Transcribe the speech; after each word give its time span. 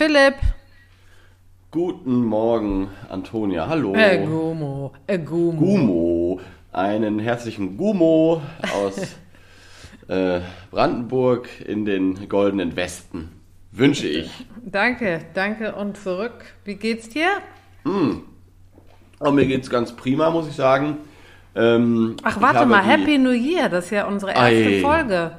Philipp. 0.00 0.36
Guten 1.70 2.24
Morgen, 2.24 2.88
Antonia. 3.10 3.68
Hallo. 3.68 3.94
Äh, 3.94 4.24
Gumo. 4.24 4.92
Äh, 5.06 5.18
Gumo. 5.18 5.60
Gumo. 5.60 6.40
Einen 6.72 7.18
herzlichen 7.18 7.76
Gumo 7.76 8.40
aus 8.74 8.96
äh, 10.08 10.40
Brandenburg 10.70 11.50
in 11.66 11.84
den 11.84 12.30
goldenen 12.30 12.76
Westen. 12.76 13.28
Wünsche 13.72 14.08
ich. 14.08 14.30
Danke, 14.64 15.20
danke 15.34 15.74
und 15.74 15.98
zurück. 15.98 16.46
Wie 16.64 16.76
geht's 16.76 17.10
dir? 17.10 17.28
Aber 19.18 19.32
mir 19.32 19.44
geht's 19.44 19.68
ganz 19.68 19.94
prima, 19.94 20.30
muss 20.30 20.48
ich 20.48 20.54
sagen. 20.56 20.96
Ähm, 21.54 22.16
Ach, 22.22 22.40
warte 22.40 22.64
mal, 22.64 22.82
die- 22.82 22.88
Happy 22.88 23.18
New 23.18 23.32
Year, 23.32 23.68
das 23.68 23.84
ist 23.84 23.90
ja 23.90 24.06
unsere 24.06 24.32
erste 24.32 24.46
Ei. 24.46 24.80
Folge. 24.80 25.32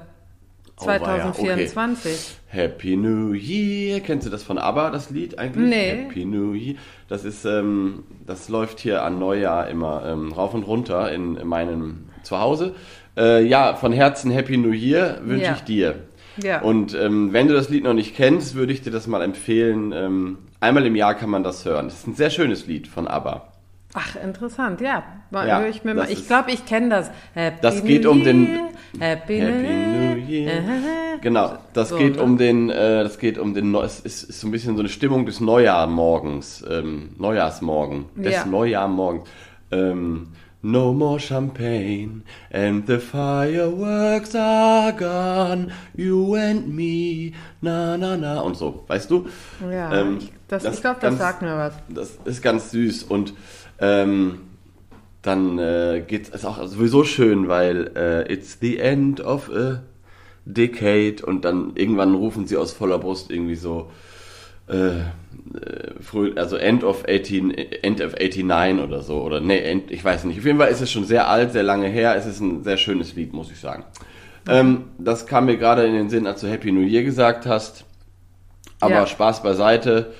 Oh, 0.84 0.88
weia, 0.88 1.00
2024. 1.34 2.38
Happy 2.48 2.96
New 2.98 3.34
Year. 3.34 4.00
Kennst 4.02 4.26
du 4.26 4.32
das 4.32 4.44
von 4.44 4.58
ABBA, 4.58 4.90
das 4.92 5.10
Lied 5.10 5.38
eigentlich? 5.40 5.70
Nee. 5.70 5.90
Happy 6.06 6.26
New 6.26 6.54
Year. 6.54 6.76
Das 7.08 7.24
ist, 7.24 7.46
ähm, 7.46 8.04
das 8.26 8.50
läuft 8.50 8.80
hier 8.80 9.04
an 9.04 9.20
Neujahr 9.20 9.68
immer 9.70 10.04
ähm, 10.06 10.32
rauf 10.32 10.54
und 10.54 10.64
runter 10.64 11.12
in, 11.12 11.38
in 11.38 11.48
meinem 11.48 12.06
Zuhause. 12.24 12.76
Äh, 13.18 13.44
ja, 13.46 13.74
von 13.76 13.92
Herzen 13.92 14.32
Happy 14.32 14.58
New 14.58 14.72
Year 14.72 15.20
wünsche 15.24 15.46
Ja. 15.46 15.54
ich 15.54 15.62
dir. 15.62 15.96
Ja. 16.42 16.62
Und 16.62 16.94
ähm, 16.96 17.34
wenn 17.34 17.48
du 17.48 17.54
das 17.54 17.70
Lied 17.70 17.84
noch 17.84 17.94
nicht 17.94 18.16
kennst, 18.16 18.56
würde 18.56 18.72
ich 18.74 18.82
dir 18.82 18.92
das 18.92 19.06
mal 19.08 19.22
empfehlen. 19.22 19.92
Ähm, 19.92 20.38
einmal 20.62 20.86
im 20.86 20.96
Jahr 20.96 21.14
kann 21.16 21.30
man 21.30 21.44
das 21.44 21.66
hören. 21.66 21.88
Das 21.88 22.00
ist 22.00 22.08
ein 22.08 22.16
sehr 22.16 22.30
schönes 22.30 22.68
Lied 22.68 22.88
von 22.88 23.08
ABBA. 23.08 23.48
Ach, 23.94 24.16
interessant, 24.16 24.80
ja. 24.80 25.04
Mal, 25.32 25.48
Ja, 25.48 25.66
ich 25.66 25.82
das 25.82 26.10
Ich 26.10 26.28
glaube, 26.28 26.52
ich 26.52 26.66
kenne 26.66 26.90
das. 26.90 27.10
Happy 27.34 27.58
Das 27.62 27.76
New 27.82 27.88
geht 27.88 28.06
um 28.06 28.24
den- 28.24 28.60
Happy, 29.00 29.40
Happy 29.40 29.68
New 29.68 30.16
Year. 30.30 30.52
Genau, 31.22 31.54
das 31.74 31.90
So, 31.90 31.98
geht 31.98 32.16
ne? 32.16 32.24
um 32.24 32.38
den, 32.38 32.70
äh, 32.72 33.04
das 33.04 33.20
geht 33.20 33.38
um 33.38 33.54
den, 33.54 33.76
es 33.76 34.00
ist, 34.00 34.24
ist 34.24 34.40
so 34.42 34.48
ein 34.48 34.52
bisschen 34.52 34.76
so 34.76 34.80
eine 34.82 34.90
Stimmung 34.90 35.26
des 35.28 35.40
Neujahrmorgens, 35.40 36.66
ähm, 36.68 37.12
Neujahrsmorgen, 37.18 38.06
des 38.16 38.34
Ja. 38.34 38.46
Neujahrmorgens. 38.46 39.30
Ähm, 39.72 40.30
no 40.64 40.94
more 40.94 41.20
champagne 41.20 42.22
and 42.52 42.88
the 42.88 42.98
fireworks 42.98 44.36
are 44.36 44.92
gone, 44.94 45.68
you 45.96 46.34
and 46.36 46.68
me, 46.76 47.34
na 47.62 47.98
na 47.98 48.18
na 48.18 48.40
und 48.42 48.58
so, 48.58 48.84
weißt 48.88 49.10
du? 49.12 49.28
Ja, 49.72 49.94
Ähm, 49.94 50.18
ich, 50.20 50.32
das, 50.48 50.64
das 50.64 50.76
ich 50.76 50.82
glaube, 50.82 50.98
das 51.02 51.18
sagt 51.20 51.42
mir 51.44 51.56
was. 51.56 51.74
Das 51.90 52.18
ist 52.26 52.42
ganz 52.42 52.72
süß 52.72 53.04
und 53.04 53.34
ähm, 53.80 54.40
dann 55.22 55.60
äh, 55.60 56.04
geht 56.06 56.34
es 56.34 56.46
auch 56.46 56.66
sowieso 56.66 57.04
schön, 57.04 57.48
weil 57.48 57.92
äh, 57.96 58.34
it's 58.34 58.58
the 58.60 58.80
end 58.80 59.22
of 59.22 59.50
a 59.52 59.82
decade 60.46 61.24
und 61.26 61.46
dann 61.46 61.74
irgendwann 61.76 62.16
rufen 62.16 62.48
sie 62.48 62.58
aus 62.58 62.72
voller 62.72 62.98
Brust 62.98 63.30
irgendwie 63.30 63.56
so 63.56 63.92
äh, 64.68 65.00
äh, 65.00 65.04
früh, 66.00 66.34
also 66.36 66.56
end 66.56 66.84
of 66.84 67.04
18 67.08 67.52
end 67.52 68.02
of 68.02 68.16
89 68.16 68.84
oder 68.84 69.02
so 69.02 69.22
oder 69.22 69.40
nee, 69.40 69.60
end, 69.60 69.92
ich 69.92 70.04
weiß 70.04 70.24
nicht. 70.24 70.40
Auf 70.40 70.46
jeden 70.46 70.58
Fall 70.58 70.70
ist 70.70 70.82
es 70.82 70.92
schon 70.92 71.06
sehr 71.06 71.28
alt, 71.28 71.52
sehr 71.52 71.64
lange 71.64 71.88
her. 71.88 72.16
Es 72.16 72.26
ist 72.26 72.40
ein 72.40 72.64
sehr 72.64 72.78
schönes 72.78 73.16
Lied, 73.16 73.34
muss 73.34 73.52
ich 73.52 73.60
sagen. 73.60 73.84
Ähm, 74.48 74.86
das 74.98 75.28
kam 75.28 75.46
mir 75.46 75.58
gerade 75.58 75.86
in 75.86 75.94
den 75.94 76.10
Sinn, 76.10 76.26
als 76.26 76.42
du 76.42 76.48
Happy 76.48 76.72
New 76.72 76.82
Year 76.82 77.04
gesagt 77.04 77.46
hast. 77.46 77.86
Aber 78.80 78.96
Ja. 78.96 79.08
Spaß 79.08 79.44
beiseite. 79.44 80.14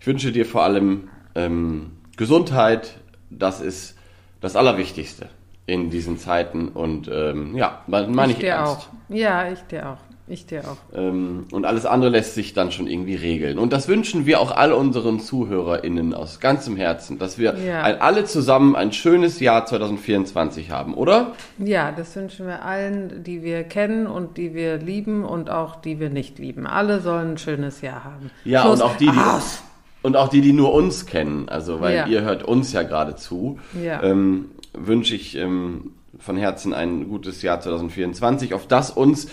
Ich 0.00 0.06
wünsche 0.06 0.32
dir 0.32 0.46
vor 0.46 0.64
allem 0.64 1.08
ähm, 1.34 1.92
Gesundheit. 2.16 2.96
Das 3.30 3.60
ist 3.60 3.96
das 4.40 4.56
Allerwichtigste 4.56 5.28
in 5.66 5.90
diesen 5.90 6.18
Zeiten. 6.18 6.68
Und 6.68 7.08
ähm, 7.12 7.56
ja, 7.56 7.80
meine 7.86 8.08
mein 8.08 8.30
ich 8.30 8.36
ich 8.36 8.40
dir 8.42 8.50
ernst. 8.52 8.72
auch. 8.72 8.86
Ja, 9.14 9.48
ich 9.50 9.60
dir 9.70 9.88
auch. 9.90 9.98
Ich 10.32 10.46
dir 10.46 10.60
auch. 10.60 10.76
Ähm, 10.96 11.46
und 11.50 11.64
alles 11.64 11.86
andere 11.86 12.10
lässt 12.12 12.34
sich 12.34 12.52
dann 12.54 12.70
schon 12.70 12.86
irgendwie 12.86 13.16
regeln. 13.16 13.58
Und 13.58 13.72
das 13.72 13.88
wünschen 13.88 14.26
wir 14.26 14.38
auch 14.40 14.52
all 14.52 14.72
unseren 14.72 15.18
ZuhörerInnen 15.18 16.14
aus 16.14 16.38
ganzem 16.38 16.76
Herzen, 16.76 17.18
dass 17.18 17.36
wir 17.36 17.56
Ja. 17.58 17.82
ein, 17.82 18.00
alle 18.00 18.24
zusammen 18.24 18.76
ein 18.76 18.92
schönes 18.92 19.40
Jahr 19.40 19.66
2024 19.66 20.70
haben, 20.70 20.94
oder? 20.94 21.32
Ja, 21.58 21.90
das 21.90 22.14
wünschen 22.14 22.46
wir 22.46 22.64
allen, 22.64 23.24
die 23.24 23.42
wir 23.42 23.64
kennen 23.64 24.06
und 24.06 24.36
die 24.36 24.54
wir 24.54 24.78
lieben 24.78 25.24
und 25.24 25.50
auch 25.50 25.74
die 25.74 25.98
wir 25.98 26.10
nicht 26.10 26.38
lieben. 26.38 26.64
Alle 26.64 27.00
sollen 27.00 27.32
ein 27.32 27.38
schönes 27.38 27.80
Jahr 27.80 28.04
haben. 28.04 28.30
Ja, 28.44 28.62
Schluss 28.62 28.80
und 28.80 28.86
auch 28.86 28.96
die, 28.98 29.10
die 29.10 29.18
aus. 29.18 29.64
Und 30.02 30.16
auch 30.16 30.28
die, 30.28 30.40
die 30.40 30.52
nur 30.52 30.72
uns 30.72 31.06
kennen, 31.06 31.48
also 31.48 31.80
weil 31.80 31.96
Ja. 31.96 32.06
ihr 32.06 32.22
hört 32.22 32.42
uns 32.42 32.72
ja 32.72 32.82
gerade 32.82 33.16
zu, 33.16 33.58
Ja. 33.80 34.02
ähm, 34.02 34.46
wünsche 34.72 35.14
ich 35.14 35.36
ähm, 35.36 35.92
von 36.18 36.36
Herzen 36.36 36.74
ein 36.74 37.08
gutes 37.08 37.42
Jahr 37.42 37.60
2024, 37.60 38.54
auf 38.54 38.66
das 38.66 38.90
uns 38.90 39.28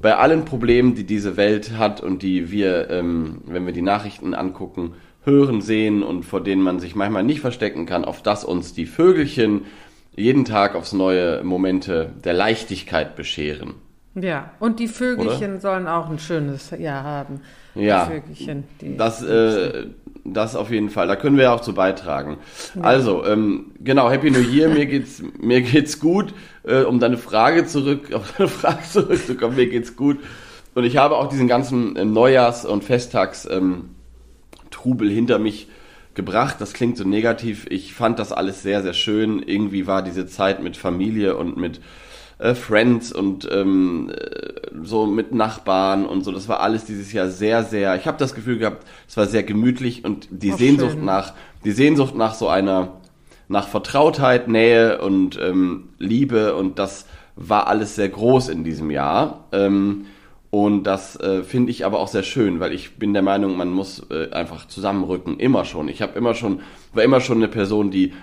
bei 0.00 0.16
allen 0.16 0.44
Problemen, 0.44 0.94
die 0.94 1.04
diese 1.04 1.36
Welt 1.36 1.76
hat 1.76 2.00
und 2.00 2.22
die 2.22 2.50
wir, 2.50 2.88
ähm, 2.90 3.38
wenn 3.46 3.66
wir 3.66 3.72
die 3.72 3.82
Nachrichten 3.82 4.34
angucken, 4.34 4.92
hören, 5.24 5.60
sehen 5.60 6.02
und 6.02 6.22
vor 6.24 6.40
denen 6.42 6.62
man 6.62 6.78
sich 6.78 6.94
manchmal 6.94 7.24
nicht 7.24 7.40
verstecken 7.40 7.84
kann, 7.86 8.04
auf 8.04 8.22
das 8.22 8.44
uns 8.44 8.72
die 8.72 8.86
Vögelchen 8.86 9.62
jeden 10.16 10.44
Tag 10.44 10.74
aufs 10.74 10.92
neue 10.92 11.42
Momente 11.44 12.10
der 12.24 12.32
Leichtigkeit 12.32 13.14
bescheren. 13.16 13.74
Ja, 14.14 14.50
und 14.58 14.80
die 14.80 14.88
Vögelchen 14.88 15.60
sollen 15.60 15.86
auch 15.86 16.08
ein 16.08 16.18
schönes 16.18 16.70
Jahr 16.76 17.04
haben. 17.04 17.40
Ja, 17.74 18.06
Die 18.06 18.12
Vögelchen. 18.12 18.64
Die 18.80 18.96
Das, 18.96 19.22
äh, 19.22 19.86
das 20.34 20.56
auf 20.56 20.70
jeden 20.70 20.90
Fall. 20.90 21.06
Da 21.06 21.16
können 21.16 21.36
wir 21.36 21.44
ja 21.44 21.54
auch 21.54 21.60
zu 21.60 21.74
beitragen. 21.74 22.38
Also, 22.80 23.24
ähm, 23.24 23.72
genau, 23.80 24.10
Happy 24.10 24.30
New 24.30 24.40
Year, 24.40 24.68
mir 24.68 24.86
geht's, 24.86 25.22
mir 25.40 25.60
geht's 25.62 26.00
gut. 26.00 26.34
Äh, 26.64 26.82
um 26.82 27.00
deine 27.00 27.16
Frage 27.16 27.66
zurück, 27.66 28.12
auf 28.12 28.32
deine 28.38 28.48
Frage 28.48 28.82
zurückzukommen, 28.90 29.56
mir 29.56 29.68
geht's 29.68 29.96
gut. 29.96 30.18
Und 30.74 30.84
ich 30.84 30.96
habe 30.96 31.16
auch 31.16 31.28
diesen 31.28 31.48
ganzen 31.48 31.96
äh, 31.96 32.04
Neujahrs- 32.04 32.66
und 32.66 32.84
Festtags 32.84 33.48
ähm, 33.50 33.90
hinter 34.84 35.38
mich 35.38 35.68
gebracht. 36.14 36.56
Das 36.60 36.72
klingt 36.72 36.96
so 36.96 37.04
negativ. 37.04 37.66
Ich 37.70 37.94
fand 37.94 38.18
das 38.18 38.32
alles 38.32 38.62
sehr, 38.62 38.82
sehr 38.82 38.92
schön. 38.92 39.42
Irgendwie 39.42 39.86
war 39.86 40.02
diese 40.02 40.26
Zeit 40.26 40.62
mit 40.62 40.76
Familie 40.76 41.36
und 41.36 41.56
mit 41.56 41.80
äh, 42.38 42.54
Friends 42.54 43.12
und 43.12 43.48
ähm, 43.50 44.10
äh, 44.10 44.57
so 44.82 45.06
mit 45.06 45.32
Nachbarn 45.32 46.06
und 46.06 46.24
so. 46.24 46.32
Das 46.32 46.48
war 46.48 46.60
alles 46.60 46.84
dieses 46.84 47.12
Jahr 47.12 47.28
sehr, 47.28 47.64
sehr. 47.64 47.96
Ich 47.96 48.06
habe 48.06 48.18
das 48.18 48.34
Gefühl 48.34 48.58
gehabt, 48.58 48.86
es 49.06 49.16
war 49.16 49.26
sehr 49.26 49.42
gemütlich 49.42 50.04
und 50.04 50.28
die 50.30 50.52
Ach, 50.52 50.58
Sehnsucht 50.58 50.92
schön. 50.92 51.04
nach, 51.04 51.34
die 51.64 51.72
Sehnsucht 51.72 52.14
nach 52.14 52.34
so 52.34 52.48
einer, 52.48 53.00
nach 53.48 53.68
Vertrautheit, 53.68 54.48
Nähe 54.48 55.00
und 55.00 55.38
ähm, 55.40 55.90
Liebe 55.98 56.54
und 56.54 56.78
das 56.78 57.06
war 57.36 57.68
alles 57.68 57.94
sehr 57.94 58.08
groß 58.08 58.48
in 58.48 58.64
diesem 58.64 58.90
Jahr. 58.90 59.44
Ähm, 59.52 60.06
und 60.50 60.84
das 60.84 61.16
äh, 61.20 61.42
finde 61.42 61.70
ich 61.70 61.84
aber 61.84 61.98
auch 61.98 62.08
sehr 62.08 62.22
schön, 62.22 62.58
weil 62.58 62.72
ich 62.72 62.96
bin 62.96 63.12
der 63.12 63.22
Meinung, 63.22 63.56
man 63.56 63.70
muss 63.70 64.06
äh, 64.10 64.30
einfach 64.30 64.66
zusammenrücken, 64.66 65.38
immer 65.38 65.64
schon. 65.64 65.88
Ich 65.88 66.00
habe 66.00 66.16
immer 66.18 66.34
schon, 66.34 66.60
war 66.94 67.04
immer 67.04 67.20
schon 67.20 67.38
eine 67.38 67.48
Person, 67.48 67.90
die 67.90 68.14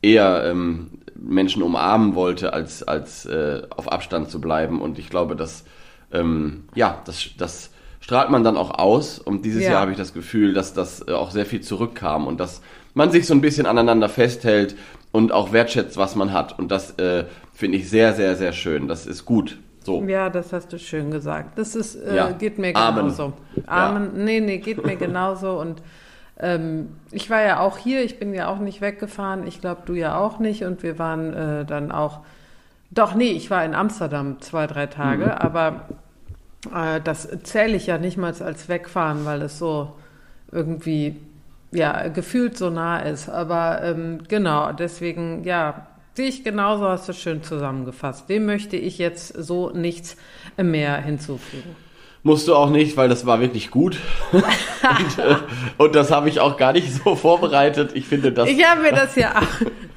eher 0.00 0.44
ähm, 0.46 0.90
Menschen 1.14 1.62
umarmen 1.62 2.14
wollte, 2.14 2.52
als, 2.52 2.82
als 2.82 3.26
äh, 3.26 3.62
auf 3.70 3.90
Abstand 3.90 4.30
zu 4.30 4.40
bleiben. 4.40 4.80
Und 4.80 4.98
ich 4.98 5.10
glaube, 5.10 5.36
dass, 5.36 5.64
ähm, 6.12 6.64
ja, 6.74 7.00
das, 7.04 7.30
das 7.38 7.70
strahlt 8.00 8.30
man 8.30 8.44
dann 8.44 8.56
auch 8.56 8.70
aus. 8.78 9.18
Und 9.18 9.44
dieses 9.44 9.62
Ja. 9.64 9.72
Jahr 9.72 9.80
habe 9.80 9.92
ich 9.92 9.96
das 9.96 10.12
Gefühl, 10.14 10.54
dass 10.54 10.74
das 10.74 11.06
äh, 11.08 11.12
auch 11.12 11.30
sehr 11.30 11.46
viel 11.46 11.60
zurückkam 11.60 12.26
und 12.26 12.38
dass 12.40 12.60
man 12.94 13.10
sich 13.10 13.26
so 13.26 13.34
ein 13.34 13.40
bisschen 13.40 13.66
aneinander 13.66 14.08
festhält 14.08 14.76
und 15.12 15.32
auch 15.32 15.52
wertschätzt, 15.52 15.96
was 15.96 16.14
man 16.16 16.32
hat. 16.32 16.58
Und 16.58 16.70
das 16.70 16.92
äh, 16.98 17.24
finde 17.52 17.78
ich 17.78 17.88
sehr, 17.90 18.12
sehr, 18.14 18.36
sehr 18.36 18.52
schön. 18.52 18.88
Das 18.88 19.06
ist 19.06 19.24
gut. 19.24 19.58
So. 19.84 20.02
Ja, 20.04 20.30
das 20.30 20.52
hast 20.52 20.72
du 20.72 20.78
schön 20.78 21.10
gesagt. 21.10 21.58
Das 21.58 21.74
ist, 21.76 21.94
äh, 21.96 22.16
Ja. 22.16 22.30
geht 22.30 22.58
mir 22.58 22.74
Amen. 22.74 23.04
genauso. 23.04 23.32
Amen. 23.66 24.24
Nee, 24.24 24.40
nee, 24.40 24.58
geht 24.58 24.84
mir 24.84 24.96
genauso. 24.96 25.60
Und 25.60 25.82
ähm, 26.38 26.88
ich 27.12 27.28
war 27.30 27.42
ja 27.42 27.60
auch 27.60 27.78
hier, 27.78 28.02
ich 28.02 28.18
bin 28.18 28.32
ja 28.34 28.48
auch 28.48 28.58
nicht 28.58 28.80
weggefahren. 28.80 29.46
Ich 29.46 29.60
glaube, 29.60 29.82
du 29.86 29.94
ja 29.94 30.16
auch 30.18 30.38
nicht. 30.38 30.64
Und 30.64 30.82
wir 30.82 30.98
waren 30.98 31.32
äh, 31.34 31.64
dann 31.64 31.90
auch. 31.92 32.20
Doch, 32.94 33.14
nee, 33.14 33.30
ich 33.30 33.50
war 33.50 33.64
in 33.64 33.74
Amsterdam 33.74 34.40
zwei, 34.40 34.66
drei 34.66 34.86
Tage, 34.86 35.24
Mhm. 35.26 35.30
aber 35.32 35.88
äh, 36.74 37.00
das 37.02 37.28
zähle 37.42 37.76
ich 37.76 37.86
ja 37.86 37.98
nicht 37.98 38.16
mal 38.16 38.32
als 38.40 38.68
wegfahren, 38.68 39.24
weil 39.24 39.42
es 39.42 39.58
so 39.58 39.92
irgendwie 40.52 41.16
ja 41.72 42.08
gefühlt 42.08 42.56
so 42.56 42.70
nah 42.70 42.98
ist. 43.00 43.28
Aber 43.28 43.82
ähm, 43.82 44.20
genau, 44.28 44.72
deswegen, 44.72 45.42
ja, 45.44 45.86
sehe 46.14 46.28
ich 46.28 46.44
genauso, 46.44 46.88
hast 46.88 47.08
du 47.08 47.12
schön 47.12 47.42
zusammengefasst. 47.42 48.28
Dem 48.30 48.46
möchte 48.46 48.76
ich 48.76 48.98
jetzt 48.98 49.28
so 49.28 49.70
nichts 49.70 50.16
mehr 50.56 50.96
hinzufügen. 50.98 51.74
Musst 52.22 52.48
du 52.48 52.54
auch 52.54 52.70
nicht, 52.70 52.96
weil 52.96 53.08
das 53.10 53.26
war 53.26 53.40
wirklich 53.40 53.70
gut. 53.70 53.98
und, 54.32 55.18
äh, 55.18 55.36
und 55.76 55.94
das 55.94 56.10
habe 56.10 56.28
ich 56.28 56.40
auch 56.40 56.56
gar 56.56 56.72
nicht 56.72 56.90
so 56.94 57.16
vorbereitet. 57.16 57.90
Ich 57.94 58.06
finde 58.06 58.32
das. 58.32 58.48
Ich 58.48 58.64
habe 58.64 58.80
mir 58.82 58.92
das 58.92 59.16
ja. 59.16 59.42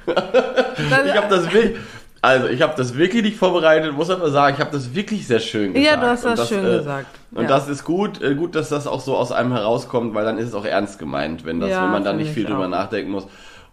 Ich 0.06 1.16
habe 1.16 1.28
das 1.28 1.52
wirklich. 1.52 1.76
Also, 2.20 2.48
ich 2.48 2.62
habe 2.62 2.74
das 2.76 2.96
wirklich 2.96 3.22
nicht 3.22 3.36
vorbereitet, 3.36 3.92
muss 3.92 4.10
aber 4.10 4.30
sagen, 4.30 4.54
ich 4.56 4.60
habe 4.60 4.72
das 4.72 4.94
wirklich 4.94 5.26
sehr 5.26 5.40
schön 5.40 5.72
gesagt. 5.72 5.86
Ja, 5.94 5.96
du 6.00 6.06
hast 6.08 6.24
Und 6.24 6.38
das 6.38 6.48
schön 6.48 6.64
äh, 6.66 6.78
gesagt. 6.78 7.06
Und 7.30 7.42
Ja. 7.42 7.48
das 7.48 7.68
ist 7.68 7.84
gut, 7.84 8.20
äh, 8.20 8.34
gut, 8.34 8.54
dass 8.54 8.68
das 8.68 8.86
auch 8.86 9.00
so 9.00 9.16
aus 9.16 9.30
einem 9.30 9.52
herauskommt, 9.52 10.14
weil 10.14 10.24
dann 10.24 10.38
ist 10.38 10.48
es 10.48 10.54
auch 10.54 10.64
ernst 10.64 10.98
gemeint, 10.98 11.44
wenn 11.44 11.60
das, 11.60 11.70
Ja, 11.70 11.84
wenn 11.84 11.90
man 11.92 12.04
da 12.04 12.12
nicht 12.12 12.32
viel 12.32 12.44
drüber 12.44 12.64
auch. 12.64 12.68
nachdenken 12.70 13.12
muss. 13.12 13.26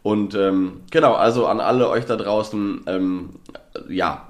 Und 0.03 0.35
ähm, 0.35 0.81
genau, 0.91 1.13
also 1.13 1.47
an 1.47 1.59
alle 1.59 1.89
euch 1.89 2.05
da 2.05 2.15
draußen, 2.15 2.81
ähm, 2.85 3.29
ja, 3.89 4.27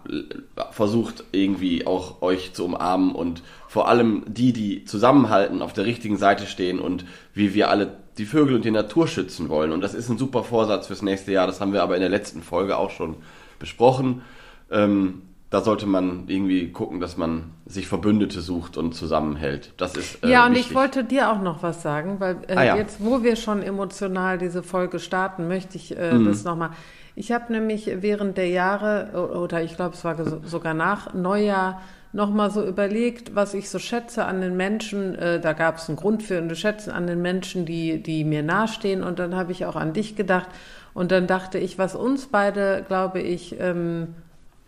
versucht 0.71 1.25
irgendwie 1.33 1.85
auch 1.85 2.21
euch 2.21 2.53
zu 2.53 2.63
umarmen 2.63 3.13
und 3.13 3.43
vor 3.67 3.89
allem 3.89 4.23
die, 4.27 4.53
die 4.53 4.85
zusammenhalten, 4.85 5.61
auf 5.61 5.73
der 5.73 5.83
richtigen 5.85 6.15
Seite 6.15 6.45
stehen 6.45 6.79
und 6.79 7.03
wie 7.33 7.53
wir 7.53 7.69
alle 7.69 7.89
die 8.17 8.25
Vögel 8.25 8.55
und 8.55 8.63
die 8.63 8.71
Natur 8.71 9.09
schützen 9.09 9.49
wollen. 9.49 9.73
Und 9.73 9.81
das 9.81 9.93
ist 9.93 10.07
ein 10.07 10.17
super 10.17 10.43
Vorsatz 10.45 10.87
fürs 10.87 11.01
nächste 11.01 11.33
Jahr. 11.33 11.45
Das 11.47 11.59
haben 11.59 11.73
wir 11.73 11.83
aber 11.83 11.95
in 11.95 12.01
der 12.01 12.09
letzten 12.09 12.41
Folge 12.41 12.77
auch 12.77 12.91
schon 12.91 13.17
besprochen. 13.65 14.21
Ähm, 14.69 15.23
da 15.49 15.61
sollte 15.61 15.87
man 15.87 16.25
irgendwie 16.27 16.71
gucken, 16.71 16.99
dass 16.99 17.17
man 17.17 17.51
sich 17.65 17.87
Verbündete 17.87 18.41
sucht 18.41 18.77
und 18.77 18.93
zusammenhält. 18.93 19.73
Das 19.77 19.95
ist 19.95 20.23
äh, 20.23 20.29
ja 20.29 20.45
und 20.45 20.51
wichtig. 20.51 20.69
ich 20.69 20.75
wollte 20.75 21.03
dir 21.03 21.31
auch 21.31 21.41
noch 21.41 21.63
was 21.63 21.81
sagen, 21.81 22.19
weil 22.19 22.37
äh, 22.47 22.55
ah, 22.55 22.63
ja. 22.63 22.75
jetzt, 22.75 23.03
wo 23.03 23.23
wir 23.23 23.35
schon 23.35 23.63
emotional 23.63 24.37
diese 24.37 24.63
Folge 24.63 24.99
starten, 24.99 25.47
möchte 25.47 25.77
ich 25.77 25.97
äh, 25.97 26.13
mhm. 26.13 26.25
das 26.25 26.43
nochmal. 26.43 26.71
Ich 27.15 27.31
habe 27.31 27.51
nämlich 27.51 27.89
während 28.01 28.37
der 28.37 28.49
Jahre 28.49 29.29
oder 29.33 29.63
ich 29.63 29.75
glaube, 29.75 29.95
es 29.95 30.03
war 30.03 30.15
sogar 30.43 30.73
nach 30.73 31.13
Neujahr 31.13 31.81
nochmal 32.11 32.51
so 32.51 32.65
überlegt, 32.65 33.35
was 33.35 33.53
ich 33.53 33.69
so 33.69 33.79
schätze 33.79 34.25
an 34.25 34.41
den 34.41 34.57
Menschen. 34.57 35.15
Äh, 35.15 35.39
da 35.39 35.53
gab 35.53 35.77
es 35.77 35.87
einen 35.87 35.97
Grund 35.97 36.23
für 36.23 36.41
und 36.41 36.55
Schätzen 36.55 36.91
an 36.91 37.07
den 37.07 37.21
Menschen, 37.21 37.65
die, 37.65 38.01
die 38.01 38.23
mir 38.23 38.43
nahestehen. 38.43 39.03
Und 39.03 39.19
dann 39.19 39.35
habe 39.35 39.51
ich 39.51 39.65
auch 39.65 39.75
an 39.75 39.93
dich 39.93 40.15
gedacht. 40.15 40.47
Und 40.95 41.11
dann 41.11 41.27
dachte 41.27 41.59
ich, 41.59 41.77
was 41.77 41.93
uns 41.93 42.27
beide, 42.27 42.83
glaube 42.87 43.19
ich, 43.19 43.59
ähm, 43.59 44.15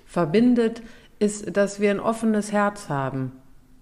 verbindet, 0.05 0.83
ist, 1.17 1.57
dass 1.57 1.79
wir 1.79 1.89
ein 1.89 1.99
offenes 1.99 2.51
Herz 2.51 2.89
haben. 2.89 3.31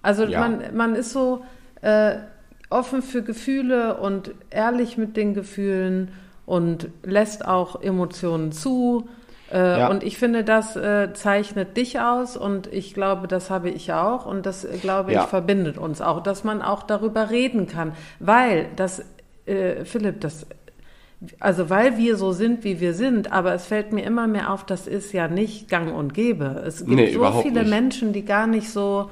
Also 0.01 0.23
ja. 0.23 0.39
man, 0.39 0.61
man 0.73 0.95
ist 0.95 1.11
so 1.11 1.43
äh, 1.81 2.17
offen 2.69 3.01
für 3.01 3.23
Gefühle 3.23 3.97
und 3.97 4.31
ehrlich 4.51 4.97
mit 4.97 5.17
den 5.17 5.33
Gefühlen 5.33 6.11
und 6.45 6.89
lässt 7.03 7.45
auch 7.45 7.81
Emotionen 7.81 8.51
zu. 8.51 9.09
Äh, 9.51 9.79
ja. 9.79 9.89
Und 9.89 10.03
ich 10.03 10.19
finde, 10.19 10.43
das 10.43 10.75
äh, 10.75 11.13
zeichnet 11.13 11.75
dich 11.77 11.99
aus 11.99 12.37
und 12.37 12.67
ich 12.71 12.93
glaube, 12.93 13.27
das 13.27 13.49
habe 13.49 13.71
ich 13.71 13.91
auch 13.91 14.27
und 14.27 14.45
das, 14.45 14.65
äh, 14.65 14.77
glaube 14.77 15.11
ich, 15.11 15.17
ja. 15.17 15.25
verbindet 15.25 15.79
uns 15.79 15.99
auch, 16.01 16.21
dass 16.21 16.43
man 16.43 16.61
auch 16.61 16.83
darüber 16.83 17.31
reden 17.31 17.65
kann, 17.67 17.93
weil 18.19 18.67
das, 18.75 19.03
äh, 19.45 19.83
Philipp, 19.85 20.21
das, 20.21 20.45
also 21.39 21.69
weil 21.69 21.97
wir 21.97 22.17
so 22.17 22.31
sind, 22.31 22.63
wie 22.63 22.79
wir 22.79 22.93
sind, 22.93 23.31
aber 23.31 23.53
es 23.53 23.65
fällt 23.65 23.91
mir 23.93 24.03
immer 24.03 24.27
mehr 24.27 24.51
auf, 24.51 24.65
das 24.65 24.87
ist 24.87 25.13
ja 25.13 25.27
nicht 25.27 25.69
gang 25.69 25.93
und 25.93 26.13
gäbe. 26.13 26.63
Es 26.65 26.79
gibt 26.79 26.91
nee, 26.91 27.13
so 27.13 27.41
viele 27.41 27.61
nicht. 27.61 27.69
Menschen, 27.69 28.13
die 28.13 28.25
gar 28.25 28.47
nicht 28.47 28.69
so 28.69 29.09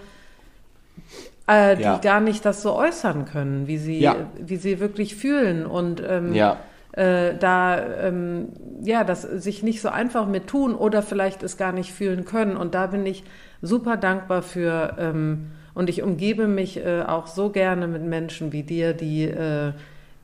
äh, 1.47 1.75
die 1.75 1.83
ja. 1.83 1.97
gar 1.97 2.21
nicht 2.21 2.45
das 2.45 2.61
so 2.61 2.73
äußern 2.73 3.25
können, 3.25 3.67
wie 3.67 3.77
sie, 3.77 4.09
wie 4.39 4.55
sie 4.55 4.79
wirklich 4.79 5.15
fühlen 5.15 5.65
und 5.65 6.01
ähm, 6.05 6.33
ja 6.33 6.57
äh, 6.93 7.35
da 7.37 7.83
ähm, 8.01 8.49
ja 8.83 9.03
das 9.03 9.23
sich 9.23 9.63
nicht 9.63 9.81
so 9.81 9.89
einfach 9.89 10.27
mit 10.27 10.47
tun 10.47 10.75
oder 10.75 11.01
vielleicht 11.01 11.43
es 11.43 11.57
gar 11.57 11.71
nicht 11.71 11.91
fühlen 11.91 12.25
können. 12.25 12.55
Und 12.55 12.75
da 12.75 12.87
bin 12.87 13.05
ich 13.05 13.23
super 13.61 13.97
dankbar 13.97 14.41
für 14.41 14.95
ähm, 14.99 15.51
und 15.73 15.89
ich 15.89 16.03
umgebe 16.03 16.47
mich 16.47 16.77
äh, 16.77 17.01
auch 17.01 17.27
so 17.27 17.49
gerne 17.49 17.87
mit 17.87 18.03
Menschen 18.03 18.51
wie 18.51 18.63
dir, 18.63 18.93
die 18.93 19.23
äh, 19.23 19.73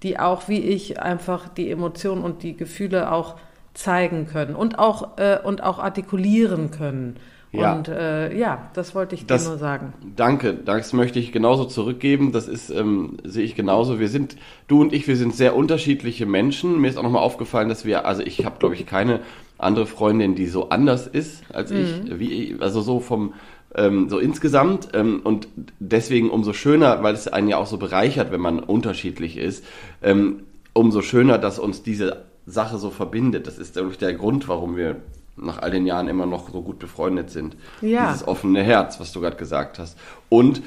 die 0.03 0.19
auch 0.19 0.47
wie 0.47 0.59
ich 0.59 1.01
einfach 1.01 1.49
die 1.49 1.69
Emotionen 1.69 2.23
und 2.23 2.43
die 2.43 2.55
Gefühle 2.55 3.11
auch 3.11 3.35
zeigen 3.73 4.27
können 4.27 4.55
und 4.55 4.79
auch 4.79 5.17
äh, 5.17 5.39
und 5.43 5.63
auch 5.63 5.79
artikulieren 5.79 6.71
können. 6.71 7.17
Ja. 7.51 7.73
Und 7.73 7.87
äh, 7.87 8.35
ja, 8.37 8.69
das 8.73 8.93
wollte 8.93 9.15
ich 9.15 9.25
das, 9.25 9.43
dir 9.43 9.49
nur 9.49 9.57
sagen. 9.57 9.93
Danke, 10.15 10.53
das 10.53 10.93
möchte 10.93 11.17
ich 11.17 11.31
genauso 11.31 11.65
zurückgeben. 11.65 12.31
Das 12.31 12.47
ist, 12.47 12.69
ähm, 12.69 13.17
sehe 13.23 13.43
ich 13.43 13.55
genauso. 13.55 13.99
Wir 13.99 14.07
sind, 14.07 14.37
du 14.67 14.81
und 14.81 14.93
ich, 14.93 15.07
wir 15.07 15.17
sind 15.17 15.33
sehr 15.33 15.55
unterschiedliche 15.55 16.27
Menschen. 16.27 16.79
Mir 16.79 16.89
ist 16.89 16.97
auch 16.97 17.03
nochmal 17.03 17.23
aufgefallen, 17.23 17.67
dass 17.67 17.85
wir, 17.85 18.05
also 18.05 18.21
ich 18.21 18.45
habe, 18.45 18.59
glaube 18.59 18.75
ich, 18.75 18.85
keine 18.85 19.21
andere 19.57 19.87
Freundin, 19.87 20.35
die 20.35 20.45
so 20.45 20.69
anders 20.69 21.07
ist 21.07 21.43
als 21.51 21.71
mhm. 21.71 21.77
ich, 21.77 22.19
wie 22.19 22.57
also 22.59 22.81
so 22.81 22.99
vom 22.99 23.33
ähm, 23.75 24.09
so 24.09 24.19
insgesamt 24.19 24.89
ähm, 24.93 25.21
und 25.23 25.47
deswegen 25.79 26.29
umso 26.29 26.53
schöner, 26.53 27.03
weil 27.03 27.13
es 27.13 27.27
einen 27.27 27.47
ja 27.47 27.57
auch 27.57 27.67
so 27.67 27.77
bereichert, 27.77 28.31
wenn 28.31 28.41
man 28.41 28.59
unterschiedlich 28.59 29.37
ist, 29.37 29.63
ähm, 30.01 30.43
umso 30.73 31.01
schöner, 31.01 31.37
dass 31.37 31.59
uns 31.59 31.83
diese 31.83 32.25
Sache 32.45 32.77
so 32.77 32.89
verbindet. 32.89 33.47
Das 33.47 33.57
ist 33.57 33.75
nämlich 33.75 33.97
der 33.97 34.13
Grund, 34.13 34.47
warum 34.47 34.75
wir 34.75 34.97
nach 35.37 35.59
all 35.59 35.71
den 35.71 35.85
Jahren 35.85 36.07
immer 36.07 36.25
noch 36.25 36.49
so 36.49 36.61
gut 36.61 36.79
befreundet 36.79 37.29
sind. 37.29 37.55
Ja. 37.81 38.11
Dieses 38.11 38.27
offene 38.27 38.63
Herz, 38.63 38.99
was 38.99 39.11
du 39.11 39.21
gerade 39.21 39.37
gesagt 39.37 39.79
hast. 39.79 39.97
Und 40.27 40.61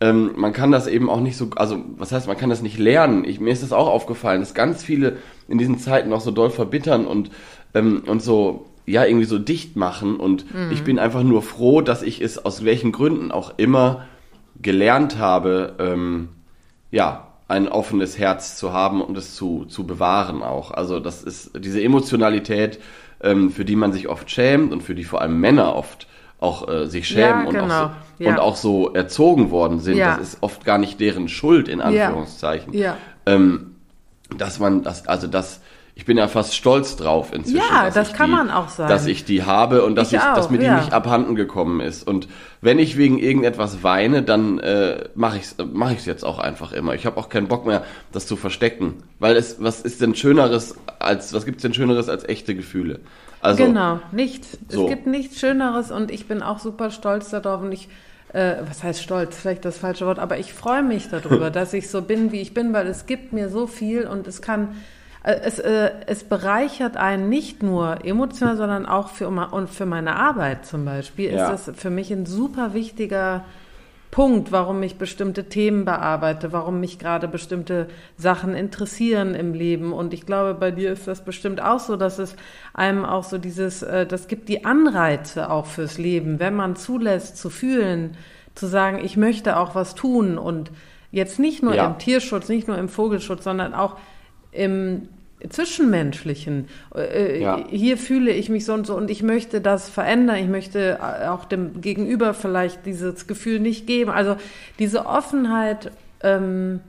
ähm, 0.00 0.32
man 0.36 0.52
kann 0.52 0.72
das 0.72 0.86
eben 0.86 1.08
auch 1.08 1.20
nicht 1.20 1.36
so, 1.36 1.50
also 1.56 1.78
was 1.96 2.12
heißt, 2.12 2.26
man 2.26 2.36
kann 2.36 2.50
das 2.50 2.62
nicht 2.62 2.78
lernen. 2.78 3.24
Ich, 3.24 3.40
mir 3.40 3.52
ist 3.52 3.62
das 3.62 3.72
auch 3.72 3.88
aufgefallen, 3.88 4.40
dass 4.40 4.54
ganz 4.54 4.82
viele 4.82 5.16
in 5.48 5.58
diesen 5.58 5.78
Zeiten 5.78 6.10
noch 6.10 6.20
so 6.20 6.30
doll 6.30 6.50
verbittern 6.50 7.06
und, 7.06 7.30
ähm, 7.74 8.02
und 8.06 8.22
so, 8.22 8.66
ja, 8.86 9.04
irgendwie 9.04 9.26
so 9.26 9.38
dicht 9.38 9.76
machen. 9.76 10.16
Und 10.16 10.52
mhm. 10.54 10.72
ich 10.72 10.82
bin 10.82 10.98
einfach 10.98 11.22
nur 11.22 11.42
froh, 11.42 11.80
dass 11.80 12.02
ich 12.02 12.20
es 12.20 12.44
aus 12.44 12.64
welchen 12.64 12.92
Gründen 12.92 13.30
auch 13.30 13.54
immer 13.56 14.06
gelernt 14.60 15.18
habe, 15.18 15.74
ähm, 15.78 16.28
ja, 16.90 17.28
ein 17.48 17.68
offenes 17.68 18.18
Herz 18.18 18.56
zu 18.56 18.72
haben 18.72 19.02
und 19.02 19.16
es 19.16 19.34
zu, 19.34 19.66
zu 19.66 19.86
bewahren 19.86 20.42
auch. 20.42 20.70
Also 20.70 21.00
das 21.00 21.22
ist 21.22 21.50
diese 21.58 21.82
Emotionalität, 21.82 22.80
ähm, 23.22 23.50
für 23.50 23.64
die 23.64 23.76
man 23.76 23.92
sich 23.92 24.08
oft 24.08 24.30
schämt 24.30 24.72
und 24.72 24.82
für 24.82 24.94
die 24.94 25.04
vor 25.04 25.20
allem 25.20 25.38
Männer 25.38 25.76
oft 25.76 26.06
auch 26.40 26.68
äh, 26.68 26.86
sich 26.86 27.06
schämen 27.06 27.42
ja, 27.42 27.46
und, 27.46 27.54
genau. 27.54 27.64
auch 27.64 27.90
so, 28.18 28.24
ja. 28.24 28.30
und 28.30 28.38
auch 28.40 28.56
so 28.56 28.92
erzogen 28.94 29.50
worden 29.50 29.80
sind. 29.80 29.98
Ja. 29.98 30.16
Das 30.16 30.28
ist 30.28 30.38
oft 30.42 30.64
gar 30.64 30.78
nicht 30.78 30.98
deren 30.98 31.28
Schuld, 31.28 31.68
in 31.68 31.80
Anführungszeichen. 31.80 32.72
Ja. 32.72 32.96
Ähm, 33.26 33.76
dass 34.36 34.58
man 34.58 34.82
das, 34.82 35.06
also 35.06 35.26
das, 35.26 35.60
ich 35.94 36.06
bin 36.06 36.16
ja 36.16 36.26
fast 36.26 36.54
stolz 36.54 36.96
drauf 36.96 37.32
inzwischen. 37.34 37.58
Ja, 37.58 37.90
das 37.90 38.14
kann 38.14 38.30
die, 38.30 38.36
man 38.36 38.50
auch 38.50 38.70
sagen. 38.70 38.88
Dass 38.88 39.06
ich 39.06 39.24
die 39.24 39.42
habe 39.42 39.84
und 39.84 39.94
dass, 39.94 40.08
ich, 40.08 40.14
ich 40.14 40.20
auch, 40.20 40.34
dass 40.34 40.48
mir 40.48 40.58
die 40.58 40.68
nicht 40.68 40.92
abhanden 40.92 41.34
gekommen 41.34 41.80
ist. 41.80 42.06
Und 42.06 42.28
wenn 42.62 42.78
ich 42.78 42.96
wegen 42.96 43.18
irgendetwas 43.18 43.82
weine, 43.82 44.22
dann 44.22 44.58
äh, 44.58 45.08
mache 45.14 45.36
ich 45.36 45.42
es 45.42 45.56
mach 45.72 45.90
ich's 45.90 46.06
jetzt 46.06 46.24
auch 46.24 46.38
einfach 46.38 46.72
immer. 46.72 46.94
Ich 46.94 47.04
habe 47.04 47.18
auch 47.18 47.28
keinen 47.28 47.46
Bock 47.46 47.66
mehr, 47.66 47.84
das 48.10 48.26
zu 48.26 48.36
verstecken. 48.36 49.02
Weil 49.18 49.36
es, 49.36 49.62
was 49.62 49.82
ist 49.82 50.00
denn 50.00 50.14
Schöneres 50.14 50.76
als, 50.98 51.34
was 51.34 51.44
gibt's 51.44 51.62
denn 51.62 51.74
Schöneres 51.74 52.08
als 52.08 52.24
echte 52.24 52.54
Gefühle? 52.54 53.00
Also, 53.42 53.64
genau, 53.64 54.00
nichts. 54.12 54.56
So. 54.68 54.84
Es 54.84 54.90
gibt 54.90 55.06
nichts 55.06 55.40
Schöneres 55.40 55.90
und 55.90 56.10
ich 56.10 56.26
bin 56.26 56.42
auch 56.42 56.58
super 56.58 56.90
stolz 56.90 57.30
darauf 57.30 57.60
und 57.60 57.72
ich 57.72 57.88
äh, 58.32 58.56
was 58.66 58.82
heißt 58.82 59.02
stolz, 59.02 59.36
vielleicht 59.36 59.64
das 59.64 59.78
falsche 59.78 60.06
Wort, 60.06 60.18
aber 60.18 60.38
ich 60.38 60.54
freue 60.54 60.82
mich 60.82 61.08
darüber, 61.10 61.50
dass 61.50 61.74
ich 61.74 61.90
so 61.90 62.00
bin, 62.00 62.32
wie 62.32 62.40
ich 62.40 62.54
bin, 62.54 62.72
weil 62.72 62.86
es 62.86 63.04
gibt 63.06 63.32
mir 63.32 63.50
so 63.50 63.66
viel 63.66 64.06
und 64.06 64.26
es 64.26 64.40
kann 64.40 64.76
es, 65.22 65.58
äh, 65.58 65.92
es 66.06 66.24
bereichert 66.24 66.96
einen 66.96 67.28
nicht 67.28 67.62
nur 67.62 68.04
emotional, 68.04 68.56
sondern 68.56 68.86
auch 68.86 69.08
für, 69.08 69.28
und 69.28 69.70
für 69.70 69.86
meine 69.86 70.16
Arbeit 70.16 70.66
zum 70.66 70.84
Beispiel 70.84 71.32
ja. 71.32 71.50
ist 71.52 71.68
das 71.68 71.76
für 71.76 71.90
mich 71.90 72.10
ein 72.10 72.26
super 72.26 72.74
wichtiger 72.74 73.44
Punkt, 74.10 74.52
warum 74.52 74.82
ich 74.82 74.96
bestimmte 74.96 75.44
Themen 75.44 75.86
bearbeite, 75.86 76.52
warum 76.52 76.80
mich 76.80 76.98
gerade 76.98 77.28
bestimmte 77.28 77.88
Sachen 78.18 78.54
interessieren 78.54 79.34
im 79.34 79.54
Leben. 79.54 79.92
Und 79.94 80.12
ich 80.12 80.26
glaube, 80.26 80.52
bei 80.52 80.70
dir 80.70 80.92
ist 80.92 81.08
das 81.08 81.24
bestimmt 81.24 81.62
auch 81.62 81.80
so, 81.80 81.96
dass 81.96 82.18
es 82.18 82.36
einem 82.74 83.06
auch 83.06 83.24
so 83.24 83.38
dieses, 83.38 83.82
äh, 83.82 84.04
das 84.04 84.28
gibt 84.28 84.48
die 84.48 84.64
Anreize 84.64 85.50
auch 85.50 85.66
fürs 85.66 85.98
Leben, 85.98 86.40
wenn 86.40 86.54
man 86.54 86.76
zulässt 86.76 87.38
zu 87.38 87.48
fühlen, 87.48 88.16
zu 88.54 88.66
sagen, 88.66 89.02
ich 89.02 89.16
möchte 89.16 89.56
auch 89.56 89.74
was 89.74 89.94
tun 89.94 90.36
und 90.36 90.70
jetzt 91.10 91.38
nicht 91.38 91.62
nur 91.62 91.74
ja. 91.74 91.86
im 91.86 91.98
Tierschutz, 91.98 92.48
nicht 92.50 92.68
nur 92.68 92.76
im 92.76 92.88
Vogelschutz, 92.88 93.44
sondern 93.44 93.72
auch 93.72 93.96
im 94.52 95.08
Zwischenmenschlichen. 95.48 96.68
Äh, 96.94 97.40
ja. 97.40 97.64
Hier 97.68 97.96
fühle 97.98 98.30
ich 98.30 98.48
mich 98.48 98.64
so 98.64 98.74
und 98.74 98.86
so 98.86 98.96
und 98.96 99.10
ich 99.10 99.22
möchte 99.22 99.60
das 99.60 99.88
verändern. 99.88 100.36
Ich 100.36 100.48
möchte 100.48 100.98
auch 101.28 101.44
dem 101.44 101.80
Gegenüber 101.80 102.34
vielleicht 102.34 102.86
dieses 102.86 103.26
Gefühl 103.26 103.58
nicht 103.58 103.86
geben. 103.86 104.10
Also 104.10 104.36
diese 104.78 105.06
Offenheit, 105.06 105.90
ähm, 106.22 106.80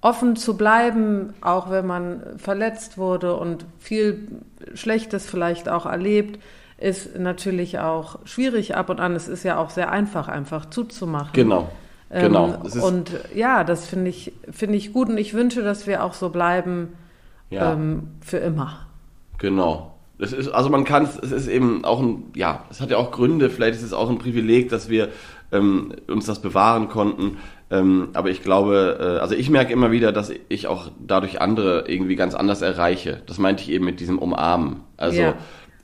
offen 0.00 0.36
zu 0.36 0.56
bleiben, 0.56 1.32
auch 1.40 1.70
wenn 1.70 1.86
man 1.86 2.22
verletzt 2.36 2.98
wurde 2.98 3.36
und 3.36 3.64
viel 3.78 4.28
Schlechtes 4.74 5.26
vielleicht 5.26 5.68
auch 5.68 5.86
erlebt, 5.86 6.40
ist 6.76 7.16
natürlich 7.16 7.78
auch 7.78 8.18
schwierig 8.24 8.74
ab 8.74 8.90
und 8.90 8.98
an. 8.98 9.14
Es 9.14 9.28
ist 9.28 9.44
ja 9.44 9.58
auch 9.58 9.70
sehr 9.70 9.90
einfach, 9.92 10.26
einfach 10.28 10.66
zuzumachen. 10.66 11.32
Genau. 11.32 11.70
Genau. 12.12 12.62
Ähm, 12.74 12.82
und 12.82 13.10
ja, 13.34 13.64
das 13.64 13.86
finde 13.86 14.10
ich, 14.10 14.32
finde 14.50 14.76
ich 14.76 14.92
gut 14.92 15.08
und 15.08 15.18
ich 15.18 15.32
wünsche, 15.32 15.62
dass 15.62 15.86
wir 15.86 16.04
auch 16.04 16.12
so 16.12 16.28
bleiben 16.28 16.90
ja. 17.50 17.72
ähm, 17.72 18.08
für 18.20 18.36
immer. 18.38 18.86
Genau. 19.38 19.94
Es 20.18 20.32
ist, 20.32 20.48
also 20.50 20.68
man 20.68 20.84
kann 20.84 21.04
es, 21.04 21.18
es 21.18 21.32
ist 21.32 21.48
eben 21.48 21.84
auch 21.84 22.00
ein, 22.00 22.24
ja, 22.36 22.64
es 22.70 22.80
hat 22.80 22.90
ja 22.90 22.96
auch 22.98 23.10
Gründe, 23.10 23.50
vielleicht 23.50 23.74
ist 23.74 23.82
es 23.82 23.92
auch 23.92 24.08
ein 24.08 24.18
Privileg, 24.18 24.68
dass 24.68 24.88
wir 24.88 25.08
ähm, 25.50 25.94
uns 26.06 26.26
das 26.26 26.40
bewahren 26.40 26.88
konnten. 26.88 27.38
Ähm, 27.70 28.10
aber 28.12 28.28
ich 28.28 28.42
glaube, 28.42 28.98
äh, 29.00 29.20
also 29.20 29.34
ich 29.34 29.48
merke 29.48 29.72
immer 29.72 29.90
wieder, 29.90 30.12
dass 30.12 30.32
ich 30.48 30.66
auch 30.66 30.90
dadurch 31.00 31.40
andere 31.40 31.84
irgendwie 31.88 32.16
ganz 32.16 32.34
anders 32.34 32.60
erreiche. 32.60 33.22
Das 33.26 33.38
meinte 33.38 33.62
ich 33.62 33.70
eben 33.70 33.86
mit 33.86 34.00
diesem 34.00 34.18
Umarmen. 34.18 34.80
Also 34.98 35.20
ja. 35.20 35.34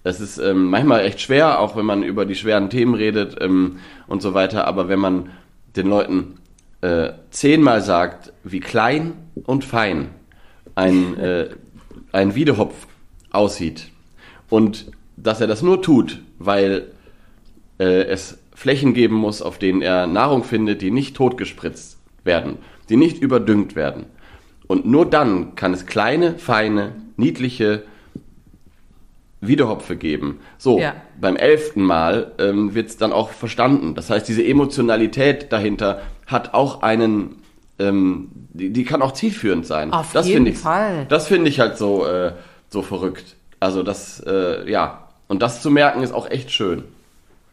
es 0.04 0.20
ist 0.20 0.38
ähm, 0.38 0.66
manchmal 0.66 1.00
echt 1.00 1.20
schwer, 1.20 1.60
auch 1.60 1.74
wenn 1.74 1.86
man 1.86 2.02
über 2.02 2.26
die 2.26 2.34
schweren 2.34 2.68
Themen 2.68 2.94
redet 2.94 3.36
ähm, 3.40 3.78
und 4.06 4.20
so 4.20 4.34
weiter. 4.34 4.66
Aber 4.66 4.88
wenn 4.88 5.00
man 5.00 5.30
den 5.76 5.88
Leuten 5.88 6.34
äh, 6.80 7.10
zehnmal 7.30 7.82
sagt, 7.82 8.32
wie 8.44 8.60
klein 8.60 9.14
und 9.44 9.64
fein 9.64 10.10
ein, 10.74 11.18
äh, 11.18 11.48
ein 12.12 12.34
Wiedehopf 12.34 12.86
aussieht 13.30 13.88
und 14.48 14.90
dass 15.16 15.40
er 15.40 15.46
das 15.46 15.62
nur 15.62 15.82
tut, 15.82 16.20
weil 16.38 16.92
äh, 17.78 18.02
es 18.04 18.38
Flächen 18.54 18.94
geben 18.94 19.16
muss, 19.16 19.42
auf 19.42 19.58
denen 19.58 19.82
er 19.82 20.06
Nahrung 20.06 20.44
findet, 20.44 20.82
die 20.82 20.90
nicht 20.90 21.16
totgespritzt 21.16 21.98
werden, 22.24 22.58
die 22.88 22.96
nicht 22.96 23.20
überdüngt 23.20 23.76
werden. 23.76 24.06
Und 24.66 24.86
nur 24.86 25.06
dann 25.06 25.54
kann 25.54 25.72
es 25.72 25.86
kleine, 25.86 26.38
feine, 26.38 26.92
niedliche 27.16 27.84
Wiederhopfe 29.40 29.96
geben. 29.96 30.40
So, 30.58 30.78
Ja. 30.78 30.94
beim 31.20 31.36
elften 31.36 31.82
Mal 31.82 32.32
ähm, 32.38 32.74
wird 32.74 32.88
es 32.88 32.96
dann 32.96 33.12
auch 33.12 33.30
verstanden. 33.30 33.94
Das 33.94 34.10
heißt, 34.10 34.26
diese 34.28 34.44
Emotionalität 34.44 35.52
dahinter 35.52 36.02
hat 36.26 36.54
auch 36.54 36.82
einen, 36.82 37.36
ähm, 37.78 38.30
die, 38.52 38.70
die 38.72 38.84
kann 38.84 39.00
auch 39.02 39.12
zielführend 39.12 39.66
sein. 39.66 39.92
Auf 39.92 40.12
das 40.12 40.26
jeden 40.26 40.46
ich, 40.46 40.58
Fall. 40.58 41.06
Das 41.08 41.28
finde 41.28 41.48
ich 41.50 41.60
halt 41.60 41.78
so, 41.78 42.06
äh, 42.06 42.32
so 42.68 42.82
verrückt. 42.82 43.36
Also 43.60 43.82
das, 43.82 44.20
äh, 44.26 44.68
ja. 44.70 45.04
Und 45.28 45.42
das 45.42 45.62
zu 45.62 45.70
merken 45.70 46.02
ist 46.02 46.12
auch 46.12 46.28
echt 46.30 46.50
schön. 46.50 46.84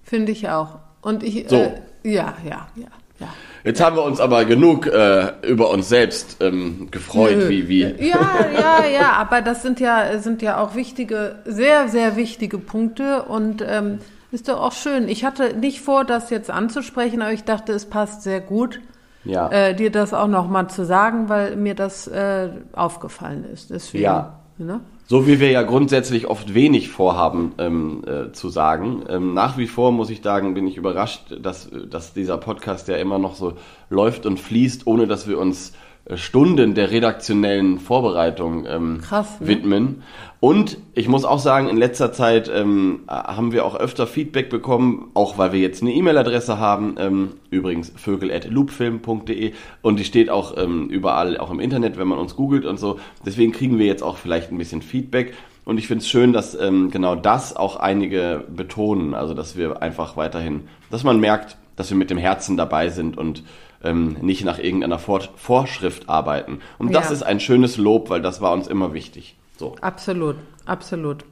Finde 0.03 0.31
ich 0.31 0.49
auch. 0.49 0.79
Und 1.01 1.23
ich, 1.23 1.45
So. 1.49 1.55
äh, 1.57 1.71
ja, 2.03 2.35
ja, 2.43 2.67
ja, 2.75 2.87
ja. 3.19 3.27
Jetzt 3.65 3.81
haben 3.83 3.95
wir 3.95 4.03
uns 4.03 4.19
aber 4.19 4.45
genug 4.45 4.85
äh, 4.85 5.31
über 5.41 5.71
uns 5.71 5.89
selbst 5.89 6.37
ähm, 6.39 6.87
gefreut, 6.91 7.35
Nö. 7.37 7.49
wie, 7.49 7.67
wie. 7.67 7.81
Ja, 7.81 8.19
ja, 8.53 8.85
ja, 8.85 9.13
aber 9.13 9.41
das 9.41 9.63
sind 9.63 9.79
ja, 9.79 10.19
sind 10.19 10.43
ja 10.43 10.59
auch 10.59 10.75
wichtige, 10.75 11.37
sehr, 11.45 11.87
sehr 11.89 12.15
wichtige 12.15 12.59
Punkte 12.59 13.23
und 13.23 13.63
ähm, 13.67 13.97
ist 14.31 14.47
doch 14.49 14.61
auch 14.61 14.71
schön. 14.71 15.07
Ich 15.09 15.25
hatte 15.25 15.57
nicht 15.57 15.81
vor, 15.81 16.05
das 16.05 16.29
jetzt 16.29 16.51
anzusprechen, 16.51 17.23
aber 17.23 17.33
ich 17.33 17.43
dachte, 17.43 17.73
es 17.73 17.85
passt 17.87 18.21
sehr 18.21 18.39
gut, 18.39 18.81
Ja. 19.23 19.49
äh, 19.49 19.73
dir 19.73 19.89
das 19.91 20.13
auch 20.13 20.27
nochmal 20.27 20.69
zu 20.69 20.85
sagen, 20.85 21.27
weil 21.29 21.55
mir 21.55 21.73
das 21.73 22.07
äh, 22.07 22.49
aufgefallen 22.73 23.45
ist. 23.51 23.71
Deswegen, 23.71 24.03
Ja. 24.03 24.39
Ne? 24.59 24.79
So 25.07 25.27
wie 25.27 25.39
wir 25.39 25.51
ja 25.51 25.61
grundsätzlich 25.61 26.25
oft 26.25 26.55
wenig 26.55 26.89
vorhaben 26.89 27.53
ähm, 27.59 28.03
äh, 28.07 28.31
zu 28.31 28.49
sagen. 28.49 29.03
Ähm, 29.07 29.35
nach 29.35 29.55
wie 29.55 29.67
vor 29.67 29.91
muss 29.91 30.09
ich 30.09 30.23
sagen, 30.23 30.55
bin 30.55 30.65
ich 30.65 30.77
überrascht, 30.77 31.21
dass, 31.39 31.69
dass 31.89 32.13
dieser 32.13 32.37
Podcast 32.39 32.87
ja 32.87 32.95
immer 32.95 33.19
noch 33.19 33.35
so 33.35 33.53
läuft 33.91 34.25
und 34.25 34.39
fließt, 34.39 34.87
ohne 34.87 35.05
dass 35.05 35.27
wir 35.27 35.37
uns 35.37 35.69
äh, 35.69 35.73
Stunden 36.13 36.75
der 36.75 36.91
redaktionellen 36.91 37.79
Vorbereitung 37.79 38.65
ähm, 38.67 39.01
Krass, 39.01 39.39
ne? 39.39 39.47
widmen. 39.47 40.03
Und 40.39 40.77
ich 40.93 41.07
muss 41.07 41.25
auch 41.25 41.39
sagen, 41.39 41.67
in 41.67 41.77
letzter 41.77 42.13
Zeit 42.13 42.51
ähm, 42.53 42.99
haben 43.07 43.51
wir 43.51 43.65
auch 43.65 43.75
öfter 43.75 44.05
Feedback 44.05 44.51
bekommen, 44.51 45.09
auch 45.15 45.39
weil 45.39 45.51
wir 45.51 45.59
jetzt 45.59 45.81
eine 45.81 45.91
E-Mail-Adresse 45.93 46.59
haben, 46.59 46.95
ähm, 46.99 47.31
übrigens 47.49 47.91
vögel.loopfilm.de 47.95 49.53
und 49.81 49.99
die 49.99 50.05
steht 50.05 50.29
auch 50.29 50.55
ähm, 50.57 50.89
überall, 50.89 51.39
auch 51.39 51.49
im 51.49 51.59
Internet, 51.59 51.97
wenn 51.97 52.07
man 52.07 52.19
uns 52.19 52.35
googelt 52.35 52.65
und 52.65 52.79
so. 52.79 52.99
Deswegen 53.25 53.51
kriegen 53.51 53.79
wir 53.79 53.87
jetzt 53.87 54.03
auch 54.03 54.17
vielleicht 54.17 54.51
ein 54.51 54.59
bisschen 54.59 54.83
Feedback. 54.83 55.33
Und 55.63 55.79
ich 55.79 55.87
finde 55.87 56.03
es 56.03 56.09
schön, 56.09 56.31
dass 56.31 56.53
ähm, 56.53 56.91
genau 56.91 57.15
das 57.15 57.55
auch 57.55 57.77
einige 57.77 58.43
betonen, 58.55 59.15
also 59.15 59.33
dass 59.33 59.57
wir 59.57 59.81
einfach 59.81 60.15
weiterhin, 60.15 60.67
dass 60.91 61.03
man 61.03 61.19
merkt, 61.19 61.57
dass 61.75 61.89
wir 61.89 61.97
mit 61.97 62.11
dem 62.11 62.19
Herzen 62.19 62.55
dabei 62.55 62.89
sind 62.89 63.17
und 63.17 63.43
ähm, 63.85 64.17
nicht 64.21 64.43
nach 64.43 64.59
irgendeiner 64.59 64.99
Vor 64.99 65.21
Vorschrift 65.35 66.09
arbeiten. 66.09 66.59
Und 66.77 66.93
das 66.93 67.05
Ja. 67.09 67.13
ist 67.13 67.23
ein 67.23 67.39
schönes 67.39 67.77
Lob, 67.77 68.09
weil 68.09 68.21
das 68.21 68.41
war 68.41 68.51
uns 68.53 68.67
immer 68.67 68.93
wichtig. 68.93 69.35
So. 69.57 69.75
Absolut, 69.81 70.35
absolut. 70.65 71.23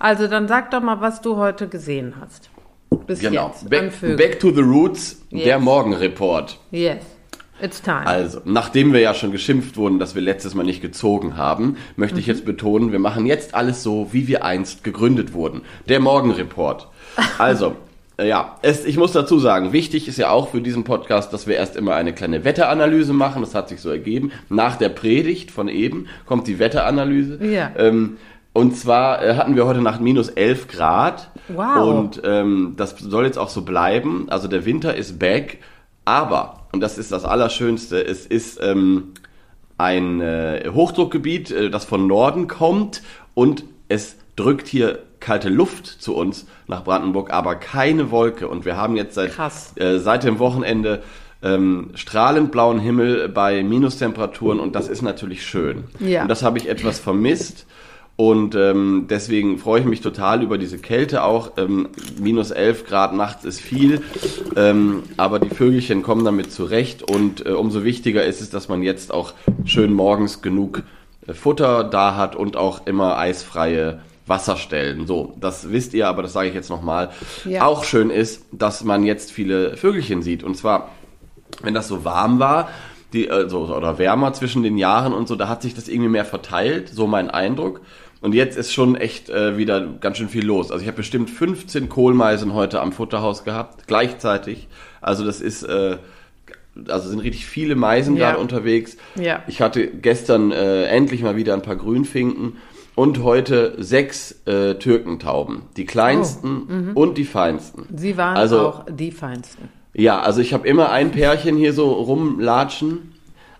Also 0.00 0.26
dann 0.26 0.48
sag 0.48 0.70
doch 0.72 0.82
mal, 0.82 1.00
was 1.00 1.20
du 1.20 1.36
heute 1.36 1.68
gesehen 1.68 2.14
hast. 2.20 2.50
Bis 3.06 3.20
Genau. 3.20 3.48
jetzt. 3.48 3.68
Back, 3.70 3.92
back 4.16 4.40
to 4.40 4.50
the 4.50 4.62
Roots, 4.62 5.22
der 5.30 5.56
Yes. 5.56 5.60
Morgenreport. 5.62 6.58
Yes, 6.70 7.04
it's 7.60 7.80
time. 7.82 8.06
Also, 8.06 8.40
nachdem 8.44 8.92
wir 8.92 9.00
ja 9.00 9.14
schon 9.14 9.30
geschimpft 9.30 9.76
wurden, 9.76 9.98
dass 9.98 10.14
wir 10.14 10.22
letztes 10.22 10.54
Mal 10.54 10.64
nicht 10.64 10.80
gezogen 10.82 11.36
haben, 11.36 11.76
möchte 11.96 12.18
ich 12.18 12.26
Mhm. 12.26 12.32
jetzt 12.32 12.44
betonen, 12.44 12.92
wir 12.92 12.98
machen 12.98 13.26
jetzt 13.26 13.54
alles 13.54 13.82
so, 13.82 14.08
wie 14.12 14.26
wir 14.26 14.44
einst 14.44 14.84
gegründet 14.84 15.32
wurden. 15.34 15.62
Der 15.88 16.00
Morgenreport. 16.00 16.88
Also, 17.38 17.76
ja, 18.26 18.56
es, 18.62 18.84
ich 18.84 18.96
muss 18.96 19.12
dazu 19.12 19.38
sagen, 19.38 19.72
wichtig 19.72 20.08
ist 20.08 20.18
ja 20.18 20.30
auch 20.30 20.48
für 20.48 20.60
diesen 20.60 20.84
Podcast, 20.84 21.32
dass 21.32 21.46
wir 21.46 21.56
erst 21.56 21.76
immer 21.76 21.94
eine 21.94 22.12
kleine 22.12 22.44
Wetteranalyse 22.44 23.12
machen. 23.12 23.42
Das 23.42 23.54
hat 23.54 23.68
sich 23.68 23.80
so 23.80 23.90
ergeben. 23.90 24.32
Nach 24.48 24.76
der 24.76 24.88
Predigt 24.88 25.50
von 25.50 25.68
eben 25.68 26.06
kommt 26.26 26.48
die 26.48 26.58
Wetteranalyse. 26.58 27.38
Ja. 27.44 27.70
Ähm, 27.76 28.16
und 28.52 28.76
zwar 28.76 29.24
äh, 29.24 29.36
hatten 29.36 29.54
wir 29.54 29.66
heute 29.66 29.80
Nacht 29.80 30.00
minus 30.00 30.30
11 30.30 30.66
Grad. 30.66 31.30
Wow. 31.46 31.96
Und 31.96 32.20
ähm, 32.24 32.74
das 32.76 32.98
soll 32.98 33.24
jetzt 33.24 33.38
auch 33.38 33.50
so 33.50 33.62
bleiben. 33.62 34.26
Also 34.30 34.48
der 34.48 34.64
Winter 34.64 34.96
ist 34.96 35.20
back. 35.20 35.58
Aber, 36.04 36.66
und 36.72 36.80
das 36.80 36.98
ist 36.98 37.12
das 37.12 37.24
Allerschönste, 37.24 38.04
es 38.04 38.26
ist 38.26 38.58
ähm, 38.62 39.12
ein 39.76 40.20
äh, 40.20 40.70
Hochdruckgebiet, 40.72 41.50
äh, 41.50 41.70
das 41.70 41.84
von 41.84 42.06
Norden 42.06 42.48
kommt 42.48 43.02
und 43.34 43.64
es 43.88 44.16
drückt 44.34 44.66
hier 44.66 45.00
kalte 45.20 45.48
Luft 45.48 45.86
zu 45.86 46.14
uns 46.14 46.46
nach 46.66 46.84
Brandenburg, 46.84 47.32
aber 47.32 47.54
keine 47.54 48.10
Wolke. 48.10 48.48
Und 48.48 48.64
wir 48.64 48.76
haben 48.76 48.96
jetzt 48.96 49.14
seit, 49.14 49.32
äh, 49.76 49.98
seit 49.98 50.24
dem 50.24 50.38
Wochenende 50.38 51.02
ähm, 51.42 51.90
strahlend 51.94 52.50
blauen 52.50 52.80
Himmel 52.80 53.28
bei 53.28 53.62
Minustemperaturen 53.62 54.58
und 54.58 54.74
das 54.74 54.88
ist 54.88 55.02
natürlich 55.02 55.46
schön. 55.46 55.84
Ja. 56.00 56.22
Und 56.22 56.28
das 56.28 56.42
habe 56.42 56.58
ich 56.58 56.68
etwas 56.68 56.98
vermisst. 56.98 57.66
Und 58.16 58.56
ähm, 58.56 59.06
deswegen 59.08 59.58
freue 59.58 59.78
ich 59.78 59.86
mich 59.86 60.00
total 60.00 60.42
über 60.42 60.58
diese 60.58 60.78
Kälte 60.78 61.22
auch. 61.22 61.52
Ähm, 61.56 61.90
minus 62.18 62.50
11 62.50 62.84
Grad 62.84 63.14
nachts 63.14 63.44
ist 63.44 63.60
viel, 63.60 64.02
ähm, 64.56 65.04
aber 65.16 65.38
die 65.38 65.50
Vögelchen 65.50 66.02
kommen 66.02 66.24
damit 66.24 66.50
zurecht. 66.50 67.04
Und 67.08 67.46
äh, 67.46 67.50
umso 67.50 67.84
wichtiger 67.84 68.24
ist 68.24 68.40
es, 68.40 68.50
dass 68.50 68.68
man 68.68 68.82
jetzt 68.82 69.14
auch 69.14 69.34
schön 69.64 69.92
morgens 69.92 70.42
genug 70.42 70.82
äh, 71.28 71.32
Futter 71.32 71.84
da 71.84 72.16
hat 72.16 72.34
und 72.34 72.56
auch 72.56 72.88
immer 72.88 73.18
eisfreie 73.18 74.00
Wasserstellen. 74.28 75.06
So, 75.06 75.34
das 75.40 75.70
wisst 75.72 75.94
ihr, 75.94 76.08
aber 76.08 76.22
das 76.22 76.32
sage 76.32 76.48
ich 76.48 76.54
jetzt 76.54 76.70
nochmal. 76.70 77.10
Ja. 77.44 77.66
Auch 77.66 77.84
schön 77.84 78.10
ist, 78.10 78.44
dass 78.52 78.84
man 78.84 79.04
jetzt 79.04 79.32
viele 79.32 79.76
Vögelchen 79.76 80.22
sieht. 80.22 80.42
Und 80.42 80.56
zwar 80.56 80.90
wenn 81.62 81.74
das 81.74 81.88
so 81.88 82.04
warm 82.04 82.38
war, 82.38 82.68
die, 83.12 83.30
also, 83.30 83.74
oder 83.74 83.98
wärmer 83.98 84.32
zwischen 84.32 84.62
den 84.62 84.76
Jahren 84.76 85.12
und 85.12 85.28
so, 85.28 85.34
da 85.34 85.48
hat 85.48 85.62
sich 85.62 85.74
das 85.74 85.88
irgendwie 85.88 86.10
mehr 86.10 86.24
verteilt, 86.24 86.88
so 86.90 87.06
mein 87.06 87.30
Eindruck. 87.30 87.80
Und 88.20 88.34
jetzt 88.34 88.56
ist 88.58 88.72
schon 88.72 88.96
echt 88.96 89.30
äh, 89.30 89.56
wieder 89.56 89.80
ganz 90.00 90.18
schön 90.18 90.28
viel 90.28 90.44
los. 90.44 90.70
Also 90.70 90.82
ich 90.82 90.88
habe 90.88 90.96
bestimmt 90.98 91.30
15 91.30 91.88
Kohlmeisen 91.88 92.52
heute 92.52 92.80
am 92.80 92.92
Futterhaus 92.92 93.44
gehabt, 93.44 93.86
gleichzeitig. 93.86 94.68
Also 95.00 95.24
das 95.24 95.40
ist, 95.40 95.62
äh, 95.62 95.98
also 96.88 97.08
sind 97.08 97.20
richtig 97.20 97.46
viele 97.46 97.76
Meisen 97.76 98.16
Ja. 98.16 98.30
gerade 98.30 98.40
unterwegs. 98.42 98.96
Ja. 99.14 99.42
Ich 99.46 99.60
hatte 99.62 99.86
gestern 99.86 100.50
äh, 100.50 100.84
endlich 100.84 101.22
mal 101.22 101.36
wieder 101.36 101.54
ein 101.54 101.62
paar 101.62 101.76
Grünfinken 101.76 102.56
und 102.98 103.22
heute 103.22 103.74
sechs 103.78 104.32
äh, 104.46 104.74
Türkentauben. 104.74 105.62
Die 105.76 105.84
kleinsten 105.86 106.90
und 106.94 107.16
die 107.16 107.24
feinsten. 107.24 107.86
Sie 107.96 108.16
waren 108.16 108.36
also, 108.36 108.60
auch 108.68 108.86
die 108.90 109.12
Feinsten. 109.12 109.68
ja, 109.94 110.20
also 110.20 110.40
ich 110.40 110.52
habe 110.52 110.66
immer 110.66 110.90
ein 110.90 111.12
Pärchen 111.12 111.56
hier 111.56 111.72
so 111.72 111.92
rumlatschen, 111.92 113.12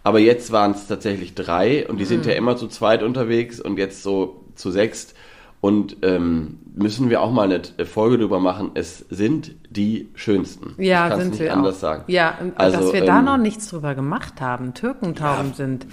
aber 0.03 0.19
jetzt 0.19 0.51
waren 0.53 0.73
es 0.73 0.87
tatsächlich 0.89 1.35
drei 1.35 1.87
und 1.89 1.99
die 1.99 2.05
sind 2.05 2.25
Mhm. 2.25 2.31
ja 2.31 2.37
immer 2.37 2.57
zu 2.57 2.67
zweit 2.69 3.03
unterwegs 3.03 3.61
und 3.61 3.79
jetzt 3.79 4.03
so 4.03 4.45
zu 4.57 4.71
sechst. 4.71 5.15
Und 5.61 5.97
ähm, 6.03 6.59
müssen 6.77 7.11
wir 7.11 7.21
auch 7.21 7.33
mal 7.33 7.43
eine 7.51 7.85
Folge 7.85 8.19
drüber 8.19 8.39
machen. 8.39 8.71
Es 8.75 9.05
sind 9.11 9.57
die 9.71 10.09
schönsten. 10.15 10.75
Ja, 10.81 11.17
sind 11.17 11.31
nicht 11.31 11.39
sie 11.39 11.51
anders 11.51 11.77
auch. 11.79 11.81
sagen. 11.81 12.05
Ja, 12.07 12.39
Also, 12.55 12.79
dass 12.79 12.93
wir 12.93 13.05
da 13.05 13.19
ähm, 13.19 13.25
noch 13.25 13.39
nichts 13.39 13.69
drüber 13.69 13.97
gemacht 13.97 14.41
haben. 14.41 14.75
Türkentauben 14.75 15.55
sind 15.55 15.87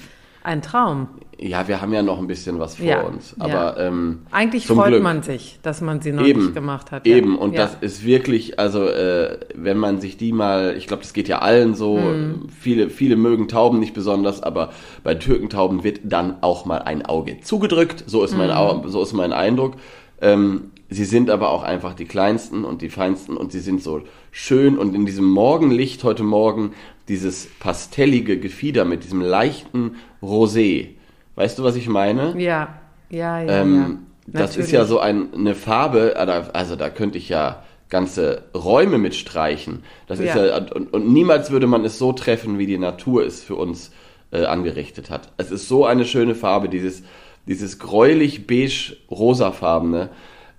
ein 0.46 0.62
Traum. 0.62 1.08
Ja, 1.38 1.68
wir 1.68 1.82
haben 1.82 1.92
ja 1.92 2.02
noch 2.02 2.18
ein 2.20 2.28
bisschen 2.28 2.60
was 2.60 2.76
vor 2.78 2.86
Ja, 2.86 3.02
uns. 3.02 3.36
ja. 3.38 3.44
Aber 3.46 3.78
ähm, 3.82 4.20
Eigentlich 4.32 4.68
freut 4.68 4.88
Glück. 4.88 5.04
man 5.04 5.22
sich, 5.22 5.60
dass 5.64 5.82
man 5.82 6.00
sie 6.00 6.14
noch 6.14 6.26
eben, 6.26 6.42
nicht 6.44 6.54
gemacht 6.54 6.92
hat. 6.92 7.06
Eben, 7.06 7.38
und 7.38 7.54
ja. 7.54 7.64
das 7.64 7.76
ist 7.82 8.06
wirklich, 8.06 8.58
also 8.58 8.86
äh, 8.88 9.38
wenn 9.54 9.78
man 9.78 10.00
sich 10.00 10.16
die 10.16 10.32
mal, 10.32 10.76
ich 10.78 10.88
glaube, 10.88 11.04
das 11.04 11.12
geht 11.12 11.28
ja 11.28 11.40
allen 11.40 11.76
so, 11.76 11.98
Mhm. 11.98 12.48
viele, 12.58 12.90
viele 12.90 13.18
mögen 13.18 13.50
Tauben 13.50 13.80
nicht 13.80 13.94
besonders, 13.94 14.42
aber 14.44 14.70
bei 15.04 15.16
Türkentauben 15.16 15.84
wird 15.84 16.00
dann 16.06 16.38
auch 16.42 16.66
mal 16.66 16.78
ein 16.84 17.06
Auge 17.06 17.42
zugedrückt, 17.42 18.06
so 18.08 18.24
ist 18.24 18.38
mein, 18.38 18.50
Mhm. 18.50 18.88
So 18.90 19.02
ist 19.04 19.12
mein 19.12 19.34
Eindruck. 19.34 19.74
Ähm, 20.22 20.72
sie 20.90 21.04
sind 21.06 21.30
aber 21.30 21.50
auch 21.50 21.64
einfach 21.64 21.96
die 21.96 22.06
kleinsten 22.06 22.64
und 22.64 22.82
die 22.82 22.90
feinsten 22.90 23.36
und 23.36 23.52
sie 23.52 23.60
sind 23.60 23.84
so 23.84 24.04
schön 24.32 24.78
und 24.78 24.96
in 24.96 25.06
diesem 25.06 25.26
Morgenlicht 25.26 26.04
heute 26.06 26.24
Morgen 26.24 26.72
dieses 27.08 27.48
pastellige 27.60 28.40
Gefieder 28.40 28.86
mit 28.86 29.04
diesem 29.04 29.22
leichten 29.22 29.96
Rosé. 30.22 30.90
Weißt 31.36 31.60
du, 31.60 31.64
was 31.64 31.76
ich 31.76 31.88
meine? 31.88 32.40
Ja, 32.40 32.80
ja, 33.10 33.42
ja. 33.42 33.62
Ähm, 33.62 34.00
ja. 34.28 34.42
das 34.42 34.58
ist 34.58 34.72
ja 34.72 34.86
so 34.86 35.00
ein, 35.00 35.34
eine 35.34 35.56
Farbe, 35.56 36.16
äh, 36.16 36.44
also 36.54 36.76
da 36.76 36.90
könnte 36.90 37.18
ich 37.18 37.30
ja 37.30 37.64
ganze 37.90 38.44
Räume 38.56 38.98
mit 38.98 39.16
streichen. 39.16 39.84
Das 40.08 40.20
ist 40.20 40.34
Ja. 40.34 40.46
ja, 40.46 40.58
und, 40.58 40.92
und 40.94 41.14
niemals 41.14 41.52
würde 41.52 41.68
man 41.68 41.86
es 41.86 42.00
so 42.00 42.14
treffen, 42.14 42.58
wie 42.58 42.66
die 42.66 42.80
Natur 42.80 43.26
es 43.26 43.44
für 43.44 43.56
uns 43.56 43.92
äh, 44.32 44.46
angerichtet 44.46 45.10
hat. 45.10 45.32
Es 45.38 45.52
ist 45.52 45.68
so 45.68 45.86
eine 45.86 46.06
schöne 46.06 46.34
Farbe, 46.34 46.68
dieses, 46.68 47.04
dieses 47.48 47.78
gräulich 47.78 48.48
beige 48.48 48.98
rosafarbene. 49.12 50.10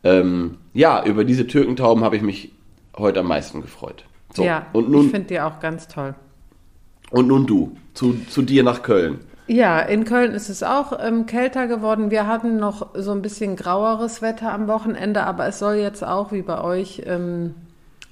Ähm, 0.05 0.59
ja, 0.73 1.05
über 1.05 1.25
diese 1.25 1.47
Türkentauben 1.47 2.05
habe 2.05 2.17
ich 2.17 2.23
mich 2.23 2.53
heute 2.97 3.21
am 3.21 3.27
meisten 3.27 3.61
gefreut. 3.61 4.05
So, 4.33 4.45
ja, 4.45 4.67
und 4.73 4.85
ich 4.85 4.91
nun, 4.91 5.11
finde 5.11 5.29
die 5.29 5.41
auch 5.41 5.59
ganz 5.61 5.89
toll. 5.89 6.15
Und 7.11 7.29
nun 7.29 7.47
du, 7.47 7.77
zu, 7.95 8.17
zu 8.29 8.43
dir 8.43 8.63
nach 8.63 8.83
Köln. 8.83 9.21
Ja, 9.49 9.79
in 9.79 10.05
Köln 10.05 10.33
ist 10.33 10.49
es 10.49 10.63
auch 10.65 10.99
ähm, 11.01 11.27
kälter 11.27 11.69
geworden. 11.69 12.11
Wir 12.11 12.27
hatten 12.27 12.57
noch 12.57 12.89
so 12.95 13.13
ein 13.13 13.23
bisschen 13.23 13.55
graueres 13.55 14.21
Wetter 14.21 14.53
am 14.53 14.67
Wochenende, 14.67 15.23
aber 15.23 15.47
es 15.47 15.61
soll 15.61 15.75
jetzt 15.77 16.05
auch 16.05 16.33
wie 16.33 16.43
bei 16.43 16.61
euch 16.61 17.03
ähm, 17.07 17.55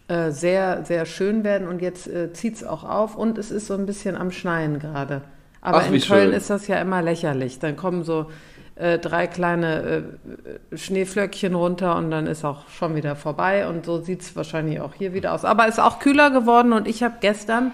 äh, 0.06 0.30
sehr, 0.30 0.84
sehr 0.84 1.06
schön 1.06 1.42
werden 1.42 1.66
und 1.66 1.82
jetzt 1.82 2.06
äh, 2.06 2.32
zieht 2.32 2.56
es 2.56 2.64
auch 2.64 2.84
auf 2.84 3.16
und 3.16 3.36
es 3.36 3.50
ist 3.50 3.66
so 3.66 3.74
ein 3.74 3.84
bisschen 3.84 4.16
am 4.16 4.30
Schneien 4.30 4.78
gerade. 4.78 5.22
Aber 5.60 5.78
Ach, 5.78 5.90
in 5.90 6.00
Köln 6.00 6.28
schön. 6.28 6.32
ist 6.32 6.50
das 6.50 6.68
ja 6.68 6.76
immer 6.76 7.02
lächerlich. 7.02 7.58
Dann 7.58 7.74
kommen 7.74 8.04
so 8.04 8.26
äh, 8.76 8.98
drei 8.98 9.26
kleine 9.26 10.04
äh, 10.70 10.76
Schneeflöckchen 10.76 11.54
runter 11.54 11.96
und 11.96 12.10
dann 12.10 12.26
ist 12.26 12.44
auch 12.44 12.68
schon 12.68 12.94
wieder 12.94 13.16
vorbei 13.16 13.66
und 13.66 13.86
so 13.86 14.00
sieht 14.00 14.20
es 14.22 14.36
wahrscheinlich 14.36 14.80
auch 14.80 14.94
hier 14.94 15.14
wieder 15.14 15.32
aus. 15.32 15.44
Aber 15.44 15.64
es 15.66 15.78
ist 15.78 15.80
auch 15.80 15.98
kühler 15.98 16.30
geworden 16.30 16.72
und 16.72 16.86
ich 16.86 17.02
habe 17.02 17.14
gestern 17.20 17.72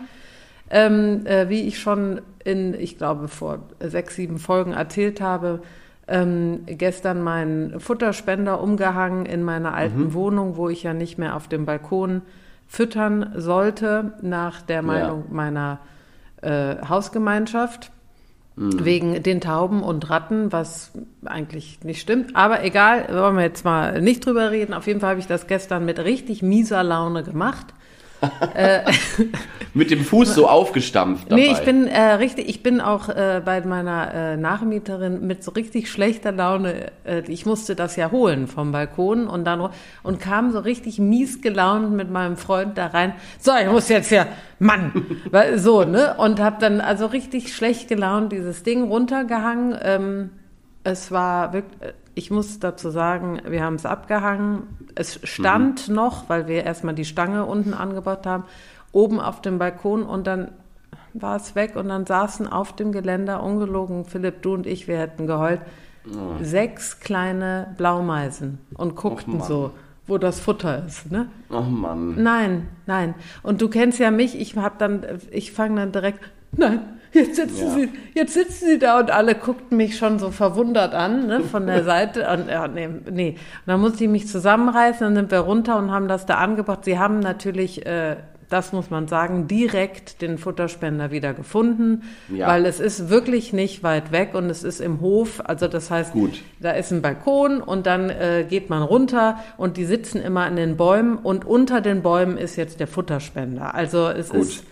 ähm, 0.71 1.27
äh, 1.27 1.49
wie 1.49 1.63
ich 1.63 1.79
schon 1.79 2.21
in, 2.45 2.75
ich 2.75 2.97
glaube, 2.97 3.29
vor 3.29 3.69
sechs, 3.81 4.17
sieben 4.17 4.39
Folgen 4.39 4.73
erzählt 4.73 5.21
habe, 5.21 5.61
ähm, 6.09 6.63
gestern 6.67 7.23
meinen 7.23 7.79
Futterspender 7.81 8.61
umgehangen 8.61 9.27
in 9.27 9.43
meiner 9.43 9.75
alten 9.75 10.13
Wohnung, 10.15 10.57
wo 10.57 10.69
ich 10.69 10.83
ja 10.83 10.95
nicht 10.95 11.19
mehr 11.19 11.37
auf 11.37 11.49
dem 11.49 11.67
Balkon 11.67 12.23
füttern 12.67 13.33
sollte, 13.37 14.15
nach 14.23 14.63
der 14.63 14.83
Meinung 14.83 15.25
meiner 15.31 15.81
äh, 16.43 16.77
Hausgemeinschaft. 16.89 17.93
Wegen 18.57 19.23
den 19.23 19.41
Tauben 19.41 19.83
und 19.83 20.11
Ratten, 20.11 20.53
was 20.53 20.93
eigentlich 21.25 21.83
nicht 21.83 22.01
stimmt. 22.01 22.37
Aber 22.37 22.63
egal, 22.63 23.07
wollen 23.11 23.37
wir 23.37 23.45
jetzt 23.45 23.65
mal 23.65 24.03
nicht 24.03 24.27
drüber 24.27 24.51
reden. 24.51 24.75
Auf 24.75 24.87
jeden 24.87 25.01
Fall 25.01 25.11
habe 25.11 25.21
ich 25.21 25.27
das 25.27 25.47
gestern 25.47 25.87
mit 25.87 25.99
richtig 25.99 26.43
mieser 26.43 26.83
Laune 26.83 27.23
gemacht. 27.23 27.73
Mit 29.75 29.91
dem 29.91 30.05
Fuß 30.05 30.35
so 30.35 30.49
aufgestampft 30.49 31.31
dabei. 31.31 31.43
Nee, 31.43 31.53
ich 31.53 31.61
bin 31.61 31.87
äh, 31.87 32.01
richtig, 32.15 32.49
ich 32.49 32.63
bin 32.63 32.81
auch 32.81 33.09
äh, 33.09 33.41
bei 33.45 33.61
meiner 33.61 34.13
äh, 34.13 34.37
Nachmieterin 34.37 35.27
mit 35.27 35.45
so 35.45 35.53
richtig 35.53 35.89
schlechter 35.91 36.33
Laune. 36.33 36.91
Äh, 37.05 37.23
ich 37.29 37.47
musste 37.47 37.77
das 37.77 37.95
ja 37.97 38.11
holen 38.11 38.49
vom 38.49 38.73
Balkon 38.73 39.29
und 39.29 39.45
dann 39.45 39.71
und 40.03 40.21
kam 40.21 40.51
so 40.51 40.59
richtig 40.59 40.99
mies 40.99 41.41
gelaunt 41.41 41.93
mit 41.93 42.11
meinem 42.11 42.37
Freund 42.37 42.77
da 42.79 42.89
rein. 42.89 43.15
So, 43.39 43.53
ich 43.61 43.71
muss 43.71 43.89
jetzt 43.89 44.11
ja, 44.11 44.27
Mann, 44.59 44.93
so 45.57 45.85
ne 45.85 46.15
und 46.19 46.41
habe 46.41 46.57
dann 46.61 46.81
also 46.81 47.07
richtig 47.07 47.55
schlecht 47.55 47.89
gelaunt 47.89 48.33
dieses 48.33 48.65
Ding 48.65 48.85
runtergehangen. 48.89 49.79
Ähm, 49.83 50.31
es 50.83 51.13
war 51.13 51.53
wirklich, 51.53 51.93
ich 52.15 52.31
muss 52.31 52.59
dazu 52.59 52.91
sagen, 52.91 53.41
wir 53.47 53.63
haben 53.63 53.77
es 53.77 53.87
abgehangen. 53.87 54.65
Es 54.95 55.21
stand 55.25 55.89
noch, 55.89 56.29
weil 56.29 56.49
wir 56.49 56.65
erstmal 56.65 56.95
die 56.95 57.05
Stange 57.05 57.45
unten 57.45 57.75
angebaut 57.75 58.27
haben, 58.27 58.45
oben 58.93 59.21
auf 59.21 59.41
dem 59.41 59.59
Balkon 59.59 60.03
und 60.03 60.27
dann 60.27 60.53
war 61.13 61.37
es 61.37 61.55
weg 61.55 61.77
und 61.77 61.89
dann 61.89 62.07
saßen 62.07 62.47
auf 62.47 62.75
dem 62.75 62.93
Geländer, 62.93 63.43
ungelogen, 63.43 64.05
Philipp, 64.05 64.43
du 64.43 64.55
und 64.55 64.67
ich, 64.67 64.89
wir 64.89 64.99
hätten 64.99 65.27
geheult, 65.27 65.61
sechs 66.41 67.01
kleine 67.01 67.75
Blaumeisen 67.77 68.59
und 68.75 68.97
guckten 68.97 69.39
Mann. 69.39 69.47
so, 69.47 69.71
wo 70.07 70.19
das 70.19 70.41
Futter 70.41 70.85
ist. 70.87 71.11
Ne? 71.11 71.29
Oh 71.51 71.61
Mann. 71.61 72.21
Nein, 72.23 72.69
nein. 72.87 73.15
Und 73.43 73.61
du 73.61 73.69
kennst 73.69 73.99
ja 73.99 74.11
mich, 74.11 74.39
ich 74.41 74.57
hab 74.57 74.79
dann, 74.79 75.05
ich 75.31 75.53
fange 75.53 75.81
dann 75.81 75.93
direkt, 75.93 76.21
nein, 76.53 76.81
jetzt 77.13 77.37
sitzen 77.37 77.67
Ja. 77.67 77.75
sie, 77.75 77.89
jetzt 78.15 78.35
sitzen 78.35 78.67
sie 78.67 78.79
da 78.79 78.99
und 79.01 79.11
alle 79.11 79.35
guckten 79.35 79.77
mich 79.77 79.97
schon 79.97 80.19
so 80.19 80.31
verwundert 80.31 80.95
an, 80.95 81.27
ne, 81.27 81.41
von 81.41 81.67
der 81.67 81.85
Seite. 81.85 82.27
Und 82.29 82.49
ja, 82.49 82.69
nee, 82.69 82.89
nee. 83.11 83.31
Und 83.31 83.39
dann 83.67 83.81
musste 83.81 84.05
ich 84.05 84.11
mich 84.11 84.29
zusammenreißen, 84.29 85.01
dann 85.07 85.15
sind 85.15 85.31
wir 85.31 85.41
runter 85.41 85.77
und 85.79 85.91
haben 85.91 86.09
das 86.09 86.27
da 86.27 86.37
angebracht. 86.37 86.85
Sie 86.85 86.99
haben 86.99 87.21
natürlich, 87.21 87.85
äh, 87.87 88.17
das 88.49 88.73
muss 88.73 88.91
man 88.91 89.07
sagen, 89.07 89.47
direkt 89.47 90.23
den 90.23 90.37
Futterspender 90.37 91.13
wieder 91.13 91.35
gefunden, 91.35 92.03
Ja. 92.29 92.49
weil 92.49 92.67
es 92.67 92.81
ist 92.81 93.09
wirklich 93.09 93.53
nicht 93.53 93.85
weit 93.85 94.11
weg 94.11 94.35
und 94.35 94.51
es 94.51 94.65
ist 94.65 94.81
im 94.81 95.01
Hof. 95.01 95.41
Also 95.45 95.69
das 95.69 95.89
heißt, 95.89 96.13
Gut. 96.13 96.43
da 96.59 96.73
ist 96.73 96.91
ein 96.91 97.01
Balkon 97.01 97.61
und 97.61 97.87
dann 97.87 98.11
äh, 98.11 98.45
geht 98.49 98.69
man 98.69 98.83
runter 98.83 99.39
und 99.57 99.77
die 99.77 99.85
sitzen 99.85 100.21
immer 100.21 100.49
in 100.49 100.57
den 100.57 100.77
Bäumen 100.77 101.17
und 101.17 101.45
unter 101.47 101.81
den 101.81 102.03
Bäumen 102.03 102.37
ist 102.39 102.57
jetzt 102.57 102.81
der 102.81 102.89
Futterspender. 102.89 103.73
Also 103.77 104.09
es 104.09 104.31
Gut. 104.31 104.41
ist, 104.41 104.65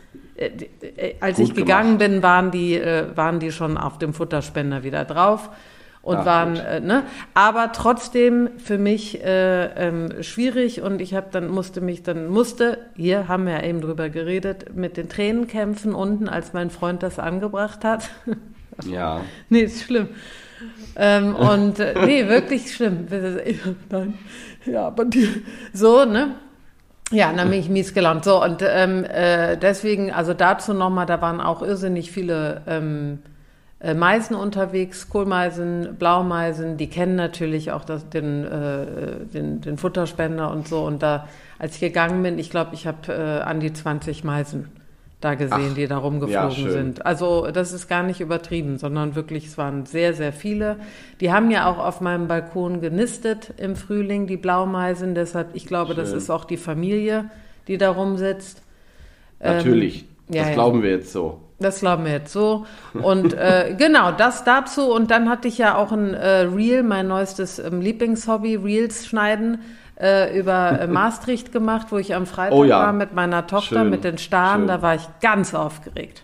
als 1.20 1.36
Gut 1.36 1.48
ich 1.48 1.54
gegangen 1.54 1.98
gemacht. 1.98 2.12
bin, 2.12 2.22
waren 2.22 2.50
die, 2.50 2.74
äh, 2.74 3.06
waren 3.16 3.40
die 3.40 3.52
schon 3.52 3.76
auf 3.76 3.98
dem 3.98 4.14
Futterspender 4.14 4.82
wieder 4.82 5.04
drauf 5.04 5.50
und 6.02 6.16
Ach, 6.16 6.24
waren, 6.24 6.56
äh, 6.56 6.80
ne, 6.80 7.02
aber 7.34 7.72
trotzdem 7.72 8.50
für 8.58 8.78
mich 8.78 9.22
äh, 9.22 9.66
ähm, 9.88 10.22
schwierig 10.22 10.80
und 10.80 11.00
ich 11.00 11.14
habe 11.14 11.28
dann 11.32 11.48
musste 11.48 11.80
mich 11.80 12.02
dann 12.02 12.28
musste, 12.28 12.78
hier 12.96 13.28
haben 13.28 13.46
wir 13.46 13.54
ja 13.54 13.62
eben 13.64 13.80
drüber 13.80 14.08
geredet, 14.08 14.74
mit 14.74 14.96
den 14.96 15.08
Tränen 15.08 15.48
kämpfen 15.48 15.94
unten, 15.94 16.28
als 16.28 16.52
mein 16.52 16.70
Freund 16.70 17.02
das 17.02 17.18
angebracht 17.18 17.84
hat. 17.84 18.10
Ja. 18.88 19.22
Nee, 19.48 19.62
ist 19.62 19.82
schlimm. 19.82 20.08
Ähm, 20.94 21.34
und 21.34 21.80
äh, 21.80 21.94
nee, 22.06 22.28
wirklich 22.28 22.72
schlimm. 22.72 23.08
Nein, 23.90 24.14
ja, 24.64 24.86
aber 24.86 25.04
die, 25.04 25.28
so, 25.72 26.04
ne? 26.04 26.36
Ja, 27.10 27.32
dann 27.32 27.50
bin 27.50 27.58
ich 27.58 27.68
mies 27.70 27.94
gelaunt. 27.94 28.24
So, 28.24 28.42
und 28.42 28.62
ähm, 28.62 29.04
äh, 29.04 29.56
deswegen, 29.56 30.12
also 30.12 30.34
dazu 30.34 30.74
nochmal, 30.74 31.06
da 31.06 31.20
waren 31.22 31.40
auch 31.40 31.62
irrsinnig 31.62 32.10
viele 32.10 32.62
ähm, 32.66 33.20
äh, 33.80 33.94
Meisen 33.94 34.36
unterwegs, 34.36 35.08
Kohlmeisen, 35.08 35.96
Blaumeisen, 35.98 36.76
die 36.76 36.88
kennen 36.88 37.16
natürlich 37.16 37.72
auch 37.72 37.84
das, 37.84 38.08
den, 38.10 38.44
äh, 38.44 39.26
den, 39.32 39.60
den 39.62 39.78
Futterspender 39.78 40.50
und 40.50 40.68
so. 40.68 40.84
Und 40.84 41.02
da, 41.02 41.28
als 41.58 41.76
ich 41.76 41.80
gegangen 41.80 42.22
bin, 42.22 42.38
ich 42.38 42.50
glaube, 42.50 42.74
ich 42.74 42.86
habe 42.86 43.12
äh, 43.12 43.40
an 43.42 43.60
die 43.60 43.72
20 43.72 44.24
Meisen 44.24 44.68
da 45.20 45.34
gesehen, 45.34 45.68
Ach, 45.70 45.74
die 45.74 45.88
da 45.88 45.98
rumgeflogen 45.98 46.52
schön. 46.52 46.70
sind. 46.70 47.06
Also 47.06 47.48
das 47.50 47.72
ist 47.72 47.88
gar 47.88 48.04
nicht 48.04 48.20
übertrieben, 48.20 48.78
sondern 48.78 49.16
wirklich, 49.16 49.46
es 49.46 49.58
waren 49.58 49.84
sehr, 49.84 50.14
sehr 50.14 50.32
viele. 50.32 50.76
Die 51.20 51.32
haben 51.32 51.50
ja 51.50 51.66
auch 51.66 51.78
auf 51.78 52.00
meinem 52.00 52.28
Balkon 52.28 52.80
genistet 52.80 53.52
im 53.56 53.74
Frühling, 53.74 54.28
die 54.28 54.36
Blaumeisen. 54.36 55.16
Deshalb, 55.16 55.48
ich 55.54 55.66
glaube, 55.66 55.94
das 55.94 56.10
Schön. 56.10 56.18
ist 56.18 56.30
auch 56.30 56.44
die 56.44 56.56
Familie, 56.56 57.30
die 57.66 57.78
da 57.78 57.90
rumsitzt. 57.90 58.62
Natürlich. 59.40 60.02
Ähm, 60.02 60.34
ja, 60.36 60.42
das 60.42 60.48
ja. 60.50 60.54
glauben 60.54 60.82
wir 60.82 60.90
jetzt 60.90 61.12
so. 61.12 61.40
Das 61.60 61.80
glauben 61.80 62.04
wir 62.04 62.12
jetzt 62.12 62.32
so. 62.32 62.66
Und 62.92 63.34
äh, 63.34 63.74
genau, 63.78 64.12
das 64.12 64.44
dazu. 64.44 64.92
Und 64.92 65.10
dann 65.10 65.28
hatte 65.28 65.48
ich 65.48 65.58
ja 65.58 65.76
auch 65.76 65.90
ein 65.90 66.14
äh, 66.14 66.42
Reel, 66.42 66.84
mein 66.84 67.08
neuestes 67.08 67.58
ähm, 67.58 67.80
Lieblingshobby, 67.80 68.54
Reels 68.54 69.06
schneiden, 69.06 69.62
äh, 70.00 70.38
über 70.38 70.80
äh, 70.80 70.86
Maastricht 70.88 71.52
gemacht, 71.52 71.88
wo 71.90 71.98
ich 71.98 72.14
am 72.14 72.26
Freitag 72.26 72.56
Oh 72.56 72.64
ja. 72.64 72.80
war 72.80 72.92
mit 72.92 73.14
meiner 73.14 73.46
Tochter, 73.46 73.80
Schön, 73.80 73.90
mit 73.90 74.04
den 74.04 74.18
schön. 74.18 74.66
Da 74.66 74.82
war 74.82 74.94
ich 74.94 75.08
ganz 75.20 75.54
aufgeregt. 75.54 76.22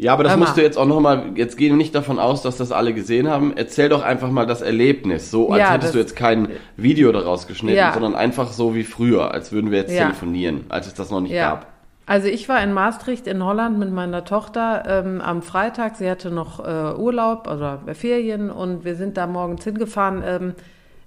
Ja, 0.00 0.12
aber 0.12 0.22
das 0.22 0.30
Hör 0.32 0.38
mal. 0.38 0.44
musst 0.46 0.56
du 0.56 0.62
jetzt 0.62 0.78
auch 0.78 0.86
nochmal, 0.86 1.32
jetzt 1.34 1.56
gehen 1.58 1.70
wir 1.70 1.76
nicht 1.76 1.92
davon 1.92 2.20
aus, 2.20 2.42
dass 2.42 2.56
das 2.56 2.70
alle 2.70 2.94
gesehen 2.94 3.28
haben. 3.28 3.52
Erzähl 3.56 3.88
doch 3.88 4.02
einfach 4.04 4.30
mal 4.30 4.46
das 4.46 4.62
Erlebnis, 4.62 5.30
so 5.32 5.50
als 5.50 5.60
Ja, 5.60 5.72
hättest 5.72 5.94
du 5.94 5.98
jetzt 5.98 6.14
kein 6.14 6.50
Video 6.76 7.10
daraus 7.10 7.48
geschnitten, 7.48 7.76
Ja. 7.78 7.92
sondern 7.92 8.14
einfach 8.14 8.52
so 8.52 8.76
wie 8.76 8.84
früher, 8.84 9.32
als 9.34 9.50
würden 9.50 9.72
wir 9.72 9.78
jetzt 9.78 9.92
Ja. 9.92 10.04
telefonieren, 10.04 10.66
als 10.68 10.86
es 10.86 10.94
das 10.94 11.10
noch 11.10 11.20
nicht 11.20 11.34
gab. 11.34 11.66
Also 12.06 12.28
ich 12.28 12.48
war 12.48 12.62
in 12.62 12.72
Maastricht 12.72 13.26
in 13.26 13.44
Holland 13.44 13.78
mit 13.78 13.92
meiner 13.92 14.24
Tochter 14.24 14.84
ähm, 14.86 15.20
am 15.20 15.42
Freitag. 15.42 15.96
Sie 15.96 16.08
hatte 16.08 16.30
noch 16.30 16.60
äh, 16.64 16.94
Urlaub 16.96 17.48
oder 17.48 17.80
Ferien 17.92 18.50
und 18.50 18.84
wir 18.84 18.94
sind 18.94 19.16
da 19.16 19.26
morgens 19.26 19.64
hingefahren. 19.64 20.22
Ähm, 20.24 20.54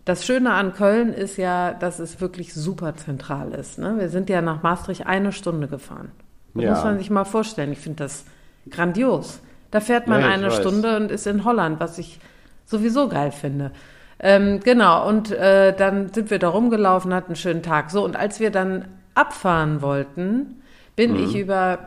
das 0.05 0.25
Schöne 0.25 0.53
an 0.53 0.73
Köln 0.73 1.13
ist 1.13 1.37
ja, 1.37 1.73
dass 1.73 1.99
es 1.99 2.21
wirklich 2.21 2.53
super 2.53 2.95
zentral 2.95 3.51
ist. 3.53 3.77
Ne? 3.77 3.95
Wir 3.99 4.09
sind 4.09 4.29
ja 4.29 4.41
nach 4.41 4.63
Maastricht 4.63 5.05
eine 5.05 5.31
Stunde 5.31 5.67
gefahren. 5.67 6.11
Ja. 6.53 6.71
muss 6.71 6.83
man 6.83 6.97
sich 6.97 7.09
mal 7.09 7.23
vorstellen. 7.23 7.71
Ich 7.71 7.79
finde 7.79 8.03
das 8.03 8.25
grandios. 8.69 9.39
Da 9.69 9.79
fährt 9.79 10.07
man 10.07 10.21
Ja, 10.21 10.27
eine 10.27 10.47
weiß. 10.47 10.57
Stunde 10.57 10.97
und 10.97 11.11
ist 11.11 11.27
in 11.27 11.45
Holland, 11.45 11.79
was 11.79 11.97
ich 11.97 12.19
sowieso 12.65 13.07
geil 13.07 13.31
finde. 13.31 13.71
Ähm, 14.19 14.59
genau, 14.59 15.07
und 15.07 15.31
äh, 15.31 15.75
dann 15.75 16.13
sind 16.13 16.29
wir 16.29 16.39
da 16.39 16.49
rumgelaufen, 16.49 17.13
hatten 17.13 17.27
einen 17.27 17.35
schönen 17.35 17.63
Tag. 17.63 17.89
So, 17.89 18.03
und 18.03 18.15
als 18.15 18.39
wir 18.39 18.51
dann 18.51 18.85
abfahren 19.15 19.81
wollten, 19.81 20.61
bin 20.95 21.15
ich 21.15 21.35
über, 21.35 21.79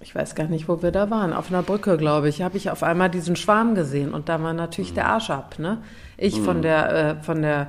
ich 0.00 0.14
weiß 0.14 0.34
gar 0.34 0.46
nicht, 0.46 0.68
wo 0.68 0.82
wir 0.82 0.90
da 0.90 1.10
waren, 1.10 1.32
auf 1.32 1.50
einer 1.50 1.62
Brücke, 1.62 1.96
glaube 1.96 2.28
ich, 2.28 2.42
habe 2.42 2.56
ich 2.56 2.70
auf 2.70 2.82
einmal 2.82 3.10
diesen 3.10 3.36
Schwarm 3.36 3.74
gesehen 3.74 4.12
und 4.14 4.28
da 4.28 4.42
war 4.42 4.52
natürlich 4.52 4.94
der 4.94 5.06
Arsch 5.06 5.30
ab. 5.30 5.58
Ne? 5.58 5.78
Ich 6.20 6.40
von 6.40 6.62
der, 6.62 6.92
äh, 7.20 7.22
von 7.24 7.42
der, 7.42 7.68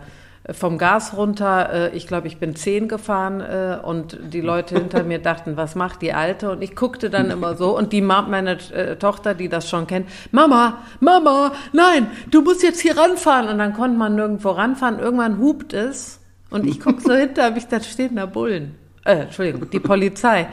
vom 0.52 0.78
Gas 0.78 1.16
runter, 1.16 1.70
äh, 1.92 1.96
ich 1.96 2.08
glaube, 2.08 2.28
ich 2.28 2.38
bin 2.38 2.56
zehn 2.56 2.88
gefahren 2.88 3.42
äh, 3.42 3.78
und 3.82 4.18
die 4.34 4.42
Leute 4.42 4.76
hinter 4.76 5.04
mir 5.04 5.20
dachten, 5.30 5.56
was 5.56 5.76
macht 5.76 6.02
die 6.02 6.14
Alte? 6.14 6.52
Und 6.52 6.62
ich 6.62 6.76
guckte 6.76 7.10
dann 7.10 7.30
immer 7.32 7.56
so 7.56 7.78
und 7.78 7.94
die 7.94 8.02
Ma 8.02 8.24
meine 8.24 8.58
äh, 8.74 8.96
Tochter, 8.98 9.34
die 9.36 9.50
das 9.50 9.70
schon 9.70 9.88
kennt, 9.88 10.08
Mama, 10.32 10.80
Mama, 11.00 11.54
nein, 11.74 12.08
du 12.32 12.42
musst 12.42 12.64
jetzt 12.64 12.82
hier 12.82 12.98
ranfahren. 12.98 13.48
Und 13.50 13.58
dann 13.60 13.74
konnte 13.74 13.98
man 13.98 14.16
nirgendwo 14.16 14.50
ranfahren. 14.50 15.00
Irgendwann 15.00 15.40
hupt 15.40 15.74
es 15.74 16.20
und 16.50 16.66
ich 16.68 16.80
gucke 16.82 17.02
so 17.02 17.14
hinter 17.14 17.52
mich, 17.52 17.68
da 17.68 17.80
stehen 17.80 18.16
da 18.18 18.26
Bullen. 18.26 18.76
Äh, 19.06 19.22
Entschuldigung, 19.22 19.70
die 19.70 19.80
Polizei. 19.80 20.48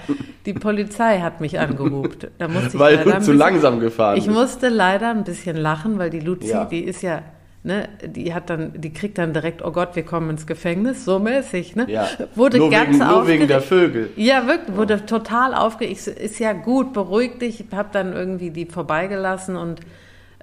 Die 0.47 0.55
Polizei 0.55 1.21
hat 1.21 1.41
mich 1.41 1.59
angehupt. 1.59 2.29
Da 2.39 2.49
musste 2.49 2.69
ich 2.69 2.79
Weil 2.79 2.99
du 3.05 3.21
zu 3.21 3.33
langsam 3.33 3.79
gefahren 3.81 4.17
Ich 4.17 4.25
bist. 4.27 4.37
musste 4.39 4.69
leider 4.69 5.11
ein 5.11 5.25
bisschen 5.25 5.57
lachen, 5.57 5.99
weil 5.99 6.09
die 6.11 6.21
Luzi, 6.21 6.49
Ja. 6.51 6.65
die 6.65 6.85
ist 6.85 7.03
ja 7.03 7.21
ne, 7.69 7.89
die 8.03 8.33
hat 8.33 8.51
dann, 8.51 8.73
die 8.81 8.93
kriegt 8.93 9.19
dann 9.19 9.33
direkt, 9.33 9.63
oh 9.63 9.71
Gott, 9.71 9.95
wir 9.95 10.03
kommen 10.03 10.31
ins 10.31 10.47
Gefängnis, 10.47 11.05
so 11.05 11.19
mäßig, 11.19 11.77
ne? 11.77 11.87
Ja. 11.89 12.09
Wurde 12.35 12.59
nur 12.59 12.71
ganz 12.71 12.89
wegen, 12.89 12.99
nur 12.99 13.09
aufgeregt. 13.09 13.29
wegen 13.29 13.49
der 13.49 13.61
Vögel. 13.61 14.11
Ja, 14.17 14.47
wirklich, 14.47 14.77
wurde 14.77 15.07
total 15.07 15.55
aufgeregt. 15.55 16.07
Ist 16.09 16.39
ja 16.41 16.55
gut, 16.55 16.95
beruhig 16.95 17.39
dich. 17.39 17.61
Ich 17.61 17.77
habe 17.77 17.91
dann 17.93 18.15
irgendwie 18.15 18.51
die 18.51 18.65
vorbeigelassen 18.67 19.57
und 19.57 19.81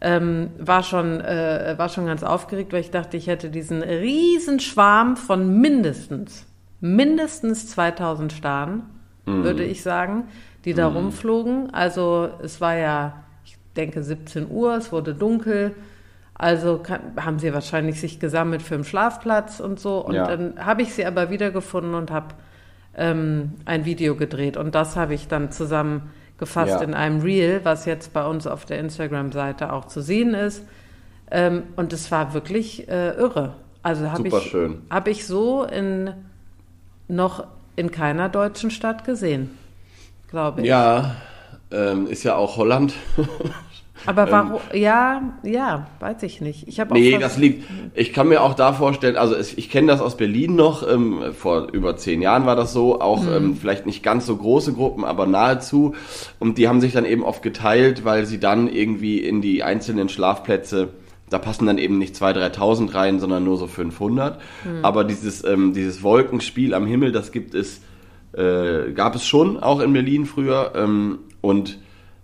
ähm, 0.01 0.51
war, 0.59 0.83
schon, 0.83 1.19
äh, 1.19 1.73
war 1.77 1.89
schon 1.89 2.05
ganz 2.05 2.21
aufgeregt, 2.21 2.71
weil 2.71 2.81
ich 2.81 2.91
dachte, 2.91 3.17
ich 3.17 3.27
hätte 3.27 3.49
diesen 3.49 3.81
riesen 3.81 4.59
Schwarm 4.59 5.17
von 5.17 5.59
mindestens, 5.59 6.45
mindestens 6.79 7.67
2000 7.69 8.31
Staren, 8.31 8.83
würde 9.25 9.63
ich 9.63 9.81
sagen, 9.81 10.25
die 10.65 10.75
da 10.75 10.85
rumflogen. 10.87 11.73
Also 11.73 12.29
es 12.43 12.61
war 12.61 12.75
ja, 12.75 13.23
ich 13.43 13.57
denke, 13.75 14.03
17 14.03 14.51
Uhr, 14.51 14.75
es 14.75 14.91
wurde 14.91 15.15
dunkel. 15.15 15.73
Also 16.37 16.79
kann, 16.79 16.99
haben 17.19 17.39
sie 17.39 17.53
wahrscheinlich 17.53 17.99
sich 17.99 18.19
gesammelt 18.19 18.61
für 18.61 18.75
den 18.75 18.83
Schlafplatz 18.83 19.59
und 19.61 19.79
so. 19.79 19.99
Und 19.99 20.15
Ja. 20.15 20.27
dann 20.27 20.63
habe 20.65 20.81
ich 20.81 20.93
sie 20.93 21.05
aber 21.05 21.29
wiedergefunden 21.29 21.95
und 21.95 22.11
habe 22.11 22.35
ähm, 22.97 23.53
ein 23.65 23.85
Video 23.85 24.15
gedreht. 24.15 24.57
Und 24.57 24.75
das 24.75 24.95
habe 24.97 25.13
ich 25.13 25.27
dann 25.29 25.51
zusammengefasst 25.51 26.73
Ja. 26.73 26.81
in 26.81 26.93
einem 26.93 27.21
Reel, 27.21 27.61
was 27.63 27.85
jetzt 27.85 28.11
bei 28.13 28.25
uns 28.25 28.47
auf 28.47 28.65
der 28.65 28.79
Instagram-Seite 28.79 29.71
auch 29.71 29.85
zu 29.85 30.01
sehen 30.01 30.33
ist. 30.33 30.63
Ähm, 31.31 31.63
und 31.77 31.93
es 31.93 32.11
war 32.11 32.33
wirklich 32.33 32.87
äh, 32.89 33.11
irre. 33.15 33.55
Also 33.81 34.11
habe 34.11 34.27
ich, 34.27 34.55
hab 34.89 35.07
ich 35.07 35.25
so 35.27 35.63
in, 35.63 36.11
noch 37.07 37.45
in 37.75 37.91
keiner 37.91 38.29
deutschen 38.29 38.71
Stadt 38.71 39.05
gesehen, 39.05 39.51
glaube 40.29 40.61
ich. 40.61 40.67
Ja, 40.67 41.15
ähm, 41.71 42.07
ist 42.07 42.23
ja 42.23 42.35
auch 42.35 42.57
Holland. 42.57 42.93
Aber 44.05 44.31
warum? 44.31 44.59
ja, 44.73 45.33
ja, 45.43 45.87
weiß 45.99 46.23
ich 46.23 46.41
nicht. 46.41 46.67
Ich 46.67 46.79
habe 46.79 46.91
auch 46.91 46.95
Nee, 46.95 47.17
das 47.17 47.37
liegt. 47.37 47.63
Ich 47.93 48.13
kann 48.13 48.27
mir 48.27 48.41
auch 48.41 48.53
da 48.53 48.73
vorstellen, 48.73 49.15
also 49.17 49.35
es, 49.35 49.57
ich 49.57 49.69
kenne 49.69 49.87
das 49.87 50.01
aus 50.01 50.17
Berlin 50.17 50.55
noch, 50.55 50.87
ähm, 50.87 51.33
vor 51.33 51.67
über 51.71 51.97
zehn 51.97 52.21
Jahren 52.21 52.45
war 52.45 52.55
das 52.55 52.73
so, 52.73 53.01
auch 53.01 53.23
Mhm. 53.23 53.33
ähm, 53.33 53.57
vielleicht 53.57 53.85
nicht 53.85 54.03
ganz 54.03 54.25
so 54.25 54.35
große 54.35 54.73
Gruppen, 54.73 55.03
aber 55.05 55.25
nahezu. 55.25 55.95
Und 56.39 56.57
die 56.57 56.67
haben 56.67 56.81
sich 56.81 56.93
dann 56.93 57.05
eben 57.05 57.23
oft 57.23 57.41
geteilt, 57.41 58.05
weil 58.05 58.25
sie 58.25 58.39
dann 58.39 58.67
irgendwie 58.67 59.19
in 59.19 59.41
die 59.41 59.63
einzelnen 59.63 60.09
Schlafplätze, 60.09 60.89
da 61.29 61.39
passen 61.39 61.65
dann 61.65 61.77
eben 61.79 61.97
nicht 61.97 62.15
2.000, 62.15 62.55
3.000 62.55 62.93
rein, 62.93 63.19
sondern 63.19 63.43
nur 63.43 63.57
so 63.57 63.67
500. 63.67 64.39
Mhm. 64.63 64.85
Aber 64.85 65.03
dieses, 65.03 65.43
ähm, 65.43 65.73
dieses 65.73 66.03
Wolkenspiel 66.03 66.73
am 66.73 66.85
Himmel, 66.85 67.11
das 67.11 67.31
gibt 67.31 67.55
es, 67.55 67.81
äh, 68.33 68.91
gab 68.93 69.15
es 69.15 69.25
schon 69.25 69.57
auch 69.57 69.79
in 69.79 69.93
Berlin 69.93 70.25
früher. 70.25 70.73
Ähm, 70.75 71.19
und 71.41 71.79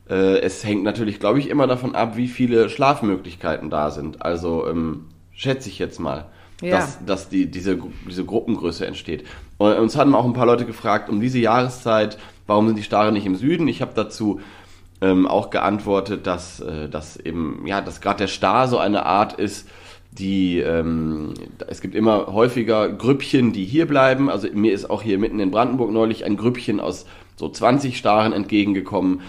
äh, 0.09 0.39
es 0.39 0.63
hängt 0.63 0.83
natürlich, 0.83 1.19
glaube 1.19 1.39
ich, 1.39 1.49
immer 1.49 1.67
davon 1.67 1.95
ab, 1.95 2.17
wie 2.17 2.27
viele 2.27 2.69
Schlafmöglichkeiten 2.69 3.69
da 3.69 3.91
sind. 3.91 4.21
Also 4.21 4.67
ähm, 4.67 5.05
schätze 5.31 5.69
ich 5.69 5.79
jetzt 5.79 5.99
mal, 5.99 6.25
Ja. 6.61 6.77
dass, 6.77 7.03
dass 7.05 7.29
die, 7.29 7.49
diese, 7.49 7.77
diese 8.07 8.25
Gruppengröße 8.25 8.85
entsteht. 8.85 9.25
Und 9.57 9.73
uns 9.77 9.95
haben 9.95 10.15
auch 10.15 10.25
ein 10.25 10.33
paar 10.33 10.45
Leute 10.45 10.65
gefragt, 10.65 11.09
um 11.09 11.19
diese 11.21 11.39
Jahreszeit, 11.39 12.17
warum 12.47 12.67
sind 12.67 12.77
die 12.77 12.83
Stare 12.83 13.11
nicht 13.11 13.25
im 13.25 13.35
Süden? 13.35 13.67
Ich 13.67 13.81
habe 13.81 13.91
dazu 13.95 14.41
ähm, 15.01 15.27
auch 15.27 15.49
geantwortet, 15.49 16.27
dass, 16.27 16.59
äh, 16.59 16.89
dass 16.89 17.17
eben, 17.17 17.63
ja, 17.65 17.81
dass 17.81 18.01
gerade 18.01 18.19
der 18.19 18.27
Star 18.27 18.67
so 18.67 18.77
eine 18.77 19.05
Art 19.05 19.33
ist, 19.33 19.67
die, 20.11 20.59
ähm, 20.59 21.33
es 21.67 21.79
gibt 21.79 21.95
immer 21.95 22.27
häufiger 22.27 22.89
Grüppchen, 22.89 23.53
die 23.53 23.63
hier 23.63 23.87
bleiben. 23.87 24.29
Also 24.29 24.47
mir 24.53 24.73
ist 24.73 24.89
auch 24.89 25.01
hier 25.01 25.17
mitten 25.17 25.39
in 25.39 25.51
Brandenburg 25.51 25.91
neulich 25.91 26.25
ein 26.25 26.35
Grüppchen 26.35 26.79
aus 26.81 27.05
so 27.37 27.47
20 27.49 27.97
Staren 27.97 28.33
entgegengekommen, 28.33 29.21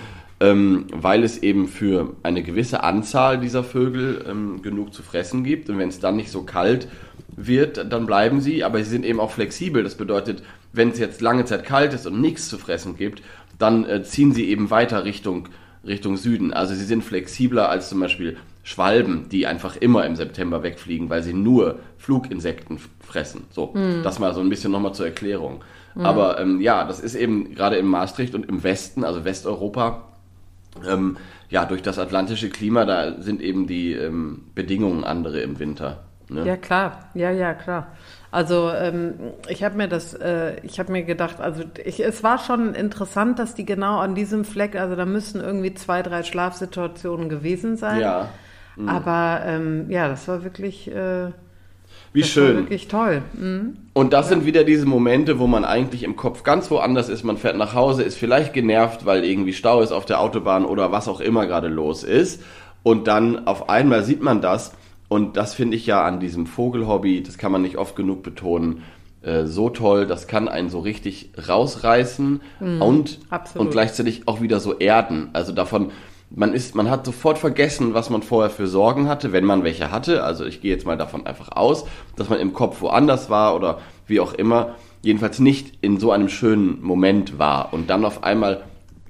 ähm, 0.42 0.87
weil 0.92 1.22
es 1.22 1.38
eben 1.38 1.68
für 1.68 2.16
eine 2.24 2.42
gewisse 2.42 2.83
Anzahl 2.83 3.38
dieser 3.38 3.62
Vögel 3.62 4.24
ähm, 4.28 4.61
genug 4.61 4.92
zu 4.92 5.05
fressen 5.05 5.44
gibt. 5.44 5.70
Und 5.70 5.78
wenn 5.78 5.88
es 5.88 6.00
dann 6.00 6.16
nicht 6.16 6.33
so 6.33 6.42
kalt 6.42 6.88
wird, 7.37 7.92
dann 7.92 8.07
bleiben 8.07 8.40
sie, 8.40 8.64
aber 8.64 8.78
sie 8.78 8.90
sind 8.90 9.05
eben 9.05 9.20
auch 9.20 9.31
flexibel. 9.31 9.85
Das 9.85 9.94
bedeutet, 9.94 10.42
wenn 10.72 10.90
es 10.90 10.98
jetzt 10.98 11.20
lange 11.20 11.44
Zeit 11.44 11.64
kalt 11.64 11.94
ist 11.94 12.09
und 12.09 12.20
nichts 12.20 12.48
zu 12.48 12.59
fressen 12.59 12.96
gibt, 12.96 13.22
dann 13.57 13.85
äh, 13.85 14.02
ziehen 14.02 14.33
sie 14.33 14.48
eben 14.48 14.70
weiter 14.70 15.05
Richtung, 15.05 15.48
Richtung 15.87 16.16
Süden. 16.16 16.52
Also 16.52 16.74
sie 16.74 16.87
sind 16.87 17.05
flexibler 17.05 17.68
als 17.68 17.88
zum 17.88 18.00
Beispiel 18.00 18.37
Schwalben, 18.64 19.28
die 19.31 19.46
einfach 19.46 19.76
immer 19.76 20.05
im 20.07 20.16
September 20.16 20.64
wegfliegen, 20.64 21.09
weil 21.09 21.22
sie 21.22 21.35
nur 21.35 21.78
Fluginsekten 21.98 22.81
fressen. 23.00 23.44
So, 23.50 23.74
das 24.02 24.18
mal 24.18 24.35
so 24.35 24.40
ein 24.40 24.48
bisschen 24.48 24.72
nochmal 24.72 24.94
zur 24.94 25.07
Erklärung. 25.07 25.64
Aber 25.96 26.40
ähm, 26.40 26.61
ja, 26.61 26.85
das 26.85 27.00
ist 27.00 27.16
eben 27.16 27.55
gerade 27.55 27.76
in 27.76 27.87
Maastricht 27.87 28.37
und 28.37 28.48
im 28.48 28.62
Westen, 28.62 29.02
also 29.02 29.24
Westeuropa, 29.24 30.12
ähm, 30.87 31.16
ja, 31.48 31.64
durch 31.64 31.82
das 31.82 31.98
atlantische 31.98 32.50
Klima, 32.50 32.85
da 32.85 33.20
sind 33.20 33.40
eben 33.40 33.66
die 33.66 33.92
ähm, 33.92 34.46
Bedingungen 34.54 35.04
andere 35.04 35.40
im 35.40 35.58
Winter. 35.58 36.04
Ne? 36.28 36.46
Ja, 36.46 36.56
klar. 36.56 37.11
Ja, 37.14 37.30
ja, 37.30 37.54
klar. 37.54 37.88
Also 38.30 38.70
ähm, 38.70 39.14
ich 39.48 39.62
habe 39.62 39.76
mir 39.76 39.88
das, 39.88 40.14
äh, 40.14 40.56
ich 40.62 40.80
habe 40.80 40.90
mir 40.90 41.02
gedacht, 41.02 41.40
also 41.40 41.64
ich, 41.85 42.02
es 42.02 42.22
war 42.22 42.38
schon 42.38 42.74
interessant, 42.74 43.38
dass 43.38 43.54
die 43.54 43.66
genau 43.66 43.98
an 43.98 44.14
diesem 44.14 44.46
Fleck, 44.46 44.74
also 44.74 44.96
da 44.96 45.04
müssen 45.04 45.42
irgendwie 45.42 45.74
zwei, 45.74 46.02
drei 46.02 46.22
Schlafsituationen 46.22 47.28
gewesen 47.28 47.76
sein. 47.76 48.00
Ja, 48.00 48.30
Aber 48.87 49.42
ähm, 49.44 49.90
ja, 49.90 50.08
das 50.08 50.26
war 50.28 50.44
wirklich, 50.44 50.90
äh, 50.90 51.32
wie 52.12 52.20
das 52.20 52.31
schön. 52.31 52.57
wirklich 52.57 52.88
toll. 52.88 53.22
Mhm. 53.33 53.77
Und 53.94 54.12
das 54.12 54.29
sind 54.29 54.44
wieder 54.46 54.64
diese 54.64 54.87
Momente, 54.87 55.38
wo 55.38 55.46
man 55.46 55.64
eigentlich 55.64 56.03
im 56.03 56.16
Kopf 56.16 56.42
ganz 56.42 56.70
woanders 56.70 57.09
ist. 57.09 57.25
Man 57.25 57.37
fährt 57.37 57.57
nach 57.57 57.75
Hause, 57.75 58.03
ist 58.03 58.16
vielleicht 58.16 58.53
genervt, 58.53 59.07
weil 59.07 59.25
irgendwie 59.25 59.53
Stau 59.53 59.81
ist 59.81 59.92
auf 59.92 60.05
der 60.05 60.20
Autobahn 60.20 60.64
oder 60.64 60.92
was 60.92 61.09
auch 61.09 61.20
immer 61.20 61.46
gerade 61.46 61.68
los 61.68 62.05
ist. 62.05 62.42
Und 62.83 63.07
dann 63.07 63.46
auf 63.46 63.68
einmal 63.68 64.03
sieht 64.03 64.22
man 64.22 64.40
das. 64.40 64.72
Und 65.09 65.37
das 65.37 65.55
finde 65.55 65.77
ich 65.77 65.87
ja 65.87 66.05
an 66.05 66.20
diesem 66.20 66.46
Vogelhobby, 66.46 67.22
das 67.22 67.37
kann 67.37 67.53
man 67.53 67.61
nicht 67.61 67.77
oft 67.77 67.96
genug 67.96 68.22
betonen, 68.22 68.83
äh, 69.20 69.44
so 69.44 69.68
toll. 69.68 70.07
Das 70.07 70.27
kann 70.27 70.48
einen 70.48 70.70
so 70.70 70.81
richtig 70.81 71.33
rausreißen 71.48 72.40
und, 72.81 73.18
absolut. 73.29 73.66
und 73.66 73.72
gleichzeitig 73.72 74.22
auch 74.27 74.40
wieder 74.40 74.59
so 74.59 74.79
erden. 74.79 75.29
Also 75.35 75.53
davon, 75.53 75.90
man 76.34 76.54
ist, 76.54 76.74
man 76.74 76.90
hat 76.90 77.04
sofort 77.04 77.38
vergessen, 77.38 77.94
was 77.94 78.10
man 78.10 78.22
vorher 78.22 78.50
für 78.50 78.66
Sorgen 78.66 79.08
hatte, 79.08 79.32
wenn 79.32 79.44
man 79.44 79.64
welche 79.64 79.90
hatte. 79.90 80.24
Also 80.24 80.44
ich 80.44 80.60
gehe 80.60 80.70
jetzt 80.72 80.86
mal 80.86 80.96
davon 80.96 81.26
einfach 81.26 81.52
aus, 81.52 81.84
dass 82.16 82.28
man 82.28 82.38
im 82.40 82.52
Kopf 82.52 82.80
woanders 82.80 83.28
war 83.30 83.54
oder 83.54 83.80
wie 84.06 84.20
auch 84.20 84.32
immer. 84.32 84.74
Jedenfalls 85.02 85.40
nicht 85.40 85.74
in 85.80 85.98
so 85.98 86.12
einem 86.12 86.28
schönen 86.28 86.80
Moment 86.82 87.38
war. 87.38 87.72
Und 87.72 87.90
dann 87.90 88.04
auf 88.04 88.22
einmal 88.24 88.62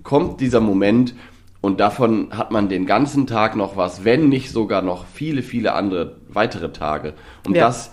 kommt 0.03 0.41
dieser 0.41 0.61
Moment 0.61 1.15
und 1.61 1.79
davon 1.79 2.37
hat 2.37 2.51
man 2.51 2.69
den 2.69 2.87
ganzen 2.87 3.27
Tag 3.27 3.55
noch 3.57 3.77
was, 3.77 4.05
wenn 4.05 4.29
nicht 4.29 4.51
sogar 4.51 4.83
noch 4.83 5.05
viele, 5.07 5.43
viele 5.43 5.75
andere 5.75 6.17
weitere 6.29 6.73
Tage. 6.73 7.15
Und 7.47 7.57
Ja. 7.57 7.67
das 7.67 7.93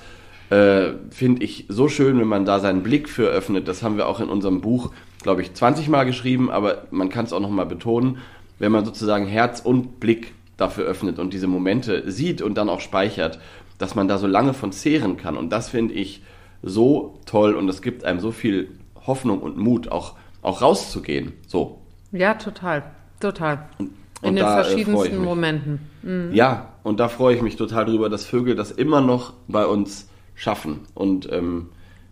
äh, 0.50 0.94
finde 1.12 1.44
ich 1.44 1.66
so 1.70 1.88
schön, 1.88 2.20
wenn 2.20 2.28
man 2.28 2.46
da 2.46 2.60
seinen 2.60 2.82
Blick 2.82 3.08
für 3.08 3.28
öffnet. 3.28 3.68
Das 3.68 3.84
haben 3.84 3.98
wir 3.98 4.08
auch 4.08 4.20
in 4.20 4.30
unserem 4.30 4.62
Buch, 4.62 4.92
glaube 5.22 5.44
ich, 5.44 5.54
20 5.54 5.90
Mal 5.90 6.06
geschrieben, 6.06 6.50
aber 6.50 6.88
man 6.90 7.10
kann 7.10 7.26
es 7.26 7.34
auch 7.34 7.40
noch 7.40 7.52
mal 7.52 7.68
betonen, 7.68 8.18
wenn 8.60 8.72
man 8.72 8.86
sozusagen 8.86 9.26
Herz 9.26 9.62
und 9.62 10.00
Blick 10.00 10.34
dafür 10.58 10.86
öffnet 10.86 11.20
und 11.20 11.34
diese 11.34 11.48
Momente 11.48 12.12
sieht 12.12 12.42
und 12.42 12.56
dann 12.56 12.70
auch 12.70 12.82
speichert, 12.82 13.40
dass 13.78 13.96
man 13.96 14.08
da 14.08 14.18
so 14.18 14.28
lange 14.28 14.54
von 14.54 14.72
zehren 14.72 15.18
kann. 15.18 15.38
Und 15.38 15.50
das 15.52 15.70
finde 15.70 15.94
ich 15.94 16.22
so 16.62 17.20
toll 17.26 17.56
und 17.56 17.68
das 17.68 17.82
gibt 17.82 18.04
einem 18.04 18.20
so 18.20 18.32
viel 18.32 18.70
Hoffnung 19.08 19.40
und 19.40 19.58
Mut, 19.58 19.90
auch, 19.90 20.16
auch 20.42 20.62
rauszugehen. 20.62 21.34
So. 21.48 21.80
Ja, 22.12 22.34
total, 22.34 22.84
total. 23.20 23.70
Und 23.78 23.92
In 24.22 24.36
den 24.36 24.46
äh, 24.46 24.48
verschiedensten. 24.48 25.24
Momenten. 25.24 25.80
Ja, 26.34 26.74
und 26.84 27.00
da 27.00 27.08
freue 27.08 27.36
ich 27.36 27.42
mich 27.42 27.56
total 27.56 27.86
drüber, 27.86 28.10
dass 28.10 28.26
Vögel 28.26 28.56
das 28.56 28.72
immer 28.72 29.00
noch 29.00 29.34
bei 29.48 29.66
uns 29.66 30.10
schaffen. 30.36 30.82
Und 30.94 31.32
ähm, 31.32 31.70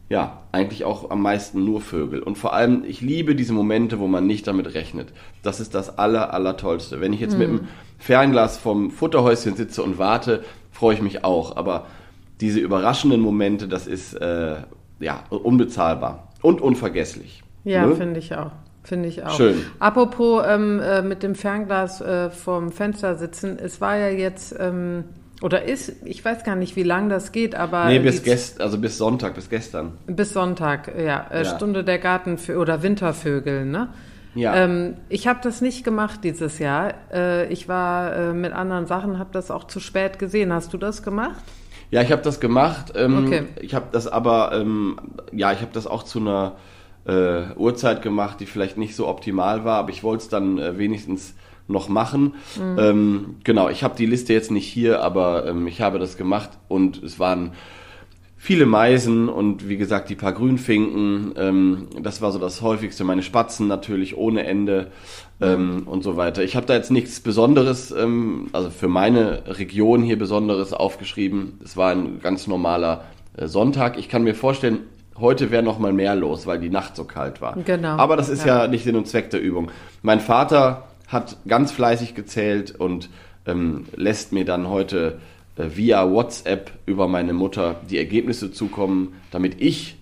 ja, 0.10 0.44
eigentlich 0.58 0.84
auch 0.84 1.10
am 1.10 1.22
meisten 1.22 1.64
nur 1.64 1.82
Vögel. 1.82 2.22
Und 2.22 2.38
vor 2.38 2.54
allem, 2.54 2.84
ich 2.86 3.02
liebe 3.02 3.36
diese 3.36 3.54
Momente, 3.54 4.00
wo 4.00 4.08
man 4.08 4.28
nicht 4.28 4.48
damit 4.48 4.74
rechnet. 4.74 5.10
Das 5.44 5.60
ist 5.60 5.74
das 5.76 5.98
aller, 5.98 6.34
aller 6.34 6.58
Tollste. 6.58 7.00
Wenn 7.00 7.14
ich 7.14 7.20
jetzt 7.20 7.38
mit 7.38 7.48
dem 7.48 7.68
Fernglas 7.98 8.58
vom 8.58 8.92
Futterhäuschen 8.92 9.56
sitze 9.56 9.84
und 9.84 9.98
warte, 9.98 10.44
freue 10.72 10.96
ich 10.96 11.02
mich 11.02 11.24
auch. 11.24 11.56
Aber 11.56 11.88
diese 12.42 12.60
überraschenden 12.60 13.22
Momente, 13.22 13.68
das 13.68 13.88
ist 13.88 14.14
äh, 14.14 14.56
ja 15.00 15.24
unbezahlbar 15.30 16.28
und 16.42 16.62
unvergesslich. 16.62 17.44
Ja, 17.64 17.86
Ne? 17.86 17.96
finde 17.96 18.20
ich 18.20 18.36
auch. 18.36 18.52
Finde 18.84 19.10
ich 19.10 19.24
auch. 19.24 19.36
Schön. 19.36 19.58
Apropos 19.80 20.44
ähm, 20.48 20.80
äh, 20.80 21.02
mit 21.02 21.22
dem 21.22 21.36
Fernglas 21.36 22.00
äh, 22.00 22.30
vorm 22.30 22.72
Fenster 22.72 23.16
sitzen, 23.18 23.60
es 23.60 23.82
war 23.82 23.98
ja 23.98 24.08
jetzt, 24.08 24.56
ähm, 24.58 25.04
oder 25.42 25.64
ist, 25.66 25.94
ich 26.06 26.24
weiß 26.24 26.44
gar 26.44 26.56
nicht, 26.56 26.76
wie 26.76 26.84
lang 26.84 27.10
das 27.10 27.32
geht, 27.32 27.54
aber. 27.56 27.86
Nee, 27.86 28.00
bis 28.00 28.24
gestern, 28.24 28.64
also 28.64 28.78
bis 28.80 28.98
Sonntag, 28.98 29.36
bis 29.36 29.50
gestern. 29.50 29.94
Bis 30.08 30.34
Sonntag, 30.34 30.92
ja. 30.98 31.28
Äh, 31.30 31.44
Ja. 31.44 31.46
Stunde 31.46 31.84
der 31.84 32.00
Gartenvögel 32.00 32.62
oder 32.62 32.82
Wintervögel, 32.84 33.66
ne? 33.66 33.90
Ja. 34.36 34.56
Ähm, 34.56 34.96
ich 35.10 35.28
habe 35.28 35.40
das 35.42 35.62
nicht 35.62 35.84
gemacht 35.84 36.20
dieses 36.24 36.60
Jahr. 36.60 36.94
Äh, 37.12 37.52
ich 37.52 37.68
war 37.68 38.16
äh, 38.16 38.34
mit 38.34 38.54
anderen 38.54 38.86
Sachen, 38.86 39.18
habe 39.18 39.30
das 39.32 39.50
auch 39.52 39.64
zu 39.66 39.80
spät 39.80 40.20
gesehen. 40.20 40.54
Hast 40.54 40.74
du 40.74 40.78
das 40.78 41.02
gemacht? 41.02 41.42
Ja, 41.90 42.02
ich 42.02 42.12
habe 42.12 42.22
das 42.22 42.40
gemacht. 42.40 42.94
Ähm, 42.96 43.26
Okay. 43.26 43.44
Ich 43.62 43.74
habe 43.74 43.88
das 43.92 44.08
aber, 44.08 44.52
ähm, 44.54 44.98
ja, 45.32 45.54
ich 45.54 45.62
habe 45.62 45.72
das 45.74 45.88
auch 45.88 46.04
zu 46.04 46.20
einer 46.20 46.56
äh, 47.08 47.54
Uhrzeit 47.56 48.02
gemacht, 48.02 48.40
die 48.40 48.46
vielleicht 48.46 48.78
nicht 48.78 48.96
so 48.96 49.08
optimal 49.08 49.64
war, 49.66 49.78
aber 49.80 49.90
ich 49.90 50.04
wollte 50.04 50.24
es 50.24 50.30
dann 50.30 50.60
äh, 50.60 50.78
wenigstens 50.78 51.34
noch 51.68 51.90
machen. 51.90 52.36
Mhm. 52.56 52.80
Ähm, 52.80 53.36
genau, 53.44 53.70
ich 53.70 53.84
habe 53.84 53.96
die 53.98 54.06
Liste 54.06 54.34
jetzt 54.34 54.52
nicht 54.52 54.68
hier, 54.68 55.02
aber 55.02 55.46
ähm, 55.48 55.68
ich 55.68 55.82
habe 55.82 56.00
das 56.00 56.18
gemacht 56.18 56.50
und 56.68 57.04
es 57.04 57.20
waren 57.20 57.52
viele 58.38 58.66
Meisen 58.66 59.30
und 59.30 59.68
wie 59.68 59.78
gesagt 59.78 60.10
die 60.10 60.16
paar 60.16 60.32
Grünfinken. 60.32 61.34
Ähm, 61.36 61.88
das 62.02 62.22
war 62.22 62.32
so 62.32 62.40
das 62.40 62.62
häufigste. 62.62 63.04
Meine 63.04 63.24
Spatzen 63.24 63.68
natürlich 63.68 64.16
ohne 64.16 64.46
Ende 64.46 64.92
ähm, 65.42 65.84
und 65.86 66.04
so 66.04 66.16
weiter. 66.18 66.44
Ich 66.44 66.56
habe 66.56 66.66
da 66.66 66.76
jetzt 66.76 66.92
nichts 66.92 67.20
Besonderes, 67.20 67.92
ähm, 67.92 68.48
also 68.54 68.70
für 68.70 68.88
meine 68.88 69.44
Region 69.48 70.04
hier 70.04 70.18
Besonderes 70.18 70.72
aufgeschrieben. 70.72 71.60
Es 71.64 71.76
war 71.76 71.92
ein 71.92 72.20
ganz 72.22 72.48
normaler 72.48 73.06
äh, 73.36 73.48
Sonntag. 73.48 73.98
Ich 73.98 74.08
kann 74.08 74.24
mir 74.24 74.36
vorstellen, 74.36 74.80
heute 75.20 75.52
wäre 75.52 75.64
noch 75.64 75.80
mal 75.80 75.92
mehr 75.92 76.16
los, 76.16 76.46
weil 76.46 76.60
die 76.60 76.70
Nacht 76.70 76.96
so 76.96 77.06
kalt 77.06 77.42
war. 77.42 77.58
Genau. 77.66 77.98
Aber 77.98 78.16
das 78.16 78.30
ist 78.30 78.46
ja, 78.46 78.64
ja 78.64 78.68
nicht 78.68 78.84
Sinn 78.84 78.96
und 78.96 79.08
Zweck 79.08 79.32
der 79.32 79.42
Übung. 79.42 79.72
Mein 80.04 80.20
Vater 80.20 80.86
hat 81.08 81.38
ganz 81.48 81.72
fleißig 81.72 82.16
gezählt 82.16 82.76
und 82.78 83.10
ähm, 83.46 83.86
lässt 83.96 84.34
mir 84.34 84.46
dann 84.46 84.68
heute 84.68 85.20
äh, 85.56 85.66
via 85.76 86.10
WhatsApp 86.10 86.72
über 86.86 87.08
meine 87.08 87.34
Mutter 87.34 87.82
die 87.90 87.98
Ergebnisse 87.98 88.52
zukommen, 88.52 89.14
damit 89.32 89.62
ich 89.62 89.98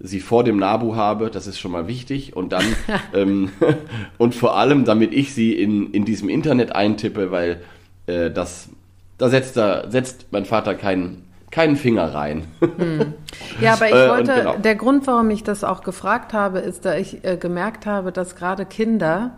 sie 0.00 0.20
vor 0.20 0.44
dem 0.44 0.58
Nabu 0.58 0.94
habe, 0.94 1.30
das 1.30 1.46
ist 1.46 1.58
schon 1.58 1.72
mal 1.72 1.88
wichtig. 1.88 2.36
Und 2.36 2.52
dann 2.52 2.64
ähm, 3.14 3.50
und 4.18 4.34
vor 4.34 4.56
allem, 4.56 4.84
damit 4.84 5.12
ich 5.12 5.34
sie 5.34 5.52
in, 5.52 5.92
in 5.92 6.04
diesem 6.04 6.28
Internet 6.28 6.74
eintippe, 6.74 7.30
weil 7.30 7.62
äh, 8.06 8.30
das 8.30 8.68
da 9.16 9.28
setzt 9.28 9.56
da 9.56 9.90
setzt 9.90 10.26
mein 10.30 10.44
Vater 10.44 10.74
keinen 10.74 11.24
keinen 11.50 11.76
Finger 11.76 12.14
rein. 12.14 12.44
Hm. 12.60 13.14
Ja, 13.60 13.72
aber 13.72 13.88
ich 13.88 13.94
äh, 13.94 14.08
wollte, 14.08 14.34
genau. 14.34 14.56
der 14.56 14.76
Grund, 14.76 15.08
warum 15.08 15.30
ich 15.30 15.42
das 15.42 15.64
auch 15.64 15.82
gefragt 15.82 16.32
habe, 16.32 16.60
ist, 16.60 16.84
da 16.84 16.96
ich 16.96 17.24
äh, 17.24 17.36
gemerkt 17.36 17.86
habe, 17.86 18.12
dass 18.12 18.36
gerade 18.36 18.64
Kinder, 18.64 19.32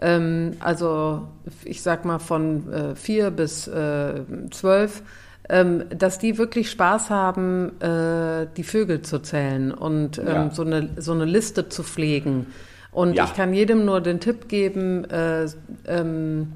ähm, 0.00 0.56
also 0.60 1.28
ich 1.64 1.82
sag 1.82 2.04
mal 2.04 2.18
von 2.18 2.72
äh, 2.72 2.94
vier 2.94 3.30
bis 3.30 3.66
äh, 3.68 4.22
zwölf, 4.50 5.02
ähm, 5.48 5.84
dass 5.90 6.18
die 6.18 6.38
wirklich 6.38 6.70
Spaß 6.70 7.10
haben, 7.10 7.80
äh, 7.80 8.46
die 8.56 8.64
Vögel 8.64 9.02
zu 9.02 9.18
zählen 9.20 9.72
und 9.72 10.18
ähm, 10.18 10.26
ja. 10.26 10.50
so, 10.50 10.62
eine, 10.62 10.90
so 10.96 11.12
eine 11.12 11.24
Liste 11.24 11.68
zu 11.68 11.82
pflegen. 11.82 12.46
Und 12.92 13.14
ja. 13.14 13.24
ich 13.24 13.34
kann 13.34 13.54
jedem 13.54 13.84
nur 13.84 14.00
den 14.00 14.20
Tipp 14.20 14.48
geben, 14.48 15.04
äh, 15.10 15.46
ähm, 15.86 16.52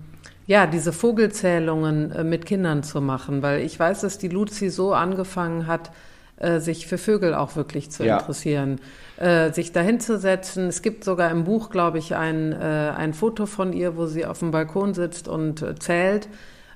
ja, 0.47 0.67
diese 0.67 0.93
Vogelzählungen 0.93 2.13
äh, 2.13 2.25
mit 2.25 2.47
Kindern 2.47 2.83
zu 2.83 3.01
machen, 3.01 3.43
weil 3.43 3.63
ich 3.63 3.79
weiß, 3.79 4.03
dass 4.03 4.19
die 4.19 4.29
Luzi 4.29 4.71
so 4.71 4.93
angefangen 4.93 5.67
hat, 5.67 5.91
äh, 6.37 6.61
sich 6.61 6.87
für 6.87 6.99
Vögel 6.99 7.35
auch 7.35 7.57
wirklich 7.57 7.91
zu 7.91 8.05
ja. 8.05 8.19
interessieren, 8.19 8.81
äh, 9.19 9.53
sich 9.53 9.73
dahinzusetzen. 9.73 10.69
Es 10.69 10.83
gibt 10.83 11.05
sogar 11.05 11.31
im 11.31 11.45
Buch, 11.45 11.71
glaube 11.71 11.99
ich, 11.99 12.15
ein, 12.15 12.53
äh, 12.53 12.93
ein 12.97 13.15
Foto 13.15 13.47
von 13.47 13.73
ihr, 13.73 13.97
wo 13.97 14.07
sie 14.07 14.27
auf 14.27 14.41
dem 14.41 14.51
Balkon 14.51 14.95
sitzt 14.95 15.29
und 15.29 15.63
äh, 15.63 15.75
zählt 15.77 16.29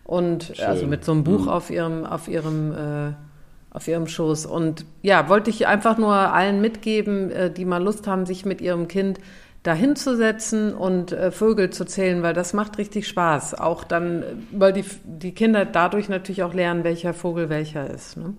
und 0.05 0.53
Schön. 0.55 0.66
also 0.66 0.87
mit 0.87 1.05
so 1.05 1.12
einem 1.12 1.24
Buch 1.24 1.42
mhm. 1.42 1.48
auf 1.48 1.70
ihrem 1.70 2.05
auf 2.05 2.29
ihrem 2.29 2.72
äh, 2.72 3.12
auf 3.72 3.87
ihrem 3.87 4.09
Schoß 4.09 4.46
und 4.46 4.85
ja 5.03 5.29
wollte 5.29 5.50
ich 5.50 5.66
einfach 5.68 5.98
nur 5.98 6.14
allen 6.14 6.61
mitgeben, 6.61 7.31
äh, 7.31 7.50
die 7.50 7.64
mal 7.64 7.83
Lust 7.83 8.07
haben, 8.07 8.26
sich 8.26 8.44
mit 8.44 8.61
ihrem 8.61 8.88
Kind 8.88 9.20
dahinzusetzen 9.62 10.74
und 10.74 11.12
äh, 11.12 11.31
Vögel 11.31 11.70
zu 11.70 11.85
zählen, 11.85 12.22
weil 12.22 12.35
das 12.35 12.55
macht 12.55 12.79
richtig 12.79 13.07
Spaß. 13.07 13.55
Auch 13.55 13.85
dann, 13.85 14.24
weil 14.53 14.72
die, 14.72 14.85
die 15.05 15.33
Kinder 15.33 15.64
dadurch 15.64 16.09
natürlich 16.09 16.42
auch 16.42 16.55
lernen, 16.55 16.83
welcher 16.83 17.12
Vogel 17.12 17.50
welcher 17.50 17.88
ist. 17.88 18.16
Ne? 18.16 18.33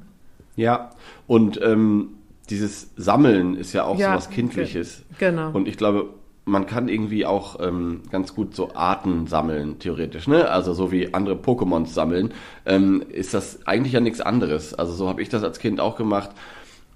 Ja, 0.56 0.90
und 1.28 1.62
ähm, 1.62 2.16
dieses 2.52 2.92
Sammeln 2.98 3.56
ist 3.56 3.74
ja 3.74 3.86
auch 3.86 3.98
ja, 3.98 4.12
so 4.12 4.18
was 4.18 4.30
Kindliches. 4.30 5.04
Genau. 5.18 5.52
Und 5.52 5.68
ich 5.68 5.78
glaube, 5.78 6.10
man 6.46 6.66
kann 6.66 6.90
irgendwie 6.90 7.26
auch 7.26 7.60
ähm, 7.62 8.02
ganz 8.12 8.36
gut 8.36 8.56
so 8.56 8.74
Arten 8.76 9.28
sammeln, 9.28 9.80
theoretisch, 9.80 10.28
ne? 10.28 10.50
Also 10.50 10.74
so 10.74 10.92
wie 10.92 11.14
andere 11.14 11.36
Pokémons 11.36 11.88
sammeln, 11.88 12.34
ähm, 12.66 13.04
ist 13.10 13.34
das 13.34 13.66
eigentlich 13.68 13.94
ja 13.94 14.00
nichts 14.00 14.22
anderes. 14.22 14.74
Also 14.74 14.94
so 14.94 15.08
habe 15.08 15.22
ich 15.22 15.30
das 15.30 15.44
als 15.44 15.60
Kind 15.60 15.80
auch 15.80 15.96
gemacht. 15.96 16.32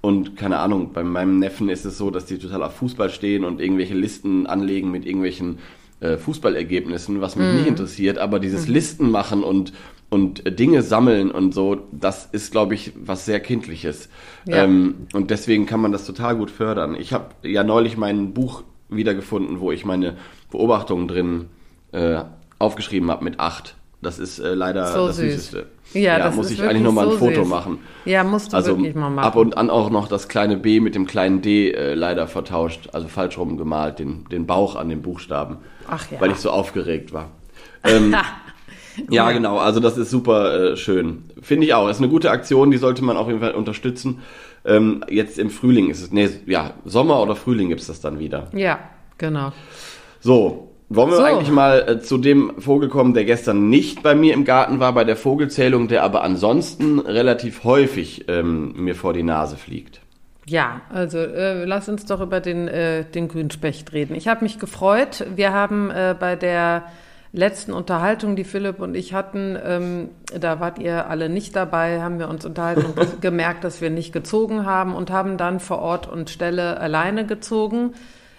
Und 0.02 0.36
keine 0.36 0.60
Ahnung, 0.60 0.94
bei 0.94 1.04
meinem 1.04 1.40
Neffen 1.40 1.70
ist 1.70 1.86
es 1.86 1.98
so, 1.98 2.12
dass 2.12 2.26
die 2.26 2.38
total 2.38 2.64
auf 2.64 2.76
Fußball 2.76 3.10
stehen 3.10 3.44
und 3.44 3.60
irgendwelche 3.60 3.96
Listen 3.96 4.46
anlegen 4.46 4.92
mit 4.92 5.06
irgendwelchen 5.06 5.60
äh, 6.00 6.18
Fußballergebnissen, 6.18 7.22
was 7.22 7.36
mich 7.36 7.48
mm. 7.48 7.56
nicht 7.56 7.68
interessiert, 7.68 8.18
aber 8.18 8.40
dieses 8.40 8.68
mm. 8.68 8.72
Listen 8.72 9.10
machen 9.10 9.44
und, 9.44 9.74
und 10.10 10.46
äh, 10.46 10.52
Dinge 10.52 10.84
sammeln 10.84 11.32
und 11.32 11.54
so, 11.54 11.88
das 11.92 12.28
ist, 12.32 12.52
glaube 12.52 12.76
ich, 12.76 12.92
was 12.96 13.26
sehr 13.26 13.40
Kindliches. 13.40 14.10
Ja. 14.46 14.64
Ähm, 14.64 15.08
und 15.14 15.32
deswegen 15.32 15.66
kann 15.66 15.80
man 15.80 15.92
das 15.92 16.06
total 16.06 16.36
gut 16.36 16.52
fördern. 16.52 16.96
Ich 16.96 17.14
habe 17.14 17.30
ja 17.44 17.64
neulich 17.64 17.98
mein 17.98 18.34
Buch 18.34 18.64
wiedergefunden, 18.90 19.60
wo 19.60 19.72
ich 19.72 19.86
meine 19.86 20.16
Beobachtungen 20.52 21.08
drin 21.08 21.46
äh, 21.92 22.22
aufgeschrieben 22.60 23.10
habe 23.10 23.24
mit 23.24 23.40
acht. 23.40 23.76
Das 24.02 24.20
ist 24.20 24.40
äh, 24.40 24.54
leider 24.54 24.88
so 24.94 25.08
das 25.08 25.18
süß. 25.18 25.34
Süßeste. 25.34 25.66
Ja, 25.94 26.02
ja 26.02 26.20
das 26.20 26.36
muss 26.36 26.52
ich 26.52 26.62
eigentlich 26.62 26.84
nochmal 26.84 27.06
ein 27.06 27.12
so 27.14 27.18
Foto 27.18 27.42
süß. 27.42 27.48
machen. 27.48 27.80
Ja, 28.06 28.24
musst 28.24 28.54
du 28.54 28.58
also 28.58 28.78
wirklich 28.78 28.94
mal 28.94 29.10
machen. 29.10 29.26
Ab 29.26 29.36
und 29.36 29.58
an 29.58 29.70
auch 29.70 29.90
noch 29.90 30.08
das 30.08 30.28
kleine 30.28 30.58
B 30.58 30.80
mit 30.80 30.94
dem 30.94 31.08
kleinen 31.08 31.42
D 31.42 31.72
äh, 31.72 31.96
leider 31.96 32.28
vertauscht, 32.28 32.90
also 32.94 33.08
falsch 33.08 33.38
rum 33.38 33.58
gemalt, 33.58 33.98
den, 34.00 34.26
den 34.30 34.46
Bauch 34.46 34.76
an 34.76 34.90
den 34.90 35.02
Buchstaben. 35.02 35.58
Ach 35.88 36.06
ja. 36.12 36.22
Weil 36.22 36.32
ich 36.32 36.38
so 36.38 36.52
aufgeregt 36.52 37.14
war. 37.14 37.30
Ähm, 37.84 38.16
ja, 39.10 39.32
genau, 39.32 39.58
also 39.58 39.80
das 39.80 39.98
ist 39.98 40.10
super 40.10 40.72
äh, 40.74 40.78
schön. 40.78 41.24
Finde 41.42 41.66
ich 41.66 41.74
auch. 41.74 41.88
Das 41.88 41.98
ist 41.98 42.04
eine 42.04 42.12
gute 42.12 42.32
Aktion, 42.32 42.72
die 42.72 42.78
sollte 42.78 43.04
man 43.04 43.18
auf 43.18 43.28
jeden 43.28 43.40
Fall 43.40 43.54
unterstützen. 43.54 44.22
Ähm, 44.66 45.04
jetzt 45.10 45.38
im 45.38 45.50
Frühling 45.50 45.90
ist 45.90 46.02
es, 46.02 46.12
nee, 46.12 46.30
ja, 46.46 46.72
Sommer 46.86 47.22
oder 47.22 47.36
Frühling 47.36 47.70
gibt 47.70 47.82
es 47.82 47.88
das 47.88 48.02
dann 48.02 48.20
wieder. 48.20 48.48
Ja, 48.54 48.80
genau. 49.18 49.52
So, 50.20 50.72
wollen 50.90 51.10
wir 51.10 51.18
so. 51.18 51.24
eigentlich 51.24 51.52
mal 51.52 51.88
äh, 51.88 52.00
zu 52.00 52.18
dem 52.18 52.54
Vogel 52.60 52.90
kommen, 52.90 53.14
der 53.14 53.26
gestern 53.26 53.70
nicht 53.70 54.04
bei 54.04 54.16
mir 54.16 54.34
im 54.34 54.46
Garten 54.46 54.80
war, 54.80 54.94
bei 54.94 55.04
der 55.04 55.16
Vogelzählung, 55.16 55.88
der 55.88 56.04
aber 56.04 56.24
ansonsten 56.24 57.00
relativ 57.00 57.64
häufig 57.64 58.26
ähm, 58.28 58.74
mir 58.76 58.96
vor 58.96 59.14
die 59.14 59.24
Nase 59.24 59.58
fliegt? 59.58 60.02
Ja, 60.48 60.82
also 60.94 61.18
äh, 61.18 61.66
lass 61.66 61.90
uns 61.90 62.06
doch 62.06 62.22
über 62.22 62.40
den, 62.40 62.68
äh, 62.68 63.04
den 63.04 63.28
Grünspecht 63.28 63.94
reden. 63.94 64.16
Ich 64.16 64.28
habe 64.28 64.44
mich 64.44 64.60
gefreut. 64.60 65.26
Wir 65.36 65.54
haben 65.54 65.90
äh, 65.90 66.16
bei 66.20 66.36
der 66.36 66.84
letzten 67.36 67.74
Unterhaltung, 67.74 68.36
die 68.36 68.44
Philipp 68.44 68.80
und 68.80 68.96
ich 68.96 69.14
hatten, 69.14 69.58
ähm, 69.64 70.10
da 70.40 70.60
wart 70.60 70.80
ihr 70.80 71.10
alle 71.10 71.30
nicht 71.30 71.56
dabei, 71.56 72.02
haben 72.02 72.20
wir 72.20 72.30
uns 72.30 72.46
unterhalten 72.46 72.86
und 72.86 72.96
gemerkt, 73.22 73.64
dass 73.64 73.82
wir 73.82 73.90
nicht 73.90 74.14
gezogen 74.14 74.66
haben 74.66 74.96
und 74.96 75.12
haben 75.12 75.38
dann 75.38 75.60
vor 75.60 75.80
Ort 75.80 76.08
und 76.08 76.30
Stelle 76.30 76.80
alleine 76.80 77.26
gezogen. 77.26 77.94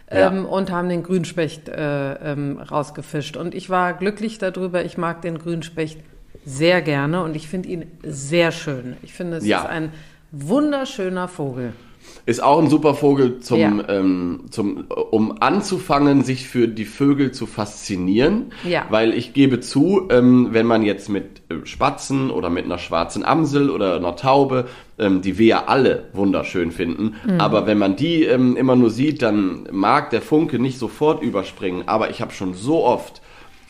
Ja. 0.09 0.29
Ähm, 0.29 0.47
und 0.47 0.71
haben 0.71 0.89
den 0.89 1.03
Grünspecht 1.03 1.69
äh, 1.69 2.13
ähm, 2.15 2.59
rausgefischt. 2.59 3.37
Und 3.37 3.57
ich 3.57 3.71
war 3.71 3.93
glücklich 3.93 4.39
darüber. 4.39 4.85
Ich 4.85 4.97
mag 4.97 5.21
den 5.21 5.37
Grünspecht 5.37 5.99
sehr 6.45 6.81
gerne 6.81 7.25
und 7.25 7.35
ich 7.35 7.49
finde 7.49 7.69
ihn 7.69 7.91
sehr 8.05 8.53
schön. 8.53 8.97
Ich 9.03 9.13
finde, 9.13 9.39
es 9.39 9.45
ja. 9.45 9.63
ist 9.63 9.67
ein 9.67 9.93
wunderschöner 10.31 11.27
Vogel. 11.27 11.73
Ist 12.27 12.43
auch 12.43 12.59
ein 12.59 12.69
super 12.69 12.95
Vogel, 12.95 13.39
zum, 13.39 13.59
ja. 13.61 13.89
ähm, 13.89 14.47
zum, 14.51 14.87
um 14.89 15.41
anzufangen, 15.41 16.25
sich 16.25 16.49
für 16.49 16.67
die 16.67 16.85
Vögel 16.85 17.31
zu 17.31 17.47
faszinieren. 17.47 18.53
Ja. 18.69 18.87
Weil 18.91 19.15
ich 19.15 19.33
gebe 19.33 19.61
zu, 19.61 20.09
ähm, 20.11 20.49
wenn 20.51 20.67
man 20.67 20.83
jetzt 20.83 21.09
mit 21.09 21.43
äh, 21.49 21.65
Spatzen 21.65 22.31
oder 22.31 22.51
mit 22.51 22.65
einer 22.65 22.79
schwarzen 22.79 23.25
Amsel 23.25 23.71
oder 23.71 23.95
einer 23.97 24.17
Taube, 24.17 24.67
ähm, 24.99 25.23
die 25.23 25.39
wir 25.39 25.47
ja 25.47 25.65
alle 25.67 26.09
wunderschön 26.15 26.73
finden, 26.73 27.15
mhm. 27.25 27.41
aber 27.41 27.67
wenn 27.67 27.79
man 27.79 27.95
die 27.95 28.25
ähm, 28.25 28.57
immer 28.57 28.75
nur 28.75 28.91
sieht, 28.91 29.23
dann 29.23 29.69
mag 29.71 30.11
der 30.11 30.23
Funke 30.23 30.59
nicht 30.59 30.79
sofort 30.79 31.23
überspringen. 31.23 31.85
Aber 31.87 32.11
ich 32.11 32.21
habe 32.21 32.33
schon 32.33 32.55
so 32.55 32.85
oft 32.85 33.23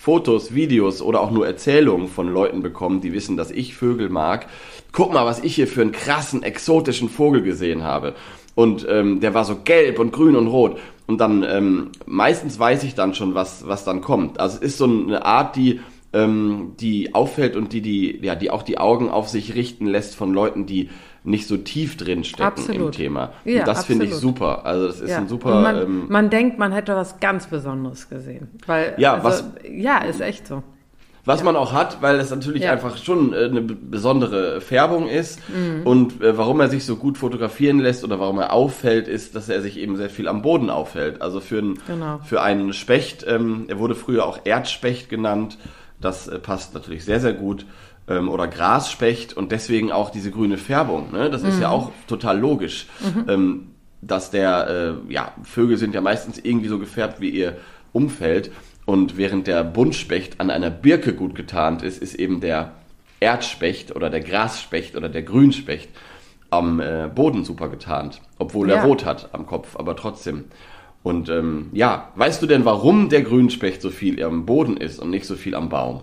Fotos, 0.06 0.54
Videos 0.54 1.02
oder 1.02 1.20
auch 1.20 1.32
nur 1.32 1.48
Erzählungen 1.48 2.06
von 2.06 2.28
Leuten 2.28 2.62
bekommen, 2.62 3.00
die 3.00 3.12
wissen, 3.12 3.36
dass 3.36 3.50
ich 3.50 3.74
Vögel 3.74 4.08
mag. 4.08 4.46
Guck 4.92 5.12
mal, 5.12 5.26
was 5.26 5.42
ich 5.42 5.56
hier 5.56 5.66
für 5.66 5.80
einen 5.80 5.90
krassen, 5.90 6.44
exotischen 6.44 7.08
Vogel 7.08 7.42
gesehen 7.42 7.82
habe. 7.82 8.14
Und 8.54 8.86
ähm, 8.88 9.18
der 9.18 9.34
war 9.34 9.44
so 9.44 9.56
gelb 9.64 9.98
und 9.98 10.12
grün 10.12 10.36
und 10.36 10.46
rot. 10.46 10.78
Und 11.08 11.18
dann 11.18 11.42
ähm, 11.42 11.90
meistens 12.06 12.56
weiß 12.56 12.84
ich 12.84 12.94
dann 12.94 13.14
schon, 13.14 13.34
was, 13.34 13.66
was 13.66 13.82
dann 13.82 14.00
kommt. 14.00 14.38
Also 14.38 14.58
es 14.58 14.62
ist 14.62 14.78
so 14.78 14.84
eine 14.84 15.24
Art, 15.24 15.56
die, 15.56 15.80
ähm, 16.12 16.74
die 16.78 17.12
auffällt 17.12 17.56
und 17.56 17.72
die, 17.72 17.80
die, 17.80 18.20
ja, 18.22 18.36
die 18.36 18.52
auch 18.52 18.62
die 18.62 18.78
Augen 18.78 19.10
auf 19.10 19.28
sich 19.28 19.56
richten 19.56 19.86
lässt 19.86 20.14
von 20.14 20.32
Leuten, 20.32 20.66
die 20.66 20.88
nicht 21.26 21.48
so 21.48 21.56
tief 21.56 21.96
drin 21.96 22.24
stecken 22.24 22.42
absolut. 22.44 22.86
im 22.86 22.92
Thema. 22.92 23.32
Ja, 23.44 23.60
und 23.60 23.68
das 23.68 23.84
finde 23.84 24.04
ich 24.06 24.14
super. 24.14 24.64
Also 24.64 24.86
das 24.86 25.00
ist 25.00 25.10
ja. 25.10 25.18
ein 25.18 25.28
super. 25.28 25.60
Man, 25.60 25.76
ähm, 25.76 26.06
man, 26.08 26.30
denkt, 26.30 26.58
man 26.58 26.72
hätte 26.72 26.94
was 26.94 27.20
ganz 27.20 27.48
Besonderes 27.48 28.08
gesehen. 28.08 28.48
Weil, 28.66 28.94
ja, 28.96 29.14
also, 29.14 29.24
was, 29.26 29.44
ja, 29.68 29.98
ist 29.98 30.20
echt 30.20 30.46
so. 30.46 30.62
Was 31.24 31.40
ja. 31.40 31.44
man 31.44 31.56
auch 31.56 31.72
hat, 31.72 32.00
weil 32.02 32.20
es 32.20 32.30
natürlich 32.30 32.62
ja. 32.62 32.70
einfach 32.70 32.96
schon 32.96 33.32
äh, 33.32 33.46
eine 33.46 33.60
besondere 33.60 34.60
Färbung 34.60 35.08
ist. 35.08 35.40
Mhm. 35.48 35.82
Und 35.84 36.22
äh, 36.22 36.38
warum 36.38 36.60
er 36.60 36.68
sich 36.68 36.84
so 36.84 36.94
gut 36.94 37.18
fotografieren 37.18 37.80
lässt 37.80 38.04
oder 38.04 38.20
warum 38.20 38.38
er 38.38 38.52
auffällt, 38.52 39.08
ist, 39.08 39.34
dass 39.34 39.48
er 39.48 39.60
sich 39.60 39.78
eben 39.78 39.96
sehr 39.96 40.10
viel 40.10 40.28
am 40.28 40.42
Boden 40.42 40.70
auffällt. 40.70 41.20
Also 41.22 41.40
für, 41.40 41.58
ein, 41.58 41.78
genau. 41.88 42.20
für 42.24 42.40
einen 42.40 42.72
Specht, 42.72 43.24
ähm, 43.26 43.64
er 43.66 43.80
wurde 43.80 43.96
früher 43.96 44.24
auch 44.24 44.38
Erdspecht 44.44 45.08
genannt. 45.08 45.58
Das 46.00 46.28
äh, 46.28 46.38
passt 46.38 46.74
natürlich 46.74 47.04
sehr, 47.04 47.18
sehr 47.18 47.32
gut 47.32 47.66
ähm, 48.08 48.28
oder 48.28 48.48
Grasspecht 48.48 49.36
und 49.36 49.52
deswegen 49.52 49.92
auch 49.92 50.10
diese 50.10 50.30
grüne 50.30 50.58
Färbung. 50.58 51.12
Ne? 51.12 51.30
Das 51.30 51.42
mhm. 51.42 51.48
ist 51.48 51.60
ja 51.60 51.68
mhm. 51.68 51.74
auch 51.74 51.92
total 52.06 52.38
logisch, 52.38 52.86
mhm. 53.00 53.24
ähm, 53.28 53.66
dass 54.02 54.30
der, 54.30 54.68
äh, 55.08 55.12
ja, 55.12 55.32
Vögel 55.42 55.76
sind 55.76 55.94
ja 55.94 56.00
meistens 56.00 56.38
irgendwie 56.38 56.68
so 56.68 56.78
gefärbt 56.78 57.20
wie 57.20 57.30
ihr 57.30 57.56
Umfeld. 57.92 58.50
Und 58.84 59.16
während 59.16 59.48
der 59.48 59.64
Buntspecht 59.64 60.40
an 60.40 60.50
einer 60.50 60.70
Birke 60.70 61.14
gut 61.14 61.34
getarnt 61.34 61.82
ist, 61.82 62.00
ist 62.00 62.14
eben 62.14 62.40
der 62.40 62.72
Erdspecht 63.18 63.96
oder 63.96 64.10
der 64.10 64.20
Grasspecht 64.20 64.94
oder 64.94 65.08
der 65.08 65.22
Grünspecht 65.22 65.88
am 66.50 66.80
äh, 66.80 67.10
Boden 67.12 67.44
super 67.44 67.68
getarnt, 67.68 68.20
obwohl 68.38 68.68
ja. 68.68 68.76
er 68.76 68.84
rot 68.84 69.04
hat 69.04 69.30
am 69.32 69.46
Kopf, 69.46 69.76
aber 69.76 69.96
trotzdem. 69.96 70.44
Und 71.02 71.28
ähm, 71.28 71.70
ja, 71.72 72.12
weißt 72.14 72.42
du 72.42 72.46
denn, 72.46 72.64
warum 72.64 73.08
der 73.08 73.22
Grünspecht 73.22 73.80
so 73.80 73.90
viel 73.90 74.22
am 74.22 74.46
Boden 74.46 74.76
ist 74.76 74.98
und 74.98 75.10
nicht 75.10 75.26
so 75.26 75.34
viel 75.34 75.54
am 75.54 75.68
Baum? 75.68 76.02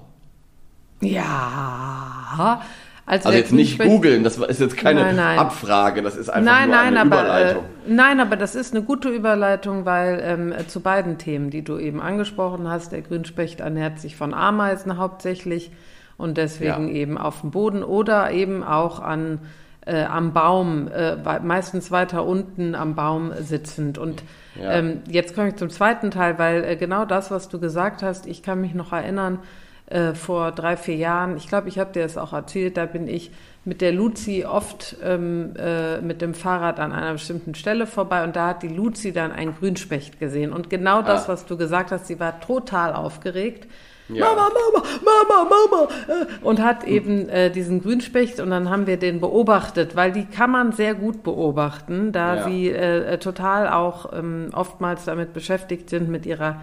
Ja. 1.04 2.62
Also, 3.06 3.28
also 3.28 3.38
jetzt 3.38 3.52
nicht 3.52 3.80
googeln, 3.80 4.24
das 4.24 4.38
ist 4.38 4.62
jetzt 4.62 4.78
keine 4.78 5.02
nein, 5.02 5.18
nein. 5.18 5.40
Abfrage, 5.40 6.02
das 6.02 6.16
ist 6.16 6.30
einfach 6.30 6.54
nein, 6.54 6.70
nur 6.70 6.80
eine 6.80 7.02
aber, 7.02 7.08
Überleitung. 7.08 7.64
Äh, 7.64 7.94
nein, 7.94 8.20
aber 8.22 8.38
das 8.38 8.56
ist 8.56 8.74
eine 8.74 8.84
gute 8.84 9.10
Überleitung, 9.10 9.86
weil 9.86 10.22
ähm, 10.24 10.54
zu 10.68 10.80
beiden 10.80 11.18
Themen, 11.18 11.50
die 11.50 11.64
du 11.64 11.78
eben 11.78 12.00
angesprochen 12.00 12.70
hast, 12.70 12.94
der 12.94 13.02
Grünspecht 13.02 13.60
ernährt 13.60 14.00
sich 14.00 14.16
von 14.16 14.34
Ameisen 14.34 14.98
hauptsächlich 14.98 15.72
und 16.16 16.38
deswegen 16.38 16.88
ja. 16.88 16.94
eben 16.94 17.18
auf 17.18 17.42
dem 17.42 17.52
Boden 17.52 17.84
oder 17.84 18.32
eben 18.32 18.64
auch 18.64 19.02
an 19.02 19.40
äh, 19.86 20.04
am 20.04 20.32
Baum, 20.32 20.88
äh, 20.88 21.18
meistens 21.42 21.92
weiter 21.92 22.26
unten 22.26 22.74
am 22.74 22.96
Baum 22.96 23.34
sitzend. 23.40 23.98
Und 23.98 24.24
ja. 24.56 24.72
ähm, 24.72 25.02
jetzt 25.10 25.36
komme 25.36 25.50
ich 25.50 25.56
zum 25.56 25.70
zweiten 25.70 26.10
Teil, 26.10 26.40
weil 26.40 26.64
äh, 26.64 26.76
genau 26.78 27.04
das, 27.04 27.32
was 27.32 27.50
du 27.50 27.60
gesagt 27.60 28.02
hast, 28.02 28.26
ich 28.26 28.44
kann 28.44 28.62
mich 28.62 28.74
noch 28.74 28.94
erinnern, 28.94 29.40
äh, 29.88 30.14
vor 30.14 30.52
drei, 30.52 30.78
vier 30.78 30.96
Jahren, 30.96 31.38
ich 31.38 31.48
glaube, 31.48 31.70
ich 31.70 31.80
habe 31.80 31.92
dir 31.92 32.04
das 32.04 32.18
auch 32.18 32.34
erzählt, 32.34 32.78
da 32.78 32.86
bin 32.86 33.08
ich 33.08 33.32
mit 33.66 33.82
der 33.82 33.92
Luzi 33.92 34.46
oft 34.46 34.98
ähm, 35.04 35.54
äh, 35.58 36.02
mit 36.02 36.22
dem 36.22 36.34
Fahrrad 36.34 36.80
an 36.80 36.92
einer 36.92 37.14
bestimmten 37.14 37.56
Stelle 37.56 37.88
vorbei 37.88 38.24
und 38.24 38.36
da 38.36 38.50
hat 38.50 38.64
die 38.64 38.68
Luzi 38.68 39.14
dann 39.14 39.32
einen 39.32 39.56
Grünspecht 39.56 40.20
gesehen. 40.20 40.52
Und 40.52 40.70
genau 40.70 41.02
das, 41.02 41.26
ah. 41.26 41.34
was 41.34 41.46
du 41.46 41.58
gesagt 41.58 41.92
hast, 41.92 42.08
sie 42.08 42.20
war 42.20 42.42
total 42.42 42.94
aufgeregt. 42.94 43.70
Ja. 44.10 44.26
Mama, 44.26 44.50
Mama, 44.50 44.86
Mama, 45.04 45.50
Mama. 45.50 45.88
Äh, 46.08 46.46
und 46.46 46.62
hat 46.62 46.84
eben 46.84 47.30
äh, 47.30 47.50
diesen 47.50 47.82
Grünspecht 47.82 48.42
und 48.42 48.50
dann 48.50 48.70
haben 48.70 48.86
wir 48.86 48.98
den 48.98 49.22
beobachtet, 49.22 49.96
weil 49.96 50.12
die 50.12 50.26
kann 50.26 50.52
man 50.52 50.74
sehr 50.74 50.94
gut 50.94 51.24
beobachten, 51.24 52.12
da 52.12 52.36
ja. 52.36 52.44
sie 52.44 52.70
äh, 52.70 53.18
total 53.18 53.70
auch 53.70 54.12
ähm, 54.14 54.50
oftmals 54.54 55.06
damit 55.06 55.34
beschäftigt 55.34 55.90
sind, 55.90 56.10
mit 56.10 56.26
ihrer 56.26 56.62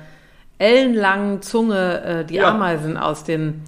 ellenlangen 0.61 1.43
Zunge 1.43 2.03
äh, 2.03 2.25
die 2.25 2.37
ja. 2.37 2.51
Ameisen 2.51 2.97
aus 2.97 3.25
den 3.25 3.63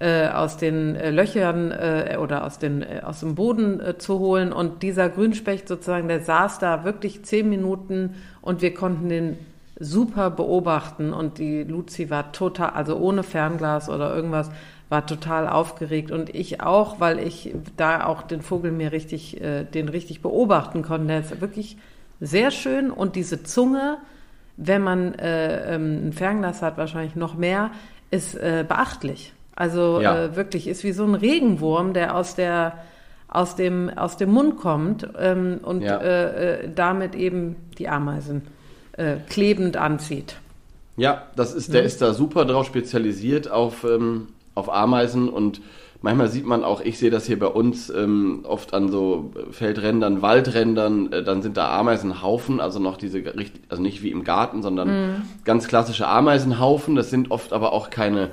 äh, 0.00 0.28
aus 0.28 0.56
den 0.56 0.94
äh, 0.94 1.10
Löchern 1.10 1.72
äh, 1.72 2.16
oder 2.20 2.44
aus, 2.44 2.60
den, 2.60 2.82
äh, 2.82 3.00
aus 3.02 3.18
dem 3.20 3.34
Boden 3.34 3.80
äh, 3.80 3.98
zu 3.98 4.20
holen. 4.20 4.52
Und 4.52 4.84
dieser 4.84 5.08
Grünspecht 5.08 5.66
sozusagen, 5.66 6.06
der 6.06 6.20
saß 6.20 6.60
da 6.60 6.84
wirklich 6.84 7.24
zehn 7.24 7.48
Minuten 7.48 8.14
und 8.40 8.62
wir 8.62 8.74
konnten 8.74 9.08
den 9.08 9.38
super 9.80 10.30
beobachten. 10.30 11.12
Und 11.12 11.38
die 11.38 11.64
Luzi 11.64 12.10
war 12.10 12.30
total, 12.30 12.70
also 12.70 12.96
ohne 12.96 13.24
Fernglas 13.24 13.88
oder 13.88 14.14
irgendwas, 14.14 14.52
war 14.88 15.04
total 15.04 15.48
aufgeregt 15.48 16.10
und 16.10 16.34
ich 16.34 16.62
auch, 16.62 16.98
weil 17.00 17.18
ich 17.18 17.54
da 17.76 18.06
auch 18.06 18.22
den 18.22 18.40
Vogel 18.40 18.70
mir 18.70 18.92
richtig, 18.92 19.40
äh, 19.40 19.64
den 19.64 19.88
richtig 19.88 20.22
beobachten 20.22 20.82
konnte. 20.82 21.08
Der 21.08 21.20
ist 21.20 21.40
wirklich 21.40 21.76
sehr 22.20 22.50
schön 22.50 22.90
und 22.90 23.16
diese 23.16 23.42
Zunge, 23.42 23.98
wenn 24.58 24.82
man 24.82 25.14
äh, 25.14 25.74
ähm, 25.74 26.08
ein 26.08 26.12
Fernglas 26.12 26.60
hat, 26.62 26.76
wahrscheinlich 26.76 27.14
noch 27.14 27.34
mehr, 27.34 27.70
ist 28.10 28.34
äh, 28.34 28.64
beachtlich. 28.68 29.32
Also 29.54 30.00
ja. 30.00 30.24
äh, 30.24 30.36
wirklich 30.36 30.66
ist 30.66 30.84
wie 30.84 30.92
so 30.92 31.04
ein 31.04 31.14
Regenwurm, 31.14 31.94
der 31.94 32.14
aus 32.14 32.34
der 32.34 32.74
aus 33.28 33.56
dem 33.56 33.90
aus 33.90 34.16
dem 34.16 34.30
Mund 34.30 34.56
kommt 34.56 35.06
ähm, 35.18 35.60
und 35.62 35.82
ja. 35.82 35.98
äh, 35.98 36.64
äh, 36.64 36.68
damit 36.74 37.14
eben 37.14 37.56
die 37.78 37.88
Ameisen 37.88 38.42
äh, 38.92 39.16
klebend 39.28 39.76
anzieht. 39.76 40.36
Ja, 40.96 41.26
das 41.36 41.54
ist 41.54 41.72
der 41.72 41.82
mhm. 41.82 41.86
ist 41.86 42.02
da 42.02 42.14
super 42.14 42.44
drauf 42.44 42.66
spezialisiert 42.66 43.50
auf 43.50 43.84
ähm, 43.84 44.28
auf 44.54 44.72
Ameisen 44.72 45.28
und 45.28 45.60
Manchmal 46.00 46.28
sieht 46.28 46.46
man 46.46 46.62
auch, 46.62 46.80
ich 46.80 46.96
sehe 46.96 47.10
das 47.10 47.26
hier 47.26 47.40
bei 47.40 47.48
uns 47.48 47.90
ähm, 47.90 48.44
oft 48.44 48.72
an 48.72 48.88
so 48.88 49.32
Feldrändern, 49.50 50.22
Waldrändern, 50.22 51.12
äh, 51.12 51.24
dann 51.24 51.42
sind 51.42 51.56
da 51.56 51.76
Ameisenhaufen, 51.76 52.60
also 52.60 52.78
noch 52.78 52.96
diese, 52.96 53.20
also 53.68 53.82
nicht 53.82 54.02
wie 54.04 54.12
im 54.12 54.22
Garten, 54.22 54.62
sondern 54.62 54.88
mm. 54.88 55.22
ganz 55.44 55.66
klassische 55.66 56.06
Ameisenhaufen. 56.06 56.94
Das 56.94 57.10
sind 57.10 57.32
oft 57.32 57.52
aber 57.52 57.72
auch 57.72 57.90
keine 57.90 58.30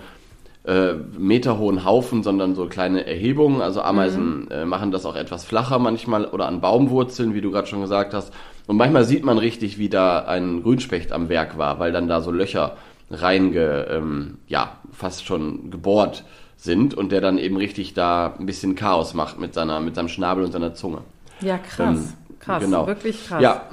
äh, 0.64 0.94
meterhohen 1.18 1.84
Haufen, 1.84 2.22
sondern 2.22 2.54
so 2.54 2.68
kleine 2.68 3.08
Erhebungen. 3.08 3.62
Also 3.62 3.82
Ameisen 3.82 4.46
mm. 4.46 4.52
äh, 4.52 4.66
machen 4.66 4.92
das 4.92 5.08
auch 5.08 5.16
etwas 5.16 5.44
flacher 5.44 5.80
manchmal 5.80 6.26
oder 6.26 6.46
an 6.46 6.62
Baumwurzeln, 6.62 7.34
wie 7.34 7.42
du 7.42 7.50
gerade 7.50 7.68
schon 7.68 7.82
gesagt 7.82 8.14
hast. 8.14 8.32
Und 8.68 8.78
manchmal 8.78 9.06
sieht 9.06 9.26
man 9.26 9.40
richtig, 9.40 9.80
wie 9.80 9.90
da 9.90 10.20
ein 10.20 10.62
Grünspecht 10.62 11.12
am 11.12 11.30
Werk 11.30 11.58
war, 11.58 11.80
weil 11.80 11.92
dann 11.92 12.08
da 12.08 12.22
so 12.22 12.30
Löcher 12.30 12.78
reinge, 13.10 13.88
ähm, 13.90 14.38
ja, 14.48 14.78
fast 14.92 15.26
schon 15.26 15.72
gebohrt 15.72 16.24
sind 16.66 16.94
und 16.94 17.12
der 17.12 17.22
dann 17.22 17.38
eben 17.38 17.56
richtig 17.56 17.94
da 17.94 18.36
ein 18.38 18.46
bisschen 18.46 18.76
Chaos 18.76 19.14
macht 19.14 19.40
mit, 19.40 19.54
seiner, 19.54 19.80
mit 19.80 19.96
seinem 19.96 20.10
Schnabel 20.10 20.44
und 20.44 20.52
seiner 20.52 20.74
Zunge. 20.74 21.00
Ja, 21.42 21.58
krass. 21.58 21.98
Ähm, 21.98 22.14
krass, 22.40 22.64
genau. 22.64 22.88
wirklich 22.88 23.28
krass. 23.28 23.42
Ja, 23.42 23.70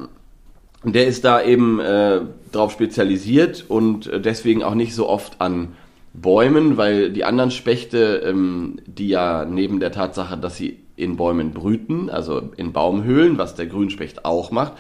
der 0.85 1.07
ist 1.07 1.25
da 1.25 1.43
eben 1.43 1.81
äh, 1.81 2.21
drauf 2.51 2.73
spezialisiert 2.73 3.65
und 3.69 4.07
äh, 4.07 4.21
deswegen 4.21 4.63
auch 4.63 4.75
nicht 4.75 4.95
so 4.95 5.09
oft 5.09 5.41
an 5.41 5.69
Bäumen, 6.15 6.77
weil 6.77 7.11
die 7.11 7.25
anderen 7.25 7.51
Spechte, 7.51 8.23
ähm, 8.27 8.81
die 8.87 9.09
ja 9.09 9.45
neben 9.45 9.81
der 9.81 9.93
Tatsache, 9.93 10.37
dass 10.37 10.57
sie 10.57 10.79
in 10.97 11.17
Bäumen 11.17 11.53
brüten, 11.53 12.11
also 12.11 12.51
in 12.57 12.73
Baumhöhlen, 12.73 13.39
was 13.39 13.55
der 13.55 13.67
Grünspecht 13.67 14.25
auch 14.25 14.51
macht, 14.51 14.75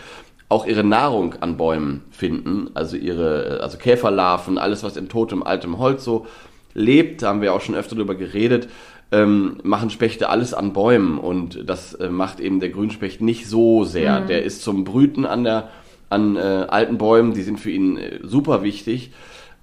auch 0.48 0.66
ihre 0.66 0.85
Nahrung 0.85 1.37
an 1.40 1.57
Bäumen 1.57 2.03
finden, 2.11 2.70
also 2.75 2.96
ihre, 2.96 3.61
also 3.62 3.79
Käferlarven, 3.79 4.59
alles 4.59 4.83
was 4.83 4.96
in 4.96 5.09
totem 5.09 5.42
altem 5.42 5.79
Holz 5.79 6.05
so 6.05 6.27
lebt, 6.74 7.22
da 7.22 7.28
haben 7.28 7.40
wir 7.40 7.54
auch 7.54 7.61
schon 7.61 7.74
öfter 7.74 7.96
darüber 7.96 8.14
geredet, 8.14 8.68
ähm, 9.12 9.58
machen 9.62 9.90
Spechte 9.90 10.28
alles 10.30 10.54
an 10.54 10.72
Bäumen 10.72 11.18
und 11.18 11.68
das 11.68 11.94
äh, 11.94 12.08
macht 12.08 12.40
eben 12.40 12.61
der 12.61 12.70
Grünspecht 12.70 13.20
nicht 13.20 13.46
so 13.46 13.85
sehr. 13.85 14.20
Mhm. 14.20 14.26
Der 14.26 14.42
ist 14.42 14.62
zum 14.62 14.85
Brüten 14.85 15.26
an 15.26 15.44
der 15.44 15.68
an 16.08 16.37
äh, 16.37 16.40
alten 16.40 16.98
Bäumen, 16.98 17.32
die 17.32 17.42
sind 17.42 17.58
für 17.58 17.70
ihn 17.70 17.96
äh, 17.96 18.18
super 18.22 18.62
wichtig, 18.62 19.12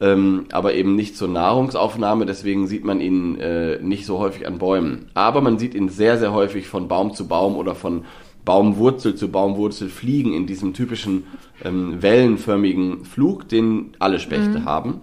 ähm, 0.01 0.45
aber 0.51 0.73
eben 0.73 0.95
nicht 0.95 1.15
zur 1.15 1.27
Nahrungsaufnahme. 1.27 2.25
Deswegen 2.25 2.67
sieht 2.67 2.83
man 2.83 3.01
ihn 3.01 3.39
äh, 3.39 3.79
nicht 3.81 4.05
so 4.05 4.17
häufig 4.17 4.47
an 4.47 4.57
Bäumen. 4.57 5.09
Aber 5.13 5.41
man 5.41 5.59
sieht 5.59 5.75
ihn 5.75 5.89
sehr 5.89 6.17
sehr 6.17 6.33
häufig 6.33 6.67
von 6.67 6.87
Baum 6.87 7.13
zu 7.13 7.27
Baum 7.27 7.55
oder 7.55 7.75
von 7.75 8.05
Baumwurzel 8.45 9.15
zu 9.15 9.29
Baumwurzel 9.29 9.89
fliegen 9.89 10.33
in 10.33 10.47
diesem 10.47 10.73
typischen 10.73 11.25
ähm, 11.63 12.01
wellenförmigen 12.01 13.05
Flug, 13.05 13.47
den 13.47 13.91
alle 13.99 14.19
Spechte 14.19 14.59
mhm. 14.59 14.65
haben. 14.65 15.01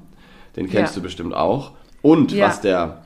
Den 0.57 0.69
kennst 0.69 0.97
ja. 0.97 1.01
du 1.01 1.05
bestimmt 1.05 1.35
auch. 1.35 1.73
Und 2.07 2.31
ja. 2.31 2.47
was 2.47 2.61
der 2.61 2.99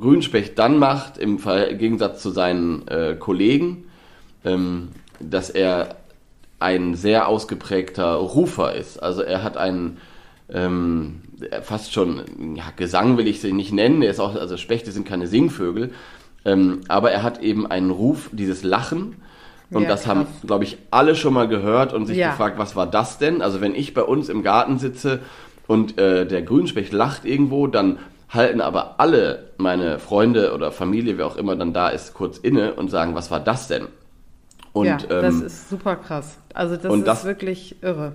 Grünspecht 0.00 0.58
dann 0.58 0.80
macht, 0.80 1.16
im 1.16 1.38
Gegensatz 1.78 2.20
zu 2.22 2.30
seinen 2.30 2.88
äh, 2.88 3.14
Kollegen, 3.16 3.84
ähm, 4.44 4.88
dass 5.20 5.48
er 5.48 5.94
ein 6.58 6.96
sehr 6.96 7.28
ausgeprägter 7.28 8.14
Rufer 8.14 8.74
ist. 8.74 9.00
Also 9.00 9.22
er 9.22 9.44
hat 9.44 9.56
einen 9.56 9.98
ähm, 10.52 11.20
fast 11.62 11.92
schon, 11.92 12.56
ja, 12.56 12.64
Gesang 12.74 13.16
will 13.16 13.28
ich 13.28 13.40
sie 13.40 13.52
nicht 13.52 13.72
nennen, 13.72 14.02
er 14.02 14.10
ist 14.10 14.18
auch, 14.18 14.34
also 14.34 14.56
Spechte 14.56 14.90
sind 14.90 15.06
keine 15.06 15.28
Singvögel, 15.28 15.92
ähm, 16.44 16.80
aber 16.88 17.12
er 17.12 17.22
hat 17.22 17.40
eben 17.42 17.68
einen 17.68 17.90
Ruf, 17.90 18.28
dieses 18.32 18.64
Lachen. 18.64 19.18
Und 19.70 19.84
ja, 19.84 19.88
das 19.88 20.08
haben, 20.08 20.26
glaube 20.44 20.64
ich, 20.64 20.78
alle 20.90 21.14
schon 21.14 21.32
mal 21.32 21.46
gehört 21.46 21.92
und 21.94 22.06
sich 22.06 22.16
ja. 22.16 22.32
gefragt, 22.32 22.58
was 22.58 22.74
war 22.74 22.88
das 22.88 23.18
denn? 23.18 23.40
Also 23.40 23.60
wenn 23.60 23.76
ich 23.76 23.94
bei 23.94 24.02
uns 24.02 24.28
im 24.28 24.42
Garten 24.42 24.80
sitze 24.80 25.20
und 25.68 25.96
äh, 25.96 26.26
der 26.26 26.42
Grünspecht 26.42 26.92
lacht 26.92 27.24
irgendwo, 27.24 27.68
dann 27.68 27.98
halten 28.32 28.60
aber 28.60 28.98
alle 28.98 29.50
meine 29.58 29.98
Freunde 29.98 30.54
oder 30.54 30.72
Familie, 30.72 31.18
wer 31.18 31.26
auch 31.26 31.36
immer 31.36 31.54
dann 31.56 31.72
da 31.72 31.88
ist, 31.88 32.14
kurz 32.14 32.38
inne 32.38 32.74
und 32.74 32.90
sagen, 32.90 33.14
was 33.14 33.30
war 33.30 33.40
das 33.40 33.68
denn? 33.68 33.88
Und, 34.72 34.86
ja, 34.86 34.96
das 34.96 35.34
ähm, 35.34 35.46
ist 35.46 35.68
super 35.68 35.96
krass. 35.96 36.38
Also 36.54 36.76
das 36.76 36.94
ist 36.94 37.06
das, 37.06 37.24
wirklich 37.24 37.82
irre. 37.82 38.12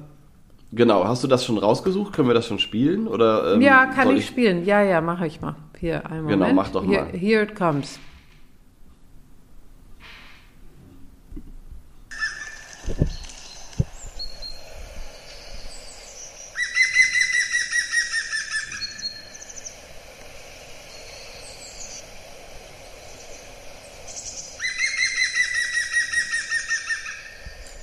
Genau, 0.71 1.05
hast 1.05 1.23
du 1.23 1.27
das 1.27 1.45
schon 1.45 1.57
rausgesucht? 1.57 2.13
Können 2.13 2.27
wir 2.27 2.33
das 2.33 2.47
schon 2.47 2.59
spielen? 2.59 3.07
Oder, 3.07 3.53
ähm, 3.53 3.61
ja, 3.61 3.85
kann 3.85 4.09
ich, 4.11 4.17
ich, 4.17 4.27
spielen. 4.27 4.65
Ja, 4.65 4.81
ja, 4.81 5.01
mache 5.01 5.27
ich 5.27 5.39
mal. 5.39 5.55
Hier, 5.79 6.05
einmal. 6.09 6.33
Genau, 6.33 6.51
mach 6.53 6.69
doch 6.69 6.83
mal. 6.83 7.05
Here, 7.05 7.17
here 7.17 7.43
it 7.43 7.55
comes. 7.55 7.99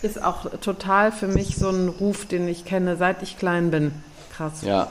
Ist 0.04 0.22
auch 0.22 0.46
total 0.60 1.10
für 1.10 1.26
mich 1.26 1.56
so 1.56 1.70
ein 1.70 1.88
Ruf, 1.88 2.26
den 2.26 2.46
ich 2.46 2.64
kenne, 2.64 2.96
seit 2.96 3.22
ich 3.22 3.38
klein 3.38 3.70
bin. 3.70 3.92
Krass. 4.36 4.62
Ja. 4.62 4.88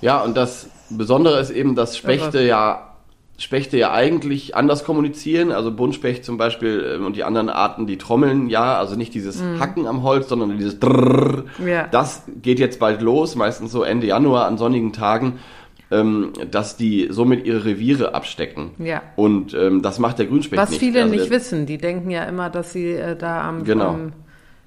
Ja, 0.00 0.22
und 0.22 0.36
das 0.36 0.66
Besondere 0.88 1.38
ist 1.40 1.50
eben, 1.50 1.74
dass 1.74 1.96
Spechte 1.96 2.40
ja 2.42 2.90
Spechte 3.40 3.78
ja 3.78 3.90
eigentlich 3.90 4.54
anders 4.54 4.84
kommunizieren. 4.84 5.50
Also 5.50 5.72
Buntspecht 5.72 6.26
zum 6.26 6.36
Beispiel 6.36 6.96
ähm, 6.96 7.06
und 7.06 7.16
die 7.16 7.24
anderen 7.24 7.48
Arten, 7.48 7.86
die 7.86 7.96
trommeln 7.96 8.50
ja, 8.50 8.78
also 8.78 8.96
nicht 8.96 9.14
dieses 9.14 9.40
Mhm. 9.40 9.58
Hacken 9.58 9.86
am 9.86 10.02
Holz, 10.02 10.28
sondern 10.28 10.58
dieses 10.58 10.78
Drrrr. 10.78 11.44
Ja. 11.66 11.86
Das 11.90 12.24
geht 12.42 12.58
jetzt 12.58 12.78
bald 12.78 13.00
los, 13.00 13.36
meistens 13.36 13.72
so 13.72 13.82
Ende 13.82 14.06
Januar 14.06 14.46
an 14.46 14.58
sonnigen 14.58 14.92
Tagen, 14.92 15.38
ähm, 15.90 16.32
dass 16.50 16.76
die 16.76 17.08
somit 17.10 17.46
ihre 17.46 17.64
Reviere 17.64 18.14
abstecken. 18.14 18.70
Ja. 18.78 19.02
Und 19.16 19.54
ähm, 19.54 19.82
das 19.82 19.98
macht 19.98 20.18
der 20.18 20.26
Grünspecht 20.26 20.60
Was 20.60 20.70
nicht. 20.70 20.80
viele 20.80 21.02
Also 21.02 21.14
nicht 21.14 21.30
wissen, 21.30 21.66
die 21.66 21.78
denken 21.78 22.10
ja 22.10 22.24
immer, 22.24 22.48
dass 22.50 22.72
sie 22.72 22.92
äh, 22.92 23.16
da 23.16 23.48
am, 23.48 23.64
Genau. 23.64 23.88
am 23.88 24.12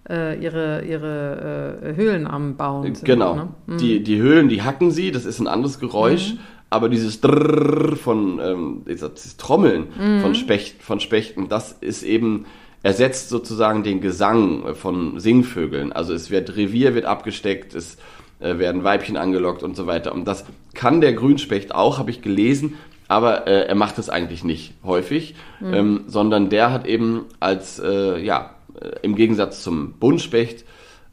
äh, 0.09 0.37
ihre, 0.43 0.83
ihre 0.83 1.79
äh, 1.83 1.95
Höhlen 1.95 2.27
am 2.27 2.57
Bauen 2.57 2.93
sind. 2.95 3.05
Genau. 3.05 3.35
Ne? 3.35 3.47
Mhm. 3.67 3.77
Die, 3.77 4.03
die 4.03 4.17
Höhlen, 4.17 4.49
die 4.49 4.61
hacken 4.61 4.91
sie, 4.91 5.11
das 5.11 5.23
ist 5.25 5.39
ein 5.39 5.47
anderes 5.47 5.79
Geräusch, 5.79 6.35
aber 6.69 6.89
dieses 6.89 7.21
Drrrr 7.21 7.95
von 7.95 8.39
ähm, 8.43 8.81
dieses 8.87 9.37
Trommeln 9.37 9.85
Mhm. 9.97 10.21
von, 10.21 10.35
Specht, 10.35 10.81
von 10.83 10.99
Spechten, 10.99 11.47
das 11.47 11.71
ist 11.79 12.03
eben 12.03 12.45
ersetzt 12.81 13.29
sozusagen 13.29 13.83
den 13.83 14.01
Gesang 14.01 14.75
von 14.75 15.17
Singvögeln. 15.21 15.93
Also 15.93 16.13
es 16.13 16.31
wird 16.31 16.57
Revier 16.57 16.95
wird 16.95 17.05
abgesteckt, 17.05 17.73
es 17.75 17.97
äh, 18.43 18.59
werden 18.59 18.83
Weibchen 18.83 19.17
angelockt 19.17 19.63
und 19.63 19.75
so 19.75 19.87
weiter. 19.87 20.13
Und 20.13 20.25
das 20.25 20.45
kann 20.73 21.01
der 21.01 21.13
Grünspecht 21.13 21.73
auch, 21.73 21.97
habe 21.97 22.11
ich 22.11 22.21
gelesen, 22.21 22.75
aber 23.07 23.47
äh, 23.47 23.67
er 23.67 23.75
macht 23.75 23.99
es 23.99 24.09
eigentlich 24.09 24.43
nicht 24.43 24.73
häufig, 24.83 25.35
ähm, 25.61 26.01
sondern 26.07 26.49
der 26.49 26.71
hat 26.71 26.85
eben 26.87 27.25
als, 27.39 27.79
äh, 27.79 28.19
ja, 28.19 28.55
äh, 28.79 28.91
im 29.01 29.15
Gegensatz 29.15 29.63
zum 29.63 29.93
Buntspecht 29.93 30.65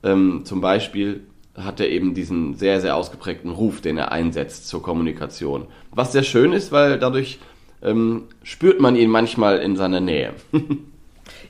ähm, 0.02 0.42
zum 0.44 0.60
Beispiel, 0.60 1.26
hat 1.56 1.80
er 1.80 1.88
eben 1.88 2.14
diesen 2.14 2.54
sehr, 2.54 2.80
sehr 2.80 2.96
ausgeprägten 2.96 3.50
Ruf, 3.50 3.80
den 3.80 3.98
er 3.98 4.12
einsetzt 4.12 4.68
zur 4.68 4.82
Kommunikation. 4.82 5.66
Was 5.90 6.12
sehr 6.12 6.22
schön 6.22 6.52
ist, 6.52 6.72
weil 6.72 6.98
dadurch 6.98 7.38
ähm, 7.82 8.24
spürt 8.42 8.80
man 8.80 8.96
ihn 8.96 9.10
manchmal 9.10 9.58
in 9.58 9.76
seiner 9.76 10.00
Nähe. 10.00 10.34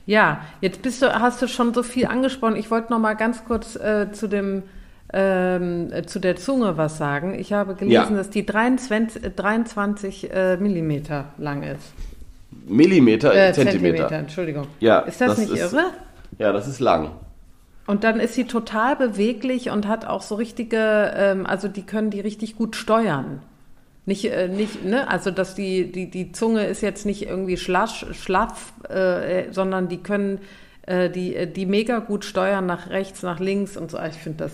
Ja, 0.05 0.41
jetzt 0.61 0.81
bist 0.81 1.01
du, 1.01 1.13
hast 1.13 1.41
du 1.41 1.47
schon 1.47 1.73
so 1.73 1.83
viel 1.83 2.07
angesprochen. 2.07 2.55
Ich 2.55 2.71
wollte 2.71 2.91
noch 2.91 2.99
mal 2.99 3.13
ganz 3.13 3.45
kurz 3.45 3.75
äh, 3.75 4.11
zu 4.11 4.27
dem 4.27 4.63
ähm, 5.13 5.91
äh, 5.91 6.03
zu 6.03 6.19
der 6.19 6.35
Zunge 6.37 6.77
was 6.77 6.97
sagen. 6.97 7.37
Ich 7.37 7.53
habe 7.53 7.75
gelesen, 7.75 7.91
Ja. 8.11 8.17
dass 8.17 8.29
die 8.29 8.45
23, 8.45 9.23
äh, 9.23 9.29
23 9.29 10.31
äh, 10.33 10.57
Millimeter 10.57 11.25
lang 11.37 11.63
ist. 11.63 11.93
Millimeter, 12.67 13.33
Äh, 13.33 13.53
Zentimeter. 13.53 14.11
Entschuldigung. 14.11 14.67
Ja, 14.79 14.99
ist 14.99 15.19
das, 15.21 15.31
das 15.31 15.37
nicht 15.39 15.51
ist- 15.53 15.73
irre? 15.73 15.85
Ja, 16.37 16.51
das 16.51 16.67
ist 16.67 16.79
lang. 16.79 17.11
Und 17.87 18.03
dann 18.03 18.19
ist 18.19 18.35
sie 18.35 18.45
total 18.45 18.95
beweglich 18.95 19.69
und 19.69 19.87
hat 19.87 20.05
auch 20.05 20.21
so 20.21 20.35
richtige, 20.35 21.11
ähm, 21.15 21.45
also 21.45 21.67
die 21.67 21.81
können 21.83 22.09
die 22.09 22.21
richtig 22.21 22.55
gut 22.55 22.75
steuern. 22.75 23.41
Nicht, 24.05 24.25
äh, 24.31 24.47
nicht, 24.47 24.85
ne, 24.85 25.09
also 25.09 25.29
dass 25.31 25.55
die, 25.55 25.91
die, 25.91 26.09
die 26.09 26.31
Zunge 26.31 26.65
ist 26.65 26.81
jetzt 26.81 27.05
nicht 27.05 27.23
irgendwie 27.27 27.57
schlasch, 27.57 28.05
schlaff, 28.13 28.73
äh, 28.89 29.51
sondern 29.51 29.89
die 29.89 29.97
können 29.97 30.39
äh, 30.87 31.09
die, 31.09 31.47
die 31.47 31.65
mega 31.65 31.99
gut 31.99 32.23
steuern 32.25 32.65
nach 32.65 32.89
rechts, 32.89 33.23
nach 33.23 33.39
links 33.39 33.77
und 33.77 33.91
so. 33.91 33.99
Ich 33.99 34.15
finde 34.15 34.45
das 34.45 34.51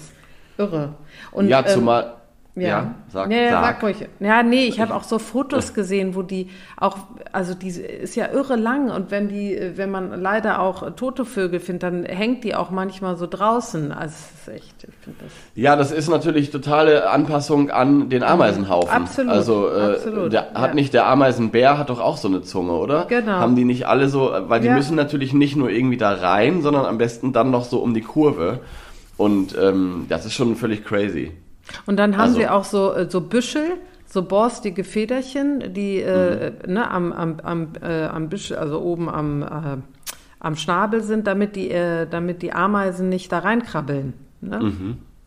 irre. 0.57 0.95
Und, 1.31 1.47
ja, 1.47 1.59
ähm, 1.59 1.67
zumal. 1.67 2.13
ja, 2.55 2.67
ja, 2.67 2.95
sag, 3.09 3.31
ja, 3.31 3.37
ja, 3.37 3.51
sag. 3.51 3.65
sag 3.65 3.83
ruhig. 3.83 4.09
Ja, 4.19 4.41
nee, 4.41 4.65
ich 4.65 4.79
habe 4.79 4.95
auch 4.95 5.03
so 5.03 5.19
Fotos 5.19 5.73
gesehen, 5.75 6.15
wo 6.15 6.23
die 6.23 6.49
auch, 6.75 6.97
also 7.31 7.53
die 7.53 7.69
ist 7.69 8.15
ja 8.15 8.31
irre 8.31 8.55
lang 8.55 8.89
und 8.89 9.11
wenn 9.11 9.29
die, 9.29 9.59
wenn 9.75 9.91
man 9.91 10.19
leider 10.19 10.59
auch 10.59 10.89
tote 10.95 11.23
Vögel 11.23 11.59
findet, 11.59 11.83
dann 11.83 12.03
hängt 12.03 12.43
die 12.43 12.55
auch 12.55 12.71
manchmal 12.71 13.15
so 13.15 13.27
draußen. 13.27 13.91
Also 13.91 14.15
es 14.15 14.41
ist 14.41 14.55
echt, 14.55 14.83
ich 14.87 14.95
finde 15.03 15.19
das. 15.23 15.31
Ja, 15.53 15.75
das 15.75 15.91
ist 15.91 16.09
natürlich 16.09 16.49
totale 16.49 17.09
Anpassung 17.09 17.69
an 17.69 18.09
den 18.09 18.23
Ameisenhaufen. 18.23 18.89
Absolut, 18.89 19.31
Also 19.31 19.69
äh, 19.69 19.93
absolut, 19.93 20.33
der, 20.33 20.53
hat 20.55 20.69
ja. 20.69 20.73
nicht 20.73 20.93
der 20.95 21.05
Ameisenbär 21.05 21.77
hat 21.77 21.91
doch 21.91 21.99
auch 21.99 22.17
so 22.17 22.27
eine 22.27 22.41
Zunge, 22.41 22.71
oder? 22.71 23.05
Genau. 23.05 23.33
Haben 23.33 23.55
die 23.55 23.65
nicht 23.65 23.85
alle 23.85 24.09
so, 24.09 24.31
weil 24.47 24.61
die 24.61 24.69
müssen 24.69 24.95
natürlich 24.95 25.31
nicht 25.33 25.55
nur 25.55 25.69
irgendwie 25.69 25.97
da 25.97 26.11
rein, 26.11 26.63
sondern 26.63 26.85
am 26.85 26.97
besten 26.97 27.33
dann 27.33 27.51
noch 27.51 27.65
so 27.65 27.79
um 27.79 27.93
die 27.93 28.01
Kurve. 28.01 28.61
Und 29.17 29.57
ähm, 29.57 30.05
das 30.09 30.25
ist 30.25 30.33
schon 30.33 30.55
völlig 30.55 30.85
crazy. 30.85 31.31
Und 31.85 31.97
dann 31.97 32.13
haben 32.17 32.21
Also- 32.29 32.35
sie 32.37 32.47
auch 32.47 32.63
so, 32.63 32.93
äh, 32.93 33.09
so 33.09 33.21
Büschel, 33.21 33.73
so 34.05 34.23
borstige 34.23 34.83
Federchen, 34.83 35.73
die 35.73 35.99
äh, 36.01 36.51
Mhm. 36.65 36.73
ne, 36.73 36.89
am, 36.89 37.11
am, 37.11 37.39
am, 37.43 37.67
äh, 37.81 38.05
am 38.05 38.29
Büschel, 38.29 38.57
also 38.57 38.79
oben 38.81 39.09
am, 39.09 39.41
äh, 39.43 39.47
am 40.39 40.55
Schnabel 40.55 41.01
sind, 41.01 41.27
damit 41.27 41.55
die, 41.55 41.71
äh, 41.71 42.07
damit 42.09 42.41
die 42.41 42.53
Ameisen 42.53 43.09
nicht 43.09 43.31
da 43.31 43.39
reinkrabbeln. 43.39 44.13
Ne? 44.41 44.73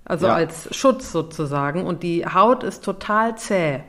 Also 0.05 0.27
Mhm. 0.27 0.31
Ja. 0.31 0.35
als 0.37 0.75
Schutz 0.75 1.13
sozusagen. 1.13 1.85
Und 1.85 2.03
die 2.03 2.25
Haut 2.27 2.63
ist 2.65 2.85
total 2.85 3.37
zäh. 3.37 3.81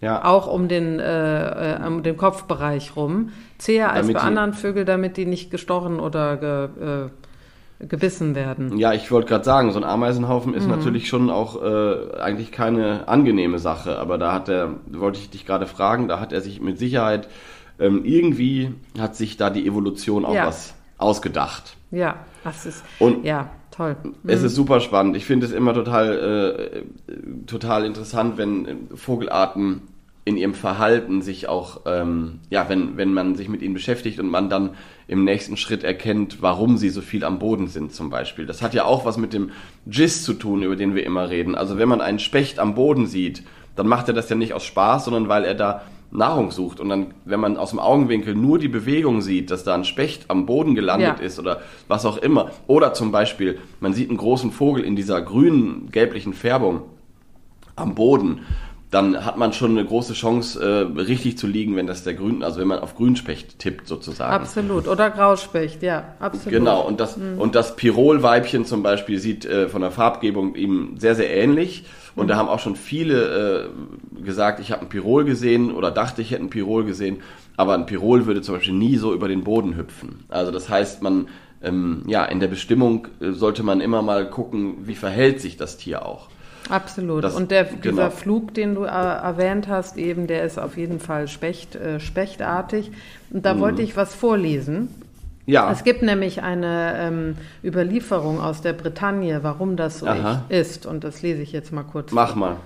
Ja. 0.00 0.24
Auch 0.24 0.46
um 0.52 0.68
den, 0.68 0.98
äh, 1.00 1.74
äh, 1.76 1.86
um 1.86 2.02
den 2.02 2.16
Kopfbereich 2.16 2.96
rum. 2.96 3.30
Zäher 3.58 3.92
als 3.92 4.02
Damit 4.02 4.14
bei 4.14 4.20
die- 4.20 4.26
anderen 4.26 4.52
Vögeln, 4.52 4.86
damit 4.86 5.16
die 5.16 5.26
nicht 5.26 5.50
gestochen 5.50 6.00
oder 6.00 6.36
ge, 6.36 6.64
äh, 7.06 7.08
gebissen 7.88 8.34
werden. 8.34 8.78
Ja, 8.78 8.92
ich 8.92 9.10
wollte 9.10 9.28
gerade 9.28 9.44
sagen, 9.44 9.72
so 9.72 9.78
ein 9.78 9.84
Ameisenhaufen 9.84 10.52
Mhm. 10.52 10.58
ist 10.58 10.68
natürlich 10.68 11.08
schon 11.08 11.30
auch 11.30 11.62
äh, 11.62 12.16
eigentlich 12.20 12.52
keine 12.52 13.08
angenehme 13.08 13.58
Sache, 13.58 13.98
aber 13.98 14.18
da 14.18 14.32
hat 14.32 14.48
er, 14.48 14.74
wollte 14.90 15.18
ich 15.18 15.30
dich 15.30 15.46
gerade 15.46 15.66
fragen, 15.66 16.08
da 16.08 16.20
hat 16.20 16.32
er 16.32 16.40
sich 16.40 16.60
mit 16.60 16.78
Sicherheit 16.78 17.28
ähm, 17.80 18.04
irgendwie 18.04 18.72
hat 19.00 19.16
sich 19.16 19.36
da 19.36 19.50
die 19.50 19.66
Evolution 19.66 20.24
auch 20.24 20.34
Ja. 20.34 20.46
was 20.46 20.74
ausgedacht. 20.98 21.76
Ja, 21.90 22.16
das 22.44 22.64
ist, 22.66 22.84
Und 23.00 23.24
ja, 23.24 23.50
toll. 23.70 23.96
es 24.26 24.42
ist 24.42 24.54
super 24.54 24.80
spannend. 24.80 25.16
Ich 25.16 25.24
finde 25.24 25.46
es 25.46 25.52
immer 25.52 25.74
total, 25.74 26.62
äh, 27.08 27.14
total 27.46 27.84
interessant, 27.84 28.36
wenn 28.38 28.88
Vogelarten 28.94 29.82
in 30.24 30.36
ihrem 30.36 30.54
Verhalten 30.54 31.20
sich 31.20 31.48
auch, 31.48 31.80
ähm, 31.84 32.38
ja, 32.48 32.68
wenn, 32.68 32.96
wenn 32.96 33.12
man 33.12 33.34
sich 33.34 33.48
mit 33.48 33.60
ihnen 33.60 33.74
beschäftigt 33.74 34.20
und 34.20 34.28
man 34.28 34.48
dann 34.48 34.70
im 35.08 35.24
nächsten 35.24 35.56
Schritt 35.56 35.82
erkennt, 35.82 36.40
warum 36.40 36.76
sie 36.76 36.90
so 36.90 37.00
viel 37.00 37.24
am 37.24 37.40
Boden 37.40 37.66
sind 37.66 37.92
zum 37.92 38.08
Beispiel. 38.08 38.46
Das 38.46 38.62
hat 38.62 38.72
ja 38.72 38.84
auch 38.84 39.04
was 39.04 39.16
mit 39.16 39.32
dem 39.32 39.50
Gist 39.86 40.24
zu 40.24 40.34
tun, 40.34 40.62
über 40.62 40.76
den 40.76 40.94
wir 40.94 41.04
immer 41.04 41.28
reden. 41.28 41.56
Also 41.56 41.76
wenn 41.76 41.88
man 41.88 42.00
einen 42.00 42.20
Specht 42.20 42.60
am 42.60 42.74
Boden 42.74 43.06
sieht, 43.06 43.42
dann 43.74 43.88
macht 43.88 44.06
er 44.06 44.14
das 44.14 44.28
ja 44.28 44.36
nicht 44.36 44.52
aus 44.52 44.64
Spaß, 44.64 45.06
sondern 45.06 45.28
weil 45.28 45.44
er 45.44 45.54
da 45.54 45.82
Nahrung 46.12 46.50
sucht. 46.50 46.78
Und 46.78 46.88
dann, 46.90 47.14
wenn 47.24 47.40
man 47.40 47.56
aus 47.56 47.70
dem 47.70 47.80
Augenwinkel 47.80 48.34
nur 48.34 48.58
die 48.58 48.68
Bewegung 48.68 49.22
sieht, 49.22 49.50
dass 49.50 49.64
da 49.64 49.74
ein 49.74 49.84
Specht 49.84 50.26
am 50.28 50.46
Boden 50.46 50.74
gelandet 50.74 51.18
Ja. 51.18 51.24
ist 51.24 51.40
oder 51.40 51.62
was 51.88 52.06
auch 52.06 52.18
immer. 52.18 52.50
Oder 52.68 52.92
zum 52.94 53.10
Beispiel, 53.10 53.58
man 53.80 53.92
sieht 53.92 54.08
einen 54.08 54.18
großen 54.18 54.52
Vogel 54.52 54.84
in 54.84 54.94
dieser 54.94 55.20
grünen, 55.20 55.90
gelblichen 55.90 56.34
Färbung 56.34 56.82
am 57.74 57.94
Boden, 57.94 58.40
dann 58.92 59.24
hat 59.24 59.38
man 59.38 59.54
schon 59.54 59.70
eine 59.70 59.86
große 59.86 60.12
Chance, 60.12 60.62
äh, 60.62 61.00
richtig 61.00 61.38
zu 61.38 61.46
liegen, 61.46 61.76
wenn 61.76 61.86
das 61.86 62.04
der 62.04 62.12
Grün, 62.12 62.42
also 62.42 62.60
wenn 62.60 62.68
man 62.68 62.80
auf 62.80 62.94
Grünspecht 62.94 63.58
tippt 63.58 63.88
sozusagen. 63.88 64.34
Absolut. 64.34 64.86
Oder 64.86 65.08
Grauspecht, 65.08 65.82
ja, 65.82 66.14
absolut. 66.20 66.50
Genau, 66.50 66.82
und 66.82 67.00
das, 67.00 67.16
und 67.16 67.54
das 67.54 67.74
Pirolweibchen 67.74 68.66
zum 68.66 68.82
Beispiel 68.82 69.18
sieht 69.18 69.46
äh, 69.46 69.70
von 69.70 69.80
der 69.80 69.92
Farbgebung 69.92 70.56
ihm 70.56 70.96
sehr, 70.98 71.14
sehr 71.14 71.34
ähnlich. 71.34 71.86
Und 72.14 72.28
da 72.28 72.36
haben 72.36 72.50
auch 72.50 72.58
schon 72.58 72.76
viele 72.76 73.70
äh, 73.70 74.22
gesagt, 74.22 74.60
ich 74.60 74.70
habe 74.70 74.82
ein 74.82 74.90
Pirol 74.90 75.24
gesehen 75.24 75.72
oder 75.72 75.90
dachte, 75.90 76.20
ich 76.20 76.30
hätte 76.30 76.42
ein 76.42 76.50
Pirol 76.50 76.84
gesehen. 76.84 77.20
Aber 77.56 77.72
ein 77.72 77.86
Pirol 77.86 78.26
würde 78.26 78.42
zum 78.42 78.56
Beispiel 78.56 78.74
nie 78.74 78.96
so 78.96 79.14
über 79.14 79.28
den 79.28 79.44
Boden 79.44 79.74
hüpfen. 79.74 80.24
Also 80.28 80.52
das 80.52 80.68
heißt, 80.68 81.02
man, 81.02 81.28
ähm, 81.62 82.02
ja, 82.06 82.26
in 82.26 82.40
der 82.40 82.48
Bestimmung 82.48 83.08
äh, 83.20 83.30
sollte 83.30 83.62
man 83.62 83.80
immer 83.80 84.02
mal 84.02 84.28
gucken, 84.28 84.86
wie 84.86 84.94
verhält 84.94 85.40
sich 85.40 85.56
das 85.56 85.78
Tier 85.78 86.04
auch. 86.04 86.28
Absolut. 86.72 87.22
Das- 87.24 87.34
und 87.34 87.50
der, 87.50 87.64
genau. 87.64 87.80
dieser 87.82 88.10
Flug, 88.10 88.54
den 88.54 88.74
du 88.74 88.84
äh, 88.84 88.88
erwähnt 88.88 89.68
hast, 89.68 89.96
eben, 89.98 90.26
der 90.26 90.44
ist 90.44 90.58
auf 90.58 90.76
jeden 90.76 91.00
Fall 91.00 91.28
Specht, 91.28 91.74
äh, 91.76 92.00
spechtartig. 92.00 92.90
Und 93.30 93.38
Mhm. 93.38 93.42
da 93.42 93.58
wollte 93.60 93.82
ich 93.82 93.96
was 93.96 94.14
vorlesen. 94.14 94.88
Ja, 95.44 95.70
Es 95.72 95.82
gibt 95.84 96.02
nämlich 96.02 96.42
eine 96.42 96.94
ähm, 96.98 97.36
Überlieferung 97.64 98.40
aus 98.40 98.62
der 98.62 98.72
Bretagne, 98.74 99.42
warum 99.42 99.76
das 99.76 99.98
so 99.98 100.06
Aha. 100.06 100.44
ist. 100.48 100.86
Und 100.86 101.02
das 101.04 101.20
lese 101.20 101.42
ich 101.42 101.50
jetzt 101.52 101.72
mal 101.72 101.82
kurz. 101.82 102.12
mach 102.12 102.34
mal. 102.36 102.56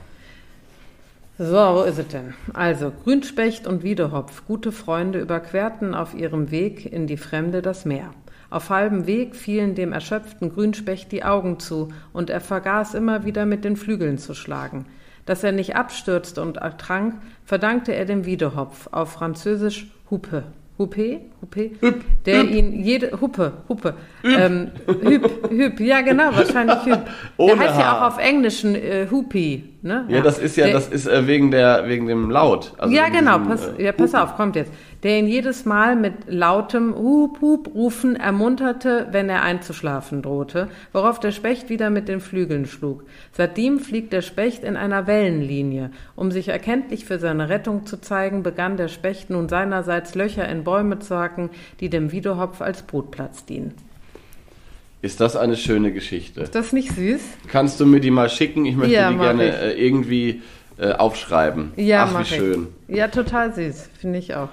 So, 1.39 1.55
wo 1.55 1.83
ist 1.83 1.99
es 1.99 2.09
denn? 2.09 2.33
Also, 2.55 2.91
Grünspecht 3.05 3.67
und 3.67 3.83
Wiedehopf, 3.83 4.43
gute 4.47 4.73
Freunde, 4.73 5.19
überquerten 5.21 5.95
auf 5.95 6.15
ihrem 6.15 6.51
Weg 6.51 6.91
in 6.91 7.07
die 7.07 7.19
Fremde 7.19 7.61
das 7.61 7.85
Meer. 7.85 8.11
Auf 8.51 8.71
halbem 8.71 9.07
Weg 9.07 9.35
fielen 9.35 9.75
dem 9.75 9.93
erschöpften 9.93 10.53
Grünspecht 10.53 11.11
die 11.13 11.25
Augen 11.25 11.59
zu, 11.59 11.89
und 12.13 12.31
er 12.31 12.41
vergaß 12.41 12.95
immer 12.95 13.25
wieder 13.25 13.47
mit 13.47 13.65
den 13.65 13.77
Flügeln 13.77 14.19
zu 14.19 14.35
schlagen. 14.35 14.87
Dass 15.25 15.43
er 15.43 15.53
nicht 15.53 15.75
abstürzte 15.75 16.41
und 16.43 16.59
ertrank, 16.59 17.15
verdankte 17.45 17.93
er 17.95 18.05
dem 18.05 18.25
Wiedehopf, 18.25 18.89
auf 18.93 19.13
Französisch 19.13 19.89
Hupe. 20.11 20.45
Hupe? 20.79 21.21
Hupe? 21.41 21.71
der 22.27 22.45
ihn 22.45 22.85
jede, 22.85 23.19
Hupe, 23.19 23.53
Hupe, 23.67 23.95
ähm, 24.23 24.73
Hüp, 24.87 25.49
Hüp, 25.49 25.81
ja 25.81 26.03
genau, 26.03 26.25
wahrscheinlich. 26.35 26.77
Der 26.85 27.03
Ohne 27.39 27.59
heißt 27.61 27.79
ja 27.81 27.87
H. 27.93 27.99
auch 27.99 28.13
auf 28.13 28.19
Englischen 28.19 28.75
äh, 28.75 29.07
Hupi, 29.11 29.73
ne? 29.81 30.05
Ja, 30.09 30.21
das 30.21 30.39
ist 30.39 30.55
ja, 30.57 30.67
Der- 30.67 30.75
das 30.75 30.89
ist 30.89 31.07
äh, 31.07 31.27
wegen 31.27 31.51
der, 31.51 31.89
wegen 31.89 32.07
dem 32.07 32.31
Laut. 32.31 32.75
Also 32.77 32.95
ja, 32.95 33.09
genau, 33.09 33.39
diesem, 33.39 33.49
pass, 33.49 33.67
äh, 33.79 33.85
ja, 33.85 33.93
pass 33.93 34.15
auf, 34.15 34.37
kommt 34.37 34.55
jetzt. 34.57 34.71
Der 35.07 35.21
ihn 35.21 35.29
jedes 35.29 35.65
Mal 35.65 35.95
mit 35.95 36.15
lautem 36.27 36.93
Hup, 36.97 37.41
Hup 37.41 37.73
rufen 37.77 38.17
ermunterte, 38.17 39.07
wenn 39.13 39.29
er 39.29 39.43
einzuschlafen 39.43 40.21
drohte, 40.21 40.67
worauf 40.93 41.21
der 41.21 41.31
Specht 41.31 41.69
wieder 41.71 41.91
mit 41.91 42.09
den 42.09 42.19
Flügeln 42.21 42.67
schlug. 42.67 43.05
Seitdem 43.31 43.79
fliegt 43.79 44.13
der 44.13 44.21
Specht 44.23 44.65
in 44.65 44.77
einer 44.77 45.07
Wellenlinie. 45.07 45.93
Um 46.17 46.33
sich 46.33 46.49
erkenntlich 46.49 47.05
für 47.05 47.21
seine 47.21 47.49
Rettung 47.49 47.87
zu 47.87 48.01
zeigen, 48.01 48.43
begann 48.43 48.77
der 48.77 48.89
Specht 48.89 49.31
nun 49.31 49.49
seinerseits 49.49 50.17
Löcher 50.17 50.49
in 50.49 50.65
Bäume 50.65 50.99
zu 50.99 51.17
hacken, 51.17 51.51
die 51.79 51.89
dem 51.89 52.11
Wiedehopf 52.11 52.61
als 52.61 52.83
Brutplatz 52.83 53.45
dienen. 53.45 53.75
Ist 55.03 55.21
das 55.21 55.37
eine 55.37 55.57
schöne 55.57 55.93
Geschichte? 55.93 56.41
Ist 56.41 56.57
das 56.57 56.73
nicht 56.73 56.91
süß? 56.91 57.21
Kannst 57.47 57.79
du 57.79 57.87
mir 57.87 58.01
die 58.01 58.11
mal 58.11 58.29
schicken? 58.29 58.65
Ich 58.67 58.75
möchte 58.75 58.95
Ja, 58.97 59.13
die 59.13 59.19
gerne 59.19 59.49
ich. 59.51 59.55
äh, 59.55 59.87
irgendwie 59.87 60.43
äh, 60.79 60.95
aufschreiben. 60.95 61.71
Ja, 61.77 62.03
Ach, 62.05 62.11
wie 62.11 62.15
mach 62.15 62.27
schön. 62.27 62.67
ich. 62.89 62.97
Ja, 62.97 63.07
total 63.07 63.55
süß, 63.55 63.89
finde 64.01 64.19
ich 64.19 64.35
auch. 64.35 64.49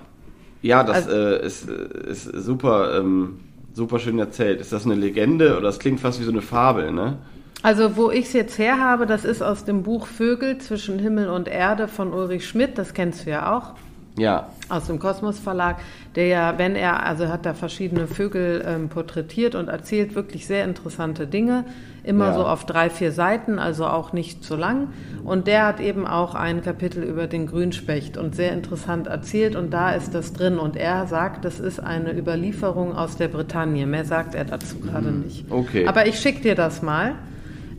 Ja, 0.64 0.84
das 0.84 1.08
Also- 1.08 1.12
äh, 1.12 1.46
ist, 1.46 1.70
äh, 1.70 2.10
ist 2.10 2.24
super, 2.24 2.98
ähm, 2.98 3.40
super 3.74 4.00
schön 4.00 4.18
erzählt. 4.18 4.60
Ist 4.62 4.72
das 4.74 4.86
eine 4.86 4.96
Legende 4.96 5.52
oder 5.58 5.68
das 5.68 5.78
klingt 5.78 6.00
fast 6.00 6.20
wie 6.20 6.24
so 6.24 6.32
eine 6.32 6.42
Fabel, 6.42 6.92
ne? 6.92 7.18
Also, 7.62 7.96
wo 7.96 8.12
ich 8.12 8.26
es 8.26 8.34
jetzt 8.34 8.58
her 8.58 8.80
habe, 8.80 9.06
das 9.06 9.24
ist 9.24 9.42
aus 9.42 9.64
dem 9.66 9.84
Buch 9.84 10.08
Vögel 10.08 10.58
zwischen 10.58 11.00
Himmel 11.00 11.30
und 11.30 11.48
Erde 11.48 11.88
von 11.88 12.12
Ulrich 12.12 12.48
Schmidt, 12.48 12.78
das 12.78 12.94
kennst 12.94 13.26
du 13.26 13.30
ja 13.30 13.56
auch. 13.56 13.74
Ja, 14.18 14.50
aus 14.70 14.86
dem 14.88 15.00
Kosmos 15.00 15.40
Verlag, 15.40 15.78
der 16.16 16.28
ja, 16.28 16.58
wenn 16.58 16.76
er, 16.76 17.04
also 17.04 17.30
hat 17.30 17.46
da 17.46 17.54
verschiedene 17.54 18.08
Vögel 18.08 18.64
ähm, 18.66 18.90
porträtiert 18.90 19.56
und 19.56 19.70
erzählt 19.70 20.14
wirklich 20.14 20.46
sehr 20.46 20.66
interessante 20.66 21.26
Dinge, 21.26 21.66
immer 22.04 22.28
Ja. 22.28 22.34
so 22.34 22.46
auf 22.46 22.66
drei, 22.66 22.90
vier 22.90 23.12
Seiten, 23.12 23.60
also 23.60 23.86
auch 23.86 24.12
nicht 24.14 24.44
zu 24.44 24.56
lang. 24.56 24.90
Und 25.24 25.48
der 25.48 25.66
hat 25.66 25.80
eben 25.80 26.06
auch 26.06 26.36
ein 26.36 26.62
Kapitel 26.62 27.04
über 27.04 27.28
den 27.28 27.48
Grünspecht 27.48 28.18
und 28.18 28.36
sehr 28.36 28.52
interessant 28.52 29.08
erzählt 29.08 29.56
und 29.56 29.72
da 29.74 29.92
ist 29.92 30.14
das 30.14 30.34
drin. 30.34 30.60
Und 30.60 30.76
er 30.76 31.08
sagt, 31.08 31.46
das 31.46 31.60
ist 31.60 31.80
eine 31.80 32.12
Überlieferung 32.18 32.94
aus 32.96 33.16
der 33.16 33.30
Bretagne. 33.30 33.86
Mehr 33.88 34.06
sagt 34.06 34.36
er 34.36 34.44
dazu 34.46 34.80
gerade 34.80 35.12
nicht. 35.12 35.50
Mhm. 35.50 35.56
okay. 35.56 35.88
Aber 35.88 36.06
ich 36.08 36.20
schicke 36.20 36.42
dir 36.42 36.56
das 36.56 36.82
mal. 36.82 37.16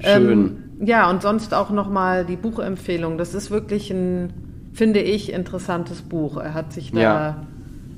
schön. 0.00 0.30
Ähm, 0.30 0.56
ja, 0.86 1.08
und 1.08 1.22
sonst 1.22 1.54
auch 1.54 1.70
nochmal 1.70 2.24
die 2.24 2.36
Buchempfehlung. 2.36 3.16
Das 3.18 3.32
ist 3.34 3.50
wirklich 3.50 3.90
ein, 3.90 4.32
finde 4.72 5.00
ich, 5.00 5.32
interessantes 5.32 6.02
Buch. 6.02 6.36
Er 6.36 6.52
hat 6.54 6.72
sich 6.72 6.90
da 6.92 7.00
Ja. 7.00 7.36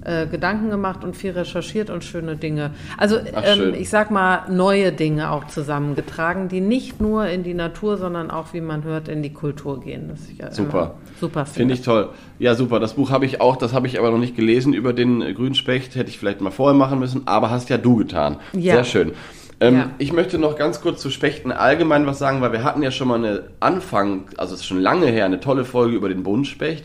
Äh, 0.06 0.26
Gedanken 0.26 0.70
gemacht 0.70 1.02
und 1.02 1.16
viel 1.16 1.32
recherchiert 1.32 1.90
und 1.90 2.04
schöne 2.04 2.36
Dinge. 2.36 2.70
Also 2.96 3.16
Ach, 3.34 3.42
ähm, 3.44 3.74
ich 3.74 3.90
sag 3.90 4.10
mal, 4.12 4.42
neue 4.48 4.92
Dinge 4.92 5.32
auch 5.32 5.48
zusammengetragen, 5.48 6.48
die 6.48 6.60
nicht 6.60 7.00
nur 7.00 7.26
in 7.26 7.42
die 7.42 7.54
Natur, 7.54 7.96
sondern 7.96 8.30
auch, 8.30 8.52
wie 8.52 8.60
man 8.60 8.84
hört, 8.84 9.08
in 9.08 9.22
die 9.22 9.32
Kultur 9.32 9.80
gehen. 9.80 10.08
Das 10.08 10.28
ich 10.28 10.38
ja 10.38 10.52
Super. 10.52 10.94
super 11.20 11.44
Finde 11.44 11.58
finde. 11.58 11.74
ich 11.74 11.82
toll. 11.82 12.10
Ja, 12.38 12.54
super. 12.54 12.78
Das 12.78 12.94
Buch 12.94 13.10
habe 13.10 13.24
ich 13.26 13.40
auch, 13.40 13.56
das 13.56 13.72
habe 13.72 13.88
ich 13.88 13.98
aber 13.98 14.10
noch 14.10 14.18
nicht 14.18 14.36
gelesen 14.36 14.72
über 14.74 14.92
den 14.92 15.22
äh, 15.22 15.32
Grünspecht. 15.32 15.96
Hätte 15.96 16.08
ich 16.10 16.18
vielleicht 16.18 16.40
mal 16.40 16.50
vorher 16.52 16.76
machen 16.76 16.98
müssen, 16.98 17.26
aber 17.26 17.50
hast 17.50 17.68
ja 17.68 17.78
du 17.78 17.96
getan. 17.96 18.36
Ja. 18.52 18.74
Sehr 18.74 18.84
schön. 18.84 19.12
Ähm, 19.58 19.74
Ja. 19.74 19.90
Ich 19.98 20.12
möchte 20.12 20.38
noch 20.38 20.56
ganz 20.56 20.80
kurz 20.82 21.00
zu 21.00 21.10
Spechten 21.10 21.50
allgemein 21.50 22.06
was 22.06 22.18
sagen, 22.18 22.40
weil 22.42 22.52
wir 22.52 22.62
hatten 22.62 22.82
ja 22.82 22.90
schon 22.90 23.08
mal 23.08 23.16
eine 23.16 23.44
Anfang, 23.58 24.24
also 24.36 24.54
es 24.54 24.60
ist 24.60 24.66
schon 24.66 24.80
lange 24.80 25.06
her, 25.06 25.24
eine 25.24 25.40
tolle 25.40 25.64
Folge 25.64 25.96
über 25.96 26.08
den 26.08 26.22
Buntspecht. 26.22 26.84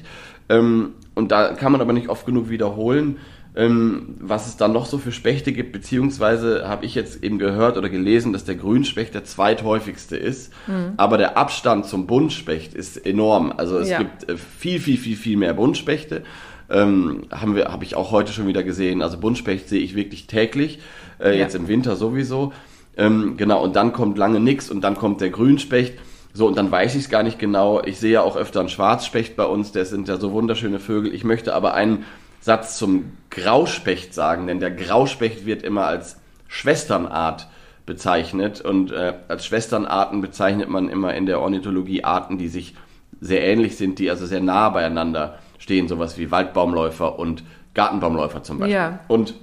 Ähm, 0.51 0.93
und 1.15 1.31
da 1.31 1.53
kann 1.53 1.71
man 1.71 1.81
aber 1.81 1.93
nicht 1.93 2.09
oft 2.09 2.25
genug 2.25 2.49
wiederholen, 2.49 3.17
ähm, 3.55 4.15
was 4.19 4.47
es 4.47 4.55
dann 4.57 4.71
noch 4.71 4.85
so 4.85 4.97
für 4.97 5.11
Spechte 5.11 5.51
gibt, 5.51 5.71
beziehungsweise 5.73 6.67
habe 6.69 6.85
ich 6.85 6.95
jetzt 6.95 7.21
eben 7.23 7.37
gehört 7.37 7.77
oder 7.77 7.89
gelesen, 7.89 8.31
dass 8.31 8.45
der 8.45 8.55
Grünspecht 8.55 9.13
der 9.13 9.25
zweithäufigste 9.25 10.15
ist, 10.15 10.53
aber 10.97 11.17
der 11.17 11.37
Abstand 11.37 11.85
zum 11.85 12.07
Buntspecht 12.07 12.73
ist 12.73 13.05
enorm. 13.05 13.51
Also 13.55 13.77
es 13.77 13.89
Ja. 13.89 13.97
gibt 13.97 14.29
äh, 14.29 14.37
viel, 14.37 14.79
viel, 14.79 14.97
viel, 14.97 15.17
viel 15.17 15.37
mehr 15.37 15.53
Buntspechte. 15.53 16.23
Ähm, 16.69 17.23
haben 17.31 17.55
wir, 17.55 17.65
habe 17.65 17.83
ich 17.83 17.95
auch 17.95 18.11
heute 18.11 18.31
schon 18.31 18.47
wieder 18.47 18.63
gesehen. 18.63 19.01
Also 19.01 19.17
Buntspecht 19.17 19.67
sehe 19.67 19.81
ich 19.81 19.95
wirklich 19.95 20.27
täglich, 20.27 20.79
äh, 21.19 21.31
Ja. 21.31 21.39
jetzt 21.43 21.55
im 21.55 21.67
Winter 21.67 21.97
sowieso. 21.97 22.53
Ähm, 22.95 23.35
genau, 23.35 23.61
und 23.61 23.75
dann 23.75 23.91
kommt 23.91 24.17
lange 24.17 24.39
nix 24.39 24.71
und 24.71 24.81
dann 24.81 24.95
kommt 24.95 25.19
der 25.19 25.29
Grünspecht. 25.29 25.95
So, 26.33 26.47
und 26.47 26.57
dann 26.57 26.71
weiß 26.71 26.95
ich 26.95 27.03
es 27.03 27.09
gar 27.09 27.23
nicht 27.23 27.39
genau. 27.39 27.81
Ich 27.83 27.99
sehe 27.99 28.13
ja 28.13 28.21
auch 28.21 28.35
öfter 28.35 28.61
einen 28.61 28.69
Schwarzspecht 28.69 29.35
bei 29.35 29.45
uns, 29.45 29.71
das 29.71 29.89
sind 29.89 30.07
ja 30.07 30.17
so 30.17 30.31
wunderschöne 30.31 30.79
Vögel. 30.79 31.13
Ich 31.13 31.23
möchte 31.23 31.53
aber 31.53 31.73
einen 31.73 32.05
Satz 32.39 32.77
zum 32.77 33.17
Grauspecht 33.29 34.13
sagen, 34.13 34.47
denn 34.47 34.59
der 34.59 34.71
Grauspecht 34.71 35.45
wird 35.45 35.63
immer 35.63 35.85
als 35.85 36.17
Schwesternart 36.47 37.47
bezeichnet 37.85 38.61
und 38.61 38.91
äh, 38.91 39.13
als 39.27 39.45
Schwesternarten 39.45 40.21
bezeichnet 40.21 40.69
man 40.69 40.89
immer 40.89 41.13
in 41.13 41.25
der 41.25 41.39
Ornithologie 41.39 42.03
Arten, 42.03 42.37
die 42.37 42.47
sich 42.47 42.75
sehr 43.19 43.43
ähnlich 43.43 43.77
sind, 43.77 43.99
die 43.99 44.09
also 44.09 44.25
sehr 44.25 44.41
nah 44.41 44.69
beieinander 44.69 45.39
stehen, 45.59 45.87
sowas 45.87 46.17
wie 46.17 46.31
Waldbaumläufer 46.31 47.19
und 47.19 47.43
Gartenbaumläufer 47.73 48.43
zum 48.43 48.59
Beispiel. 48.59 48.75
Ja. 48.75 48.99
Und 49.07 49.35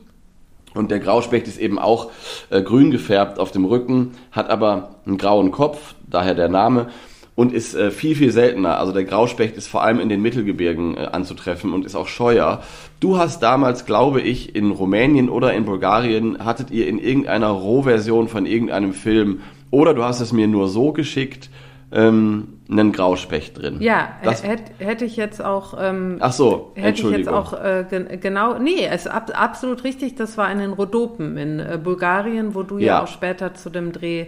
und 0.75 0.91
der 0.91 1.01
Grauspecht 1.01 1.49
ist 1.49 1.59
eben 1.59 1.79
auch 1.79 2.11
äh, 2.51 2.63
grün 2.63 2.91
gefärbt 2.91 3.39
auf 3.39 3.51
dem 3.51 3.65
Rücken, 3.65 4.13
hat 4.33 4.51
aber 4.51 4.97
einen 5.07 5.19
grauen 5.19 5.51
Kopf, 5.51 5.95
daher 6.09 6.35
der 6.35 6.49
Name, 6.49 6.89
und 7.35 7.53
ist 7.53 7.75
äh, 7.75 7.93
viel, 7.93 8.17
viel 8.17 8.33
seltener. 8.33 8.81
Also 8.81 8.93
der 8.93 9.05
Grauspecht 9.05 9.57
ist 9.57 9.69
vor 9.69 9.83
allem 9.85 10.01
in 10.01 10.09
den 10.09 10.21
Mittelgebirgen 10.21 10.97
äh, 10.97 11.09
anzutreffen 11.13 11.73
und 11.73 11.87
ist 11.87 11.95
auch 11.95 12.09
scheuer. 12.09 12.63
Du 12.99 13.17
hast 13.17 13.45
damals, 13.45 13.87
glaube 13.87 14.21
ich, 14.21 14.57
in 14.57 14.73
Rumänien 14.73 15.29
oder 15.29 15.55
in 15.55 15.65
Bulgarien, 15.65 16.45
hattet 16.45 16.73
ihr 16.73 16.89
in 16.89 16.99
irgendeiner 16.99 17.51
Rohversion 17.51 18.27
von 18.27 18.45
irgendeinem 18.45 18.93
Film, 18.93 19.41
oder 19.71 19.95
du 19.95 20.03
hast 20.03 20.21
es 20.21 20.33
mir 20.33 20.49
nur 20.49 20.69
so 20.69 20.93
geschickt, 20.93 21.49
ähm, 21.93 22.58
einen 22.71 22.93
Grauspecht 22.93 23.61
drin. 23.61 23.77
Ja, 23.81 24.11
das, 24.23 24.43
hätte 24.43 24.73
hätte 24.79 25.05
ich 25.05 25.17
jetzt 25.17 25.43
auch 25.43 25.75
ähm, 25.81 26.19
ach 26.21 26.33
so, 26.33 26.73
Hätte 26.75 27.03
ich 27.03 27.17
jetzt 27.17 27.29
auch 27.29 27.53
äh, 27.55 27.85
gen 27.89 28.21
genau, 28.21 28.59
nee, 28.59 28.87
es 28.87 29.07
ist 29.07 29.13
ab, 29.13 29.31
absolut 29.35 29.85
richtig, 29.85 30.17
das 30.17 30.37
war 30.37 30.51
in 30.53 30.59
den 30.59 30.73
Rhodopen 30.73 31.37
in 31.39 31.61
äh, 31.61 31.79
Bulgarien, 31.83 32.55
wo 32.55 32.63
du 32.63 32.79
ja. 32.79 32.87
Ja. 32.87 33.03
auch 33.03 33.07
später 33.07 33.55
zu 33.55 33.71
dem 33.71 33.93
Dreh 33.93 34.27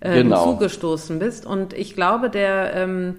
äh, 0.00 0.22
Genau. 0.22 0.44
zugestoßen 0.44 1.18
bist. 1.18 1.46
Und 1.46 1.72
ich 1.72 1.94
glaube, 1.94 2.28
der 2.30 2.74
ähm, 2.74 3.14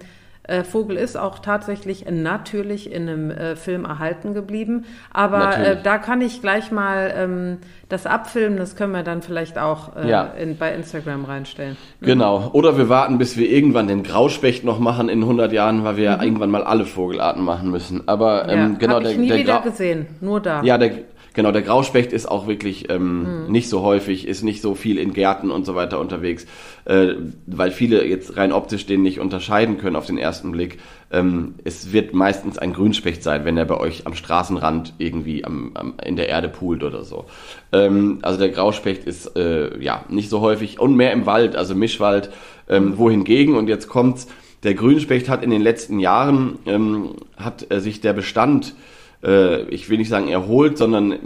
äh, 0.48 0.64
Vogel 0.64 0.96
ist 0.96 1.16
auch 1.16 1.38
tatsächlich 1.38 2.04
natürlich 2.10 2.90
in 2.92 3.08
einem 3.08 3.30
äh, 3.30 3.54
Film 3.54 3.84
erhalten 3.84 4.34
geblieben. 4.34 4.84
Aber 5.12 5.56
äh, 5.56 5.76
da 5.82 5.98
kann 5.98 6.20
ich 6.20 6.40
gleich 6.40 6.72
mal 6.72 7.12
ähm, 7.16 7.58
das 7.88 8.06
abfilmen, 8.06 8.58
das 8.58 8.74
können 8.74 8.92
wir 8.92 9.02
dann 9.04 9.22
vielleicht 9.22 9.58
auch 9.58 9.94
äh, 9.96 10.08
Ja. 10.10 10.22
in, 10.38 10.56
bei 10.56 10.74
Instagram 10.74 11.24
reinstellen. 11.24 11.76
Genau. 12.00 12.50
Oder 12.52 12.76
wir 12.76 12.88
warten, 12.88 13.18
bis 13.18 13.36
wir 13.36 13.48
irgendwann 13.48 13.86
den 13.86 14.02
Grauspecht 14.02 14.64
noch 14.64 14.78
machen 14.80 15.08
in 15.08 15.20
100 15.22 15.52
Jahren, 15.52 15.84
weil 15.84 15.96
wir 15.96 16.04
ja 16.04 16.22
irgendwann 16.22 16.50
mal 16.50 16.64
alle 16.64 16.84
Vogelarten 16.84 17.44
machen 17.44 17.70
müssen. 17.70 18.08
Aber 18.08 18.48
ähm, 18.48 18.58
Mhm. 18.58 18.72
ja, 18.72 18.78
genau, 18.78 18.94
Hab 18.96 19.02
der, 19.04 19.12
ich 19.12 19.18
nie 19.18 19.28
der, 19.28 19.38
wieder 19.38 19.52
Grau- 19.58 19.62
gesehen, 19.70 20.06
nur 20.20 20.40
da. 20.40 20.62
ja, 20.62 20.76
der, 20.78 20.90
genau, 21.38 21.52
der 21.52 21.62
Grauspecht 21.62 22.12
ist 22.12 22.26
auch 22.28 22.48
wirklich 22.48 22.90
ähm, 22.90 23.44
Mhm. 23.44 23.52
nicht 23.52 23.68
so 23.68 23.82
häufig, 23.82 24.26
ist 24.26 24.42
nicht 24.42 24.60
so 24.60 24.74
viel 24.74 24.98
in 24.98 25.12
Gärten 25.12 25.52
und 25.52 25.64
so 25.64 25.76
weiter 25.76 26.00
unterwegs, 26.00 26.46
äh, 26.84 27.14
weil 27.46 27.70
viele 27.70 28.04
jetzt 28.04 28.36
rein 28.36 28.50
optisch 28.50 28.86
den 28.86 29.02
nicht 29.02 29.20
unterscheiden 29.20 29.78
können 29.78 29.94
auf 29.94 30.04
den 30.04 30.18
ersten 30.18 30.50
Blick. 30.50 30.80
Ähm, 31.12 31.54
es 31.62 31.92
wird 31.92 32.12
meistens 32.12 32.58
ein 32.58 32.72
Grünspecht 32.72 33.22
sein, 33.22 33.44
wenn 33.44 33.56
er 33.56 33.66
bei 33.66 33.78
euch 33.78 34.04
am 34.04 34.14
Straßenrand 34.14 34.94
irgendwie 34.98 35.44
am, 35.44 35.70
am, 35.74 35.94
in 36.04 36.16
der 36.16 36.28
Erde 36.28 36.48
poolt 36.48 36.82
oder 36.82 37.04
so. 37.04 37.26
Ähm, 37.70 38.18
also 38.22 38.40
der 38.40 38.48
Grauspecht 38.48 39.04
ist 39.04 39.36
äh, 39.36 39.78
ja 39.80 40.04
nicht 40.08 40.30
so 40.30 40.40
häufig 40.40 40.80
und 40.80 40.96
mehr 40.96 41.12
im 41.12 41.24
Wald, 41.24 41.54
also 41.54 41.76
Mischwald. 41.76 42.30
Ähm, 42.68 42.98
wohingegen, 42.98 43.54
und 43.54 43.68
jetzt 43.68 43.88
kommt's, 43.88 44.26
der 44.64 44.74
Grünspecht 44.74 45.28
hat 45.28 45.44
in 45.44 45.50
den 45.50 45.62
letzten 45.62 46.00
Jahren, 46.00 46.58
ähm, 46.66 47.10
hat 47.36 47.70
äh, 47.70 47.80
sich 47.80 48.00
der 48.00 48.12
Bestand 48.12 48.74
ich 49.20 49.90
will 49.90 49.98
nicht 49.98 50.08
sagen 50.08 50.28
erholt, 50.28 50.78
sondern 50.78 51.12
äh, 51.12 51.16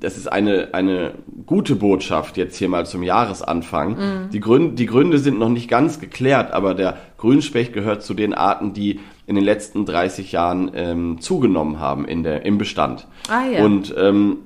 das 0.00 0.16
ist 0.16 0.28
eine, 0.28 0.68
eine 0.72 1.12
gute 1.46 1.76
Botschaft 1.76 2.36
jetzt 2.36 2.56
hier 2.56 2.68
mal 2.68 2.86
zum 2.86 3.02
Jahresanfang. 3.02 4.30
Die, 4.32 4.40
Gründe, 4.40 4.74
die 4.74 4.86
Gründe 4.86 5.18
sind 5.18 5.38
noch 5.38 5.50
nicht 5.50 5.68
ganz 5.68 6.00
geklärt, 6.00 6.52
aber 6.52 6.74
der 6.74 6.96
Grünspecht 7.18 7.72
gehört 7.72 8.02
zu 8.02 8.14
den 8.14 8.32
Arten, 8.32 8.72
die 8.72 9.00
in 9.26 9.34
den 9.34 9.44
letzten 9.44 9.84
30 9.86 10.32
Jahren 10.32 10.70
ähm, 10.74 11.20
zugenommen 11.20 11.80
haben 11.80 12.06
in 12.06 12.22
der, 12.22 12.44
im 12.44 12.58
Bestand. 12.58 13.06
Ah, 13.28 13.46
ja. 13.46 13.64
Und 13.64 13.94
ähm, 13.96 14.38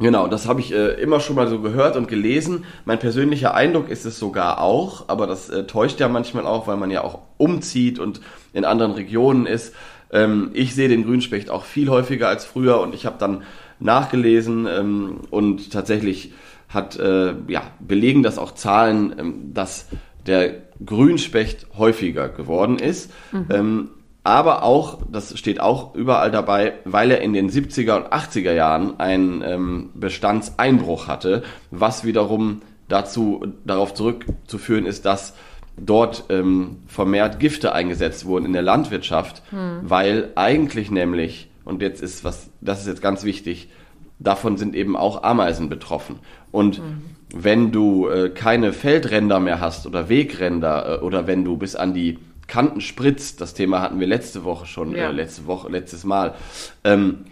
Genau, 0.00 0.28
das 0.28 0.46
habe 0.46 0.60
ich 0.60 0.72
äh, 0.72 0.90
immer 1.00 1.18
schon 1.18 1.34
mal 1.34 1.48
so 1.48 1.60
gehört 1.60 1.96
und 1.96 2.06
gelesen. 2.06 2.64
Mein 2.84 3.00
persönlicher 3.00 3.54
Eindruck 3.54 3.88
ist 3.88 4.06
es 4.06 4.18
sogar 4.18 4.60
auch, 4.60 5.08
aber 5.08 5.26
das 5.26 5.50
äh, 5.50 5.64
täuscht 5.64 5.98
ja 5.98 6.08
manchmal 6.08 6.46
auch, 6.46 6.68
weil 6.68 6.76
man 6.76 6.92
ja 6.92 7.02
auch 7.02 7.18
umzieht 7.36 7.98
und 7.98 8.20
in 8.52 8.64
anderen 8.64 8.92
Regionen 8.92 9.46
ist. 9.46 9.74
Ähm, 10.12 10.50
ich 10.54 10.74
sehe 10.74 10.88
den 10.88 11.04
Grünspecht 11.04 11.50
auch 11.50 11.64
viel 11.64 11.88
häufiger 11.88 12.28
als 12.28 12.44
früher 12.44 12.80
und 12.80 12.94
ich 12.94 13.06
habe 13.06 13.16
dann 13.18 13.42
nachgelesen 13.80 14.66
ähm, 14.66 15.20
und 15.30 15.72
tatsächlich 15.72 16.32
hat 16.68 16.98
äh, 16.98 17.34
ja 17.48 17.62
belegen 17.80 18.22
das 18.22 18.38
auch 18.38 18.52
Zahlen, 18.52 19.14
ähm, 19.18 19.54
dass 19.54 19.86
der 20.26 20.62
Grünspecht 20.84 21.66
häufiger 21.78 22.28
geworden 22.28 22.78
ist. 22.78 23.10
Ähm, 23.50 23.90
aber 24.28 24.62
auch, 24.62 24.98
das 25.10 25.38
steht 25.38 25.58
auch 25.58 25.94
überall 25.94 26.30
dabei, 26.30 26.74
weil 26.84 27.10
er 27.10 27.22
in 27.22 27.32
den 27.32 27.50
70er 27.50 27.96
und 27.96 28.12
80er 28.12 28.52
Jahren 28.52 29.00
einen 29.00 29.42
ähm, 29.42 29.90
Bestandseinbruch 29.94 31.08
hatte, 31.08 31.42
was 31.70 32.04
wiederum 32.04 32.60
dazu, 32.88 33.42
darauf 33.64 33.94
zurückzuführen 33.94 34.84
ist, 34.84 35.06
dass 35.06 35.34
dort 35.84 36.24
ähm, 36.28 36.76
vermehrt 36.86 37.40
Gifte 37.40 37.72
eingesetzt 37.72 38.24
wurden 38.24 38.46
in 38.46 38.52
der 38.52 38.62
Landwirtschaft, 38.62 39.42
weil 39.82 40.30
eigentlich 40.34 40.90
nämlich, 40.90 41.50
Und 41.64 41.82
jetzt 41.82 42.02
ist 42.02 42.24
was, 42.24 42.50
das 42.60 42.80
ist 42.80 42.86
jetzt 42.86 43.02
ganz 43.02 43.24
wichtig, 43.24 43.68
davon 44.18 44.56
sind 44.56 44.74
eben 44.74 44.96
auch 44.96 45.22
Ameisen 45.22 45.68
betroffen. 45.68 46.16
Und 46.50 46.78
mhm. 46.78 47.02
wenn 47.34 47.72
du 47.72 48.08
äh, 48.08 48.30
keine 48.30 48.72
Feldränder 48.72 49.40
mehr 49.40 49.60
hast 49.60 49.86
oder 49.86 50.08
Wegränder 50.08 50.98
äh, 50.98 51.04
oder 51.04 51.26
wenn 51.26 51.44
du 51.44 51.56
bis 51.56 51.76
an 51.76 51.94
die 51.94 52.18
Kanten 52.46 52.80
spritzt, 52.80 53.40
das 53.40 53.54
Thema 53.54 53.80
hatten 53.80 54.00
wir 54.00 54.06
letzte 54.06 54.44
Woche 54.44 54.66
schon, 54.66 54.94
ja. 54.94 55.10
äh, 55.10 55.12
letzte 55.12 55.46
Woche, 55.46 55.68
letztes 55.68 56.04
Mal, 56.04 56.34
ähm, 56.84 57.26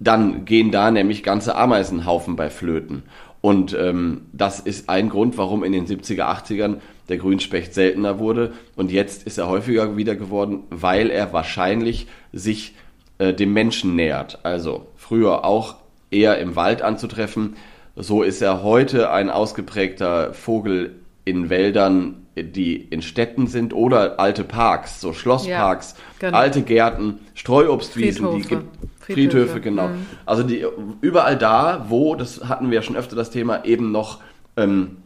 dann 0.00 0.44
gehen 0.44 0.72
da 0.72 0.90
nämlich 0.90 1.22
ganze 1.22 1.54
Ameisenhaufen 1.54 2.34
bei 2.34 2.50
Flöten. 2.50 3.04
Und 3.40 3.76
ähm, 3.78 4.22
das 4.32 4.58
ist 4.58 4.88
ein 4.88 5.08
Grund, 5.08 5.38
warum 5.38 5.62
in 5.62 5.70
den 5.70 5.86
70er, 5.86 6.24
80ern 6.24 6.78
der 7.08 7.18
Grünspecht 7.18 7.74
seltener 7.74 8.18
wurde. 8.18 8.52
Und 8.76 8.90
jetzt 8.90 9.24
ist 9.24 9.38
er 9.38 9.48
häufiger 9.48 9.96
wieder 9.96 10.16
geworden, 10.16 10.64
weil 10.70 11.10
er 11.10 11.32
wahrscheinlich 11.32 12.06
sich 12.32 12.74
äh, 13.18 13.32
dem 13.34 13.52
Menschen 13.52 13.96
nähert. 13.96 14.40
Also 14.44 14.86
früher 14.96 15.44
auch 15.44 15.76
eher 16.10 16.38
im 16.38 16.56
Wald 16.56 16.82
anzutreffen. 16.82 17.56
So 17.96 18.22
ist 18.22 18.42
er 18.42 18.62
heute 18.62 19.10
ein 19.10 19.30
ausgeprägter 19.30 20.32
Vogel 20.32 20.94
in 21.24 21.50
Wäldern, 21.50 22.26
die 22.36 22.76
in 22.76 23.02
Städten 23.02 23.48
sind 23.48 23.74
oder 23.74 24.20
alte 24.20 24.44
Parks, 24.44 25.00
so 25.00 25.12
Schlossparks, 25.12 25.94
ja, 25.96 26.28
genau. 26.28 26.38
alte 26.38 26.62
Gärten, 26.62 27.18
Streuobstwiesen, 27.34 28.24
Friedhofe. 28.24 28.42
die 28.42 28.48
gibt 28.48 28.64
Friedhöfe, 29.00 29.12
Friedhöfe 29.12 29.60
genau. 29.60 29.88
Mhm. 29.88 30.06
Also 30.24 30.42
die 30.44 30.64
überall 31.00 31.36
da, 31.36 31.86
wo, 31.88 32.14
das 32.14 32.48
hatten 32.48 32.70
wir 32.70 32.76
ja 32.76 32.82
schon 32.82 32.96
öfter 32.96 33.16
das 33.16 33.30
Thema, 33.30 33.64
eben 33.64 33.90
noch 33.90 34.20
ähm, 34.56 34.98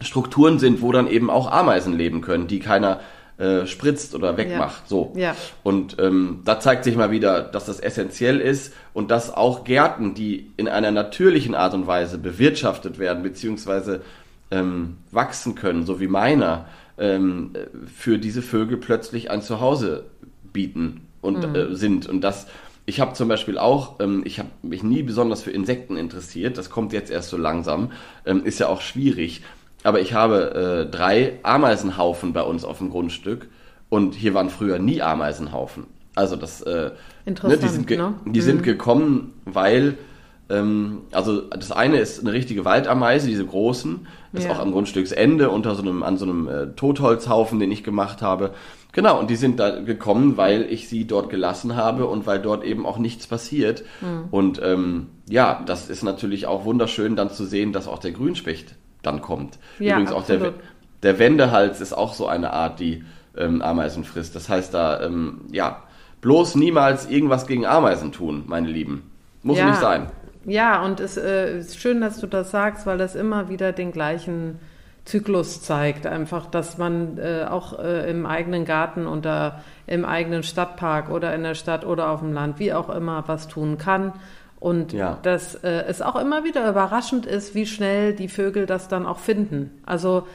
Strukturen 0.00 0.58
sind, 0.58 0.82
wo 0.82 0.92
dann 0.92 1.08
eben 1.08 1.30
auch 1.30 1.50
Ameisen 1.50 1.96
leben 1.96 2.20
können, 2.20 2.46
die 2.46 2.60
keiner 2.60 3.00
äh, 3.36 3.66
spritzt 3.66 4.14
oder 4.14 4.36
wegmacht. 4.36 4.82
Ja. 4.82 4.88
So. 4.88 5.12
Ja. 5.16 5.36
Und 5.64 5.96
ähm, 5.98 6.42
da 6.44 6.60
zeigt 6.60 6.84
sich 6.84 6.94
mal 6.96 7.10
wieder, 7.10 7.42
dass 7.42 7.66
das 7.66 7.80
essentiell 7.80 8.40
ist 8.40 8.72
und 8.92 9.10
dass 9.10 9.34
auch 9.34 9.64
Gärten, 9.64 10.14
die 10.14 10.50
in 10.56 10.68
einer 10.68 10.92
natürlichen 10.92 11.56
Art 11.56 11.74
und 11.74 11.86
Weise 11.88 12.18
bewirtschaftet 12.18 12.98
werden, 13.00 13.24
beziehungsweise 13.24 14.02
ähm, 14.52 14.98
wachsen 15.10 15.56
können, 15.56 15.84
so 15.84 15.98
wie 15.98 16.06
meiner, 16.06 16.66
ähm, 16.96 17.50
für 17.92 18.18
diese 18.18 18.40
Vögel 18.40 18.76
plötzlich 18.76 19.30
ein 19.30 19.42
Zuhause 19.42 20.04
bieten 20.52 21.08
und 21.20 21.48
mhm. 21.48 21.54
äh, 21.54 21.74
sind. 21.74 22.08
Und 22.08 22.20
das, 22.20 22.46
ich 22.86 23.00
habe 23.00 23.14
zum 23.14 23.28
Beispiel 23.28 23.58
auch, 23.58 23.98
ähm, 23.98 24.22
ich 24.24 24.38
habe 24.38 24.50
mich 24.62 24.82
nie 24.82 25.02
besonders 25.02 25.42
für 25.42 25.50
Insekten 25.50 25.96
interessiert, 25.96 26.56
das 26.56 26.70
kommt 26.70 26.92
jetzt 26.92 27.10
erst 27.10 27.30
so 27.30 27.36
langsam, 27.36 27.90
ähm, 28.26 28.44
ist 28.44 28.60
ja 28.60 28.68
auch 28.68 28.80
schwierig. 28.80 29.42
Aber 29.84 30.00
ich 30.00 30.14
habe 30.14 30.86
äh, 30.86 30.90
drei 30.90 31.38
Ameisenhaufen 31.42 32.32
bei 32.32 32.42
uns 32.42 32.64
auf 32.64 32.78
dem 32.78 32.90
Grundstück 32.90 33.48
und 33.90 34.14
hier 34.14 34.34
waren 34.34 34.50
früher 34.50 34.78
nie 34.78 35.02
Ameisenhaufen. 35.02 35.86
Also 36.16 36.36
das, 36.36 36.62
äh, 36.62 36.90
Interessant, 37.26 37.62
ne, 37.62 37.68
die, 37.68 37.72
sind, 37.72 37.90
ne? 37.90 38.14
die 38.24 38.40
mhm. 38.40 38.44
sind 38.44 38.62
gekommen, 38.62 39.34
weil 39.44 39.98
ähm, 40.48 41.02
also 41.12 41.42
das 41.42 41.70
eine 41.70 41.98
ist 41.98 42.20
eine 42.20 42.32
richtige 42.32 42.64
Waldameise, 42.64 43.26
diese 43.26 43.44
großen, 43.46 44.06
ist 44.32 44.44
ja. 44.44 44.52
auch 44.52 44.58
am 44.58 44.72
Grundstücksende 44.72 45.50
unter 45.50 45.74
so 45.74 45.82
einem 45.82 46.02
an 46.02 46.16
so 46.16 46.24
einem 46.24 46.48
äh, 46.48 46.66
Totholzhaufen, 46.74 47.60
den 47.60 47.70
ich 47.70 47.84
gemacht 47.84 48.22
habe. 48.22 48.52
Genau, 48.92 49.18
und 49.18 49.28
die 49.28 49.36
sind 49.36 49.58
da 49.58 49.80
gekommen, 49.80 50.36
weil 50.36 50.62
ich 50.70 50.88
sie 50.88 51.06
dort 51.06 51.28
gelassen 51.28 51.76
habe 51.76 52.06
und 52.06 52.26
weil 52.26 52.40
dort 52.40 52.64
eben 52.64 52.86
auch 52.86 52.98
nichts 52.98 53.26
passiert. 53.26 53.84
Mhm. 54.00 54.28
Und 54.30 54.60
ähm, 54.62 55.06
ja, 55.28 55.62
das 55.66 55.90
ist 55.90 56.04
natürlich 56.04 56.46
auch 56.46 56.64
wunderschön, 56.64 57.16
dann 57.16 57.30
zu 57.30 57.44
sehen, 57.44 57.72
dass 57.72 57.88
auch 57.88 57.98
der 57.98 58.12
Grünspecht 58.12 58.76
dann 59.06 59.20
kommt. 59.20 59.58
Ja, 59.78 59.94
Übrigens 59.94 60.12
absolut. 60.12 60.42
auch 60.42 60.52
der, 61.02 61.12
der 61.12 61.18
Wendehals 61.18 61.80
ist 61.80 61.92
auch 61.92 62.14
so 62.14 62.26
eine 62.26 62.52
Art, 62.52 62.80
die 62.80 63.04
ähm, 63.36 63.62
Ameisen 63.62 64.04
frisst. 64.04 64.34
Das 64.34 64.48
heißt 64.48 64.74
da, 64.74 65.02
ähm, 65.02 65.42
ja, 65.50 65.82
bloß 66.20 66.54
niemals 66.56 67.08
irgendwas 67.08 67.46
gegen 67.46 67.66
Ameisen 67.66 68.12
tun, 68.12 68.44
meine 68.46 68.68
Lieben. 68.68 69.10
Muss 69.42 69.58
ja. 69.58 69.68
nicht 69.68 69.80
sein. 69.80 70.06
Ja, 70.46 70.82
und 70.82 71.00
es 71.00 71.16
äh, 71.16 71.58
ist 71.58 71.78
schön, 71.78 72.00
dass 72.00 72.20
du 72.20 72.26
das 72.26 72.50
sagst, 72.50 72.86
weil 72.86 72.98
das 72.98 73.14
immer 73.14 73.48
wieder 73.48 73.72
den 73.72 73.92
gleichen 73.92 74.58
Zyklus 75.04 75.62
zeigt. 75.62 76.06
Einfach, 76.06 76.46
dass 76.46 76.78
man 76.78 77.18
äh, 77.18 77.44
auch 77.48 77.78
äh, 77.78 78.10
im 78.10 78.26
eigenen 78.26 78.64
Garten 78.64 79.06
oder 79.06 79.62
im 79.86 80.04
eigenen 80.04 80.42
Stadtpark 80.42 81.10
oder 81.10 81.34
in 81.34 81.42
der 81.42 81.54
Stadt 81.54 81.84
oder 81.84 82.10
auf 82.10 82.20
dem 82.20 82.32
Land, 82.32 82.58
wie 82.58 82.72
auch 82.72 82.88
immer, 82.88 83.24
was 83.26 83.48
tun 83.48 83.78
kann 83.78 84.12
und 84.64 84.94
ja. 84.94 85.18
dass 85.20 85.56
äh, 85.56 85.84
es 85.88 86.00
auch 86.00 86.16
immer 86.16 86.42
wieder 86.42 86.66
überraschend 86.66 87.26
ist, 87.26 87.54
wie 87.54 87.66
schnell 87.66 88.14
die 88.14 88.28
Vögel 88.28 88.64
das 88.64 88.88
dann 88.88 89.04
auch 89.04 89.18
finden. 89.18 89.82
Also 89.84 90.26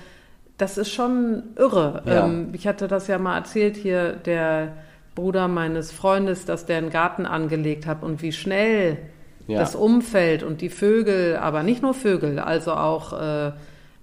das 0.59 0.77
ist 0.77 0.91
schon 0.91 1.41
irre. 1.55 2.03
Ja. 2.05 2.27
Ähm, 2.27 2.49
ich 2.53 2.67
hatte 2.67 2.87
das 2.87 3.07
ja 3.07 3.17
mal 3.17 3.37
erzählt 3.37 3.75
hier, 3.75 4.11
der 4.13 4.73
Bruder 5.15 5.47
meines 5.47 5.91
Freundes, 5.91 6.45
dass 6.45 6.67
der 6.67 6.77
einen 6.77 6.91
Garten 6.91 7.25
angelegt 7.25 7.87
hat 7.87 8.03
und 8.03 8.21
wie 8.21 8.31
schnell 8.31 8.99
ja. 9.47 9.57
das 9.57 9.73
Umfeld 9.73 10.43
und 10.43 10.61
die 10.61 10.69
Vögel, 10.69 11.37
aber 11.37 11.63
nicht 11.63 11.81
nur 11.81 11.95
Vögel, 11.95 12.37
also 12.37 12.73
auch 12.73 13.19
äh, 13.19 13.51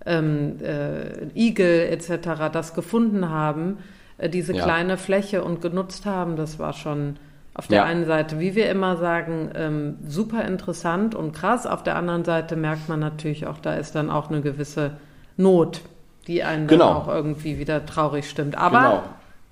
ähm, 0.07 0.57
äh, 0.61 1.39
Igel 1.39 1.87
etc. 1.93 2.51
das 2.53 2.75
gefunden 2.75 3.31
haben, 3.31 3.79
äh, 4.19 4.29
diese 4.29 4.55
kleine 4.55 4.97
Fläche 4.97 5.45
und 5.45 5.63
genutzt 5.63 6.05
haben, 6.05 6.35
das 6.35 6.59
war 6.59 6.73
schon 6.73 7.15
auf 7.57 7.69
der 7.69 7.79
ja. 7.79 7.85
einen 7.85 8.05
Seite, 8.05 8.39
wie 8.39 8.55
wir 8.55 8.69
immer 8.69 8.99
sagen, 8.99 9.51
ähm, 9.55 9.97
super 10.07 10.45
interessant 10.45 11.15
und 11.15 11.33
krass. 11.33 11.67
Auf 11.67 11.83
der 11.83 11.97
anderen 11.97 12.23
Seite 12.23 12.55
merkt 12.55 12.91
man 12.91 13.01
natürlich 13.01 13.47
auch, 13.47 13.59
da 13.59 13.75
ist 13.75 13.95
dann 13.95 14.11
auch 14.11 14.29
eine 14.29 14.43
gewisse 14.43 14.93
Not, 15.39 15.81
die 16.27 16.43
einen 16.43 16.67
genau. 16.67 16.89
dann 16.89 16.97
auch 16.97 17.09
irgendwie 17.09 17.59
wieder 17.59 17.87
traurig 17.87 18.29
stimmt. 18.29 18.59
Aber 18.59 18.79
genau. 18.79 19.03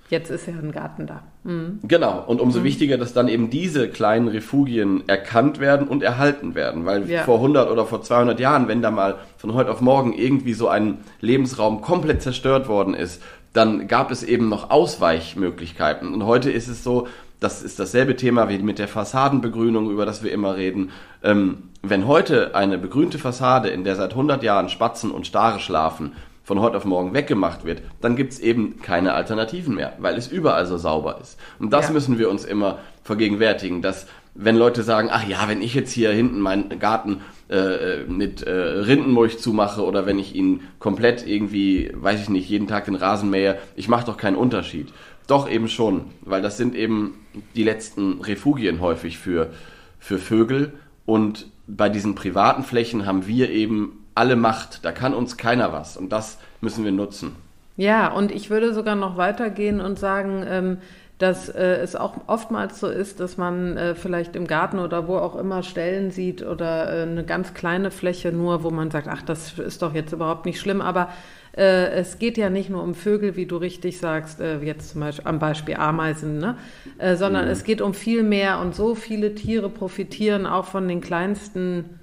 jetzt 0.09 0.29
ist 0.29 0.45
ja 0.45 0.53
ein 0.53 0.71
Garten 0.71 1.07
da. 1.07 1.23
Mhm. 1.45 1.79
Genau. 1.81 2.23
Und 2.27 2.41
umso 2.41 2.59
mhm. 2.59 2.65
wichtiger, 2.65 2.99
dass 2.99 3.13
dann 3.13 3.27
eben 3.27 3.49
diese 3.49 3.89
kleinen 3.89 4.27
Refugien 4.27 5.09
erkannt 5.09 5.59
werden 5.59 5.87
und 5.87 6.03
erhalten 6.03 6.53
werden. 6.53 6.85
Weil 6.85 7.09
ja. 7.09 7.23
vor 7.23 7.37
100 7.37 7.71
oder 7.71 7.87
vor 7.87 8.03
200 8.03 8.39
Jahren, 8.39 8.67
wenn 8.67 8.83
da 8.83 8.91
mal 8.91 9.15
von 9.37 9.55
heute 9.55 9.71
auf 9.71 9.81
morgen 9.81 10.13
irgendwie 10.13 10.53
so 10.53 10.67
ein 10.67 10.99
Lebensraum 11.21 11.81
komplett 11.81 12.21
zerstört 12.21 12.67
worden 12.67 12.93
ist, 12.93 13.19
dann 13.55 13.87
gab 13.87 14.11
es 14.11 14.21
eben 14.21 14.49
noch 14.49 14.69
Ausweichmöglichkeiten. 14.69 16.13
Und 16.13 16.25
heute 16.25 16.51
ist 16.51 16.67
es 16.67 16.83
so, 16.83 17.07
das 17.45 17.61
ist 17.61 17.77
dasselbe 17.77 18.15
Thema 18.15 18.49
wie 18.49 18.57
mit 18.57 18.79
der 18.79 18.87
Fassadenbegrünung, 18.87 19.91
über 19.91 20.07
das 20.07 20.23
wir 20.23 20.31
immer 20.31 20.57
reden. 20.57 20.89
Ähm, 21.23 21.69
wenn 21.83 22.07
heute 22.07 22.55
eine 22.55 22.79
begrünte 22.79 23.19
Fassade, 23.19 23.69
in 23.69 23.83
der 23.83 23.95
seit 23.95 24.11
100 24.11 24.41
Jahren 24.41 24.67
Spatzen 24.67 25.11
und 25.11 25.27
Stare 25.27 25.59
schlafen, 25.59 26.13
von 26.43 26.59
heute 26.59 26.77
auf 26.77 26.85
morgen 26.85 27.13
weggemacht 27.13 27.63
wird, 27.63 27.83
dann 28.01 28.15
gibt 28.15 28.33
es 28.33 28.39
eben 28.39 28.81
keine 28.81 29.13
Alternativen 29.13 29.75
mehr, 29.75 29.93
weil 29.99 30.15
es 30.15 30.27
überall 30.27 30.65
so 30.65 30.77
sauber 30.77 31.19
ist. 31.21 31.39
Und 31.59 31.71
das 31.71 31.87
ja. 31.87 31.93
müssen 31.93 32.17
wir 32.17 32.31
uns 32.31 32.45
immer 32.45 32.79
vergegenwärtigen, 33.03 33.83
dass 33.83 34.07
wenn 34.33 34.55
Leute 34.55 34.81
sagen, 34.83 35.09
ach 35.11 35.27
ja, 35.27 35.47
wenn 35.47 35.61
ich 35.61 35.75
jetzt 35.75 35.91
hier 35.91 36.11
hinten 36.11 36.39
meinen 36.39 36.79
Garten 36.79 37.21
äh, 37.49 38.03
mit 38.07 38.41
äh, 38.41 38.51
Rindenmulch 38.51 39.39
zumache 39.39 39.83
oder 39.83 40.05
wenn 40.07 40.19
ich 40.19 40.35
ihn 40.35 40.61
komplett 40.79 41.25
irgendwie, 41.25 41.91
weiß 41.93 42.21
ich 42.21 42.29
nicht, 42.29 42.49
jeden 42.49 42.67
Tag 42.67 42.85
den 42.85 42.95
Rasen 42.95 43.29
mähe, 43.29 43.59
ich 43.75 43.87
mache 43.87 44.05
doch 44.05 44.17
keinen 44.17 44.35
Unterschied. 44.35 44.91
Doch 45.27 45.49
eben 45.49 45.67
schon, 45.67 46.05
weil 46.21 46.41
das 46.41 46.57
sind 46.57 46.75
eben 46.75 47.25
die 47.55 47.63
letzten 47.63 48.21
Refugien 48.21 48.79
häufig 48.79 49.17
für, 49.17 49.51
für 49.99 50.19
Vögel. 50.19 50.73
Und 51.05 51.47
bei 51.67 51.89
diesen 51.89 52.15
privaten 52.15 52.63
Flächen 52.63 53.05
haben 53.05 53.27
wir 53.27 53.49
eben 53.49 54.05
alle 54.13 54.35
Macht. 54.35 54.85
Da 54.85 54.91
kann 54.91 55.13
uns 55.13 55.37
keiner 55.37 55.73
was. 55.73 55.97
Und 55.97 56.09
das 56.11 56.37
müssen 56.61 56.83
wir 56.83 56.91
nutzen. 56.91 57.35
Ja, 57.77 58.11
und 58.11 58.31
ich 58.31 58.49
würde 58.49 58.73
sogar 58.73 58.95
noch 58.95 59.17
weitergehen 59.17 59.81
und 59.81 59.99
sagen, 59.99 60.45
ähm, 60.47 60.77
dass 61.17 61.47
äh, 61.47 61.77
es 61.77 61.95
auch 61.95 62.15
oftmals 62.27 62.79
so 62.79 62.87
ist, 62.87 63.19
dass 63.19 63.37
man 63.37 63.77
äh, 63.77 63.95
vielleicht 63.95 64.35
im 64.35 64.47
Garten 64.47 64.79
oder 64.79 65.07
wo 65.07 65.17
auch 65.17 65.35
immer 65.35 65.63
Stellen 65.63 66.11
sieht 66.11 66.45
oder 66.45 66.91
äh, 66.91 67.01
eine 67.03 67.23
ganz 67.23 67.53
kleine 67.53 67.89
Fläche 67.89 68.31
nur, 68.33 68.63
wo 68.63 68.69
man 68.69 68.91
sagt, 68.91 69.07
ach, 69.07 69.21
das 69.21 69.57
ist 69.57 69.81
doch 69.81 69.93
jetzt 69.93 70.11
überhaupt 70.11 70.45
nicht 70.45 70.59
schlimm, 70.59 70.81
aber 70.81 71.09
äh, 71.55 71.87
es 71.91 72.19
geht 72.19 72.37
ja 72.37 72.49
nicht 72.49 72.69
nur 72.69 72.83
um 72.83 72.95
Vögel, 72.95 73.35
wie 73.35 73.45
du 73.45 73.57
richtig 73.57 73.97
sagst, 73.97 74.41
äh, 74.41 74.59
jetzt 74.59 74.91
zum 74.91 75.01
Beispiel 75.01 75.27
am 75.27 75.39
Beispiel 75.39 75.75
Ameisen, 75.75 76.37
ne? 76.37 76.57
Äh, 76.97 77.15
sondern 77.15 77.45
mhm. 77.45 77.51
es 77.51 77.63
geht 77.63 77.81
um 77.81 77.93
viel 77.93 78.23
mehr 78.23 78.59
und 78.59 78.75
so 78.75 78.93
viele 78.93 79.35
Tiere 79.35 79.69
profitieren 79.69 80.45
auch 80.45 80.65
von 80.65 80.87
den 80.87 80.99
kleinsten 80.99 81.99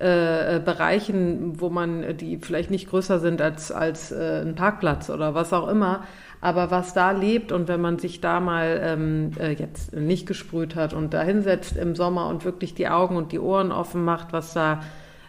äh, 0.00 0.60
Bereichen, 0.60 1.60
wo 1.60 1.70
man 1.70 2.16
die 2.16 2.38
vielleicht 2.38 2.70
nicht 2.70 2.88
größer 2.88 3.18
sind 3.20 3.40
als, 3.40 3.70
als 3.70 4.12
äh, 4.12 4.42
ein 4.42 4.54
Parkplatz 4.54 5.10
oder 5.10 5.34
was 5.34 5.52
auch 5.52 5.68
immer. 5.68 6.04
Aber 6.40 6.70
was 6.70 6.94
da 6.94 7.10
lebt 7.10 7.50
und 7.50 7.66
wenn 7.66 7.80
man 7.80 7.98
sich 7.98 8.20
da 8.20 8.38
mal 8.38 8.80
ähm, 8.80 9.32
äh, 9.40 9.52
jetzt 9.52 9.92
nicht 9.94 10.26
gesprüht 10.26 10.76
hat 10.76 10.94
und 10.94 11.12
da 11.14 11.22
hinsetzt 11.22 11.76
im 11.76 11.96
Sommer 11.96 12.28
und 12.28 12.44
wirklich 12.44 12.74
die 12.74 12.88
Augen 12.88 13.16
und 13.16 13.32
die 13.32 13.40
Ohren 13.40 13.72
offen 13.72 14.04
macht, 14.04 14.32
was 14.32 14.54
da, 14.54 14.82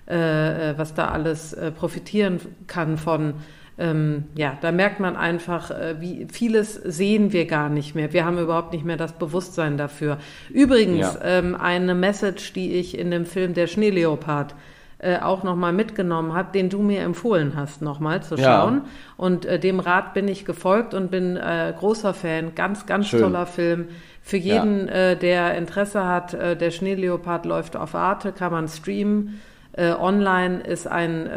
äh, 0.05 0.78
was 0.78 0.93
da 0.93 1.07
alles 1.07 1.53
äh, 1.53 1.72
profitieren 1.72 2.39
kann 2.67 2.97
von 2.97 3.34
ähm, 3.80 4.25
ja, 4.36 4.57
da 4.61 4.71
merkt 4.71 4.99
man 4.99 5.15
einfach, 5.15 5.71
äh, 5.71 5.95
wie 5.99 6.27
vieles 6.32 6.73
sehen 6.75 7.32
wir 7.32 7.45
gar 7.45 7.69
nicht 7.69 7.95
mehr. 7.95 8.11
Wir 8.13 8.25
haben 8.25 8.38
überhaupt 8.38 8.73
nicht 8.73 8.84
mehr 8.86 8.97
das 8.97 9.13
Bewusstsein 9.13 9.77
dafür. 9.77 10.17
Übrigens, 10.49 11.13
ja. 11.15 11.19
ähm, 11.23 11.55
eine 11.55 11.95
Message, 11.95 12.53
die 12.53 12.73
ich 12.73 12.97
in 12.97 13.09
dem 13.09 13.25
Film 13.25 13.53
Der 13.53 13.67
Schneeleopard 13.67 14.53
äh, 15.01 15.17
auch 15.19 15.43
nochmal 15.43 15.71
mitgenommen 15.71 16.34
habe, 16.34 16.51
den 16.53 16.69
du 16.69 16.82
mir 16.82 17.01
empfohlen 17.03 17.53
hast, 17.55 17.82
nochmal 17.82 18.21
zu 18.21 18.36
Ja. 18.36 18.43
schauen. 18.61 18.82
Und 19.15 19.45
äh, 19.45 19.57
dem 19.57 19.80
Rat 19.80 20.13
bin 20.13 20.27
ich 20.27 20.43
gefolgt 20.43 20.93
und 20.93 21.09
bin 21.09 21.38
äh, 21.38 21.73
großer 21.77 22.13
Fan. 22.13 22.53
Ganz, 22.53 22.86
ganz 22.86 23.07
Schön. 23.07 23.21
toller 23.21 23.45
Film. 23.45 23.88
Für 24.21 24.36
jeden, 24.36 24.89
äh, 24.89 25.15
der 25.15 25.55
Interesse 25.55 26.05
hat, 26.05 26.34
äh, 26.34 26.57
der 26.57 26.71
Schneeleopard 26.71 27.45
läuft 27.45 27.77
auf 27.77 27.95
Arte, 27.95 28.34
kann 28.34 28.51
man 28.51 28.67
streamen. 28.67 29.39
Online 29.77 30.59
ist 30.61 30.88
ein 30.88 31.30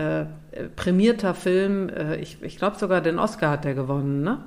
prämierter 0.77 1.35
Film. 1.35 1.89
Äh, 1.89 2.17
ich 2.17 2.39
ich 2.43 2.59
glaube 2.59 2.77
sogar 2.79 3.01
den 3.01 3.19
Oscar 3.19 3.51
hat 3.51 3.65
er 3.65 3.75
gewonnen, 3.75 4.23
ne? 4.23 4.39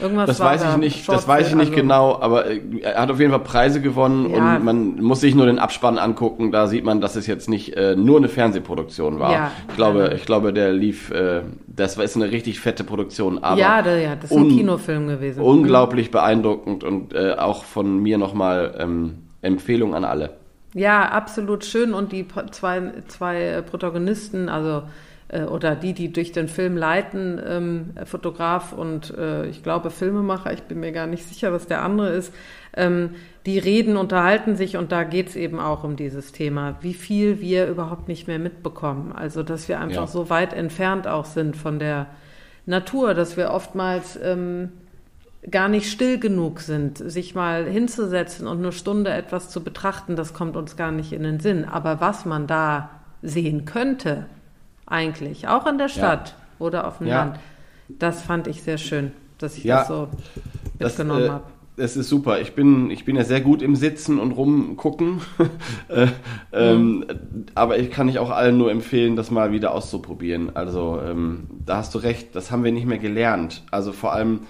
Irgendwas 0.00 0.26
Das 0.26 0.40
war 0.40 0.50
weiß 0.50 0.64
ich 0.72 0.76
nicht, 0.78 1.04
Short 1.04 1.16
das 1.16 1.28
weiß 1.28 1.46
ich 1.48 1.54
nicht 1.54 1.68
also- 1.70 1.80
genau, 1.80 2.20
aber 2.20 2.46
äh, 2.50 2.60
er 2.82 3.00
hat 3.02 3.10
auf 3.10 3.20
jeden 3.20 3.30
Fall 3.30 3.40
Preise 3.44 3.80
gewonnen 3.80 4.28
Ja. 4.30 4.56
und 4.56 4.64
man 4.64 4.96
muss 5.00 5.20
sich 5.20 5.34
nur 5.36 5.46
den 5.46 5.60
Abspann 5.60 5.96
angucken, 5.98 6.50
da 6.50 6.66
sieht 6.66 6.84
man, 6.84 7.00
dass 7.00 7.14
es 7.14 7.28
jetzt 7.28 7.48
nicht 7.48 7.76
äh, 7.76 7.94
nur 7.94 8.16
eine 8.18 8.28
Fernsehproduktion 8.28 9.20
war. 9.20 9.32
Ja. 9.32 9.52
Ich 9.68 9.76
glaube, 9.76 10.12
ich 10.16 10.26
glaube, 10.26 10.52
der 10.52 10.72
lief, 10.72 11.12
äh, 11.12 11.42
das 11.68 11.96
ist 11.98 12.16
eine 12.16 12.32
richtig 12.32 12.58
fette 12.58 12.82
Produktion, 12.82 13.38
aber 13.44 13.60
ja, 13.60 13.80
da, 13.80 13.96
ja, 13.96 14.16
das 14.16 14.32
ist 14.32 14.36
ein 14.36 14.48
Kinofilm 14.48 15.06
gewesen. 15.06 15.40
unglaublich 15.40 16.10
beeindruckend 16.10 16.82
und 16.82 17.14
äh, 17.14 17.34
auch 17.38 17.62
von 17.62 18.02
mir 18.02 18.18
nochmal 18.18 18.74
ähm, 18.78 19.18
Empfehlung 19.40 19.94
an 19.94 20.04
alle. 20.04 20.30
Ja, 20.74 21.08
absolut 21.10 21.64
schön. 21.64 21.94
Und 21.94 22.10
die 22.10 22.26
zwei, 22.50 22.92
zwei 23.06 23.62
Protagonisten, 23.62 24.48
also 24.48 24.82
oder 25.32 25.74
die, 25.74 25.92
die 25.92 26.12
durch 26.12 26.32
den 26.32 26.48
Film 26.48 26.76
leiten, 26.76 27.40
ähm, 27.44 27.90
Fotograf 28.04 28.72
und 28.72 29.12
äh, 29.16 29.46
ich 29.46 29.62
glaube 29.62 29.90
Filmemacher, 29.90 30.52
ich 30.52 30.62
bin 30.62 30.80
mir 30.80 30.92
gar 30.92 31.06
nicht 31.06 31.26
sicher, 31.26 31.52
was 31.52 31.66
der 31.66 31.82
andere 31.82 32.10
ist, 32.10 32.32
ähm, 32.74 33.10
die 33.44 33.58
reden, 33.58 33.96
unterhalten 33.96 34.54
sich 34.56 34.76
und 34.76 34.92
da 34.92 35.02
geht's 35.04 35.34
eben 35.34 35.58
auch 35.58 35.82
um 35.82 35.96
dieses 35.96 36.32
Thema, 36.32 36.76
wie 36.80 36.94
viel 36.94 37.40
wir 37.40 37.66
überhaupt 37.66 38.06
nicht 38.08 38.28
mehr 38.28 38.38
mitbekommen. 38.38 39.12
Also, 39.12 39.42
dass 39.42 39.68
wir 39.68 39.80
einfach 39.80 40.02
Ja. 40.02 40.06
so 40.06 40.30
weit 40.30 40.52
entfernt 40.52 41.08
auch 41.08 41.24
sind 41.24 41.56
von 41.56 41.78
der 41.78 42.06
Natur, 42.66 43.14
dass 43.14 43.36
wir 43.36 43.50
oftmals 43.50 44.18
ähm, 44.22 44.70
gar 45.50 45.68
nicht 45.68 45.90
still 45.90 46.18
genug 46.18 46.60
sind, 46.60 46.98
sich 46.98 47.34
mal 47.34 47.64
hinzusetzen 47.66 48.46
und 48.46 48.58
eine 48.58 48.72
Stunde 48.72 49.10
etwas 49.12 49.48
zu 49.48 49.62
betrachten, 49.62 50.16
das 50.16 50.34
kommt 50.34 50.56
uns 50.56 50.76
gar 50.76 50.90
nicht 50.90 51.12
in 51.12 51.22
den 51.22 51.38
Sinn. 51.40 51.64
Aber 51.64 52.00
was 52.00 52.24
man 52.24 52.46
da 52.46 52.90
sehen 53.22 53.64
könnte, 53.64 54.26
eigentlich, 54.86 55.48
auch 55.48 55.66
in 55.66 55.78
der 55.78 55.88
Stadt 55.88 56.34
oder 56.58 56.86
auf 56.86 56.98
dem 56.98 57.08
Ja. 57.08 57.24
Land, 57.24 57.38
das 57.88 58.22
fand 58.22 58.46
ich 58.46 58.62
sehr 58.62 58.78
schön, 58.78 59.12
dass 59.38 59.56
ich 59.58 59.64
Ja. 59.64 59.78
das 59.78 59.88
so 59.88 60.08
mitgenommen 60.78 61.24
äh, 61.24 61.28
habe. 61.30 61.44
Das 61.76 61.94
ist 61.94 62.08
super. 62.08 62.40
Ich 62.40 62.54
bin, 62.54 62.90
ich 62.90 63.04
bin 63.04 63.16
ja 63.16 63.24
sehr 63.24 63.42
gut 63.42 63.60
im 63.60 63.76
Sitzen 63.76 64.18
und 64.18 64.32
rumgucken. 64.32 65.20
äh, 65.88 66.06
ähm, 66.52 67.04
aber 67.54 67.78
ich 67.78 67.90
kann 67.90 68.08
ich 68.08 68.18
auch 68.18 68.30
allen 68.30 68.56
nur 68.56 68.70
empfehlen, 68.70 69.14
das 69.14 69.30
mal 69.30 69.52
wieder 69.52 69.74
auszuprobieren. 69.74 70.56
Also 70.56 70.98
ähm, 71.04 71.48
da 71.66 71.76
hast 71.76 71.94
du 71.94 71.98
recht, 71.98 72.34
das 72.34 72.50
haben 72.50 72.64
wir 72.64 72.72
nicht 72.72 72.86
mehr 72.86 72.96
gelernt. 72.98 73.62
Also 73.70 73.92
vor 73.92 74.14
allem 74.14 74.40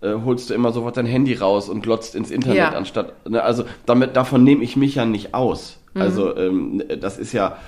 äh, 0.00 0.14
holst 0.24 0.50
du 0.50 0.54
immer 0.54 0.72
sofort 0.72 0.96
dein 0.96 1.06
Handy 1.06 1.34
raus 1.34 1.68
und 1.68 1.82
glotzt 1.82 2.16
ins 2.16 2.32
Internet 2.32 2.56
Ja. 2.56 2.68
anstatt. 2.70 3.28
Ne, 3.28 3.40
also 3.42 3.62
damit 3.86 4.16
davon 4.16 4.42
nehme 4.42 4.64
ich 4.64 4.76
mich 4.76 4.96
ja 4.96 5.04
nicht 5.04 5.34
aus. 5.34 5.78
Mhm. 5.94 6.02
Also 6.02 6.36
ähm, 6.36 6.82
das 7.00 7.16
ist 7.16 7.32
ja 7.32 7.58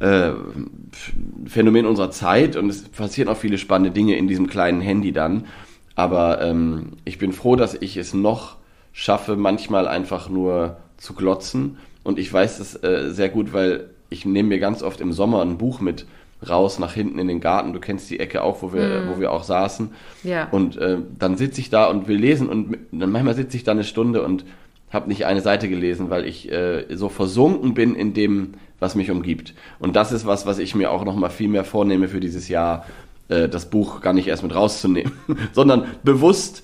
äh, 0.00 0.32
Phänomen 1.46 1.86
unserer 1.86 2.10
Zeit 2.10 2.56
und 2.56 2.68
es 2.68 2.88
passieren 2.88 3.28
auch 3.28 3.36
viele 3.36 3.58
spannende 3.58 3.90
Dinge 3.90 4.16
in 4.16 4.28
diesem 4.28 4.46
kleinen 4.46 4.80
Handy 4.80 5.12
dann. 5.12 5.46
Aber 5.94 6.40
ähm, 6.42 6.92
ich 7.04 7.18
bin 7.18 7.32
froh, 7.32 7.56
dass 7.56 7.74
ich 7.74 7.96
es 7.96 8.14
noch 8.14 8.56
schaffe, 8.92 9.36
manchmal 9.36 9.86
einfach 9.86 10.28
nur 10.28 10.76
zu 10.96 11.14
glotzen. 11.14 11.78
Und 12.02 12.18
ich 12.18 12.32
weiß 12.32 12.58
das 12.58 12.82
äh, 12.82 13.10
sehr 13.10 13.28
gut, 13.28 13.52
weil 13.52 13.90
ich 14.10 14.24
nehme 14.24 14.50
mir 14.50 14.58
ganz 14.58 14.82
oft 14.82 15.00
im 15.00 15.12
Sommer 15.12 15.42
ein 15.42 15.58
Buch 15.58 15.80
mit 15.80 16.06
raus 16.48 16.78
nach 16.78 16.92
hinten 16.92 17.18
in 17.18 17.28
den 17.28 17.40
Garten. 17.40 17.72
Du 17.72 17.80
kennst 17.80 18.10
die 18.10 18.20
Ecke 18.20 18.42
auch, 18.42 18.62
wo 18.62 18.72
wir, 18.72 19.08
wo 19.08 19.20
wir 19.20 19.32
auch 19.32 19.44
saßen. 19.44 19.90
Ja. 20.22 20.48
Und 20.50 20.76
äh, 20.76 20.98
dann 21.18 21.36
sitze 21.36 21.60
ich 21.60 21.70
da 21.70 21.86
und 21.86 22.06
will 22.06 22.18
lesen 22.18 22.48
und 22.48 22.76
dann 22.92 23.10
manchmal 23.10 23.34
sitze 23.34 23.56
ich 23.56 23.64
da 23.64 23.72
eine 23.72 23.84
Stunde 23.84 24.22
und 24.22 24.44
habe 24.90 25.08
nicht 25.08 25.26
eine 25.26 25.40
Seite 25.40 25.68
gelesen, 25.68 26.10
weil 26.10 26.26
ich 26.26 26.50
äh, 26.52 26.84
so 26.94 27.08
versunken 27.08 27.74
bin 27.74 27.94
in 27.94 28.14
dem, 28.14 28.54
was 28.84 28.94
mich 28.94 29.10
umgibt. 29.10 29.54
Und 29.78 29.96
das 29.96 30.12
ist 30.12 30.26
was, 30.26 30.44
was 30.46 30.58
ich 30.58 30.74
mir 30.74 30.90
auch 30.90 31.04
noch 31.04 31.16
mal 31.16 31.30
viel 31.30 31.48
mehr 31.48 31.64
vornehme 31.64 32.06
für 32.08 32.20
dieses 32.20 32.48
Jahr, 32.48 32.84
äh, 33.28 33.48
das 33.48 33.70
Buch 33.70 34.00
gar 34.02 34.12
nicht 34.12 34.28
erst 34.28 34.42
mit 34.42 34.54
rauszunehmen, 34.54 35.12
sondern 35.52 35.86
bewusst 36.02 36.62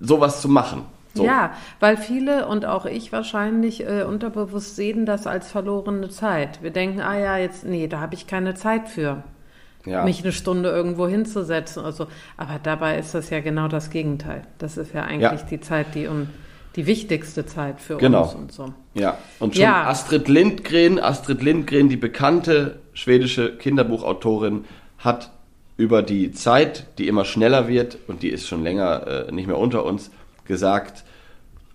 sowas 0.00 0.40
zu 0.40 0.48
machen. 0.48 0.82
So. 1.14 1.24
Ja, 1.26 1.52
weil 1.80 1.96
viele 1.98 2.46
und 2.46 2.64
auch 2.64 2.86
ich 2.86 3.12
wahrscheinlich 3.12 3.86
äh, 3.86 4.04
unterbewusst 4.04 4.76
sehen 4.76 5.04
das 5.04 5.26
als 5.26 5.50
verlorene 5.50 6.08
Zeit. 6.08 6.62
Wir 6.62 6.70
denken, 6.70 7.00
ah 7.00 7.18
ja, 7.18 7.36
jetzt, 7.36 7.66
nee, 7.66 7.86
da 7.86 8.00
habe 8.00 8.14
ich 8.14 8.26
keine 8.26 8.54
Zeit 8.54 8.88
für, 8.88 9.22
Ja. 9.84 10.04
mich 10.04 10.22
eine 10.22 10.32
Stunde 10.32 10.70
irgendwo 10.70 11.06
hinzusetzen. 11.08 11.84
Also, 11.84 12.06
aber 12.38 12.58
dabei 12.62 12.98
ist 12.98 13.14
das 13.14 13.28
ja 13.30 13.40
genau 13.40 13.68
das 13.68 13.90
Gegenteil. 13.90 14.42
Das 14.58 14.76
ist 14.78 14.94
ja 14.94 15.02
eigentlich 15.02 15.40
Ja. 15.42 15.46
die 15.50 15.60
Zeit, 15.60 15.94
die 15.94 16.06
um 16.06 16.28
die 16.76 16.86
wichtigste 16.86 17.44
Zeit 17.46 17.80
für 17.80 17.96
Genau. 17.98 18.22
uns 18.24 18.34
und 18.34 18.52
so. 18.52 18.72
Ja, 18.94 19.18
und 19.40 19.54
schon 19.54 19.62
Ja. 19.62 19.84
Astrid 19.88 20.28
Lindgren, 20.28 20.98
Astrid 20.98 21.42
Lindgren, 21.42 21.88
die 21.88 21.96
bekannte 21.96 22.80
schwedische 22.94 23.56
Kinderbuchautorin, 23.56 24.64
hat 24.98 25.30
über 25.76 26.02
die 26.02 26.32
Zeit, 26.32 26.86
die 26.98 27.08
immer 27.08 27.24
schneller 27.24 27.66
wird, 27.68 27.98
und 28.06 28.22
die 28.22 28.28
ist 28.28 28.46
schon 28.46 28.62
länger 28.62 29.06
äh, 29.28 29.32
nicht 29.32 29.46
mehr 29.46 29.58
unter 29.58 29.84
uns, 29.84 30.10
gesagt, 30.44 31.04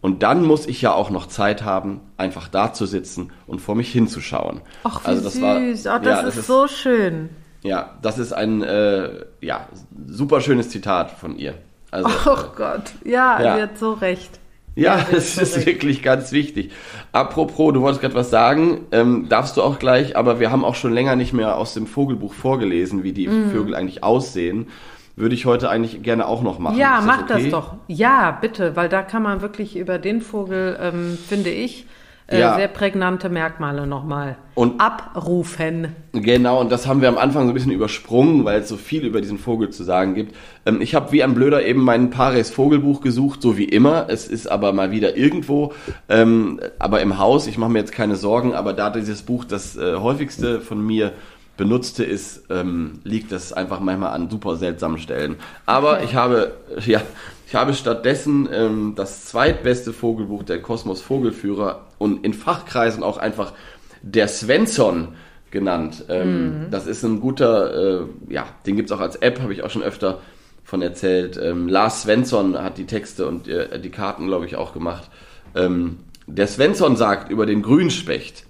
und 0.02 0.22
dann 0.24 0.44
muss 0.46 0.68
ich 0.68 0.82
ja 0.82 0.94
auch 0.94 1.10
noch 1.10 1.26
Zeit 1.28 1.64
haben, 1.64 2.02
einfach 2.18 2.48
da 2.48 2.72
zu 2.72 2.86
sitzen 2.86 3.32
und 3.48 3.60
vor 3.60 3.76
mich 3.76 3.92
hinzuschauen. 3.92 4.62
Ach, 4.84 5.04
wie 5.04 5.08
Also 5.08 5.24
das 5.24 5.42
war- 5.42 5.60
süß. 5.60 5.88
Ach, 5.88 5.94
ja, 5.96 6.00
das, 6.00 6.22
das 6.22 6.34
ist 6.36 6.40
ist- 6.42 6.48
so 6.48 6.68
schön. 6.68 7.30
Ja, 7.64 7.98
das 8.04 8.20
ist 8.20 8.32
ein 8.34 8.62
äh, 8.62 9.10
ja, 9.42 9.68
super 10.08 10.40
schönes 10.42 10.70
Zitat 10.70 11.12
von 11.12 11.38
ihr. 11.38 11.56
Also, 11.92 12.10
Oh 12.26 12.38
Gott. 12.56 12.84
Ja, 13.04 13.42
Ja. 13.42 13.56
sie 13.56 13.62
hat 13.64 13.78
so 13.80 13.94
recht. 13.94 14.40
Ja, 14.78 15.06
das 15.12 15.38
ist 15.38 15.66
wirklich 15.66 16.04
ganz 16.04 16.32
wichtig. 16.32 16.72
Apropos, 17.12 17.74
du 17.74 17.82
wolltest 17.82 18.02
gerade 18.02 18.16
was 18.16 18.30
sagen, 18.30 18.86
ähm, 18.92 19.28
darfst 19.28 19.58
du 19.58 19.62
auch 19.64 19.80
gleich, 19.80 20.16
aber 20.16 20.40
wir 20.40 20.52
haben 20.52 20.64
auch 20.64 20.76
schon 20.76 20.94
länger 20.94 21.16
nicht 21.16 21.34
mehr 21.34 21.58
aus 21.58 21.74
dem 21.74 21.88
Vogelbuch 21.88 22.34
vorgelesen, 22.34 23.04
wie 23.04 23.12
die 23.12 23.28
Mhm. 23.28 23.52
Vögel 23.52 23.76
eigentlich 23.76 24.04
aussehen. 24.04 24.68
Würde 25.16 25.34
ich 25.34 25.48
heute 25.48 25.70
eigentlich 25.70 26.04
gerne 26.04 26.28
auch 26.28 26.44
noch 26.44 26.60
machen. 26.60 26.78
Ja, 26.78 27.00
Ist 27.00 27.06
mach 27.08 27.24
okay? 27.24 27.42
das 27.44 27.50
doch. 27.52 27.74
Ja, 27.88 28.38
bitte, 28.40 28.76
weil 28.76 28.88
da 28.88 29.02
kann 29.02 29.24
man 29.24 29.42
wirklich 29.42 29.76
über 29.76 29.98
den 29.98 30.22
Vogel, 30.22 30.78
ähm, 30.80 31.18
finde 31.28 31.50
ich, 31.50 31.88
äh, 32.28 32.40
Ja. 32.40 32.56
sehr 32.56 32.68
prägnante 32.68 33.30
Merkmale 33.30 33.88
nochmal 33.88 34.36
Und- 34.56 34.80
abrufen. 34.82 35.96
Genau, 36.14 36.60
und 36.60 36.72
das 36.72 36.86
haben 36.88 37.02
wir 37.02 37.08
am 37.10 37.18
Anfang 37.18 37.44
so 37.46 37.52
ein 37.52 37.54
bisschen 37.54 37.72
übersprungen, 37.72 38.44
weil 38.44 38.62
es 38.62 38.70
so 38.70 38.76
viel 38.78 39.06
über 39.06 39.22
diesen 39.22 39.38
Vogel 39.38 39.70
zu 39.70 39.84
sagen 39.84 40.14
gibt. 40.14 40.36
Ähm, 40.66 40.82
ich 40.82 40.94
habe 40.96 41.12
wie 41.12 41.24
ein 41.24 41.34
Blöder 41.34 41.66
eben 41.66 41.82
mein 41.84 42.10
Pares 42.10 42.50
Vogelbuch 42.50 43.02
gesucht, 43.02 43.42
so 43.42 43.58
wie 43.58 43.66
immer. 43.66 44.06
Es 44.10 44.28
ist 44.28 44.48
aber 44.52 44.74
mal 44.74 44.92
wieder 44.92 45.16
irgendwo, 45.16 45.74
ähm, 46.10 46.60
aber 46.80 47.02
im 47.02 47.18
Haus. 47.18 47.48
Ich 47.48 47.58
mache 47.58 47.72
mir 47.72 47.80
jetzt 47.80 47.92
keine 47.94 48.16
Sorgen, 48.16 48.54
aber 48.54 48.74
da 48.74 48.90
dieses 48.90 49.22
Buch 49.22 49.46
das 49.46 49.78
äh, 49.78 49.96
häufigste 49.96 50.60
von 50.60 50.86
mir 50.86 51.14
benutzte 51.58 52.04
ist, 52.04 52.44
ähm, 52.50 53.00
liegt 53.04 53.32
es 53.32 53.52
einfach 53.52 53.80
manchmal 53.80 54.14
an 54.14 54.30
super 54.30 54.56
seltsamen 54.56 55.00
Stellen. 55.00 55.36
Aber 55.66 56.04
ich 56.04 56.16
habe, 56.16 56.54
ja, 56.86 57.02
ich 57.48 57.56
habe 57.56 57.74
stattdessen 57.74 58.48
ähm, 58.52 58.94
das 58.96 59.26
zweitbeste 59.26 59.92
Vogelbuch 59.94 60.44
der 60.44 60.62
Kosmos 60.62 61.02
Vogelführer 61.02 61.88
und 61.98 62.24
in 62.24 62.34
Fachkreisen 62.34 63.04
auch 63.04 63.18
einfach 63.18 63.54
der 64.02 64.28
Svensson 64.28 65.10
genannt. 65.52 66.06
Ähm, 66.10 66.68
Das 66.72 66.88
ist 66.88 67.04
ein 67.04 67.20
guter, 67.20 68.02
äh, 68.02 68.06
ja, 68.30 68.46
den 68.66 68.76
gibt's 68.76 68.92
auch 68.92 69.00
als 69.00 69.16
App, 69.18 69.42
habe 69.42 69.54
ich 69.54 69.64
auch 69.64 69.70
schon 69.70 69.84
öfter 69.84 70.20
von 70.64 70.82
erzählt. 70.82 71.40
Ähm, 71.42 71.68
Lars 71.70 72.04
Svensson 72.04 72.62
hat 72.62 72.78
die 72.78 72.86
Texte 72.86 73.26
und 73.28 73.48
äh, 73.48 73.80
die 73.80 73.90
Karten, 73.90 74.28
glaube 74.28 74.46
ich, 74.46 74.58
auch 74.58 74.74
gemacht. 74.74 75.10
Ähm, 75.56 76.00
der 76.28 76.48
Svensson 76.48 76.98
sagt 76.98 77.32
über 77.32 77.46
den 77.46 77.62
Grünspecht, 77.62 78.46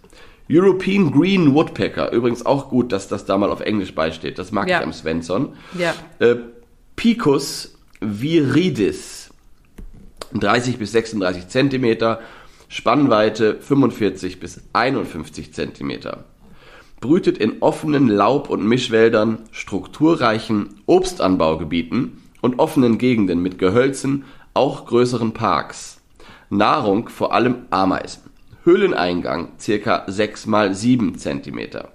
European 0.49 1.11
Green 1.11 1.53
Woodpecker, 1.53 2.11
übrigens 2.11 2.45
auch 2.45 2.69
gut, 2.69 2.91
dass 2.91 3.07
das 3.07 3.25
da 3.25 3.37
mal 3.37 3.49
auf 3.51 3.59
Englisch 3.61 3.93
beisteht, 3.93 4.39
das 4.39 4.51
mag 4.51 4.69
Ja. 4.69 4.79
ich 4.79 4.83
am 4.85 4.93
Svensson. 4.93 5.49
Ja. 5.77 5.93
Äh, 6.19 6.35
Picus 6.95 7.75
viridis, 7.99 9.29
30 10.33 10.77
bis 10.77 10.91
36 10.91 11.47
Zentimeter, 11.47 12.21
Spannweite 12.69 13.57
45 13.59 14.39
bis 14.39 14.61
51 14.73 15.53
Zentimeter. 15.53 16.25
Brütet 16.99 17.37
in 17.37 17.61
offenen 17.61 18.07
Laub- 18.07 18.49
und 18.49 18.65
Mischwäldern, 18.65 19.39
strukturreichen 19.51 20.81
Obstanbaugebieten 20.85 22.21
und 22.41 22.59
offenen 22.59 22.97
Gegenden 22.97 23.41
mit 23.41 23.57
Gehölzen, 23.59 24.25
auch 24.53 24.85
größeren 24.85 25.33
Parks. 25.33 26.01
Nahrung 26.49 27.09
vor 27.09 27.33
allem 27.33 27.65
Ameisen. 27.69 28.23
Höhleneingang 28.67 29.53
circa 29.57 30.03
6 30.07 30.45
mal 30.45 30.73
7 30.75 31.17
Zentimeter. 31.17 31.93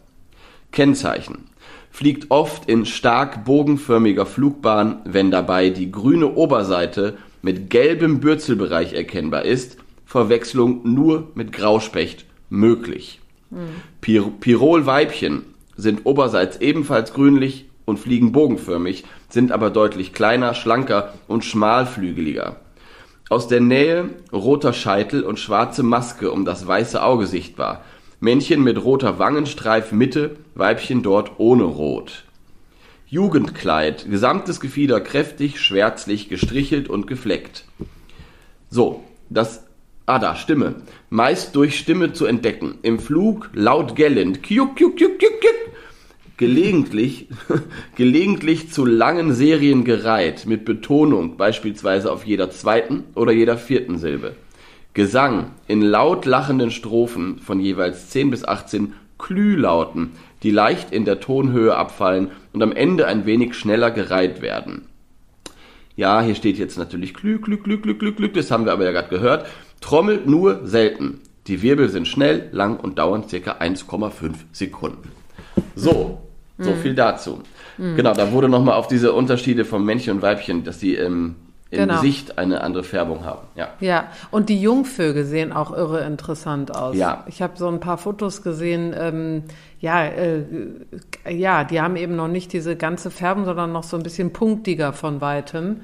Kennzeichen. 0.71 1.51
Fliegt 1.91 2.31
oft 2.31 2.67
in 2.67 2.87
stark 2.87 3.45
bogenförmiger 3.45 4.25
Flugbahn, 4.25 5.03
wenn 5.05 5.31
dabei 5.31 5.69
die 5.69 5.93
grüne 5.93 6.33
Oberseite 6.33 7.19
mit 7.43 7.69
gelbem 7.69 8.21
Bürzelbereich 8.21 8.95
erkennbar 8.95 9.45
ist, 9.45 9.77
Verwechslung 10.07 10.81
nur 10.91 11.29
mit 11.35 11.53
Grauspecht 11.53 12.25
möglich. 12.49 13.21
Pir 14.01 14.33
Pirolweibchen 14.41 15.43
sind 15.77 16.07
oberseits 16.07 16.57
ebenfalls 16.57 17.13
grünlich 17.13 17.67
und 17.85 17.99
fliegen 17.99 18.33
bogenförmig, 18.33 19.05
sind 19.29 19.53
aber 19.53 19.69
deutlich 19.69 20.15
kleiner, 20.15 20.55
schlanker 20.55 21.13
und 21.29 21.45
schmalflügeliger. 21.45 22.57
Aus 23.33 23.49
der 23.49 23.63
Nähe 23.63 24.11
roter 24.31 24.75
Scheitel 24.75 25.23
und 25.23 25.39
schwarze 25.39 25.83
Maske 25.83 26.31
um 26.31 26.45
das 26.45 26.67
weiße 26.67 27.03
Auge 27.03 27.27
sichtbar. 27.27 27.83
Männchen 28.21 28.63
mit 28.63 28.85
roter 28.85 29.19
Wangenstreif 29.19 29.91
Mitte, 29.91 30.37
Weibchen 30.55 31.03
dort 31.03 31.31
ohne 31.39 31.63
Rot. 31.63 32.25
Jugendkleid, 33.07 34.05
gesamtes 34.11 34.61
Gefieder 34.61 35.01
kräftig, 35.01 35.63
schwärzlich, 35.63 36.29
gestrichelt 36.29 36.91
und 36.91 37.07
gefleckt. 37.07 37.65
So, 38.69 39.03
das, 39.31 39.65
ah 40.05 40.19
da, 40.19 40.37
Stimme. 40.37 40.83
Meist 41.09 41.57
durch 41.57 41.79
Stimme 41.79 42.13
zu 42.13 42.27
entdecken. 42.27 42.81
Im 42.83 42.99
Flug 42.99 43.49
laut 43.55 43.97
gellend. 43.97 44.43
Kjuk, 44.43 44.77
kjuk, 44.77 44.99
kjuk, 44.99 45.19
kjuk, 45.19 45.41
kjuk. 45.41 45.72
Gelegentlich, 46.37 47.29
gelegentlich 47.97 48.73
zu 48.73 48.85
langen 48.85 49.35
Serien 49.35 49.85
gereiht, 49.85 50.47
mit 50.47 50.65
Betonung 50.65 51.37
beispielsweise 51.37 52.11
auf 52.11 52.25
jeder 52.25 52.51
zweiten 52.51 53.05
oder 53.15 53.33
jeder 53.33 53.57
vierten 53.59 53.99
Silbe. 53.99 54.35
Gesang 54.95 55.53
in 55.69 55.83
laut 55.83 56.27
lachenden 56.27 56.71
Strophen 56.71 57.39
von 57.39 57.61
jeweils 57.61 58.11
10 58.11 58.31
bis 58.31 58.45
18 58.45 58.95
Klülauten, 59.19 60.11
die 60.43 60.51
leicht 60.51 60.93
in 60.93 61.05
der 61.05 61.21
Tonhöhe 61.21 61.75
abfallen 61.77 62.31
und 62.53 62.63
am 62.63 62.73
Ende 62.73 63.07
ein 63.07 63.25
wenig 63.25 63.55
schneller 63.55 63.91
gereiht 63.91 64.43
werden. 64.43 64.87
Ja, 65.95 66.23
hier 66.23 66.35
steht 66.35 66.59
jetzt 66.59 66.79
natürlich 66.79 67.15
Klü, 67.15 67.39
Klü, 67.39 67.59
Klü, 67.59 67.79
Klü, 67.79 67.95
Klü, 67.95 68.13
Klü, 68.13 68.29
das 68.31 68.51
haben 68.51 68.65
wir 68.65 68.73
aber 68.73 68.85
ja 68.85 68.93
gerade 68.93 69.09
gehört. 69.09 69.47
Trommelt 69.81 70.27
nur 70.27 70.67
selten. 70.67 71.21
Die 71.47 71.63
Wirbel 71.63 71.89
sind 71.89 72.09
schnell, 72.09 72.49
lang 72.53 72.79
und 72.79 72.99
dauern 72.99 73.29
circa 73.29 73.59
1,5 73.59 74.33
Sekunden. 74.53 75.11
So, 75.75 76.19
so 76.59 76.71
mhm. 76.71 76.77
viel 76.77 76.95
dazu. 76.95 77.41
Mhm. 77.79 77.97
Genau, 77.97 78.15
da 78.15 78.33
wurde 78.33 78.49
nochmal 78.49 78.75
auf 78.75 78.89
diese 78.89 79.13
Unterschiede 79.13 79.65
von 79.65 79.85
Männchen 79.85 80.17
und 80.17 80.23
Weibchen, 80.23 80.65
dass 80.65 80.79
die 80.79 80.95
ähm, 80.97 81.37
im 81.73 81.79
genau. 81.79 81.95
Gesicht 82.03 82.37
eine 82.37 82.61
andere 82.61 82.85
Färbung 82.85 83.25
haben. 83.25 83.47
Ja. 83.57 83.69
ja, 83.81 84.09
und 84.31 84.51
die 84.51 84.61
Jungvögel 84.61 85.25
sehen 85.25 85.53
auch 85.53 85.73
irre 85.73 86.05
interessant 86.05 86.77
aus. 86.77 86.95
Ja. 86.95 87.25
Ich 87.29 87.41
habe 87.41 87.55
so 87.57 87.67
ein 87.67 87.81
paar 87.81 87.97
Fotos 87.97 88.43
gesehen. 88.43 88.95
Ähm, 88.95 89.45
ja, 89.81 90.05
äh, 90.05 90.43
ja, 91.31 91.65
die 91.65 91.81
haben 91.81 91.97
eben 91.97 92.15
noch 92.15 92.29
nicht 92.29 92.53
diese 92.53 92.77
ganze 92.77 93.11
Färbung, 93.11 93.47
sondern 93.47 93.73
noch 93.73 93.85
so 93.85 93.97
ein 93.97 94.03
bisschen 94.03 94.35
punktiger 94.35 94.93
von 94.93 95.23
weitem. 95.23 95.81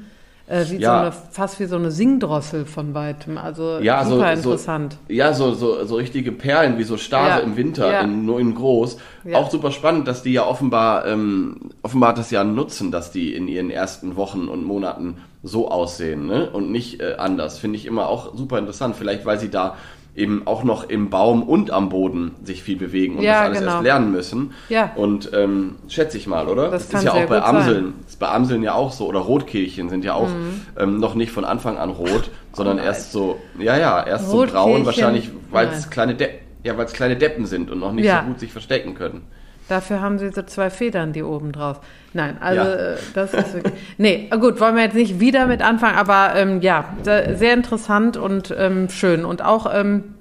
Äh, 0.48 0.64
sieht 0.64 0.80
ja. 0.80 0.94
so 0.94 1.00
eine, 1.02 1.12
fast 1.30 1.60
wie 1.60 1.66
so 1.66 1.76
eine 1.76 1.90
Singdrossel 1.90 2.64
von 2.64 2.94
weitem. 2.94 3.36
Also 3.36 3.80
ja, 3.80 4.04
super 4.04 4.34
so, 4.34 4.50
interessant. 4.50 4.96
So, 5.06 5.12
ja, 5.12 5.34
so, 5.34 5.52
so, 5.52 5.84
so 5.84 5.96
richtige 5.96 6.32
Perlen 6.32 6.78
wie 6.78 6.84
so 6.84 6.96
Stase 6.96 7.40
ja. 7.40 7.44
im 7.44 7.56
Winter, 7.56 7.92
ja. 7.92 8.00
in, 8.00 8.24
nur 8.24 8.40
in 8.40 8.54
groß. 8.54 8.96
Auch 9.34 9.50
super 9.50 9.70
spannend, 9.72 10.08
dass 10.08 10.22
die 10.22 10.32
ja 10.32 10.46
offenbar, 10.46 11.06
ähm, 11.06 11.70
offenbar 11.82 12.14
das 12.14 12.30
ja 12.30 12.44
nutzen, 12.44 12.90
dass 12.90 13.10
die 13.12 13.34
in 13.34 13.46
ihren 13.46 13.68
ersten 13.68 14.16
Wochen 14.16 14.48
und 14.48 14.64
Monaten 14.64 15.18
so 15.42 15.70
aussehen 15.70 16.26
ne? 16.26 16.48
und 16.50 16.72
nicht 16.72 17.00
äh, 17.00 17.16
anders. 17.18 17.58
Finde 17.58 17.76
ich 17.76 17.84
immer 17.84 18.08
auch 18.08 18.34
super 18.34 18.58
interessant. 18.58 18.96
Vielleicht, 18.96 19.26
weil 19.26 19.38
sie 19.38 19.50
da 19.50 19.76
eben 20.18 20.42
auch 20.46 20.64
noch 20.64 20.88
im 20.88 21.10
Baum 21.10 21.42
und 21.42 21.70
am 21.70 21.88
Boden 21.88 22.34
sich 22.42 22.62
viel 22.62 22.76
bewegen 22.76 23.16
und 23.16 23.22
ja, 23.22 23.32
das 23.32 23.42
alles 23.42 23.58
genau. 23.60 23.72
erst 23.72 23.82
lernen 23.84 24.12
müssen. 24.12 24.52
Ja. 24.68 24.92
Und 24.96 25.30
ähm, 25.32 25.76
schätze 25.88 26.18
ich 26.18 26.26
mal, 26.26 26.48
oder? 26.48 26.70
Das, 26.70 26.88
das 26.88 27.00
ist 27.00 27.06
ja 27.06 27.12
auch 27.12 27.26
bei 27.26 27.42
Amseln. 27.42 27.84
Sein. 27.84 27.94
Das 28.02 28.10
ist 28.12 28.18
bei 28.18 28.28
Amseln 28.28 28.62
ja 28.62 28.74
auch 28.74 28.92
so. 28.92 29.06
Oder 29.06 29.20
Rotkehlchen 29.20 29.88
sind 29.88 30.04
ja 30.04 30.14
auch 30.14 30.28
mhm. 30.28 30.62
ähm, 30.78 30.98
noch 30.98 31.14
nicht 31.14 31.32
von 31.32 31.44
Anfang 31.44 31.78
an 31.78 31.90
rot, 31.90 32.30
sondern 32.52 32.78
oh 32.78 32.82
erst 32.82 33.12
so, 33.12 33.38
ja, 33.58 33.76
ja, 33.76 34.04
erst 34.04 34.28
so 34.30 34.44
braun 34.44 34.84
wahrscheinlich, 34.84 35.30
weil 35.50 35.68
es 35.68 35.88
kleine, 35.90 36.14
De 36.14 36.28
ja, 36.64 36.74
kleine 36.84 37.16
Deppen 37.16 37.46
sind 37.46 37.70
und 37.70 37.78
noch 37.78 37.92
nicht 37.92 38.04
ja. 38.04 38.20
so 38.20 38.26
gut 38.26 38.40
sich 38.40 38.52
verstecken 38.52 38.94
können. 38.94 39.22
Dafür 39.68 40.00
haben 40.00 40.18
sie 40.18 40.30
so 40.30 40.42
zwei 40.42 40.70
Federn, 40.70 41.12
die 41.12 41.22
oben 41.22 41.52
drauf. 41.52 41.80
Nein, 42.14 42.38
also 42.40 42.62
ja. 42.62 42.74
Äh, 42.74 42.96
das 43.14 43.34
ist 43.34 43.54
wirklich. 43.54 43.74
Nee, 43.98 44.30
gut, 44.40 44.60
wollen 44.60 44.76
wir 44.76 44.84
jetzt 44.84 44.94
nicht 44.94 45.20
wieder 45.20 45.46
mit 45.46 45.62
anfangen, 45.62 45.96
aber 45.96 46.34
ähm, 46.34 46.62
ja, 46.62 46.86
sehr 47.02 47.52
interessant 47.52 48.16
und 48.16 48.54
ähm, 48.56 48.88
schön. 48.88 49.24
Und 49.24 49.44
auch, 49.44 49.72
ähm, 49.72 50.14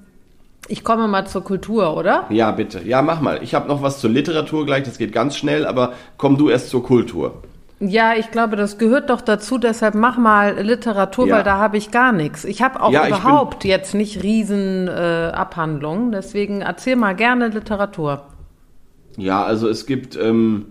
ich 0.68 0.84
komme 0.84 1.08
mal 1.08 1.26
zur 1.26 1.44
Kultur, 1.44 1.96
oder? 1.96 2.26
Ja, 2.28 2.50
bitte. 2.50 2.82
Ja, 2.84 3.00
mach 3.00 3.20
mal. 3.20 3.42
Ich 3.42 3.54
habe 3.54 3.68
noch 3.68 3.80
was 3.80 4.00
zur 4.00 4.10
Literatur 4.10 4.66
gleich, 4.66 4.82
das 4.82 4.98
geht 4.98 5.12
ganz 5.12 5.36
schnell, 5.36 5.66
aber 5.66 5.94
komm 6.18 6.36
du 6.36 6.50
erst 6.50 6.68
zur 6.68 6.84
Kultur. 6.84 7.42
Ja, 7.80 8.14
ich 8.14 8.32
glaube, 8.32 8.56
das 8.56 8.76
gehört 8.76 9.08
doch 9.08 9.20
dazu, 9.20 9.56
deshalb 9.56 9.94
mach 9.94 10.18
mal 10.18 10.60
Literatur, 10.60 11.28
ja. 11.28 11.36
weil 11.36 11.44
da 11.44 11.58
habe 11.58 11.76
ich 11.76 11.92
gar 11.92 12.12
nichts. 12.12 12.44
Ich 12.44 12.60
habe 12.60 12.82
auch 12.82 12.90
ja, 12.90 13.06
überhaupt 13.06 13.64
jetzt 13.64 13.94
nicht 13.94 14.22
riesen 14.22 14.88
äh, 14.88 15.30
Abhandlungen, 15.32 16.10
deswegen 16.10 16.60
erzähl 16.60 16.96
mal 16.96 17.14
gerne 17.14 17.48
Literatur. 17.48 18.24
Ja, 19.18 19.42
also 19.42 19.68
es 19.68 19.84
gibt 19.84 20.16
ähm, 20.16 20.66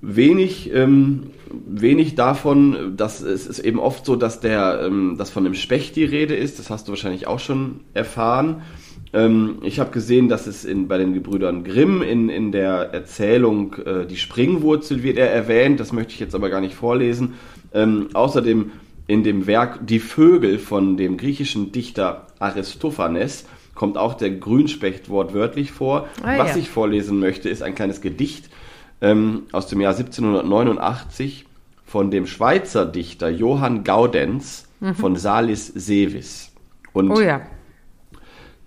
wenig, 0.00 0.72
ähm, 0.72 1.30
wenig 1.66 2.14
davon, 2.14 2.94
dass 2.96 3.20
es 3.20 3.46
ist 3.46 3.58
eben 3.58 3.78
oft 3.78 4.06
so, 4.06 4.16
dass 4.16 4.40
der, 4.40 4.80
ähm, 4.82 5.16
dass 5.18 5.28
von 5.28 5.44
dem 5.44 5.54
Specht 5.54 5.94
die 5.94 6.04
Rede 6.04 6.34
ist. 6.34 6.58
Das 6.58 6.70
hast 6.70 6.88
du 6.88 6.92
wahrscheinlich 6.92 7.26
auch 7.26 7.38
schon 7.38 7.80
erfahren. 7.92 8.62
Ähm, 9.12 9.58
ich 9.62 9.78
habe 9.78 9.90
gesehen, 9.90 10.30
dass 10.30 10.46
es 10.46 10.64
in, 10.64 10.88
bei 10.88 10.96
den 10.96 11.12
Gebrüdern 11.12 11.64
Grimm 11.64 12.00
in, 12.00 12.30
in 12.30 12.50
der 12.50 12.94
Erzählung 12.94 13.74
äh, 13.84 14.06
die 14.06 14.16
Springwurzel 14.16 15.02
wird 15.02 15.18
er 15.18 15.30
erwähnt. 15.30 15.78
Das 15.80 15.92
möchte 15.92 16.14
ich 16.14 16.20
jetzt 16.20 16.34
aber 16.34 16.48
gar 16.48 16.62
nicht 16.62 16.74
vorlesen. 16.74 17.34
Ähm, 17.74 18.08
außerdem 18.14 18.72
in 19.06 19.22
dem 19.22 19.46
Werk 19.46 19.86
Die 19.86 20.00
Vögel 20.00 20.58
von 20.58 20.96
dem 20.96 21.18
griechischen 21.18 21.72
Dichter 21.72 22.26
Aristophanes 22.38 23.44
kommt 23.74 23.98
auch 23.98 24.14
der 24.14 24.30
Grünspecht 24.30 25.08
wortwörtlich 25.08 25.72
vor. 25.72 26.08
Ah, 26.22 26.38
Was 26.38 26.50
ja. 26.50 26.56
ich 26.58 26.70
vorlesen 26.70 27.18
möchte, 27.18 27.48
ist 27.48 27.62
ein 27.62 27.74
kleines 27.74 28.00
Gedicht 28.00 28.48
ähm, 29.00 29.44
aus 29.52 29.66
dem 29.66 29.80
Jahr 29.80 29.94
1789 29.94 31.46
von 31.84 32.10
dem 32.10 32.26
Schweizer 32.26 32.86
Dichter 32.86 33.28
Johann 33.28 33.84
Gaudenz 33.84 34.68
mhm. 34.80 34.94
von 34.94 35.16
Salis 35.16 35.66
Sevis. 35.66 36.52
Und 36.92 37.10
oh 37.10 37.20
ja. 37.20 37.42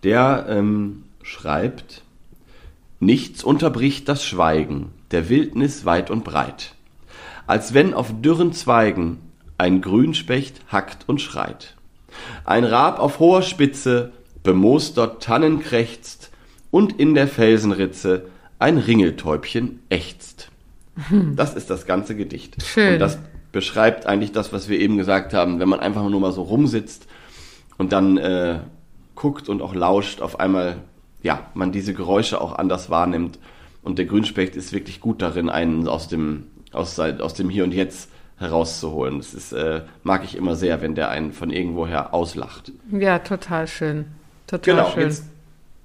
der 0.04 0.46
ähm, 0.50 1.04
schreibt, 1.24 2.04
Nichts 3.00 3.44
unterbricht 3.44 4.10
das 4.10 4.26
Schweigen 4.26 4.92
der 5.12 5.30
Wildnis 5.30 5.86
weit 5.86 6.10
und 6.10 6.24
breit, 6.24 6.74
als 7.46 7.76
wenn 7.76 7.94
auf 7.94 8.12
dürren 8.22 8.54
Zweigen 8.54 9.20
ein 9.60 9.82
Grünspecht 9.82 10.62
hackt 10.72 11.08
und 11.08 11.22
schreit. 11.22 11.76
Ein 12.44 12.64
Rab 12.64 13.00
auf 13.00 13.20
hoher 13.20 13.44
Spitze 13.44 14.14
bemooster 14.48 15.20
Tannen 15.20 15.60
krächzt 15.60 16.32
und 16.72 16.98
in 16.98 17.16
der 17.16 17.28
Felsenritze 17.28 18.28
ein 18.60 18.78
Ringeltäubchen 18.78 19.82
ächzt. 19.90 20.50
Das 21.36 21.54
ist 21.54 21.70
das 21.70 21.86
ganze 21.86 22.16
Gedicht. 22.16 22.64
Schön. 22.64 22.94
Und 22.94 23.00
das 23.00 23.20
beschreibt 23.52 24.06
eigentlich 24.06 24.32
das, 24.32 24.54
was 24.54 24.70
wir 24.70 24.80
eben 24.80 24.98
gesagt 24.98 25.34
haben, 25.34 25.60
wenn 25.60 25.68
man 25.68 25.82
einfach 25.82 26.08
nur 26.10 26.22
mal 26.22 26.32
so 26.32 26.44
rumsitzt 26.44 27.08
und 27.78 27.92
dann 27.92 28.18
äh, 28.18 28.60
guckt 29.16 29.50
und 29.50 29.62
auch 29.62 29.76
lauscht, 29.76 30.22
auf 30.22 30.40
einmal, 30.40 30.78
ja, 31.22 31.52
man 31.54 31.74
diese 31.74 31.94
Geräusche 31.94 32.40
auch 32.40 32.58
anders 32.58 32.90
wahrnimmt. 32.90 33.40
Und 33.84 34.00
der 34.00 34.06
Grünspecht 34.06 34.56
ist 34.56 34.72
wirklich 34.72 35.02
gut 35.02 35.22
darin, 35.22 35.50
einen 35.50 35.90
aus 35.90 36.08
dem, 36.08 36.46
aus, 36.72 36.98
aus 36.98 37.34
dem 37.34 37.50
Hier 37.50 37.66
und 37.66 37.74
Jetzt 37.74 38.10
herauszuholen. 38.38 39.18
Das 39.18 39.34
ist, 39.34 39.52
äh, 39.52 39.82
mag 40.04 40.24
ich 40.24 40.38
immer 40.38 40.56
sehr, 40.56 40.82
wenn 40.82 40.96
der 40.96 41.10
einen 41.10 41.34
von 41.34 41.50
irgendwoher 41.50 42.14
auslacht. 42.14 42.72
Ja, 42.92 43.20
total 43.20 43.68
schön. 43.68 44.06
Total 44.48 44.76
genau, 44.76 44.90
schön. 44.90 45.04
Jetzt 45.04 45.26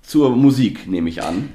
zur 0.03 0.37
Musik 0.37 0.89
nehme 0.89 1.09
ich 1.09 1.23
an. 1.23 1.51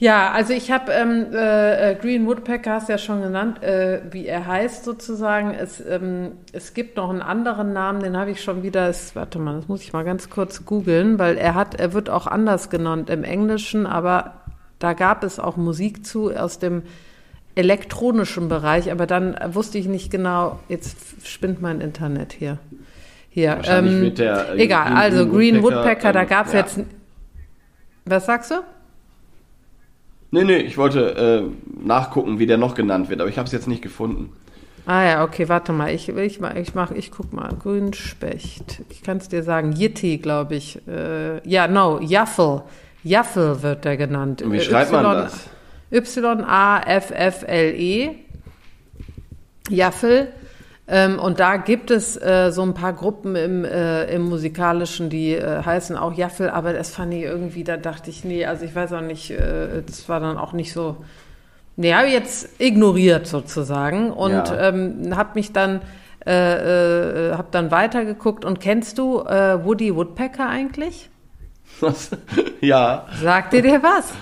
Ja, 0.00 0.30
also 0.30 0.52
ich 0.52 0.70
habe 0.70 0.92
ähm, 0.92 1.26
äh, 1.32 1.90
äh, 1.90 1.94
Green 1.96 2.26
Woodpecker, 2.26 2.74
hast 2.74 2.88
du 2.88 2.92
ja 2.92 2.98
schon 2.98 3.20
genannt, 3.20 3.62
äh, 3.64 4.00
wie 4.12 4.26
er 4.26 4.46
heißt 4.46 4.84
sozusagen. 4.84 5.52
Es, 5.52 5.84
ähm, 5.84 6.32
es 6.52 6.72
gibt 6.72 6.96
noch 6.96 7.10
einen 7.10 7.20
anderen 7.20 7.72
Namen, 7.72 8.00
den 8.00 8.16
habe 8.16 8.30
ich 8.30 8.40
schon 8.40 8.62
wieder, 8.62 8.86
das, 8.86 9.16
warte 9.16 9.40
mal, 9.40 9.56
das 9.56 9.66
muss 9.66 9.82
ich 9.82 9.92
mal 9.92 10.04
ganz 10.04 10.30
kurz 10.30 10.64
googeln, 10.64 11.18
weil 11.18 11.36
er 11.36 11.54
hat, 11.54 11.74
er 11.80 11.94
wird 11.94 12.10
auch 12.10 12.28
anders 12.28 12.70
genannt 12.70 13.10
im 13.10 13.24
Englischen, 13.24 13.86
aber 13.86 14.34
da 14.78 14.92
gab 14.92 15.24
es 15.24 15.40
auch 15.40 15.56
Musik 15.56 16.06
zu 16.06 16.30
aus 16.30 16.60
dem 16.60 16.82
elektronischen 17.56 18.48
Bereich, 18.48 18.92
aber 18.92 19.06
dann 19.06 19.36
wusste 19.52 19.78
ich 19.78 19.88
nicht 19.88 20.12
genau, 20.12 20.60
jetzt 20.68 21.26
spinnt 21.26 21.60
mein 21.60 21.80
Internet 21.80 22.32
hier. 22.32 22.58
Hier, 23.38 23.60
ähm, 23.66 24.14
der, 24.16 24.54
äh, 24.54 24.64
egal, 24.64 24.86
Green, 24.86 24.96
also 24.96 25.28
Green 25.28 25.62
Woodpecker, 25.62 25.84
Woodpecker 25.84 26.12
da 26.12 26.24
gab 26.24 26.46
es 26.46 26.54
ja. 26.54 26.58
jetzt. 26.58 26.80
Was 28.04 28.26
sagst 28.26 28.50
du? 28.50 28.56
Nee, 30.32 30.42
nee, 30.42 30.56
ich 30.56 30.76
wollte 30.76 31.14
äh, 31.16 31.44
nachgucken, 31.86 32.40
wie 32.40 32.46
der 32.48 32.58
noch 32.58 32.74
genannt 32.74 33.08
wird, 33.10 33.20
aber 33.20 33.30
ich 33.30 33.38
habe 33.38 33.46
es 33.46 33.52
jetzt 33.52 33.68
nicht 33.68 33.80
gefunden. 33.80 34.32
Ah 34.86 35.04
ja, 35.04 35.22
okay, 35.22 35.48
warte 35.48 35.72
mal. 35.72 35.94
Ich, 35.94 36.08
ich, 36.08 36.40
ich, 36.40 36.74
mach, 36.74 36.90
ich 36.90 37.12
guck 37.12 37.32
mal. 37.32 37.54
Grünspecht. 37.54 38.82
Ich 38.88 39.02
kann 39.02 39.18
es 39.18 39.28
dir 39.28 39.44
sagen. 39.44 39.72
Yeti, 39.72 40.18
glaube 40.18 40.56
ich. 40.56 40.80
Äh, 40.88 41.48
ja, 41.48 41.68
no, 41.68 42.00
Jaffel. 42.00 42.62
Jaffel 43.04 43.62
wird 43.62 43.84
der 43.84 43.96
genannt. 43.96 44.42
Und 44.42 44.50
wie 44.50 44.60
schreibt 44.60 44.90
y, 44.90 45.02
man 45.02 45.16
das? 45.16 45.48
Y-A-F-F-L-E. 45.92 46.56
Jaffel. 49.68 50.32
Ähm, 50.90 51.18
und 51.18 51.38
da 51.38 51.56
gibt 51.58 51.90
es 51.90 52.16
äh, 52.16 52.50
so 52.50 52.62
ein 52.62 52.72
paar 52.72 52.94
Gruppen 52.94 53.36
im, 53.36 53.64
äh, 53.64 54.04
im 54.06 54.22
Musikalischen, 54.22 55.10
die 55.10 55.34
äh, 55.34 55.62
heißen 55.62 55.96
auch 55.98 56.14
Jaffel, 56.16 56.48
aber 56.48 56.72
das 56.72 56.94
fand 56.94 57.12
ich 57.12 57.22
irgendwie, 57.24 57.62
da 57.62 57.76
dachte 57.76 58.08
ich, 58.08 58.24
nee, 58.24 58.46
also 58.46 58.64
ich 58.64 58.74
weiß 58.74 58.94
auch 58.94 59.02
nicht, 59.02 59.30
äh, 59.30 59.82
das 59.86 60.08
war 60.08 60.18
dann 60.20 60.38
auch 60.38 60.52
nicht 60.54 60.72
so 60.72 60.96
ja, 61.76 62.02
jetzt 62.04 62.60
ignoriert 62.60 63.26
sozusagen 63.26 64.10
und 64.12 64.32
Ja. 64.32 64.68
ähm, 64.70 65.14
habe 65.14 65.30
mich 65.34 65.52
dann 65.52 65.80
äh, 66.26 67.28
äh, 67.30 67.34
habe 67.34 67.48
dann 67.52 67.70
weitergeguckt 67.70 68.44
und 68.44 68.58
kennst 68.58 68.98
du 68.98 69.18
Woody 69.18 69.94
Woodpecker 69.94 70.48
eigentlich? 70.48 71.08
Ja, 72.60 73.06
Sagt 73.22 73.52
dir 73.52 73.62
der 73.62 73.82
was? 73.82 74.12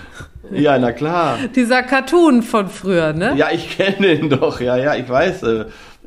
ja, 0.51 0.77
na 0.77 0.91
klar. 0.91 1.37
Dieser 1.55 1.81
Cartoon 1.83 2.43
von 2.43 2.67
früher, 2.69 3.13
ne? 3.13 3.33
Ja, 3.35 3.47
ich 3.51 3.75
kenne 3.77 4.13
ihn 4.13 4.29
doch. 4.29 4.61
Ja, 4.61 4.77
ja, 4.77 4.95
ich 4.95 5.09
weiß. 5.09 5.41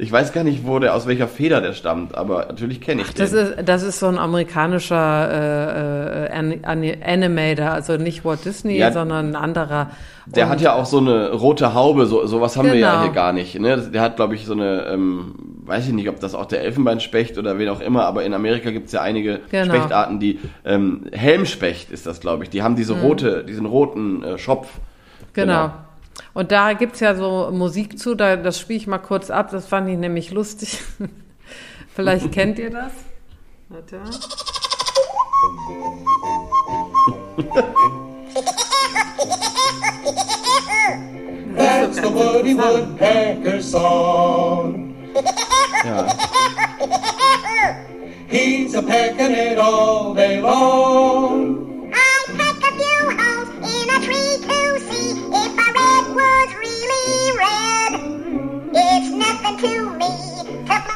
Ich 0.03 0.11
weiß 0.11 0.33
gar 0.33 0.45
nicht, 0.45 0.67
wo 0.67 0.79
der 0.79 0.95
aus 0.95 1.07
welcher 1.07 1.29
Feder 1.29 1.61
der 1.61 1.75
stammt, 1.75 2.15
aber 2.15 2.47
natürlich 2.47 2.81
kenne 2.81 3.03
ich 3.03 3.13
Das 3.13 3.33
den. 3.33 3.39
ist, 3.39 3.55
das 3.69 3.83
ist 3.83 3.99
so 3.99 4.07
ein 4.07 4.17
amerikanischer 4.19 5.31
äh, 5.31 6.27
äh, 6.27 6.31
An- 6.33 6.65
An- 6.65 7.03
Animator, 7.05 7.71
also 7.71 7.97
nicht 7.99 8.25
Walt 8.25 8.45
Disney, 8.45 8.79
Ja. 8.79 8.93
sondern 8.93 9.29
ein 9.31 9.37
anderer. 9.37 9.91
Der 10.27 10.47
Und- 10.47 10.53
hat 10.53 10.61
ja 10.63 10.73
auch 10.75 10.87
so 10.87 10.99
eine 10.99 11.33
rote 11.33 11.75
Haube, 11.75 12.07
so 12.07 12.27
sowas 12.27 12.57
haben 12.57 12.69
wir 12.69 12.77
ja 12.77 12.93
Genau. 12.93 13.03
hier 13.05 13.13
gar 13.13 13.33
nicht. 13.35 13.59
Ne? 13.61 13.77
Der 13.93 14.01
hat, 14.01 14.17
glaube 14.17 14.35
ich, 14.37 14.47
so 14.47 14.55
eine, 14.55 14.87
ähm, 14.87 15.35
weiß 15.67 15.87
ich 15.89 15.93
nicht, 15.93 16.09
ob 16.09 16.19
das 16.19 16.35
auch 16.35 16.47
der 16.47 16.63
Elfenbeinspecht 16.63 17.37
oder 17.37 17.59
wen 17.59 17.69
auch 17.69 17.81
immer, 17.81 18.05
aber 18.07 18.25
in 18.25 18.33
Amerika 18.33 18.71
gibt 18.71 18.87
es 18.87 18.93
ja 18.93 19.03
einige 19.03 19.41
Genau. 19.51 19.75
Spechtarten, 19.75 20.19
die 20.19 20.39
ähm, 20.65 21.07
Helmspecht 21.13 21.91
ist 21.91 22.07
das, 22.07 22.21
glaube 22.21 22.45
ich. 22.45 22.51
Die 22.51 22.63
haben 22.63 22.75
diese 22.75 22.95
rote, 22.95 23.45
diesen 23.45 23.67
roten 23.67 24.23
äh, 24.25 24.39
Schopf. 24.39 24.69
Genau. 25.35 25.73
Und 26.33 26.53
da 26.53 26.73
gibt's 26.75 27.01
ja 27.01 27.15
so 27.15 27.51
Musik 27.53 27.99
zu, 27.99 28.15
da, 28.15 28.37
das 28.37 28.61
spiele 28.61 28.79
ich 28.79 28.87
mal 28.87 28.99
kurz 28.99 29.31
ab, 29.31 29.51
das 29.51 29.67
fand 29.67 29.89
ich 29.89 29.99
nämlich 29.99 30.31
lustig. 30.31 30.81
Vielleicht 31.95 32.33
kennt 32.33 32.59
ihr 32.59 32.71
das. 32.71 32.93
Warte. 33.69 34.01
That's 41.57 41.97
the 41.97 42.09
Woody 42.09 42.55
Woodpecker 42.55 43.61
song. 43.61 44.95
Ja. 45.85 46.07
He's 48.29 48.75
a 48.75 48.83
pecking 48.83 49.33
it 49.33 49.59
all 49.59 50.15
day 50.15 50.41
long. 50.41 51.60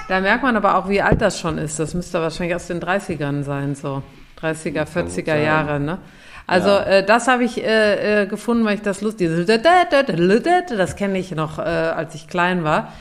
Da 0.08 0.20
merkt 0.20 0.42
man 0.42 0.54
aber 0.56 0.76
auch, 0.76 0.88
wie 0.88 1.00
alt 1.02 1.20
das 1.22 1.40
schon 1.40 1.58
ist. 1.58 1.78
Das 1.78 1.94
müsste 1.94 2.20
wahrscheinlich 2.20 2.54
aus 2.54 2.66
den 2.66 2.80
30ern 2.80 3.42
sein, 3.42 3.74
so 3.74 4.02
30er, 4.40 4.84
40er 4.86 5.24
sein. 5.26 5.42
Jahre, 5.44 5.80
ne? 5.80 5.98
Also 6.46 6.68
Ja. 6.68 6.82
äh, 6.82 7.06
das 7.06 7.26
habe 7.26 7.44
ich 7.44 7.64
äh, 7.64 8.22
äh, 8.22 8.26
gefunden, 8.26 8.66
weil 8.66 8.74
ich 8.74 8.82
das 8.82 9.00
lustig, 9.00 9.30
das 9.46 10.96
kenne 10.96 11.18
ich 11.18 11.30
noch, 11.34 11.58
äh, 11.58 11.62
als 11.62 12.14
ich 12.14 12.28
klein 12.28 12.64
war. 12.64 12.92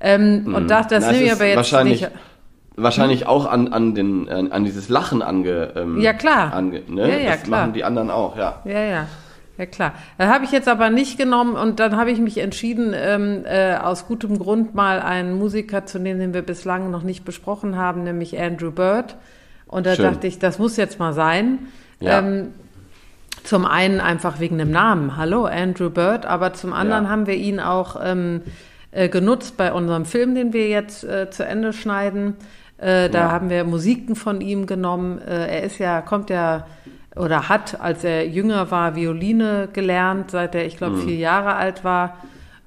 Ähm, 0.00 0.52
Und 0.54 0.68
dachte, 0.68 0.96
das 0.96 1.04
Mhm. 1.04 1.10
Na, 1.10 1.12
es 1.12 1.16
nehme 1.16 1.26
ich 1.26 1.32
aber 1.32 1.44
jetzt 1.46 1.56
wahrscheinlich, 1.56 2.00
nicht. 2.02 2.12
wahrscheinlich 2.76 3.26
auch 3.28 3.46
an, 3.46 3.72
an, 3.72 3.94
den, 3.94 4.28
an, 4.28 4.50
an 4.50 4.64
dieses 4.64 4.88
Lachen 4.88 5.22
ange, 5.22 5.72
ähm, 5.76 6.00
Ja, 6.00 6.12
klar. 6.12 6.52
Ange, 6.52 6.82
ne? 6.88 7.08
Ja, 7.08 7.16
ja, 7.18 7.30
das 7.32 7.42
klar. 7.44 7.60
machen 7.60 7.72
die 7.72 7.84
anderen 7.84 8.10
auch, 8.10 8.36
ja. 8.36 8.60
Ja, 8.64 8.80
ja. 8.80 9.06
Ja, 9.58 9.66
klar. 9.66 9.92
Das 10.18 10.28
habe 10.28 10.44
ich 10.44 10.52
jetzt 10.52 10.68
aber 10.68 10.88
nicht 10.88 11.18
genommen 11.18 11.54
und 11.56 11.80
dann 11.80 11.96
habe 11.96 12.12
ich 12.12 12.20
mich 12.20 12.38
entschieden, 12.38 12.94
ähm, 12.94 13.44
äh, 13.44 13.74
aus 13.74 14.06
gutem 14.06 14.38
Grund 14.38 14.74
mal 14.74 15.00
einen 15.00 15.36
Musiker 15.36 15.84
zu 15.84 15.98
nehmen, 15.98 16.20
den 16.20 16.32
wir 16.32 16.42
bislang 16.42 16.90
noch 16.92 17.02
nicht 17.02 17.24
besprochen 17.24 17.76
haben, 17.76 18.04
nämlich 18.04 18.38
Andrew 18.38 18.70
Bird. 18.70 19.16
Und 19.66 19.84
da 19.84 19.96
Schön. 19.96 20.04
dachte 20.04 20.26
ich, 20.28 20.38
das 20.38 20.58
muss 20.60 20.76
jetzt 20.76 20.98
mal 21.00 21.12
sein. 21.12 21.58
Ja. 22.00 22.20
Ähm, 22.20 22.54
zum 23.42 23.66
einen 23.66 24.00
einfach 24.00 24.40
wegen 24.40 24.58
dem 24.58 24.70
Namen, 24.70 25.16
hallo 25.16 25.44
Andrew 25.46 25.90
Bird, 25.90 26.24
aber 26.24 26.52
zum 26.54 26.72
anderen 26.72 27.04
Ja. 27.04 27.10
haben 27.10 27.26
wir 27.26 27.34
ihn 27.34 27.58
auch 27.60 27.96
ähm, 28.02 28.42
äh, 28.92 29.08
genutzt 29.08 29.56
bei 29.56 29.72
unserem 29.72 30.04
Film, 30.04 30.34
den 30.34 30.52
wir 30.52 30.68
jetzt 30.68 31.02
äh, 31.04 31.30
zu 31.30 31.44
Ende 31.44 31.72
schneiden. 31.72 32.36
Äh, 32.78 33.08
da 33.10 33.18
Ja. 33.26 33.30
haben 33.32 33.50
wir 33.50 33.64
Musiken 33.64 34.14
von 34.14 34.40
ihm 34.40 34.66
genommen. 34.66 35.18
Äh, 35.20 35.48
er 35.58 35.62
ist 35.64 35.78
ja, 35.78 36.00
kommt 36.00 36.30
ja 36.30 36.66
oder 37.18 37.48
hat, 37.48 37.80
als 37.80 38.04
er 38.04 38.26
jünger 38.26 38.70
war, 38.70 38.94
Violine 38.94 39.68
gelernt, 39.72 40.30
seit 40.30 40.54
er, 40.54 40.66
ich 40.66 40.76
glaube, 40.76 40.98
vier 40.98 41.16
Jahre 41.16 41.54
alt 41.54 41.84
war. 41.84 42.18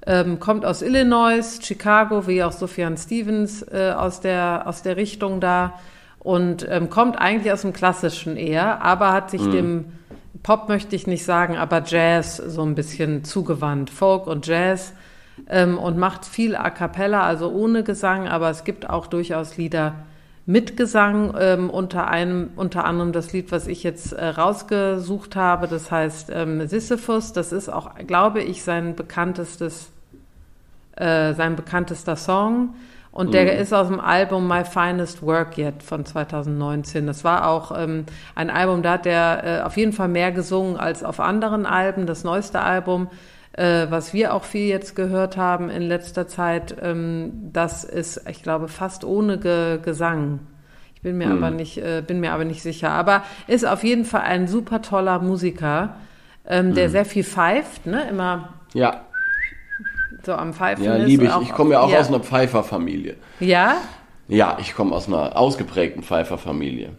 Ähm, 0.04 0.40
kommt 0.40 0.64
aus 0.64 0.82
Illinois, 0.82 1.60
Chicago, 1.62 2.26
wie 2.26 2.42
auch 2.42 2.52
Sufjan 2.52 2.96
Stevens 2.96 3.62
äh, 3.62 3.92
aus, 3.96 4.20
der, 4.20 4.64
aus 4.66 4.82
der 4.82 4.96
Richtung 4.96 5.40
da. 5.40 5.74
Und 6.18 6.66
ähm, 6.68 6.90
kommt 6.90 7.20
eigentlich 7.20 7.52
aus 7.52 7.62
dem 7.62 7.72
Klassischen 7.72 8.36
eher, 8.36 8.82
aber 8.82 9.12
hat 9.12 9.30
sich 9.30 9.42
dem 9.50 9.86
Pop 10.42 10.68
möchte 10.68 10.96
ich 10.96 11.06
nicht 11.06 11.24
sagen, 11.24 11.56
aber 11.56 11.82
Jazz 11.84 12.36
so 12.36 12.62
ein 12.62 12.74
bisschen 12.74 13.22
zugewandt. 13.24 13.90
Folk 13.90 14.26
und 14.26 14.46
Jazz. 14.46 14.92
Ähm, 15.48 15.78
und 15.78 15.98
macht 15.98 16.24
viel 16.24 16.56
A 16.56 16.70
cappella, 16.70 17.22
also 17.22 17.50
ohne 17.50 17.84
Gesang, 17.84 18.28
aber 18.28 18.50
es 18.50 18.64
gibt 18.64 18.88
auch 18.88 19.06
durchaus 19.06 19.56
Lieder 19.56 19.94
mit 20.44 20.76
Gesang, 20.76 21.34
ähm, 21.38 21.70
unter 21.70 22.08
einem, 22.08 22.50
unter 22.56 22.84
anderem 22.84 23.12
das 23.12 23.32
Lied, 23.32 23.52
was 23.52 23.66
ich 23.66 23.82
jetzt 23.82 24.12
äh, 24.12 24.26
rausgesucht 24.26 25.36
habe, 25.36 25.68
das 25.68 25.90
heißt 25.90 26.30
ähm, 26.34 26.66
Sisyphus. 26.66 27.32
Das 27.32 27.52
ist 27.52 27.68
auch, 27.68 27.94
glaube 28.06 28.42
ich, 28.42 28.64
sein 28.64 28.96
bekanntestes, 28.96 29.90
äh, 30.96 31.34
sein 31.34 31.54
bekanntester 31.54 32.16
Song. 32.16 32.74
Und 33.12 33.34
der 33.34 33.58
ist 33.58 33.74
aus 33.74 33.88
dem 33.88 34.00
Album 34.00 34.48
My 34.48 34.64
Finest 34.64 35.22
Work 35.22 35.58
Yet 35.58 35.82
von 35.82 36.06
2019. 36.06 37.06
Das 37.06 37.24
war 37.24 37.46
auch 37.46 37.70
ähm, 37.76 38.06
ein 38.34 38.48
Album, 38.48 38.82
da 38.82 38.92
hat 38.92 39.04
der 39.04 39.42
äh, 39.44 39.62
auf 39.62 39.76
jeden 39.76 39.92
Fall 39.92 40.08
mehr 40.08 40.32
gesungen 40.32 40.78
als 40.78 41.04
auf 41.04 41.20
anderen 41.20 41.66
Alben. 41.66 42.06
Das 42.06 42.24
neueste 42.24 42.60
Album, 42.60 43.08
äh, 43.54 43.86
was 43.90 44.12
wir 44.14 44.34
auch 44.34 44.44
viel 44.44 44.66
jetzt 44.68 44.94
gehört 44.96 45.36
haben 45.36 45.68
in 45.70 45.82
letzter 45.82 46.26
Zeit, 46.28 46.76
ähm, 46.82 47.50
das 47.52 47.84
ist, 47.84 48.22
ich 48.28 48.42
glaube, 48.42 48.68
fast 48.68 49.04
ohne 49.04 49.38
Ge 49.38 49.78
Gesang. 49.82 50.40
Ich 50.94 51.02
bin 51.02 51.18
mir 51.18 51.30
aber 51.30 51.50
nicht, 51.50 51.78
äh, 51.78 52.02
bin 52.06 52.20
mir 52.20 52.32
aber 52.32 52.44
nicht 52.44 52.62
sicher. 52.62 52.90
Aber 52.90 53.24
ist 53.48 53.66
auf 53.66 53.82
jeden 53.82 54.04
Fall 54.04 54.20
ein 54.22 54.46
super 54.46 54.82
toller 54.82 55.18
Musiker, 55.18 55.96
ähm, 56.46 56.74
der 56.74 56.90
sehr 56.90 57.04
viel 57.04 57.24
pfeift, 57.24 57.86
ne? 57.86 58.08
Immer 58.08 58.50
Ja, 58.72 59.02
so 60.24 60.32
am 60.34 60.54
Pfeifen 60.54 60.84
ja 60.84 60.94
liebe 60.96 61.24
ich. 61.24 61.30
auch- 61.32 61.42
Ich 61.42 61.52
komme 61.52 61.72
ja 61.72 61.80
auch 61.80 61.90
ja. 61.90 61.98
aus 61.98 62.08
einer 62.08 62.20
Pfeiferfamilie. 62.20 63.16
Ja? 63.40 63.76
Ja, 64.28 64.56
ich 64.60 64.74
komme 64.74 64.94
aus 64.94 65.08
einer 65.08 65.36
ausgeprägten 65.36 66.02
Pfeiferfamilie. 66.04 66.90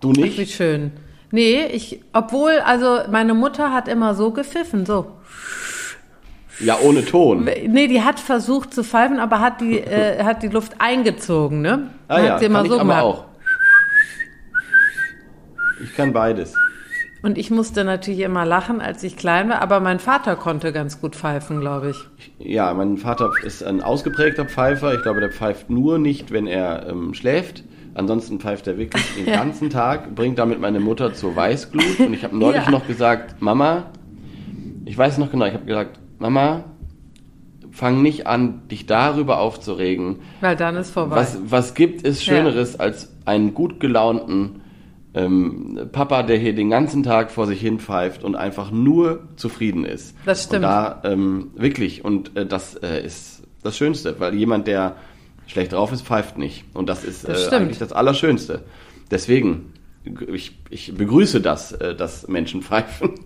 Du 0.00 0.12
Wie 0.14 0.20
nicht? 0.20 0.52
schön. 0.54 0.92
Nee, 1.30 1.64
ich, 1.72 2.00
obwohl, 2.12 2.60
also 2.64 3.00
meine 3.10 3.32
Mutter 3.34 3.72
hat 3.72 3.88
immer 3.88 4.14
so 4.14 4.30
gepfiffen, 4.30 4.84
so. 4.86 5.06
Ja, 6.60 6.78
ohne 6.80 7.04
Ton. 7.04 7.44
Nee, 7.44 7.86
die 7.88 8.02
hat 8.02 8.18
versucht 8.18 8.72
zu 8.72 8.82
pfeifen, 8.82 9.18
aber 9.18 9.40
hat 9.40 9.60
die, 9.60 9.78
äh, 9.78 10.22
hat 10.24 10.42
die 10.42 10.48
Luft 10.48 10.72
eingezogen, 10.78 11.60
ne? 11.60 11.90
Ah 12.08 12.16
hat 12.16 12.24
ja, 12.24 12.38
sie 12.38 12.44
immer 12.46 12.58
kann 12.60 12.64
ich 12.66 12.70
so 12.72 12.76
aber 12.80 12.82
gemacht. 12.84 13.02
auch. 13.04 13.24
Ich 15.82 15.94
kann 15.94 16.12
beides. 16.12 16.54
Und 17.22 17.38
ich 17.38 17.50
musste 17.50 17.84
natürlich 17.84 18.20
immer 18.20 18.44
lachen, 18.44 18.80
als 18.80 19.02
ich 19.02 19.16
klein 19.16 19.48
war, 19.48 19.60
aber 19.60 19.80
mein 19.80 19.98
Vater 19.98 20.36
konnte 20.36 20.72
ganz 20.72 21.00
gut 21.00 21.16
pfeifen, 21.16 21.60
glaube 21.60 21.90
ich. 21.90 22.08
Ja, 22.38 22.72
mein 22.72 22.98
Vater 22.98 23.30
ist 23.44 23.62
ein 23.64 23.82
ausgeprägter 23.82 24.44
Pfeifer. 24.44 24.94
Ich 24.94 25.02
glaube, 25.02 25.20
der 25.20 25.32
pfeift 25.32 25.68
nur 25.68 25.98
nicht, 25.98 26.30
wenn 26.30 26.46
er 26.46 26.86
ähm, 26.88 27.14
schläft. 27.14 27.64
Ansonsten 27.94 28.38
pfeift 28.38 28.66
er 28.66 28.78
wirklich 28.78 29.02
den 29.16 29.26
ganzen 29.32 29.70
Tag, 29.70 30.14
bringt 30.14 30.38
damit 30.38 30.60
meine 30.60 30.78
Mutter 30.80 31.14
zur 31.14 31.34
Weißglut. 31.34 32.00
Und 32.00 32.14
ich 32.14 32.22
habe 32.22 32.36
neulich 32.36 32.64
Ja. 32.64 32.70
noch 32.70 32.86
gesagt, 32.86 33.40
Mama, 33.42 33.90
ich 34.84 34.96
weiß 34.96 35.18
noch 35.18 35.30
genau, 35.30 35.46
ich 35.46 35.54
habe 35.54 35.64
gesagt, 35.64 35.98
Mama, 36.18 36.64
fang 37.72 38.02
nicht 38.02 38.26
an, 38.26 38.62
dich 38.68 38.86
darüber 38.86 39.38
aufzuregen. 39.40 40.20
Weil 40.40 40.56
dann 40.56 40.76
ist 40.76 40.90
vorbei. 40.90 41.16
Was, 41.16 41.38
was 41.44 41.74
gibt 41.74 42.06
es 42.06 42.24
Ja. 42.24 42.34
Schöneres 42.36 42.80
als 42.80 43.12
einen 43.24 43.54
gut 43.54 43.80
gelaunten 43.80 44.62
ähm, 45.14 45.88
Papa, 45.92 46.22
der 46.22 46.38
hier 46.38 46.54
den 46.54 46.70
ganzen 46.70 47.02
Tag 47.02 47.30
vor 47.30 47.46
sich 47.46 47.60
hin 47.60 47.78
pfeift 47.78 48.24
und 48.24 48.34
einfach 48.34 48.70
nur 48.70 49.28
zufrieden 49.36 49.84
ist? 49.84 50.16
Das 50.24 50.44
stimmt. 50.44 50.56
Und 50.56 50.62
da 50.62 51.02
ähm, 51.04 51.50
wirklich, 51.54 52.04
und 52.04 52.36
äh, 52.36 52.46
das 52.46 52.74
äh, 52.76 53.04
ist 53.04 53.42
das 53.62 53.76
Schönste, 53.76 54.18
weil 54.20 54.34
jemand, 54.34 54.66
der 54.66 54.96
schlecht 55.46 55.72
drauf 55.72 55.92
ist, 55.92 56.02
pfeift 56.02 56.38
nicht. 56.38 56.64
Und 56.74 56.88
das 56.88 57.04
ist 57.04 57.28
Das 57.28 57.52
äh, 57.52 57.56
eigentlich 57.56 57.78
das 57.78 57.92
Allerschönste. 57.92 58.64
Deswegen, 59.10 59.72
ich, 60.32 60.58
ich 60.70 60.94
begrüße 60.94 61.40
das, 61.40 61.72
äh, 61.72 61.94
dass 61.94 62.26
Menschen 62.28 62.62
pfeifen. 62.62 63.10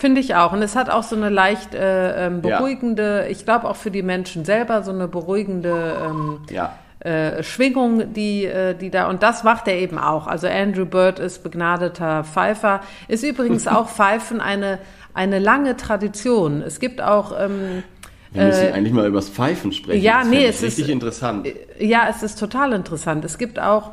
Finde 0.00 0.20
ich 0.20 0.36
auch. 0.36 0.52
Und 0.52 0.62
es 0.62 0.76
hat 0.76 0.90
auch 0.90 1.02
so 1.02 1.16
eine 1.16 1.28
leicht 1.28 1.74
äh, 1.74 2.26
ähm, 2.26 2.40
Ja. 2.44 2.58
beruhigende, 2.58 3.26
ich 3.30 3.44
glaube 3.44 3.68
auch 3.68 3.74
für 3.74 3.90
die 3.90 4.02
Menschen 4.04 4.44
selber, 4.44 4.84
so 4.84 4.92
eine 4.92 5.08
beruhigende 5.08 5.96
ähm, 6.06 6.38
ja. 6.50 6.78
äh, 7.00 7.42
Schwingung, 7.42 8.12
die, 8.14 8.44
äh, 8.44 8.74
die 8.74 8.90
da, 8.90 9.08
und 9.08 9.24
das 9.24 9.42
macht 9.42 9.66
er 9.66 9.74
eben 9.74 9.98
auch. 9.98 10.28
Also 10.28 10.46
Andrew 10.46 10.84
Bird 10.86 11.18
ist 11.18 11.42
begnadeter 11.42 12.22
Pfeifer, 12.22 12.80
ist 13.08 13.24
übrigens 13.24 13.66
auch 13.76 13.88
Pfeifen 13.88 14.40
eine, 14.40 14.78
eine 15.14 15.40
lange 15.40 15.76
Tradition. 15.76 16.62
Es 16.62 16.78
gibt 16.78 17.00
auch, 17.02 17.32
ähm, 17.36 17.82
Wir 18.30 18.44
müssen 18.44 18.72
eigentlich 18.72 18.92
mal 18.94 19.06
übers 19.08 19.28
Pfeifen 19.28 19.72
sprechen. 19.72 19.98
Äh, 20.00 20.04
ja, 20.04 20.20
das 20.20 20.28
nee, 20.28 20.46
es 20.46 20.56
ist- 20.62 20.78
richtig 20.78 20.90
interessant. 20.90 21.48
ja, 21.80 22.06
es 22.08 22.22
ist 22.22 22.38
total 22.38 22.72
interessant. 22.72 23.24
Es 23.24 23.36
gibt 23.36 23.58
auch 23.58 23.90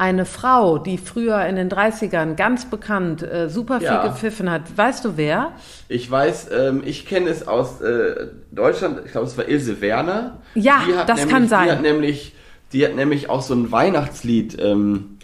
eine 0.00 0.24
Frau, 0.24 0.78
die 0.78 0.96
früher 0.96 1.44
in 1.44 1.56
den 1.56 1.68
30ern 1.68 2.34
ganz 2.34 2.64
bekannt 2.64 3.22
äh, 3.22 3.50
super 3.50 3.80
viel 3.80 3.88
Ja. 3.88 4.06
gepfiffen 4.06 4.50
hat. 4.50 4.62
Weißt 4.74 5.04
du 5.04 5.18
wer? 5.18 5.52
Ich 5.88 6.10
weiß, 6.10 6.48
ähm, 6.58 6.82
ich 6.86 7.04
kenne 7.04 7.28
es 7.28 7.46
aus 7.46 7.82
äh, 7.82 8.28
Deutschland, 8.50 9.00
ich 9.04 9.12
glaube, 9.12 9.26
es 9.26 9.36
war 9.36 9.46
Ilse 9.46 9.82
Werner. 9.82 10.38
Ja, 10.54 10.82
Die 10.88 10.94
hat 10.96 11.08
das 11.10 11.18
nämlich, 11.18 11.34
kann 11.34 11.48
sein. 11.48 11.66
Die 11.66 11.72
hat 11.72 11.82
nämlich, 11.82 12.34
die 12.72 12.84
hat 12.86 12.96
nämlich 12.96 13.28
auch 13.28 13.42
so 13.42 13.52
ein 13.52 13.70
Weihnachtslied, 13.70 14.56
ähm, 14.58 15.18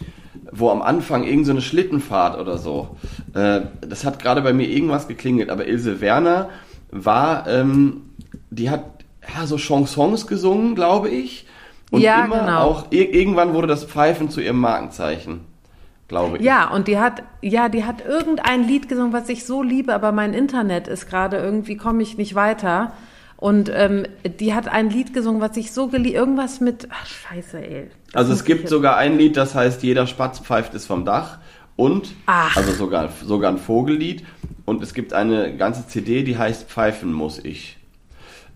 wo 0.51 0.69
am 0.69 0.83
Anfang 0.83 1.23
irgend 1.23 1.47
so 1.47 1.53
eine 1.53 1.61
Schlittenfahrt 1.61 2.39
oder 2.39 2.59
so. 2.59 2.97
Äh, 3.33 3.61
das 3.81 4.05
hat 4.05 4.19
gerade 4.21 4.43
bei 4.43 4.53
mir 4.53 4.67
irgendwas 4.69 5.07
geklingelt, 5.07 5.49
aber 5.49 5.65
Ilse 5.67 6.01
Werner 6.01 6.49
war, 6.91 7.47
ähm, 7.47 8.01
die 8.51 8.69
hat 8.69 8.83
ja, 9.35 9.47
so 9.47 9.57
Chansons 9.57 10.27
gesungen, 10.27 10.75
glaube 10.75 11.09
ich. 11.09 11.46
Und 11.91 12.01
Ja, 12.01 12.25
immer 12.25 12.39
genau. 12.39 12.61
auch, 12.61 12.91
ir 12.91 13.13
irgendwann 13.13 13.53
wurde 13.53 13.67
das 13.67 13.85
Pfeifen 13.85 14.29
zu 14.29 14.41
ihrem 14.41 14.59
Markenzeichen, 14.59 15.41
glaube 16.07 16.37
ich. 16.37 16.43
Ja, 16.43 16.69
und 16.69 16.87
die 16.87 16.99
hat, 16.99 17.23
ja, 17.41 17.69
die 17.69 17.85
hat 17.85 18.05
irgendein 18.05 18.67
Lied 18.67 18.89
gesungen, 18.89 19.13
was 19.13 19.29
ich 19.29 19.45
so 19.45 19.63
liebe, 19.63 19.93
aber 19.93 20.11
mein 20.11 20.33
Internet 20.33 20.87
ist 20.87 21.07
gerade 21.07 21.37
irgendwie, 21.37 21.77
komme 21.77 22.03
ich 22.03 22.17
nicht 22.17 22.35
weiter. 22.35 22.91
Und 23.37 23.69
ähm, 23.73 24.05
die 24.39 24.55
hat 24.55 24.67
ein 24.67 24.89
Lied 24.89 25.13
gesungen, 25.13 25.41
was 25.41 25.55
ich 25.57 25.71
so 25.71 25.87
geliebt, 25.87 26.15
irgendwas 26.15 26.59
mit, 26.59 26.87
ach 26.91 27.05
scheiße, 27.05 27.59
ey. 27.59 27.89
Also 28.13 28.33
es 28.33 28.43
gibt 28.43 28.67
sogar 28.67 28.97
ein 28.97 29.17
Lied, 29.17 29.37
das 29.37 29.53
heißt 29.53 29.83
Jeder 29.83 30.07
Spatz 30.07 30.39
pfeift 30.39 30.73
es 30.73 30.87
vom 30.87 31.05
Dach 31.05 31.37
und 31.75 32.15
Ach. 32.25 32.57
also 32.57 32.71
sogar 32.73 33.09
sogar 33.23 33.51
ein 33.51 33.59
Vogellied 33.59 34.25
und 34.65 34.81
es 34.81 34.95
gibt 34.95 35.13
eine 35.13 35.55
ganze 35.55 35.87
CD, 35.87 36.23
die 36.23 36.37
heißt 36.37 36.67
Pfeifen 36.67 37.13
muss 37.13 37.37
ich. 37.37 37.77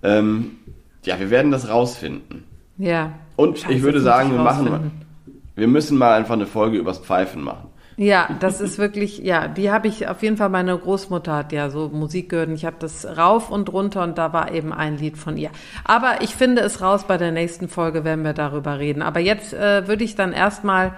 Ähm, 0.01 0.57
ja, 1.05 1.19
wir 1.19 1.29
werden 1.29 1.51
das 1.51 1.69
rausfinden. 1.69 2.43
Ja. 2.81 3.13
Und 3.35 3.59
Scheiße, 3.59 3.73
ich 3.73 3.81
würde 3.83 4.01
sagen, 4.01 4.31
wir 4.31 4.39
machen 4.39 4.67
rausfinden. 4.67 4.91
wir 5.55 5.67
müssen 5.67 5.97
mal 5.97 6.13
einfach 6.13 6.33
eine 6.33 6.47
Folge 6.47 6.77
übers 6.77 6.99
Pfeifen 6.99 7.43
machen. 7.43 7.67
Ja, 7.97 8.29
das 8.39 8.61
ist 8.61 8.79
wirklich, 8.79 9.19
ja, 9.19 9.47
die 9.47 9.69
habe 9.69 9.87
ich 9.87 10.07
auf 10.07 10.23
jeden 10.23 10.37
Fall, 10.37 10.49
meine 10.49 10.75
Großmutter 10.75 11.35
hat 11.35 11.51
ja 11.51 11.69
so 11.69 11.89
Musik 11.89 12.29
gehört 12.29 12.49
und 12.49 12.55
ich 12.55 12.65
habe 12.65 12.77
das 12.79 13.05
rauf 13.17 13.51
und 13.51 13.71
runter 13.71 14.01
und 14.03 14.17
da 14.17 14.33
war 14.33 14.51
eben 14.51 14.73
ein 14.73 14.97
Lied 14.97 15.17
von 15.17 15.37
ihr. 15.37 15.51
Aber 15.83 16.21
ich 16.21 16.31
finde 16.31 16.61
es 16.61 16.81
raus, 16.81 17.05
bei 17.07 17.17
der 17.17 17.31
nächsten 17.31 17.67
Folge 17.67 18.03
werden 18.03 18.23
wir 18.23 18.33
darüber 18.33 18.79
reden. 18.79 19.03
Aber 19.03 19.19
jetzt 19.19 19.53
äh, 19.53 19.87
würde 19.87 20.03
ich 20.03 20.15
dann 20.15 20.33
erstmal 20.33 20.93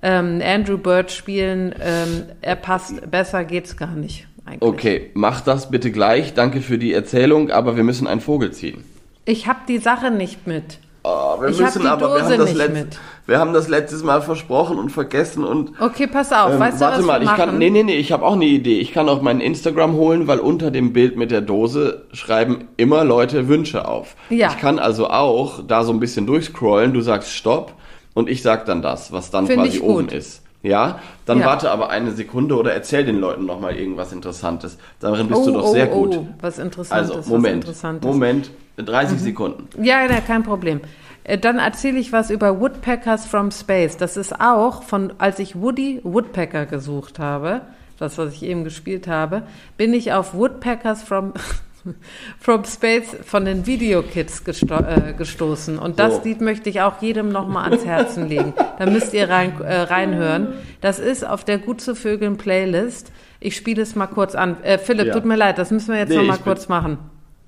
ähm, 0.00 0.40
Andrew 0.42 0.78
Bird 0.78 1.10
spielen. 1.10 1.74
Ähm, 1.80 2.24
er 2.40 2.56
passt, 2.56 3.10
besser 3.10 3.44
geht's 3.44 3.76
gar 3.76 3.92
nicht 3.92 4.26
eigentlich. 4.46 4.62
Okay, 4.62 5.10
mach 5.12 5.42
das 5.42 5.70
bitte 5.70 5.90
gleich. 5.90 6.32
Danke 6.32 6.62
für 6.62 6.78
die 6.78 6.94
Erzählung, 6.94 7.50
aber 7.50 7.76
wir 7.76 7.84
müssen 7.84 8.06
einen 8.06 8.22
Vogel 8.22 8.52
ziehen. 8.52 8.84
Ich 9.24 9.46
habe 9.46 9.60
die 9.68 9.78
Sache 9.78 10.10
nicht 10.10 10.46
mit. 10.46 10.78
Oh, 11.10 11.40
wir 11.40 11.48
Ich 11.48 11.62
hab 11.62 11.72
die 11.72 11.78
Dose 12.04 12.36
das 12.36 12.48
nicht 12.48 12.56
letzt- 12.56 12.74
mit. 12.74 12.98
wir 13.26 13.38
haben 13.38 13.52
das 13.54 13.68
letztes 13.68 14.02
Mal 14.02 14.20
versprochen 14.20 14.78
und 14.78 14.90
vergessen 14.90 15.42
und 15.44 15.72
Okay, 15.80 16.06
pass 16.06 16.32
auf, 16.32 16.52
Ähm, 16.52 16.60
weißt 16.60 16.76
du, 16.80 16.84
warte 16.84 16.98
was 16.98 17.06
mal, 17.06 17.20
wir 17.20 17.24
ich 17.24 17.30
machen? 17.30 17.44
kann. 17.46 17.58
Nee, 17.58 17.70
nee, 17.70 17.82
nee, 17.82 17.96
ich 17.96 18.12
habe 18.12 18.24
auch 18.26 18.34
eine 18.34 18.44
Idee. 18.44 18.78
Ich 18.80 18.92
kann 18.92 19.08
auch 19.08 19.22
meinen 19.22 19.40
Instagram 19.40 19.94
holen, 19.94 20.26
weil 20.26 20.38
unter 20.38 20.70
dem 20.70 20.92
Bild 20.92 21.16
mit 21.16 21.30
der 21.30 21.40
Dose 21.40 22.02
schreiben 22.12 22.68
immer 22.76 23.04
Leute 23.04 23.48
Wünsche 23.48 23.88
auf. 23.88 24.16
Ja. 24.28 24.48
Ich 24.50 24.58
kann 24.58 24.78
also 24.78 25.08
auch 25.08 25.60
da 25.66 25.84
so 25.84 25.92
ein 25.92 26.00
bisschen 26.00 26.26
durchscrollen, 26.26 26.92
du 26.92 27.00
sagst 27.00 27.32
Stopp 27.32 27.72
und 28.14 28.28
ich 28.28 28.42
sag 28.42 28.66
dann 28.66 28.82
das, 28.82 29.10
was 29.12 29.30
dann 29.30 29.46
Find 29.46 29.62
quasi 29.62 29.76
ich 29.78 29.82
oben 29.82 30.08
ist. 30.08 30.42
Ja, 30.62 30.98
dann 31.24 31.40
Ja. 31.40 31.46
warte 31.46 31.70
aber 31.70 31.90
eine 31.90 32.10
Sekunde 32.10 32.56
oder 32.56 32.72
erzähl 32.72 33.04
den 33.04 33.20
Leuten 33.20 33.46
nochmal 33.46 33.76
irgendwas 33.76 34.12
Interessantes. 34.12 34.76
Darin 34.98 35.28
bist 35.28 35.40
oh, 35.42 35.46
du 35.46 35.52
doch 35.52 35.66
oh, 35.66 35.72
sehr 35.72 35.92
oh, 35.94 36.04
gut. 36.04 36.18
was 36.40 36.58
Interessantes, 36.58 37.16
Also, 37.16 37.30
Moment, 37.30 37.64
Interessantes. 37.64 38.06
Moment, 38.06 38.50
30 38.76 39.20
Sekunden. 39.20 39.68
Ja, 39.82 40.04
ja, 40.04 40.20
kein 40.20 40.42
Problem. 40.42 40.80
Äh, 41.24 41.38
Dann 41.38 41.58
erzähle 41.58 41.98
ich 41.98 42.12
was 42.12 42.30
über 42.30 42.60
Woodpeckers 42.60 43.26
from 43.26 43.50
Space. 43.50 43.96
Das 43.96 44.16
ist 44.16 44.40
auch 44.40 44.82
von, 44.82 45.12
als 45.18 45.38
ich 45.38 45.60
Woody 45.60 46.00
Woodpecker 46.02 46.66
gesucht 46.66 47.18
habe, 47.18 47.60
das, 47.98 48.18
was 48.18 48.32
ich 48.32 48.42
eben 48.42 48.64
gespielt 48.64 49.06
habe, 49.08 49.42
bin 49.76 49.92
ich 49.92 50.12
auf 50.12 50.34
Woodpeckers 50.34 51.02
from, 51.02 51.34
from 52.40 52.64
Space 52.64 53.16
von 53.24 53.44
den 53.44 53.66
Video 53.66 54.02
Kids 54.02 54.44
gesto 54.44 54.74
äh, 54.76 55.12
gestoßen. 55.16 55.78
Und 55.78 55.98
das 55.98 56.16
So. 56.16 56.22
Lied 56.24 56.40
möchte 56.40 56.68
ich 56.70 56.80
auch 56.80 57.00
jedem 57.02 57.30
nochmal 57.30 57.70
ans 57.70 57.84
Herzen 57.84 58.28
legen. 58.28 58.54
Da 58.78 58.86
müsst 58.86 59.12
ihr 59.14 59.28
rein, 59.28 59.60
äh, 59.60 59.74
reinhören. 59.80 60.54
Das 60.80 60.98
ist 60.98 61.24
auf 61.26 61.44
der 61.44 61.58
Gut 61.58 61.80
zu 61.80 61.94
Vögeln 61.94 62.36
Playlist. 62.36 63.12
Ich 63.40 63.56
spiele 63.56 63.82
es 63.82 63.94
mal 63.94 64.06
kurz 64.08 64.34
an. 64.34 64.62
Äh, 64.64 64.78
Philipp, 64.78 65.06
Ja. 65.08 65.14
tut 65.14 65.24
mir 65.24 65.36
leid, 65.36 65.58
das 65.58 65.70
müssen 65.70 65.92
wir 65.92 66.00
jetzt 66.00 66.08
Nee, 66.10 66.16
noch 66.16 66.24
mal 66.24 66.34
ich 66.34 66.40
bin- 66.40 66.44
kurz 66.52 66.68
machen. 66.68 66.98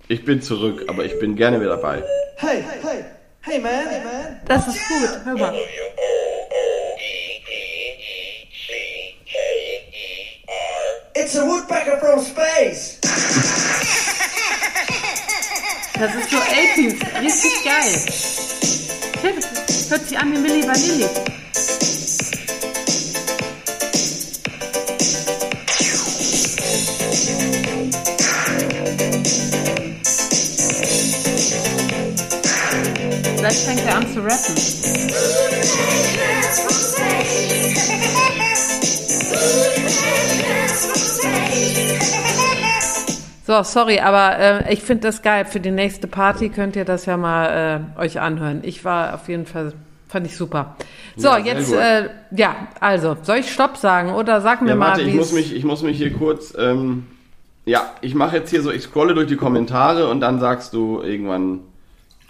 Ich 0.09 0.25
bin 0.25 0.43
zurück, 0.43 0.85
aber 0.89 1.05
ich 1.05 1.19
bin 1.21 1.37
gerne 1.37 1.61
wieder 1.61 1.77
dabei. 1.77 2.03
Hey, 2.37 2.65
hey, 2.83 3.05
hey 3.43 3.61
man, 3.61 3.71
hey 3.71 4.01
man. 4.05 4.37
Das 4.47 4.67
ist 4.67 4.77
gut, 4.89 5.21
hör 5.25 5.37
mal. 5.39 5.55
It's 11.15 11.37
a 11.37 11.45
woodpecker 11.45 11.99
from 12.01 12.25
space. 12.25 12.99
Das 16.01 16.15
ist 16.15 16.31
so 16.31 16.39
80s, 16.39 16.97
richtig 17.21 17.53
geil. 17.63 18.01
Das 19.23 19.91
hört 19.91 20.09
sich 20.09 20.19
an 20.19 20.33
wie 20.33 20.39
Milli 20.39 20.67
Vanilli. 20.67 21.05
Vielleicht 33.37 33.61
fängt 33.61 33.85
er 33.85 33.97
an 33.97 34.15
zu 34.15 34.21
rappen. 34.21 34.55
So, 43.51 43.65
sorry, 43.65 43.99
aber 43.99 44.39
äh, 44.39 44.73
ich 44.73 44.81
finde 44.81 45.09
das 45.09 45.23
geil. 45.23 45.45
Für 45.45 45.59
die 45.59 45.73
nächste 45.73 46.07
Party 46.07 46.51
könnt 46.51 46.77
ihr 46.77 46.85
das 46.85 47.07
ja 47.07 47.17
mal 47.17 47.83
äh, 47.99 48.01
euch 48.01 48.21
anhören. 48.21 48.61
Ich 48.63 48.85
war 48.85 49.13
auf 49.15 49.29
jeden 49.29 49.45
Fall, 49.45 49.73
fand 50.09 50.25
ich 50.25 50.37
super. 50.37 50.77
So, 51.17 51.31
Ja, 51.31 51.39
jetzt, 51.39 51.73
äh, 51.73 52.11
ja, 52.31 52.69
also, 52.79 53.17
soll 53.25 53.39
ich 53.39 53.51
Stopp 53.51 53.77
sagen 53.77 54.13
oder 54.13 54.41
sag 54.41 54.63
mir 54.63 54.69
Ja, 54.69 54.77
mal, 54.77 54.91
warte, 54.91 55.01
ich 55.01 55.15
wie 55.15 55.17
muss 55.17 55.33
mich, 55.33 55.53
ich 55.53 55.65
muss 55.65 55.83
mich 55.83 55.97
hier 55.97 56.13
kurz, 56.13 56.55
ähm, 56.57 57.09
ja, 57.65 57.91
ich 58.03 58.15
mache 58.15 58.37
jetzt 58.37 58.51
hier 58.51 58.63
so, 58.63 58.71
ich 58.71 58.83
scrolle 58.83 59.15
durch 59.15 59.27
die 59.27 59.35
Kommentare 59.35 60.09
und 60.09 60.21
dann 60.21 60.39
sagst 60.39 60.73
du 60.73 61.03
irgendwann, 61.03 61.59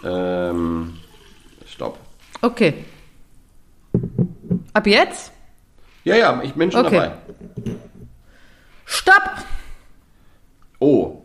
ähm, 0.03 0.97
Stopp. 1.67 1.99
Okay. 2.41 2.73
Ab 4.73 4.87
jetzt? 4.87 5.31
Ja, 6.03 6.15
ja, 6.15 6.41
ich 6.43 6.55
bin 6.55 6.71
schon 6.71 6.83
Okay. 6.83 6.95
dabei. 6.95 7.11
Stopp! 8.85 9.21
Oh. 10.81 11.21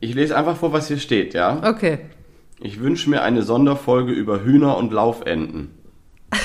Ich 0.00 0.14
lese 0.14 0.36
einfach 0.36 0.56
vor, 0.56 0.72
was 0.74 0.88
hier 0.88 0.98
steht, 0.98 1.32
ja? 1.32 1.62
Okay. 1.66 2.00
Ich 2.60 2.80
wünsche 2.80 3.08
mir 3.08 3.22
eine 3.22 3.42
Sonderfolge 3.42 4.12
über 4.12 4.42
Hühner 4.44 4.76
und 4.76 4.92
Laufenten. 4.92 5.70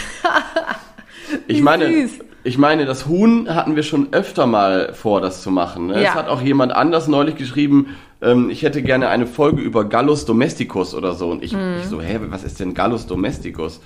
Ich 1.48 1.62
meine, 1.62 1.86
süß. 1.86 2.20
ich 2.44 2.58
meine, 2.58 2.86
das 2.86 3.08
Huhn 3.08 3.54
hatten 3.56 3.78
wir 3.78 3.84
schon 3.84 4.12
öfter 4.12 4.46
mal 4.48 4.94
vor, 4.94 5.22
das 5.22 5.42
zu 5.42 5.50
machen. 5.50 5.88
Ne? 5.88 6.02
Ja. 6.04 6.10
Es 6.10 6.16
hat 6.16 6.28
auch 6.28 6.42
jemand 6.42 6.74
anders 6.74 7.08
neulich 7.08 7.36
geschrieben, 7.36 7.96
ähm, 8.22 8.50
ich 8.50 8.64
hätte 8.64 8.82
gerne 8.82 9.08
eine 9.08 9.26
Folge 9.28 9.62
über 9.62 9.86
Gallus 9.86 10.26
domesticus 10.26 10.94
oder 10.94 11.14
so. 11.16 11.30
Und 11.30 11.42
ich, 11.44 11.54
Mhm. 11.54 11.78
ich 11.80 11.86
so, 11.88 12.02
hä, 12.02 12.20
was 12.30 12.44
ist 12.44 12.60
denn 12.60 12.74
Gallus 12.74 13.08
domesticus? 13.08 13.80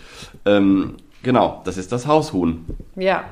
Ähm, 0.46 0.96
genau, 1.22 1.62
das 1.66 1.78
ist 1.78 1.92
das 1.92 2.08
Haushuhn. 2.08 2.66
Ja. 2.96 3.24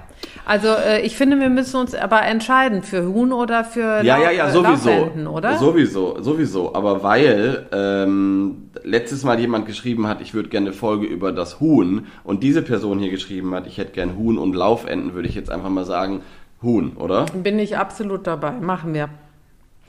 Also, 0.45 0.67
äh, 0.67 1.01
ich 1.01 1.15
finde, 1.15 1.39
wir 1.39 1.49
müssen 1.49 1.77
uns 1.79 1.95
aber 1.95 2.21
entscheiden 2.23 2.83
für 2.83 3.05
Huhn 3.07 3.31
oder 3.31 3.63
für 3.63 4.01
Ja, 4.03 4.17
Lau- 4.17 4.23
ja, 4.23 4.31
ja, 4.31 4.49
sowieso. 4.49 4.89
Laufenten, 4.89 5.27
oder? 5.27 5.57
Sowieso, 5.57 6.21
sowieso. 6.21 6.75
Aber 6.75 7.01
weil 7.03 7.65
ähm, 7.71 8.69
letztes 8.83 9.23
Mal 9.23 9.39
jemand 9.39 9.65
geschrieben 9.65 10.07
hat, 10.07 10.21
ich 10.21 10.33
würde 10.33 10.49
gerne 10.49 10.67
eine 10.67 10.75
Folge 10.75 11.05
über 11.05 11.31
das 11.31 11.59
Huhn 11.59 12.07
und 12.23 12.43
diese 12.43 12.61
Person 12.61 12.99
hier 12.99 13.09
geschrieben 13.11 13.53
hat, 13.55 13.67
ich 13.67 13.77
hätte 13.77 13.93
gern 13.93 14.17
Huhn 14.17 14.37
und 14.37 14.53
Laufenten, 14.53 15.13
würde 15.13 15.27
ich 15.29 15.35
jetzt 15.35 15.49
einfach 15.49 15.69
mal 15.69 15.85
sagen, 15.85 16.21
Huhn, 16.61 16.93
oder? 16.97 17.25
Bin 17.33 17.57
ich 17.59 17.77
absolut 17.77 18.27
dabei. 18.27 18.51
Machen 18.51 18.93
wir. 18.93 19.09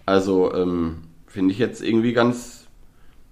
Also 0.07 0.55
ähm, 0.55 0.99
finde 1.27 1.53
ich 1.53 1.59
jetzt 1.59 1.83
irgendwie 1.83 2.13
ganz 2.13 2.67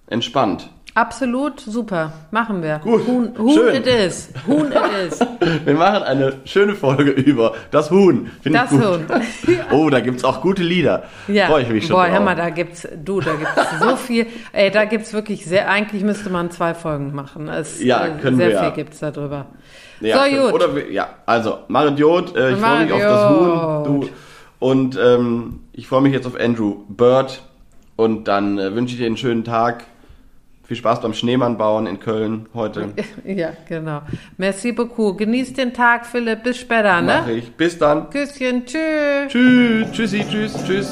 entspannt. 0.07 0.69
Absolut 0.95 1.59
super. 1.59 2.13
Machen 2.29 2.61
wir. 2.61 2.79
Gut. 2.79 3.07
Huhn, 3.07 3.33
Huhn 3.37 3.53
Schön. 3.53 3.75
it 3.75 3.87
is. 3.87 4.29
Huhn 4.47 4.71
it 4.71 5.11
is. 5.11 5.19
Wir 5.65 5.73
machen 5.73 6.03
eine 6.03 6.33
schöne 6.45 6.75
Folge 6.75 7.11
über 7.11 7.53
das 7.71 7.89
Huhn. 7.89 8.29
Finde 8.41 8.59
ich 8.63 8.69
Das. 8.69 8.79
Huhn. 8.79 9.05
Oh, 9.71 9.89
da 9.89 10.01
gibt's 10.01 10.23
auch 10.23 10.41
gute 10.41 10.61
Lieder. 10.61 11.03
Ja. 11.27 11.47
Freue 11.47 11.63
ich 11.63 11.69
mich 11.69 11.87
schon 11.87 11.95
Boah, 11.95 12.03
drauf. 12.05 12.13
hör 12.13 12.19
mal, 12.21 12.35
da 12.35 12.49
gibt's, 12.51 12.87
du, 13.03 13.21
da 13.21 13.31
gibt's 13.33 13.79
so 13.81 13.95
viel. 13.95 14.27
Ey, 14.51 14.69
da 14.69 14.85
gibt's 14.85 15.13
wirklich 15.13 15.45
sehr, 15.45 15.67
eigentlich 15.69 16.03
müsste 16.03 16.29
man 16.29 16.51
zwei 16.51 16.75
Folgen 16.75 17.13
machen. 17.15 17.49
Es, 17.49 17.83
Ja, 17.83 18.05
äh, 18.05 18.11
können 18.21 18.37
sehr 18.37 18.49
wir 18.49 18.57
viel 18.59 18.67
ja. 18.69 18.75
gibt's 18.75 18.99
da 18.99 19.09
drüber. 19.11 19.47
Ja, 19.99 20.25
so, 20.25 20.41
gut. 20.51 20.53
Oder 20.53 20.89
ja, 20.91 21.09
also 21.25 21.59
Maridiot, 21.69 22.35
äh, 22.35 22.51
ich 22.51 22.57
freue 22.59 22.83
mich 22.83 22.93
auf 22.93 23.01
das. 23.01 23.29
Huhn. 23.29 23.83
Du, 24.01 24.09
und 24.59 24.97
ähm, 25.01 25.61
ich 25.73 25.87
freue 25.87 26.01
mich 26.01 26.13
jetzt 26.13 26.27
auf 26.27 26.39
Andrew 26.39 26.83
Bird. 26.87 27.41
Und 27.95 28.27
dann 28.27 28.57
äh, 28.59 28.73
wünsche 28.75 28.93
ich 28.93 28.99
dir 28.99 29.05
einen 29.07 29.17
schönen 29.17 29.43
Tag. 29.43 29.83
Viel 30.65 30.77
Spaß 30.77 31.01
beim 31.01 31.13
Schneemann 31.13 31.57
bauen 31.57 31.87
in 31.87 31.99
Köln 31.99 32.47
heute. 32.53 32.93
Ja, 33.25 33.51
genau. 33.67 34.01
Merci 34.37 34.71
beaucoup. 34.71 35.17
Genieß 35.17 35.53
den 35.53 35.73
Tag, 35.73 36.05
Philipp. 36.05 36.43
Bis 36.43 36.57
später, 36.57 37.01
ne? 37.01 37.19
Mach 37.21 37.27
ich. 37.27 37.51
Bis 37.51 37.77
dann. 37.77 38.09
Küsschen. 38.09 38.65
Tschüss. 38.65 39.29
Tschüss. 39.29 39.91
Tschüssi. 39.91 40.25
Tschüss. 40.29 40.53
Tschüss. 40.65 40.91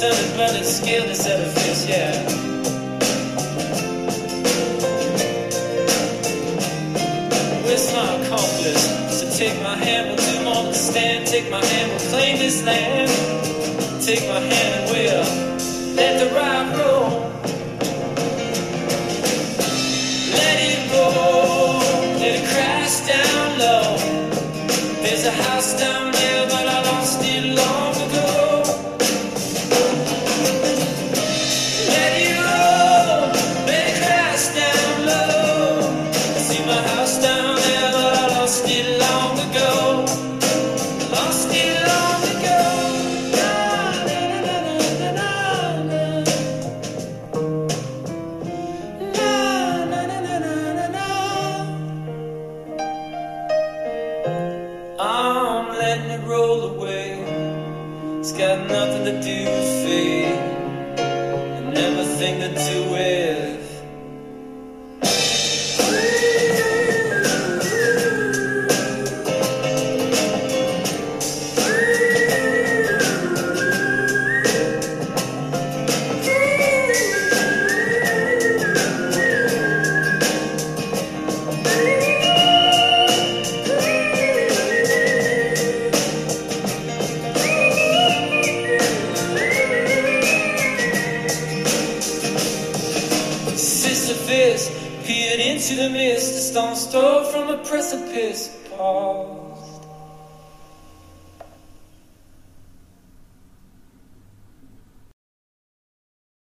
celebrate 0.00 0.64
skill 0.64 1.04
to 1.04 1.14
set 1.14 1.46
a 1.46 1.50
fish, 1.60 1.86
yeah. 1.86 2.29